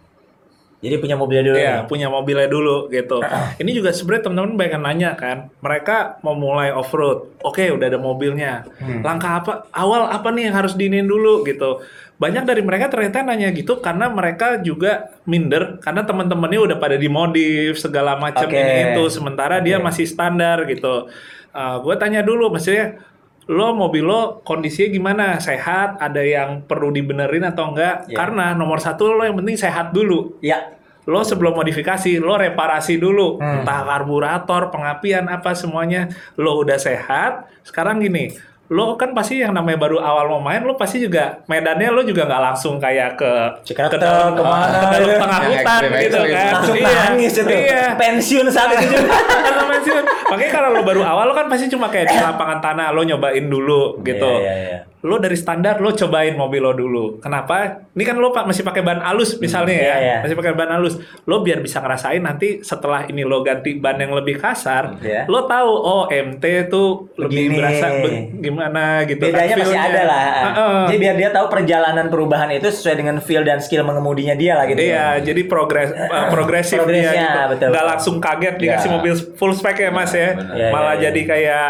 Jadi 0.80 0.96
punya 0.96 1.20
mobilnya 1.20 1.44
dulu. 1.52 1.58
Iya, 1.60 1.76
punya 1.92 2.08
mobilnya 2.08 2.48
dulu 2.48 2.88
gitu. 2.88 3.20
Ini 3.62 3.72
juga 3.76 3.92
sebenarnya 3.92 4.24
teman-teman 4.32 4.56
banyak 4.56 4.74
yang 4.80 4.84
nanya 4.84 5.12
kan. 5.20 5.38
Mereka 5.60 6.24
mau 6.24 6.40
mulai 6.40 6.72
off 6.72 6.96
road. 6.96 7.36
Oke, 7.44 7.68
udah 7.68 7.88
ada 7.92 8.00
mobilnya. 8.00 8.64
Langkah 9.04 9.44
apa? 9.44 9.54
Awal 9.76 10.08
apa 10.08 10.32
nih 10.32 10.48
yang 10.48 10.56
harus 10.56 10.80
diinin 10.80 11.04
dulu 11.04 11.44
gitu. 11.44 11.84
Banyak 12.20 12.44
dari 12.48 12.64
mereka 12.64 12.92
ternyata 12.92 13.24
nanya 13.24 13.52
gitu 13.56 13.80
karena 13.80 14.12
mereka 14.12 14.60
juga 14.60 15.08
minder 15.24 15.80
karena 15.80 16.04
teman-temannya 16.04 16.60
udah 16.68 16.78
pada 16.80 17.00
dimodif 17.00 17.80
segala 17.80 18.20
macam 18.20 18.48
Oke. 18.48 18.60
ini 18.60 18.92
itu 18.92 19.04
sementara 19.08 19.64
dia 19.64 19.80
Oke. 19.80 19.88
masih 19.88 20.04
standar 20.08 20.68
gitu. 20.68 21.08
gue 21.56 21.96
tanya 21.98 22.22
dulu 22.22 22.54
maksudnya 22.54 23.02
lo 23.50 23.74
mobil 23.74 24.06
lo 24.06 24.46
kondisinya 24.46 24.90
gimana? 24.94 25.26
Sehat? 25.42 25.98
Ada 25.98 26.22
yang 26.22 26.50
perlu 26.70 26.94
dibenerin 26.94 27.50
atau 27.50 27.74
enggak? 27.74 28.06
Iya. 28.06 28.18
karena 28.18 28.54
nomor 28.54 28.78
satu 28.78 29.10
lo 29.18 29.26
yang 29.26 29.38
penting 29.42 29.58
sehat 29.58 29.92
dulu. 29.92 30.38
Ya. 30.46 30.78
lo 31.10 31.26
sebelum 31.26 31.58
modifikasi 31.58 32.22
lo 32.22 32.38
reparasi 32.38 33.02
dulu. 33.02 33.42
Hmm. 33.42 33.66
entah 33.66 33.82
karburator 33.82 34.70
pengapian 34.70 35.26
apa 35.26 35.58
semuanya. 35.58 36.06
Lo 36.38 36.62
udah 36.62 36.78
sehat 36.78 37.50
sekarang 37.66 38.02
gini 38.02 38.49
lo 38.70 38.94
kan 38.94 39.12
pasti 39.12 39.42
yang 39.42 39.50
namanya 39.50 39.82
baru 39.82 39.98
awal 39.98 40.30
mau 40.30 40.38
main 40.40 40.62
lo 40.62 40.74
pasti 40.74 41.02
juga 41.02 41.42
medannya 41.46 41.90
lo 41.90 42.02
juga 42.02 42.24
nggak 42.24 42.42
langsung 42.44 42.78
kayak 42.78 43.18
ke 43.18 43.32
Cikarang 43.66 43.90
ke 43.90 43.98
dalam 43.98 44.30
ke 44.32 44.44
mana 44.44 44.70
ke 44.70 44.88
dalam 44.88 45.02
gitu. 45.02 45.18
tengah 45.18 45.40
Yang 45.40 45.50
hutan 45.52 45.82
gitu 45.98 46.18
kan 46.20 46.52
Langsung 46.54 46.78
Iya, 46.78 46.94
nangis 47.04 47.34
itu. 47.34 47.50
iya 47.50 47.84
Pensiun 47.96 48.46
saat 48.48 48.70
itu 48.72 48.86
juga. 48.88 49.10
Pensiun. 49.70 50.04
makanya 50.30 50.52
kalau 50.52 50.70
lo 50.70 50.82
baru 50.84 51.02
awal 51.02 51.26
lo 51.26 51.34
kan 51.34 51.48
pasti 51.48 51.66
cuma 51.68 51.88
kayak 51.88 52.08
di 52.08 52.18
lapangan 52.20 52.60
tanah 52.60 52.88
lo 52.92 53.02
nyobain 53.02 53.46
dulu 53.46 53.98
gitu 54.02 54.30
Iya, 54.38 54.54
iya, 54.54 54.70
iya. 54.70 54.80
Lo 55.02 55.16
dari 55.16 55.34
standar 55.34 55.80
lo 55.80 55.90
cobain 55.90 56.34
mobil 56.34 56.60
lo 56.60 56.72
dulu. 56.72 57.06
Kenapa? 57.18 57.88
Ini 57.90 58.04
kan 58.04 58.16
lo 58.16 58.30
pak 58.30 58.44
masih 58.44 58.62
pakai 58.62 58.80
ban 58.80 59.00
halus 59.00 59.36
misalnya 59.38 59.72
ya, 59.72 59.80
Iya, 59.80 59.96
iya. 59.98 60.18
masih 60.20 60.36
pakai 60.36 60.52
ban 60.52 60.68
halus. 60.70 60.96
Lo 61.24 61.40
biar 61.40 61.60
bisa 61.60 61.80
ngerasain 61.80 62.20
nanti 62.20 62.60
setelah 62.62 63.04
ini 63.06 63.24
lo 63.24 63.40
ganti 63.40 63.74
ban 63.74 63.96
yang 63.96 64.12
lebih 64.12 64.36
kasar, 64.36 65.00
Iya. 65.00 65.24
lo 65.26 65.44
tahu 65.46 65.72
oh 65.72 66.04
MT 66.06 66.44
tuh 66.68 67.16
lebih 67.16 67.48
Begini. 67.48 67.56
berasa 67.56 67.86
be- 67.96 68.12
gimana 68.40 68.84
gitu. 69.04 69.22
kan 69.22 69.32
Bedanya 69.32 69.56
masih 69.56 69.66
feel-nya. 69.70 69.88
ada 69.90 70.04
lah. 70.04 70.26
Heeh. 70.46 70.76
Jadi 70.86 70.98
biar 70.98 71.16
dia 71.16 71.30
tahu 71.30 71.46
perjalanan 71.48 72.06
perubahan 72.06 72.50
itu 72.52 72.68
sesuai 72.68 72.96
dengan 72.98 73.16
feel 73.20 73.42
dan 73.42 73.58
skill 73.58 73.82
mengemudinya 73.82 74.36
dia 74.36 74.54
lah 74.54 74.66
gitu. 74.66 74.80
Iya, 74.80 75.24
jadi 75.24 75.42
progres 75.46 75.90
uh, 75.90 76.28
progresif 76.30 76.84
dia 76.84 77.08
gitu. 77.10 77.40
betul, 77.50 77.72
betul. 77.72 77.88
langsung 77.88 78.16
kaget 78.18 78.56
dikasih 78.58 78.86
Iya. 78.86 78.96
mobil 78.96 79.14
full 79.34 79.54
spec 79.54 79.78
ya 79.78 79.90
Mas 79.90 80.12
ya. 80.12 80.36
benar. 80.36 80.54
Iya, 80.54 80.68
Malah 80.70 80.94
iya. 80.94 81.02
jadi 81.06 81.22
kayak 81.26 81.68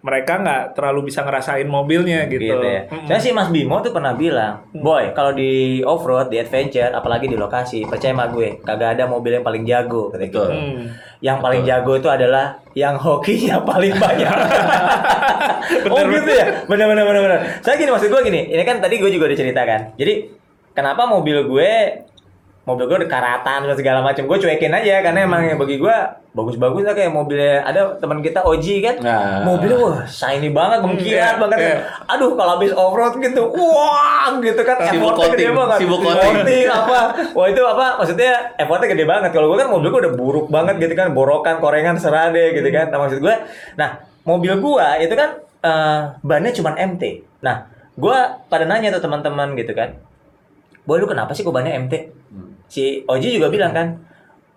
mereka 0.00 0.40
nggak 0.40 0.62
terlalu 0.72 1.12
bisa 1.12 1.20
ngerasain 1.20 1.68
mobilnya 1.68 2.24
gitu. 2.24 2.40
gitu 2.40 2.56
ya. 2.64 2.88
Mm-mm. 2.88 3.04
Saya 3.04 3.20
sih 3.20 3.32
Mas 3.36 3.52
Bimo 3.52 3.84
tuh 3.84 3.92
pernah 3.92 4.16
bilang, 4.16 4.64
boy 4.72 5.12
kalau 5.12 5.36
di 5.36 5.84
off 5.84 6.00
road, 6.08 6.32
di 6.32 6.40
adventure, 6.40 6.88
apalagi 6.96 7.28
di 7.28 7.36
lokasi, 7.36 7.84
percaya 7.84 8.16
sama 8.16 8.32
gue, 8.32 8.64
kagak 8.64 8.96
ada 8.96 9.04
mobil 9.04 9.36
yang 9.36 9.44
paling 9.44 9.68
jago. 9.68 10.08
Gitu. 10.16 10.32
Betul. 10.32 10.50
Hmm. 10.56 10.84
Yang 11.20 11.38
paling 11.44 11.62
jago 11.68 11.92
itu 12.00 12.08
adalah 12.08 12.64
yang 12.72 12.96
hokinya 12.96 13.60
paling 13.60 13.92
banyak. 14.00 14.36
oh 15.92 16.00
gitu 16.08 16.30
ya, 16.32 16.64
benar 16.64 16.86
benar 16.88 17.04
benar 17.04 17.20
benar. 17.20 17.40
Saya 17.60 17.76
gini 17.76 17.92
maksud 17.92 18.08
gue 18.08 18.20
gini, 18.24 18.40
ini 18.48 18.62
kan 18.64 18.80
tadi 18.80 18.96
gue 18.96 19.10
juga 19.12 19.28
udah 19.28 19.36
ceritakan. 19.36 19.80
Jadi 20.00 20.14
kenapa 20.72 21.04
mobil 21.04 21.44
gue 21.44 21.70
mobil 22.68 22.84
gue 22.86 22.96
udah 23.02 23.10
karatan 23.10 23.66
dan 23.66 23.76
segala 23.76 24.04
macam 24.04 24.28
gue 24.28 24.36
cuekin 24.36 24.70
aja 24.70 25.00
karena 25.00 25.24
emang 25.24 25.42
yang 25.42 25.58
bagi 25.58 25.80
gue 25.80 25.96
bagus-bagus 26.30 26.86
lah 26.86 26.94
kayak 26.94 27.10
mobilnya 27.10 27.64
ada 27.66 27.98
teman 27.98 28.22
kita 28.22 28.44
Oji 28.46 28.84
kan? 28.84 29.02
Nah. 29.02 29.42
mobilnya 29.42 29.76
wah 29.80 29.98
shiny 30.06 30.52
banget 30.54 30.78
mengkilat 30.84 31.34
iya, 31.34 31.40
banget. 31.40 31.58
iya. 31.58 31.76
aduh 32.06 32.38
kalau 32.38 32.60
habis 32.60 32.70
off 32.76 32.94
road 32.94 33.18
gitu 33.18 33.50
wah 33.50 34.30
gitu 34.38 34.62
kan. 34.62 34.76
Effortnya 34.86 35.26
gede 35.34 35.46
banget. 35.50 35.78
sibuk 35.82 36.00
coating. 36.04 36.66
Apa? 36.70 37.00
Wah 37.34 37.46
itu 37.50 37.62
apa? 37.66 37.86
Maksudnya 37.98 38.32
effortnya 38.60 38.88
gede 38.94 39.04
banget. 39.08 39.30
Kalau 39.34 39.50
gue 39.50 39.58
kan 39.58 39.68
mobil 39.72 39.88
gue 39.90 40.00
udah 40.06 40.14
buruk 40.14 40.46
banget 40.52 40.74
gitu 40.78 40.94
kan 40.94 41.10
borokan 41.10 41.58
korengan 41.58 41.98
serade 41.98 42.54
gitu 42.54 42.68
kan. 42.70 42.94
Nah 42.94 42.98
maksud 43.02 43.18
gue 43.18 43.34
nah 43.74 44.04
mobil 44.22 44.52
gue 44.60 44.86
itu 45.02 45.14
kan 45.16 45.42
eh, 45.64 46.00
bannya 46.20 46.52
cuma 46.54 46.76
MT 46.76 47.24
nah 47.40 47.66
gue 47.96 48.18
pada 48.48 48.64
nanya 48.68 48.92
tuh 48.92 49.02
teman-teman 49.04 49.56
gitu 49.56 49.72
kan 49.72 49.96
boy 50.84 51.00
lu 51.00 51.08
kenapa 51.08 51.32
sih 51.32 51.44
kok 51.44 51.54
bannya 51.54 51.76
MT 51.88 51.94
Hmm. 52.30 52.49
Si 52.70 53.02
Oji 53.04 53.34
juga 53.34 53.50
bilang 53.50 53.74
kan 53.74 53.88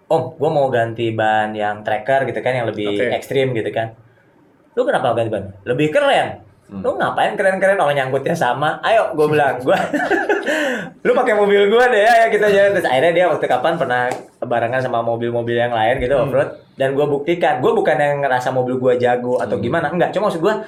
Om, 0.04 0.38
gue 0.38 0.46
mau 0.48 0.70
ganti 0.70 1.10
ban 1.10 1.50
yang 1.52 1.82
tracker 1.82 2.24
gitu 2.24 2.38
kan 2.38 2.54
yang 2.54 2.68
lebih 2.70 2.86
Oke. 2.94 3.10
ekstrim 3.12 3.50
gitu 3.52 3.66
kan. 3.68 3.98
Lu 4.74 4.86
kenapa 4.86 5.12
ganti 5.12 5.32
ban? 5.32 5.50
Lebih 5.64 5.90
keren. 5.90 6.38
Hmm. 6.64 6.80
Lu 6.80 6.94
ngapain 6.94 7.34
keren-keren 7.34 7.76
orang 7.76 7.98
nyangkutnya 7.98 8.38
sama? 8.38 8.78
Ayo, 8.80 9.10
gue 9.12 9.26
bilang, 9.28 9.58
gua 9.60 9.74
lu 11.06 11.12
pakai 11.12 11.34
mobil 11.34 11.66
gua 11.66 11.90
deh 11.90 12.00
ya, 12.00 12.30
kita 12.30 12.46
jalan. 12.46 12.72
Terus 12.74 12.86
akhirnya 12.86 13.12
dia 13.12 13.26
waktu 13.26 13.46
kapan 13.46 13.74
pernah 13.76 14.08
barengan 14.40 14.82
sama 14.82 15.02
mobil-mobil 15.02 15.56
yang 15.56 15.72
lain 15.72 15.98
gitu 15.98 16.14
Hmm. 16.14 16.24
off-road 16.24 16.50
dan 16.76 16.94
gua 16.94 17.06
buktikan, 17.06 17.58
gua 17.58 17.74
bukan 17.74 17.96
yang 17.96 18.22
ngerasa 18.22 18.50
mobil 18.50 18.78
gua 18.78 18.94
jago 18.96 19.38
atau 19.38 19.58
Hmm. 19.58 19.66
gimana, 19.66 19.88
enggak. 19.90 20.14
Cuma 20.14 20.30
maksud 20.30 20.40
gua 20.40 20.62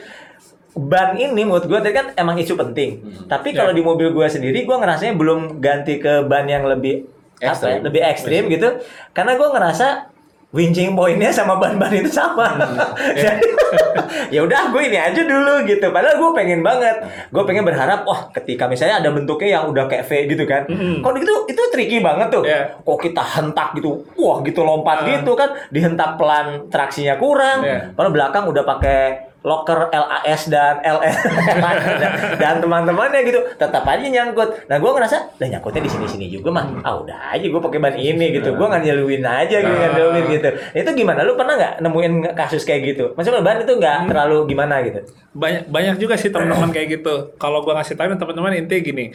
ban 0.74 1.16
ini 1.16 1.40
menurut 1.40 1.64
gua 1.66 1.80
tadi 1.80 1.94
kan 1.94 2.12
emang 2.14 2.36
isu 2.36 2.58
penting. 2.58 3.00
Hmm. 3.00 3.30
Tapi 3.30 3.54
Ya. 3.54 3.62
kalau 3.62 3.72
di 3.72 3.80
mobil 3.80 4.10
gua 4.10 4.26
sendiri 4.26 4.66
gua 4.66 4.78
ngerasanya 4.78 5.14
belum 5.14 5.60
ganti 5.60 5.98
ke 5.98 6.26
ban 6.26 6.44
yang 6.46 6.66
lebih 6.66 7.14
apa 7.38 7.66
ya, 7.66 7.78
lebih 7.80 8.02
ekstrim 8.02 8.48
gitu. 8.48 8.80
Karena 9.12 9.34
gue 9.34 9.48
ngerasa 9.48 9.88
winching 10.50 10.96
pointnya 10.96 11.30
sama 11.30 11.60
ban-ban 11.60 11.92
itu 11.92 12.08
sama. 12.08 12.48
Jadi 13.18 13.44
ya 14.32 14.40
udah 14.40 14.72
gue 14.72 14.82
ini 14.84 14.96
aja 14.96 15.22
dulu 15.22 15.68
gitu. 15.68 15.92
Padahal 15.92 16.16
gue 16.16 16.30
pengen 16.32 16.64
banget. 16.64 16.96
Gue 17.28 17.44
pengen 17.44 17.64
berharap 17.64 18.04
wah 18.04 18.32
ketika 18.32 18.64
misalnya 18.66 19.04
ada 19.04 19.12
bentuknya 19.12 19.60
yang 19.60 19.68
udah 19.68 19.84
kayak 19.86 20.08
V 20.08 20.32
gitu 20.32 20.48
kan. 20.48 20.64
Mm-mm. 20.66 21.04
kalau 21.04 21.20
gitu 21.20 21.44
itu 21.46 21.62
tricky 21.70 22.00
banget 22.00 22.32
tuh. 22.32 22.44
Iya. 22.44 22.72
kok 22.78 22.98
kita 22.98 23.20
hentak 23.22 23.76
gitu 23.76 24.00
wah 24.16 24.40
gitu 24.42 24.64
lompat 24.64 25.04
Ah. 25.04 25.08
gitu 25.12 25.36
kan. 25.36 25.60
Dihentak 25.70 26.16
pelan 26.16 26.72
traksinya 26.72 27.20
kurang. 27.20 27.60
Iya. 27.60 27.92
padahal 27.92 28.16
belakang 28.16 28.44
udah 28.48 28.64
pakai 28.64 29.00
locker 29.46 29.94
LAS 29.94 30.50
dan 30.50 30.82
LS 30.82 31.18
dan, 32.42 32.58
teman-temannya 32.58 33.22
gitu. 33.30 33.40
Tetap 33.62 33.86
aja 33.86 34.02
nyangkut. 34.02 34.66
Nah 34.66 34.82
gue 34.82 34.92
ngerasa 34.92 35.38
lah 35.38 35.48
nyangkutnya 35.48 35.86
di 35.86 35.92
sini-sini 35.94 36.26
juga 36.34 36.50
mah. 36.50 36.82
Ah 36.82 36.98
udah 36.98 37.38
aja 37.38 37.46
gue 37.46 37.62
pakai 37.62 37.78
ban 37.78 37.94
ini 37.94 38.34
gitu. 38.34 38.58
Gue 38.58 38.66
nggak 38.66 38.82
nyeluin 38.82 39.22
aja 39.22 39.58
gitu 39.62 39.76
nyeluin 39.78 40.26
gitu. 40.34 40.50
Itu 40.74 40.90
gimana? 40.98 41.22
Lu 41.22 41.38
pernah 41.38 41.54
nggak 41.56 41.74
nemuin 41.86 42.14
kasus 42.34 42.66
kayak 42.66 42.82
gitu? 42.98 43.14
Maksudnya 43.14 43.46
ban 43.46 43.62
itu 43.62 43.74
nggak 43.78 44.10
terlalu 44.10 44.50
gimana 44.50 44.82
gitu? 44.82 45.06
Banyak 45.38 45.70
banyak 45.70 45.96
juga 46.02 46.18
sih 46.18 46.34
teman-teman 46.34 46.74
kayak 46.74 47.00
gitu. 47.00 47.38
Kalau 47.38 47.62
gua 47.62 47.78
ngasih 47.78 47.94
tahu 47.94 48.18
teman-teman 48.18 48.58
intinya 48.58 48.82
gini, 48.82 49.06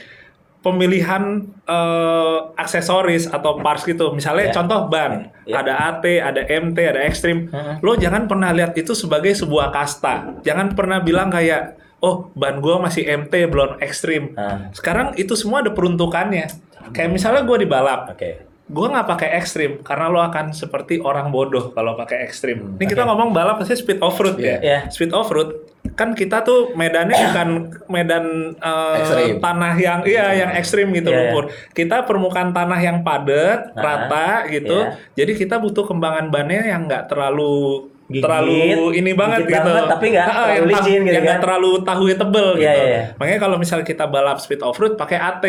pemilihan 0.61 1.45
eh, 1.65 2.39
aksesoris 2.55 3.31
atau 3.31 3.63
parts 3.63 3.87
gitu. 3.87 4.13
Misalnya 4.13 4.51
Ya. 4.51 4.55
contoh 4.55 4.91
ban, 4.91 5.31
Ya. 5.47 5.63
ada 5.63 5.73
AT, 5.89 6.05
ada 6.19 6.43
MT, 6.45 6.79
ada 6.83 7.01
Extreme. 7.01 7.49
Mhm. 7.49 7.75
Lo 7.81 7.95
jangan 7.97 8.27
pernah 8.27 8.51
lihat 8.51 8.75
itu 8.75 8.93
sebagai 8.93 9.33
sebuah 9.33 9.71
kasta. 9.71 10.43
Jangan 10.43 10.75
pernah 10.75 11.01
bilang 11.01 11.31
kayak 11.31 11.79
Oh, 12.01 12.33
ban 12.33 12.65
gua 12.65 12.81
masih 12.81 13.05
MT 13.05 13.45
belum 13.45 13.77
ekstrim. 13.85 14.33
Ah. 14.33 14.73
Sekarang 14.73 15.13
itu 15.21 15.37
semua 15.37 15.61
ada 15.61 15.69
peruntukannya. 15.69 16.49
Kayak 16.97 17.13
misalnya 17.13 17.45
gua 17.45 17.61
di 17.61 17.69
balap, 17.69 18.17
oke 18.17 18.50
Gue 18.71 18.87
nggak 18.87 19.03
pakai 19.05 19.35
ekstrim 19.35 19.83
karena 19.83 20.07
lo 20.07 20.23
akan 20.23 20.53
seperti 20.53 20.99
orang 20.99 21.29
bodoh 21.29 21.71
kalau 21.71 21.93
pakai 21.93 22.23
ekstrim. 22.23 22.79
Ini 22.79 22.87
kita 22.87 23.03
oke. 23.03 23.09
ngomong 23.09 23.29
balap 23.31 23.59
pasti 23.59 23.75
speed 23.75 23.99
off 23.99 24.15
road 24.17 24.39
Iya. 24.39 24.47
ya. 24.47 24.57
Iya. 24.61 24.79
Speed 24.89 25.11
off 25.11 25.27
road 25.29 25.51
kan 25.91 26.15
kita 26.15 26.41
tuh 26.41 26.71
medannya 26.73 27.13
bukan 27.27 27.49
medan 27.89 28.55
Ekstrim. 28.95 29.37
tanah 29.39 29.75
yang 29.75 30.01
iya 30.05 30.33
yang 30.37 30.51
ekstrim 30.53 30.87
gitu 30.91 31.09
Iya, 31.09 31.13
iya. 31.13 31.23
lumpur. 31.27 31.45
Kita 31.69 32.03
permukaan 32.03 32.51
tanah 32.51 32.79
yang 32.79 33.03
padat, 33.03 33.75
Ah, 33.75 33.83
rata 34.07 34.29
gitu. 34.49 34.77
iya. 34.77 34.95
Jadi 35.17 35.33
kita 35.37 35.59
butuh 35.59 35.85
kembangan 35.85 36.31
bannya 36.31 36.63
yang 36.65 36.87
nggak 36.87 37.05
terlalu 37.07 37.91
Gigit, 38.07 38.23
terlalu 38.23 38.59
ini 38.93 39.15
banget 39.15 39.47
gigit 39.47 39.55
gitu. 39.55 39.67
banget, 39.69 39.85
tapi 39.89 40.05
nggak 40.11 40.27
terlalu 40.27 40.51
yang, 40.51 40.67
licin 40.69 41.01
gitu 41.01 41.15
yang 41.15 41.27
kan. 41.29 41.39
terlalu 41.41 41.71
tahunya 41.81 42.17
tebel 42.17 42.49
Iya, 42.49 42.55
gitu. 42.57 42.67
iya, 42.67 42.83
iya. 42.85 43.03
Makanya 43.15 43.39
kalau 43.41 43.57
misalnya 43.57 43.87
kita 43.87 44.05
balap 44.05 44.39
speed 44.39 44.61
off 44.61 44.77
road 44.77 44.95
pakai 44.95 45.15
AT 45.17 45.45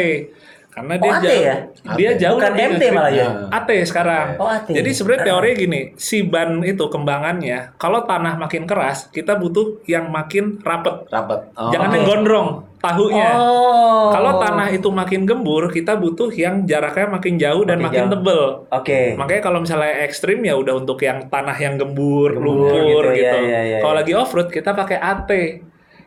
karena 0.72 0.94
Oh, 0.94 0.98
dia 0.98 1.12
AT 1.12 1.22
jauh, 1.22 1.42
ya? 1.42 1.56
dia 1.94 2.10
AT. 2.10 2.18
jauh 2.18 2.38
Bukan 2.40 2.48
lebih 2.50 2.64
MT 2.64 2.74
ekstrim. 2.74 2.94
malah 2.96 3.12
ya? 3.12 3.28
AT 3.52 3.70
sekarang. 3.84 4.28
Oh, 4.36 4.48
AT. 4.48 4.68
Jadi 4.68 4.90
sebenarnya 4.90 5.22
teorinya 5.26 5.56
gini, 5.58 5.82
si 5.96 6.18
ban 6.24 6.50
itu 6.62 6.86
kembangannya 6.86 7.60
kalau 7.76 8.00
tanah 8.02 8.34
makin 8.36 8.64
keras, 8.64 9.06
kita 9.08 9.36
butuh 9.36 9.84
yang 9.86 10.08
makin 10.08 10.58
rapet. 10.60 11.06
Rapat. 11.08 11.40
Oh. 11.54 11.70
Jangan 11.70 11.90
yang 11.92 12.06
gondrong. 12.06 12.50
tahunya. 12.82 13.30
Oh. 13.38 14.10
Kalau 14.10 14.42
tanah 14.42 14.74
itu 14.74 14.90
makin 14.90 15.22
gembur, 15.22 15.70
kita 15.70 15.94
butuh 15.94 16.34
yang 16.34 16.66
jaraknya 16.66 17.14
makin 17.14 17.38
jauh 17.38 17.62
dan 17.62 17.78
Makin 17.78 17.86
makin 17.86 18.02
jauh. 18.02 18.14
tebel. 18.18 18.42
Oke. 18.74 19.02
Makanya 19.14 19.42
kalau 19.44 19.60
misalnya 19.62 20.02
ekstrim 20.02 20.42
ya 20.42 20.58
udah 20.58 20.74
untuk 20.76 20.98
yang 20.98 21.30
tanah 21.30 21.54
yang 21.56 21.78
gembur, 21.78 22.34
Gembur 22.34 22.42
lumpur 22.42 23.04
gitu, 23.14 23.22
gitu. 23.22 23.22
iya, 23.22 23.38
iya, 23.38 23.60
iya, 23.62 23.78
kalau 23.80 23.94
iya. 23.94 24.02
lagi 24.02 24.14
off 24.18 24.34
road 24.34 24.50
kita 24.50 24.74
pakai 24.74 24.98
AT. 24.98 25.30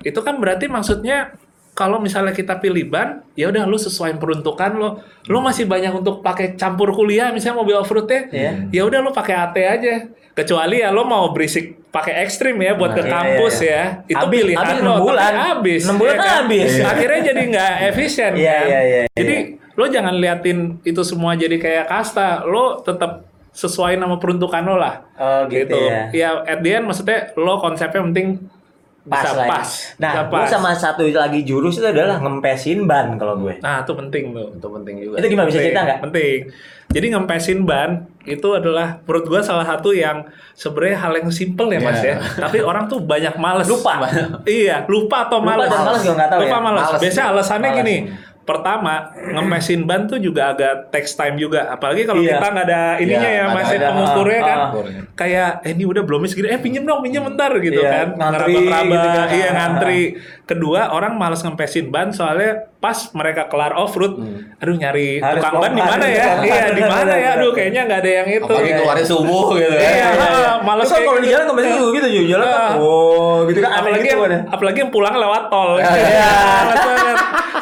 Itu 0.02 0.20
kan 0.20 0.34
berarti 0.36 0.66
maksudnya 0.66 1.38
kalau 1.74 1.98
misalnya 1.98 2.30
kita 2.30 2.56
pilih 2.56 2.86
ban, 2.86 3.26
ya 3.34 3.46
udah 3.46 3.66
lu 3.66 3.74
sesuai 3.74 4.16
peruntukan 4.16 4.70
lo. 4.72 4.90
Lu 5.26 5.38
masih 5.38 5.66
banyak 5.66 5.90
untuk 5.92 6.18
pakai 6.20 6.54
campur 6.54 6.90
kuliah 6.90 7.28
misalnya 7.28 7.58
mobil 7.58 7.74
off 7.74 7.86
roadnya. 7.88 8.30
Iya. 8.30 8.50
Ya 8.70 8.82
udah 8.82 8.98
lu 8.98 9.10
pakai 9.10 9.34
AT 9.34 9.56
aja. 9.58 9.94
Kecuali 10.32 10.78
ya 10.78 10.90
lo 10.90 11.02
mau 11.02 11.30
berisik 11.30 11.90
pakai 11.90 12.22
ekstrim 12.22 12.58
ya 12.58 12.74
buat 12.74 12.90
ke 12.90 13.02
Iya, 13.02 13.10
kampus 13.12 13.54
iya, 13.60 13.70
ya. 13.70 13.84
Itu 14.08 14.24
Habis- 14.24 14.34
pilihan 14.40 14.58
habis 14.60 14.74
lo. 14.76 14.82
enam 14.84 14.94
tapi 14.94 15.02
bulan. 15.04 15.34
habis. 15.36 15.80
Enam 15.82 15.96
bulan 15.96 16.10
ya 16.10 16.18
kan? 16.18 16.30
habis. 16.36 16.70
Akhirnya 16.92 17.20
jadi 17.24 17.40
nggak 17.44 17.72
efisien 17.88 18.32
Iya, 18.34 18.50
kan. 18.52 18.64
iya, 18.64 18.80
iya, 18.80 19.00
Jadi 19.12 19.34
iya. 19.36 19.72
lo 19.72 19.84
jangan 19.88 20.14
liatin 20.14 20.58
itu 20.82 21.02
semua 21.02 21.34
jadi 21.34 21.56
kayak 21.56 21.84
kasta. 21.86 22.42
Lo 22.44 22.78
tetap 22.80 23.26
sesuai 23.50 23.94
nama 23.94 24.14
peruntukan 24.16 24.62
lo 24.64 24.74
lah. 24.74 25.06
Oh, 25.14 25.46
gitu 25.46 25.74
ya. 25.74 26.10
Ya 26.10 26.28
at 26.40 26.58
the 26.60 26.70
end 26.72 26.86
maksudnya 26.86 27.30
lo 27.34 27.58
konsepnya 27.58 28.02
penting 28.04 28.46
Pas 29.04 29.20
bisa 29.20 29.36
lah. 29.36 29.44
ya. 29.44 29.50
pas. 29.52 29.68
Nah, 30.00 30.12
bisa 30.12 30.22
gue 30.24 30.40
pas. 30.40 30.48
sama 30.48 30.70
satu 30.72 31.02
lagi 31.04 31.44
jurus 31.44 31.76
itu 31.76 31.84
adalah 31.84 32.16
ngempesin 32.18 32.88
ban 32.88 33.20
kalau 33.20 33.36
gue. 33.36 33.60
Nah, 33.60 33.84
itu 33.84 33.92
penting 33.92 34.32
tuh. 34.32 34.48
Itu 34.56 34.68
penting 34.72 34.94
juga. 34.96 35.16
Itu 35.20 35.26
gimana 35.28 35.46
bisa 35.48 35.60
cerita 35.60 35.80
nggak? 35.84 35.98
Penting. 36.08 36.38
Jadi 36.84 37.06
ngempesin 37.10 37.58
ban 37.64 37.90
itu 38.22 38.48
adalah 38.50 39.02
menurut 39.02 39.24
gua 39.26 39.40
salah 39.40 39.66
satu 39.66 39.90
yang 39.90 40.24
sebenarnya 40.52 40.96
hal 41.00 41.12
yang 41.16 41.28
simple 41.28 41.68
ya 41.68 41.80
Mas 41.80 42.00
Iya. 42.00 42.16
ya. 42.16 42.16
Tapi 42.46 42.58
orang 42.60 42.84
tuh 42.86 43.02
banyak 43.02 43.34
males. 43.36 43.66
Lupa. 43.66 44.04
iya, 44.46 44.84
lupa 44.86 45.28
atau 45.28 45.40
Lupa 45.40 45.48
males. 45.52 45.68
dan 45.68 45.80
males 45.82 46.00
juga 46.00 46.14
nggak 46.14 46.30
tahu 46.30 46.40
Lupa 46.40 46.56
ya? 46.56 46.60
males. 46.62 46.84
Males. 46.86 47.00
Biasanya 47.02 47.26
alasannya 47.28 47.68
Males. 47.68 47.80
gini. 47.82 47.96
Pertama, 48.44 49.08
ngempesin 49.16 49.82
ban 49.82 50.04
tuh 50.04 50.16
juga 50.16 50.52
agak 50.52 50.88
takes 50.88 51.12
time 51.12 51.34
juga. 51.34 51.64
Apalagi 51.66 52.04
kalau 52.04 52.20
Iya. 52.20 52.36
kita 52.36 52.46
nggak 52.46 52.66
ada 52.66 52.82
ininya 52.96 53.24
Iya, 53.24 53.40
ya, 53.40 53.44
masih 53.50 53.76
ada. 53.76 53.86
pengukurnya 53.88 54.36
Ah, 54.36 54.42
kan. 54.42 54.52
ah. 54.54 54.60
Pengukurnya. 54.62 55.00
Kayak 55.14 55.50
eh 55.60 55.72
ini 55.72 55.84
udah 55.84 56.02
belum 56.02 56.20
segini, 56.24 56.48
eh 56.48 56.60
pinjem 56.60 56.84
dong, 56.84 57.00
pinjem 57.00 57.24
bentar 57.24 57.50
gitu 57.56 57.80
Iya, 57.80 57.88
kan. 57.90 58.06
ngantri 58.14 58.52
Ngeraba-ngeraba, 58.52 58.92
gitu 58.92 59.08
kan. 59.10 59.26
iya 59.30 59.40
Ah, 59.40 59.48
ah, 59.48 59.54
ngantri. 59.56 60.00
Kedua, 60.44 60.80
orang 60.90 61.12
males 61.14 61.40
ngempesin 61.40 61.88
ban 61.88 62.08
soalnya 62.10 62.68
pas 62.84 62.98
mereka 63.16 63.48
kelar 63.48 63.72
off 63.72 63.96
road, 63.96 64.20
aduh 64.60 64.76
nyari 64.76 65.16
Hmm. 65.16 65.24
Harus 65.24 65.40
tukang 65.40 65.56
ban 65.64 65.72
di 65.72 65.80
mana 65.80 66.04
ya? 66.04 66.20
kan. 66.20 66.36
Iya, 66.44 66.64
di 66.76 66.82
mana 66.84 67.12
ya? 67.16 67.30
Aduh, 67.40 67.50
kayaknya 67.56 67.80
nggak 67.88 68.00
ada 68.04 68.10
yang 68.12 68.28
itu. 68.28 68.44
Apalagi 68.44 68.72
keluarnya 68.76 69.06
subuh 69.08 69.46
gitu 69.56 69.72
ya. 69.72 69.88
Iya, 69.88 70.08
males 70.60 70.84
Terus 70.84 70.92
kan 70.92 70.98
kayak 71.00 71.08
kalau 71.08 71.16
di 71.16 71.24
gitu. 71.24 71.32
jalan 71.32 71.46
kembali 71.48 71.68
juga 71.72 71.90
gitu, 71.96 72.08
Ju. 72.12 72.22
jalan 72.28 72.48
oh 72.76 73.36
gitu 73.48 73.58
kan 73.64 73.72
apalagi 73.72 74.04
gitu 74.04 74.20
yang, 74.20 74.44
apalagi 74.52 74.78
yang 74.84 74.92
pulang 74.92 75.14
lewat 75.16 75.42
tol. 75.48 75.70
Iya. 75.80 76.32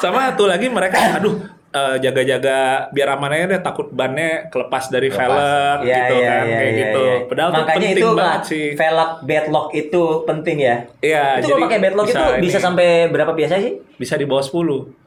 Sama 0.02 0.18
satu 0.34 0.44
lagi 0.50 0.66
mereka, 0.66 0.98
aduh 1.22 1.61
eh, 1.72 1.96
jaga-jaga 1.98 2.58
biar 2.88 3.08
aman 3.10 3.32
aja 3.32 3.46
deh 3.48 3.60
takut 3.60 3.88
bannya 3.90 4.46
kelepas 4.46 4.86
dari 4.86 5.08
velg 5.08 5.78
Iya, 5.80 5.96
gitu 5.98 6.14
iya, 6.14 6.28
kan 6.28 6.44
iya, 6.44 6.52
kayak 6.52 6.68
iya, 6.68 6.78
gitu. 6.78 7.00
iya. 7.02 7.14
Padahal 7.24 7.48
tuh 7.48 7.56
Makanya 7.58 7.72
penting 7.74 7.92
itu 7.94 8.08
banget 8.12 8.42
sih. 8.44 8.66
velg 8.74 9.10
bedlock 9.22 9.68
itu 9.72 10.02
penting 10.22 10.56
ya. 10.58 10.76
Iya, 11.00 11.24
itu 11.34 11.42
jadi 11.42 11.50
kalau 11.50 11.64
pakai 11.64 11.78
bedlock 11.80 12.06
itu 12.06 12.20
ini, 12.28 12.42
bisa 12.42 12.58
sampai 12.58 12.86
berapa 13.08 13.32
biasa 13.32 13.54
sih? 13.58 13.74
bisa 13.94 14.14
di 14.14 14.24
bawah 14.24 14.42
10. 14.42 14.52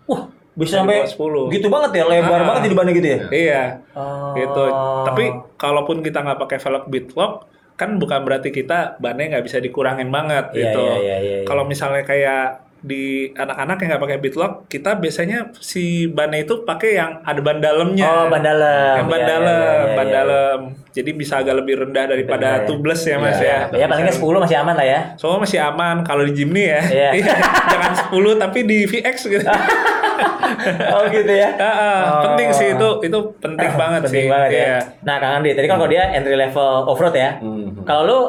Wah, 0.06 0.22
bisa 0.52 0.58
Bisa 0.58 0.76
sampai 0.80 0.96
di 0.96 1.14
bawah 1.14 1.46
10. 1.46 1.54
gitu 1.54 1.68
banget 1.70 1.92
ya, 1.94 2.04
lebar 2.06 2.34
Ah. 2.34 2.46
banget 2.46 2.62
di 2.62 2.70
depannya 2.72 2.94
gitu 2.94 3.08
ya. 3.08 3.20
Iya. 3.30 3.64
Oh. 3.92 4.34
Gitu. 4.34 4.64
Tapi 5.06 5.24
kalaupun 5.56 5.98
kita 6.02 6.18
nggak 6.20 6.40
pakai 6.40 6.58
velg 6.58 6.84
bitlock 6.88 7.34
kan 7.76 8.00
bukan 8.00 8.24
berarti 8.24 8.50
kita 8.50 8.96
bannya 8.98 9.36
nggak 9.36 9.46
bisa 9.46 9.60
dikurangin 9.60 10.08
banget 10.08 10.48
Iya, 10.50 10.60
gitu. 10.64 10.80
iya, 10.82 10.96
iya, 10.96 10.98
iya, 10.98 11.18
iya. 11.20 11.38
Kalau 11.44 11.64
misalnya 11.64 12.02
kayak 12.02 12.65
di 12.86 13.04
anak-anak 13.34 13.76
yang 13.76 13.90
nggak 13.90 14.04
pakai 14.06 14.20
bitlock, 14.20 14.54
kita 14.70 14.94
biasanya 14.96 15.50
si 15.58 16.06
bannya 16.06 16.46
itu 16.46 16.62
pakai 16.62 16.92
yang 16.94 17.18
ada 17.22 17.42
ban 17.42 17.58
dalamnya. 17.58 18.06
Oh, 18.06 18.26
ban 18.30 18.40
dalam. 18.40 18.94
Yang 19.02 19.08
ban 19.10 19.18
Iya, 19.18 19.26
iya, 19.26 19.34
dalam, 19.34 19.58
iya, 19.58 19.74
ban 19.90 20.06
iya, 20.06 20.06
iya. 20.06 20.14
dalam. 20.14 20.60
Jadi 20.94 21.10
bisa 21.12 21.34
agak 21.42 21.56
lebih 21.58 21.76
rendah 21.82 22.06
daripada 22.08 22.62
ya. 22.62 22.64
tubeless 22.64 23.02
ya 23.04 23.18
Mas 23.18 23.36
Iya, 23.36 23.74
ya. 23.74 23.84
Ya 23.84 23.86
palingnya 23.90 24.14
10 24.14 24.22
masih 24.40 24.58
aman 24.62 24.76
lah 24.78 24.86
ya. 24.86 25.00
Soalnya 25.18 25.42
masih 25.42 25.60
aman 25.60 25.96
kalau 26.02 26.22
di 26.22 26.32
Jimny 26.32 26.64
ya. 26.64 26.82
Iya. 26.86 27.10
Jangan 27.74 27.92
10 28.14 28.38
tapi 28.38 28.60
di 28.64 28.78
VX 28.86 29.16
gitu. 29.28 29.44
oh 30.96 31.04
gitu 31.10 31.34
ya. 31.34 31.50
Ah, 31.60 31.68
ah, 31.68 32.00
Oh. 32.06 32.22
Penting 32.30 32.50
sih 32.54 32.68
itu 32.72 32.90
itu 33.02 33.20
penting 33.38 33.72
banget 33.74 34.02
Penting 34.06 34.26
sih. 34.26 34.32
banget 34.32 34.50
ya. 34.52 34.62
Iya. 34.62 34.78
Nah, 35.02 35.16
Kang 35.18 35.34
Andi, 35.42 35.52
tadi 35.52 35.66
kan 35.66 35.76
kalau 35.76 35.90
dia 35.90 36.14
entry 36.14 36.38
level 36.38 36.70
off-road 36.86 37.16
ya. 37.16 37.42
Hmm. 37.42 37.82
Kalau 37.84 38.02
lu 38.06 38.20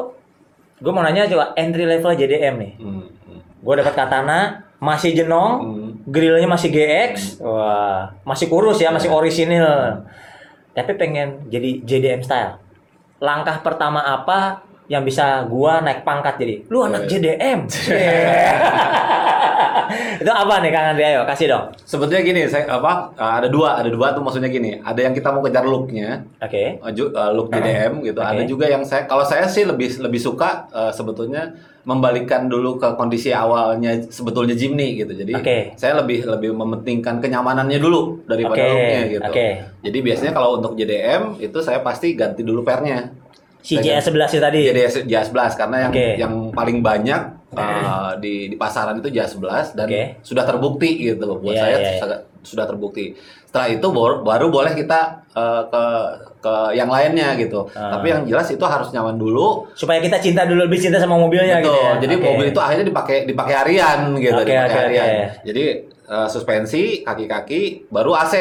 gue 0.77 0.91
mau 0.91 1.01
nanya 1.01 1.25
coba 1.25 1.53
entry 1.53 1.85
level 1.85 2.11
JDM 2.11 2.55
nih. 2.57 2.71
Hmm, 2.77 2.91
hmm. 2.91 3.05
Gue 3.61 3.73
dapat 3.77 3.93
katana, 3.97 4.67
masih 4.77 5.13
jenong, 5.17 5.53
Hmm. 5.57 5.89
grillnya 6.05 6.45
masih 6.45 6.69
GX, 6.69 7.41
wah, 7.41 8.13
masih 8.21 8.45
kurus 8.47 8.77
ya, 8.77 8.93
masih 8.93 9.09
orisinil. 9.09 9.65
Tapi 10.77 10.93
pengen 10.93 11.49
jadi 11.49 11.81
JDM 11.81 12.21
style. 12.21 12.61
Langkah 13.17 13.65
pertama 13.65 14.05
apa 14.05 14.61
yang 14.87 15.03
bisa 15.03 15.43
gua 15.47 15.83
naik 15.83 16.07
pangkat 16.07 16.35
jadi? 16.39 16.55
Lu 16.71 16.83
anak 16.83 17.07
JDM. 17.11 17.59
Itu 20.21 20.31
apa 20.31 20.59
nih 20.63 20.71
Kang 20.73 20.85
Andri? 20.93 21.05
Ayo 21.05 21.21
kasih 21.23 21.47
dong. 21.49 21.65
Sebetulnya 21.83 22.21
gini, 22.23 22.41
saya 22.49 22.67
apa 22.67 23.13
uh, 23.15 23.33
ada 23.39 23.47
dua, 23.47 23.79
ada 23.79 23.89
dua 23.89 24.11
tuh 24.13 24.23
maksudnya 24.23 24.49
gini. 24.51 24.79
Ada 24.81 25.09
yang 25.09 25.13
kita 25.15 25.31
mau 25.31 25.41
kejar 25.43 25.65
looknya, 25.65 26.25
Oke. 26.41 26.79
uh, 26.81 26.91
ju- 26.91 27.13
uh, 27.13 27.31
look 27.33 27.51
JDM 27.53 28.03
gitu. 28.03 28.19
Oke. 28.19 28.29
Ada 28.29 28.41
juga 28.43 28.65
yang 28.67 28.83
saya, 28.83 29.07
kalau 29.07 29.23
saya 29.23 29.47
sih 29.47 29.63
lebih 29.63 29.99
lebih 30.01 30.19
suka 30.19 30.67
uh, 30.71 30.91
sebetulnya 30.91 31.55
membalikan 31.87 32.51
dulu 32.51 32.75
ke 32.75 32.99
kondisi 32.99 33.31
awalnya 33.31 33.95
sebetulnya 34.11 34.51
Jimny 34.59 34.99
gitu. 34.99 35.15
Jadi 35.15 35.31
Oke. 35.39 35.57
saya 35.79 35.95
lebih 36.03 36.27
lebih 36.27 36.51
mementingkan 36.51 37.23
kenyamanannya 37.23 37.79
dulu 37.79 38.27
daripada 38.27 38.59
Oke, 38.59 38.71
looknya 38.75 39.01
gitu. 39.07 39.31
oke. 39.31 39.47
Jadi 39.87 39.97
biasanya 40.03 40.31
kalau 40.35 40.59
untuk 40.59 40.75
JDM 40.75 41.39
itu 41.39 41.57
saya 41.63 41.79
pasti 41.79 42.11
ganti 42.11 42.43
dulu 42.43 42.67
pernya. 42.67 43.07
Si 43.59 43.75
Saya 43.75 43.99
JS11 43.99 44.29
itu 44.29 44.41
tadi. 44.41 44.59
Jadi 44.65 44.79
JS11 45.05 45.51
karena 45.53 45.77
yang 45.87 45.91
Oke. 45.91 46.07
yang 46.15 46.33
paling 46.51 46.77
banyak 46.79 47.21
uh, 47.51 48.15
di 48.17 48.47
di 48.47 48.55
pasaran 48.55 48.97
itu 48.97 49.09
JS11 49.09 49.75
dan 49.75 49.87
Oke. 49.87 50.03
sudah 50.21 50.43
terbukti 50.43 50.89
gitu 51.03 51.25
buat 51.37 51.51
Iya, 51.51 51.61
saya 51.61 51.75
iya, 51.75 51.89
iya. 51.89 51.99
sudah- 51.99 52.23
sudah 52.47 52.63
terbukti. 52.63 53.11
Setelah 53.43 53.67
itu 53.67 53.87
baru, 53.91 54.23
baru 54.23 54.47
boleh 54.47 54.71
kita 54.71 55.27
uh, 55.35 55.67
ke 55.67 55.83
ke 56.39 56.53
yang 56.71 56.87
lainnya 56.87 57.35
gitu. 57.35 57.67
Ah. 57.75 57.99
Tapi 57.99 58.07
yang 58.07 58.23
jelas 58.23 58.47
itu 58.47 58.63
harus 58.63 58.87
nyaman 58.95 59.19
dulu. 59.19 59.67
Supaya 59.75 59.99
kita 59.99 60.15
cinta 60.19 60.47
dulu 60.47 60.63
lebih 60.63 60.79
cinta 60.79 60.95
sama 60.95 61.19
mobilnya 61.19 61.59
Betul. 61.59 61.67
gitu 61.67 61.79
ya. 61.83 61.91
Jadi 61.99 62.13
Oke. 62.15 62.23
mobil 62.23 62.45
itu 62.47 62.59
akhirnya 62.63 62.85
dipakai 62.87 63.17
dipakai 63.27 63.51
harian 63.55 64.15
gitu, 64.15 64.31
Oke, 64.31 64.47
dipakai 64.47 64.63
oke, 64.63 64.79
harian. 64.79 65.07
oke. 65.07 65.23
Jadi 65.43 65.63
uh, 66.07 66.27
suspensi, 66.31 66.83
kaki-kaki, 67.03 67.61
baru 67.91 68.15
AC. 68.15 68.35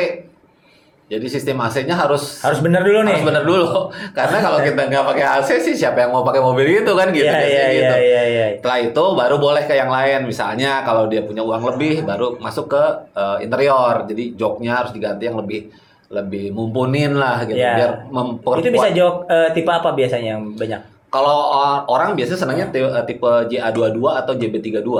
Jadi 1.06 1.22
sistem 1.24 1.60
AC-nya 1.60 1.94
harus 1.94 2.42
harus 2.42 2.58
bener 2.58 2.82
dulu 2.82 3.06
nih. 3.06 3.14
harus 3.14 3.22
bener 3.24 3.44
dulu 3.44 3.66
karena 4.18 4.38
kalau 4.40 4.58
kita 4.58 4.80
nggak 4.84 5.04
pakai 5.06 5.24
AC 5.32 5.48
sih 5.60 5.72
siapa 5.72 5.98
yang 6.00 6.10
mau 6.10 6.20
pakai 6.20 6.40
mobil 6.40 6.66
itu 6.66 6.92
kan 6.92 7.08
gitu 7.08 7.22
Iya 7.22 7.30
biasanya 7.32 7.46
iya 7.46 7.66
gitu. 7.70 7.94
iya 7.94 8.02
iya 8.02 8.22
iya. 8.26 8.46
Setelah 8.58 8.78
itu 8.82 9.04
baru 9.14 9.36
boleh 9.36 9.62
ke 9.62 9.74
yang 9.74 9.86
lain 9.88 10.20
misalnya 10.24 10.82
kalau 10.82 11.06
dia 11.06 11.22
punya 11.22 11.40
uang 11.40 11.62
lebih 11.64 12.02
baru 12.02 12.34
masuk 12.36 12.66
ke 12.68 12.82
eh, 13.12 13.38
interior 13.40 14.02
jadi 14.04 14.34
joknya 14.34 14.72
harus 14.76 14.90
diganti 14.90 15.22
yang 15.24 15.38
lebih 15.38 15.70
lebih 16.06 16.50
mumpunin 16.50 17.14
lah 17.14 17.42
gitu 17.44 17.54
Iya. 17.56 17.74
biar 17.76 17.92
memperkuat. 18.08 18.62
Itu 18.62 18.70
bisa 18.72 18.88
jawab 18.90 19.16
eh, 19.26 19.48
tipe 19.52 19.66
apa 19.68 19.90
biasanya 19.92 20.28
yang 20.32 20.42
banyak? 20.52 20.82
Kalau 21.06 21.38
eh, 21.52 21.78
orang 21.86 22.14
biasanya 22.14 22.40
senangnya 22.40 22.66
ti- 22.68 22.82
eh, 22.82 23.04
tipe 23.04 23.30
JA22 23.46 23.94
atau 24.16 24.32
JB32 24.34 24.90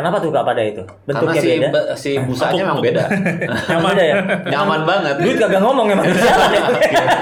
Kenapa 0.00 0.16
tuh 0.16 0.30
Kak 0.30 0.42
pada 0.42 0.62
itu? 0.62 0.80
karena 0.80 1.04
Bentuknya 1.06 1.38
si 1.38 1.48
beda. 1.52 1.68
be- 1.68 1.88
si 1.94 2.10
busanya 2.18 2.62
memang 2.62 2.80
beda 2.80 3.02
Nyaman 3.70 3.84
beda 3.86 4.02
ya? 4.02 4.14
nyaman 4.48 4.80
banget 4.82 5.14
Duit 5.18 5.36
kagak 5.36 5.60
ngomong 5.60 5.86
emang 5.88 6.06
jalan 6.08 6.50
ya. 6.50 6.62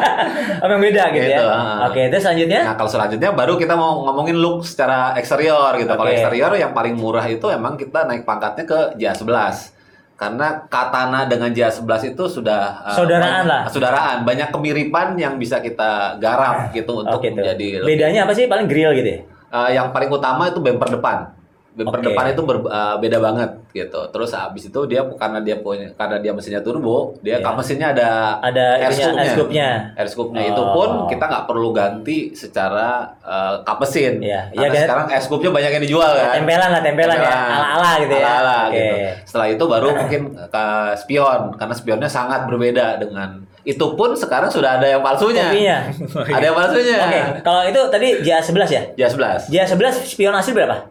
Emang 0.60 0.80
beda 0.80 1.02
gitu, 1.08 1.22
Gitu, 1.24 1.38
ya. 1.38 1.46
ah. 1.48 1.86
Oke, 1.86 2.02
terus 2.06 2.22
selanjutnya? 2.24 2.60
Nah 2.64 2.74
kalau 2.74 2.88
selanjutnya 2.88 3.30
baru 3.30 3.54
kita 3.54 3.74
mau 3.74 4.02
ngomongin 4.04 4.36
look 4.36 4.62
secara 4.62 5.14
eksterior 5.14 5.70
gitu. 5.76 5.86
Kalau 5.88 6.02
Oke. 6.04 6.14
eksterior 6.16 6.50
yang 6.52 6.72
paling 6.72 6.94
murah 6.94 7.22
itu 7.24 7.46
emang 7.48 7.74
kita 7.74 8.02
naik 8.04 8.22
pangkatnya 8.22 8.64
ke 8.64 8.78
JA11. 8.96 9.78
Karena 10.14 10.66
katana 10.66 11.20
dengan 11.24 11.46
JA11 11.48 11.86
itu 12.12 12.24
sudah 12.28 12.82
uh, 12.82 12.90
Saudaraan 12.90 13.22
banyak- 13.38 13.46
lah. 13.46 13.62
Saudaraan, 13.68 14.16
banyak 14.24 14.48
kemiripan 14.50 15.14
yang 15.14 15.38
bisa 15.38 15.58
kita 15.58 16.18
garap 16.18 16.70
gitu 16.72 17.06
untuk 17.06 17.22
tuh. 17.22 17.30
menjadi 17.32 17.86
Bedanya 17.86 18.26
apa 18.26 18.34
sih? 18.34 18.50
Paling 18.50 18.66
grill 18.66 18.90
gitu 18.92 19.08
ya? 19.08 19.18
Uh, 19.48 19.70
yang 19.70 19.88
paling 19.88 20.10
utama 20.10 20.50
itu 20.50 20.58
bumper 20.58 20.90
depan. 20.90 21.37
Oke. 21.80 22.02
depan 22.02 22.24
itu 22.28 22.42
ber- 22.42 22.64
uh, 22.64 22.96
beda 22.96 23.18
banget 23.18 23.50
gitu. 23.70 24.00
Terus 24.08 24.30
habis 24.30 24.64
itu 24.64 24.80
dia 24.84 25.06
karena 25.14 25.38
dia 25.38 25.56
punya 25.56 25.86
karena 25.92 26.16
dia 26.16 26.32
mesinnya 26.32 26.58
turbo, 26.58 27.14
dia 27.20 27.36
Iya. 27.36 27.44
kap 27.44 27.54
mesinnya 27.54 27.92
ada 27.92 28.10
Ada 28.40 28.64
air 28.80 28.92
scoop-nya. 29.28 29.68
air 29.94 30.08
scoop-nya. 30.08 30.40
Oh. 30.40 30.50
itu 30.50 30.62
pun 30.72 30.88
kita 31.06 31.24
nggak 31.24 31.44
perlu 31.44 31.68
ganti 31.70 32.18
secara 32.32 32.88
uh, 33.20 33.62
kap 33.62 33.78
mesin. 33.78 34.18
Iya. 34.18 34.48
Karena 34.48 34.58
Iya, 34.58 34.68
kan? 34.68 34.82
sekarang 34.82 35.06
air 35.08 35.22
scoop-nya 35.22 35.50
banyak 35.50 35.70
yang 35.70 35.84
dijual 35.84 36.10
kan. 36.10 36.34
Tempelan 36.34 36.68
lah, 36.68 36.80
tempelan, 36.80 37.16
ya. 37.16 37.30
Ala-ala 37.30 37.90
gitu 37.98 38.12
ya. 38.12 38.24
Ala-ala 38.24 38.58
Oke. 38.64 38.74
gitu. 38.74 38.96
Setelah 39.24 39.46
itu 39.48 39.64
baru 39.64 39.88
mungkin 39.94 40.20
ke 40.34 40.64
spion 40.96 41.40
karena 41.54 41.74
spionnya 41.74 42.08
sangat 42.08 42.40
berbeda 42.44 42.98
dengan 42.98 43.44
itu 43.62 43.84
pun 43.92 44.16
sekarang 44.16 44.48
sudah 44.48 44.80
ada 44.80 44.88
yang 44.88 45.04
palsunya. 45.04 45.44
Kopinya. 45.46 45.78
ada 46.32 46.40
yang 46.42 46.56
palsunya. 46.56 46.96
Oke, 46.98 47.20
kalau 47.42 47.62
itu 47.62 47.80
tadi 47.86 48.08
JA11 48.22 48.68
ya? 48.70 48.82
Ya 48.96 49.06
11. 49.06 49.46
JA11 49.46 50.08
spion 50.08 50.32
asli 50.32 50.52
berapa? 50.52 50.88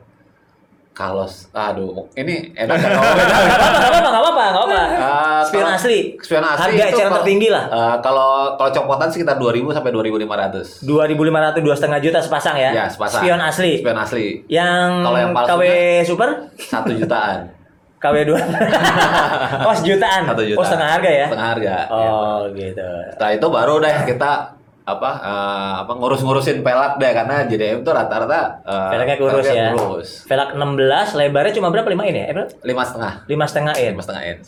Kalau 0.98 1.30
aduh, 1.54 2.10
ini 2.18 2.50
enak 2.58 2.74
kan 2.82 2.89
Gak 2.89 3.06
apa-apa, 3.06 3.22
gak 3.22 3.86
apa-apa, 3.86 4.10
gak 4.10 4.18
apa-apa, 4.18 4.41
gak 4.41 4.58
apa-apa. 4.58 4.82
Eh, 4.89 5.41
Spion 5.45 5.70
asli. 5.70 6.00
Spion 6.18 6.41
asli 6.41 6.62
Harga 6.66 6.84
eceran 6.89 7.14
tertinggi 7.22 7.48
lah. 7.54 7.64
Eh, 7.70 7.95
kalau 8.02 8.58
kalau 8.58 8.70
copotan 8.74 9.10
sekitar 9.14 9.38
2000 9.38 9.78
sampai 9.78 9.93
2500. 9.93 10.82
2.500 10.82 11.61
dua 11.61 11.76
setengah 11.78 11.99
juta 12.02 12.18
sepasang 12.18 12.57
ya. 12.57 12.72
Ya, 12.74 12.86
sepasang. 12.90 13.22
Spion 13.22 13.38
asli. 13.38 13.78
Spion 13.78 13.99
asli. 14.02 14.26
Yang, 14.49 14.90
Kalau 15.06 15.18
yang 15.22 15.32
palsunya? 15.38 15.53
KW 15.53 15.61
super, 16.02 16.30
Satu 16.57 16.90
jutaan. 16.98 17.40
KW 18.02 18.15
2. 18.26 18.34
oh, 19.69 19.74
sejutaan. 19.78 20.22
Satu 20.34 20.44
juta. 20.49 20.57
Oh, 20.57 20.65
setengah 20.65 20.90
harga 20.98 21.10
ya. 21.14 21.26
Setengah 21.30 21.49
harga. 21.53 21.69
ya. 21.69 21.82
Oh, 21.94 22.41
gitu. 22.57 22.90
Setelah 23.14 23.32
itu 23.38 23.48
baru 23.53 23.76
deh 23.86 23.95
kita 24.10 24.56
apa 24.88 25.11
eh, 25.19 25.73
apa 25.84 25.91
ngurus-ngurusin 25.99 26.64
pelak 26.64 26.95
deh 26.95 27.11
karena 27.11 27.43
JDM 27.43 27.84
itu 27.84 27.91
rata-rata 27.91 28.64
eh, 28.64 28.89
Velgnya 28.95 29.15
kurus 29.19 29.43
ya. 29.43 29.76
kurus. 29.76 30.09
Velg 30.23 30.49
16, 30.55 31.19
lebarnya 31.19 31.53
cuma 31.59 31.68
berapa? 31.68 31.91
5 31.91 32.07
in 32.07 32.15
ya? 32.15 32.26
Eh? 32.31 32.47
Lima 32.64 32.88
setengah. 32.88 33.27
5 33.27 33.49
setengah 33.51 33.73
in. 33.76 33.91
Lima 33.91 34.03
setengah 34.07 34.23
inch. 34.23 34.47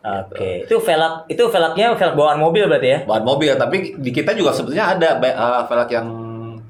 Oke. 0.00 0.64
Itu 0.64 0.80
velg 0.80 1.28
itu 1.28 1.42
velgnya 1.44 1.92
velg 1.92 2.14
bawaan 2.16 2.40
mobil 2.40 2.64
berarti 2.70 2.88
ya? 2.88 2.98
Bahan 3.04 3.24
mobil, 3.26 3.52
tapi 3.58 3.98
di 4.00 4.10
kita 4.14 4.32
juga 4.32 4.54
sebetulnya 4.54 4.96
ada 4.96 5.18
eh, 5.20 5.62
velg 5.68 5.88
yang 5.90 6.06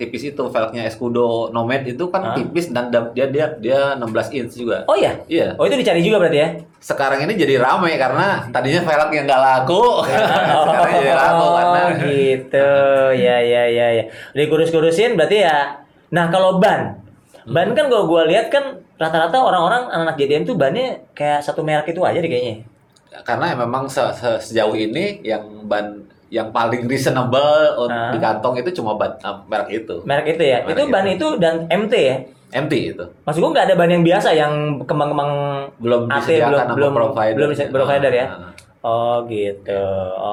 tipis 0.00 0.24
itu, 0.26 0.42
velgnya 0.42 0.82
Escudo 0.82 1.26
Nomad 1.50 1.84
itu 1.84 2.08
kan 2.08 2.22
Hah? 2.24 2.34
tipis 2.34 2.72
dan 2.72 2.88
da- 2.88 3.12
dia 3.12 3.28
dia 3.28 3.52
dia 3.54 3.92
16 3.94 4.08
inch 4.32 4.56
juga. 4.56 4.82
Oh 4.84 4.96
iya. 4.96 5.20
Iya. 5.26 5.52
Oh 5.54 5.64
itu 5.64 5.76
dicari 5.76 6.00
juga 6.00 6.16
berarti 6.18 6.38
ya? 6.38 6.48
Sekarang 6.80 7.20
ini 7.20 7.36
jadi 7.36 7.60
rame 7.60 7.92
karena 7.94 8.48
tadinya 8.48 8.80
velg 8.80 9.10
yang 9.12 9.24
nggak 9.24 9.42
laku, 9.42 9.84
sekarang 10.64 10.90
jadi 10.96 11.12
laku 11.12 11.46
karena 11.60 11.78
Oh 11.78 11.90
gitu. 12.00 12.70
Ya 13.14 13.36
ya 13.38 13.64
ya 13.68 13.86
ya. 13.92 14.04
Dikurus-kurusin 14.32 15.14
berarti 15.14 15.44
ya. 15.44 15.84
Nah, 16.08 16.26
kalau 16.26 16.56
ban. 16.56 16.96
Ban 17.44 17.70
kan 17.70 17.86
kalau 17.86 18.04
gua 18.04 18.24
lihat 18.24 18.48
kan 18.48 18.64
rata-rata 18.96 19.36
orang-orang 19.36 19.88
anak-anak 19.88 20.16
JDM 20.16 20.44
tuh 20.44 20.54
bannya 20.54 21.04
kayak 21.12 21.40
satu 21.40 21.60
merek 21.60 21.88
itu 21.88 22.00
aja 22.00 22.16
deh 22.16 22.26
kayaknya. 22.26 22.56
karena 23.20 23.58
memang 23.58 23.84
se- 23.84 24.14
se- 24.14 24.38
sejauh 24.40 24.72
ini 24.72 25.18
yang 25.20 25.42
ban 25.66 25.98
yang 26.30 26.48
paling 26.48 26.86
reasonable 26.86 27.42
un- 27.76 27.90
Ah. 27.90 28.08
di 28.08 28.18
kantong 28.18 28.54
itu 28.56 28.70
cuma 28.72 28.94
ban 28.94 29.10
eh, 29.12 29.36
merek 29.44 29.68
itu. 29.76 29.94
Merek 30.02 30.26
itu 30.32 30.42
ya. 30.44 30.58
Merek 30.60 30.70
itu 30.70 30.80
itu. 30.80 30.88
ban 30.88 31.04
itu 31.04 31.26
dan 31.36 31.54
MT 31.66 31.94
ya. 32.00 32.16
MT 32.52 32.72
itu. 32.88 33.04
Maksud 33.20 33.38
gua 33.38 33.50
nggak 33.52 33.66
ada 33.66 33.74
ban 33.74 33.86
yang 33.88 34.02
biasa 34.02 34.28
yang 34.32 34.52
kembang-kembang 34.80 35.30
Belum 35.76 36.06
AT 36.06 36.22
disediakan 36.24 36.66
belum 36.68 36.74
belum 36.74 36.92
provider. 36.96 37.36
belum 37.36 37.48
bisa 37.50 37.62
provider 37.68 38.12
ya. 38.12 38.26
Ah. 38.26 38.50
Oh 38.80 39.26
gitu. 39.26 39.82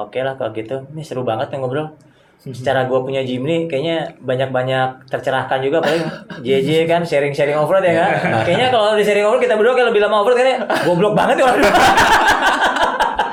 Oke 0.00 0.22
lah 0.22 0.34
kalau 0.34 0.50
gitu. 0.52 0.86
Ini 0.88 1.02
seru 1.02 1.22
banget 1.22 1.50
ya 1.50 1.58
ngobrol. 1.58 1.90
Secara 2.38 2.86
gua 2.86 3.02
punya 3.02 3.20
Jimny 3.20 3.66
kayaknya 3.66 4.14
banyak-banyak 4.18 5.10
tercerahkan 5.10 5.58
juga 5.58 5.78
paling 5.78 6.06
JJ 6.46 6.86
kan 6.86 7.02
sharing-sharing 7.02 7.54
offroad 7.54 7.82
ya 7.82 7.94
kan. 7.96 8.10
Kayaknya 8.46 8.70
kalau 8.70 8.94
di 8.94 9.02
sharing 9.02 9.22
offroad 9.22 9.42
kita 9.42 9.54
berdua 9.54 9.74
kayak 9.74 9.88
lebih 9.90 10.00
lama 10.00 10.22
offroad 10.22 10.36
kayaknya 10.36 10.58
goblok 10.86 11.12
banget 11.12 11.36
ya. 11.36 11.50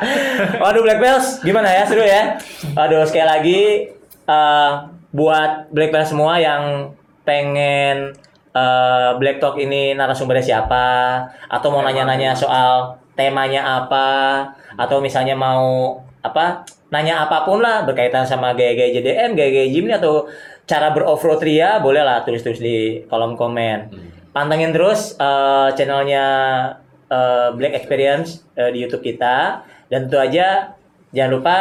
Waduh. 0.01 0.61
Waduh 0.61 0.81
Black 0.83 0.99
Bells 0.99 1.27
gimana 1.41 1.69
ya 1.71 1.83
seru 1.87 2.03
ya. 2.03 2.39
Aduh 2.75 3.03
sekali 3.07 3.27
lagi 3.27 3.61
eh, 4.27 4.71
buat 5.15 5.71
Black 5.71 5.91
Bells 5.95 6.11
semua 6.11 6.39
yang 6.39 6.91
pengen 7.23 8.13
eh, 8.55 9.09
Black 9.17 9.39
Talk 9.39 9.55
ini 9.59 9.95
narasumbernya 9.95 10.45
siapa 10.45 10.85
atau 11.47 11.67
mau 11.71 11.83
nanya-nanya 11.83 12.35
soal 12.35 12.99
temanya 13.15 13.83
apa 13.83 14.43
atau 14.75 14.99
misalnya 14.99 15.39
mau 15.39 15.97
apa 16.19 16.67
nanya 16.91 17.27
apa 17.27 17.47
pun 17.47 17.61
lah 17.61 17.87
berkaitan 17.87 18.27
sama 18.27 18.53
gaya-gaya 18.53 18.91
JDM, 18.91 19.35
gaya-gaya 19.35 19.67
Jimny 19.71 19.93
atau 19.95 20.27
cara 20.65 20.91
beroffroad 20.91 21.41
Ria 21.41 21.77
boleh 21.79 22.01
lah 22.01 22.25
tulis-tulis 22.25 22.59
di 22.59 22.77
kolom 23.07 23.37
komen. 23.37 23.93
Pantengin 24.33 24.75
terus 24.75 25.15
eh, 25.15 25.69
channelnya 25.77 26.25
eh, 27.07 27.49
Black 27.55 27.73
Experience 27.77 28.43
eh, 28.57 28.73
di 28.73 28.83
YouTube 28.83 29.05
kita 29.05 29.63
dan 29.95 30.11
tentu 30.11 30.19
aja 30.19 30.75
jangan 31.15 31.31
lupa 31.39 31.57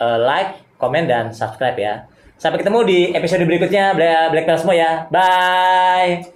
eh, 0.00 0.18
like, 0.24 0.64
komen 0.80 1.04
dan 1.04 1.28
subscribe 1.36 1.76
ya. 1.76 1.94
Sampai 2.40 2.64
ketemu 2.64 2.80
di 2.88 2.98
episode 3.12 3.44
berikutnya 3.44 3.92
Black 3.92 4.32
Black 4.32 4.48
semua 4.56 4.76
ya. 4.76 4.92
Bye. 5.12 6.35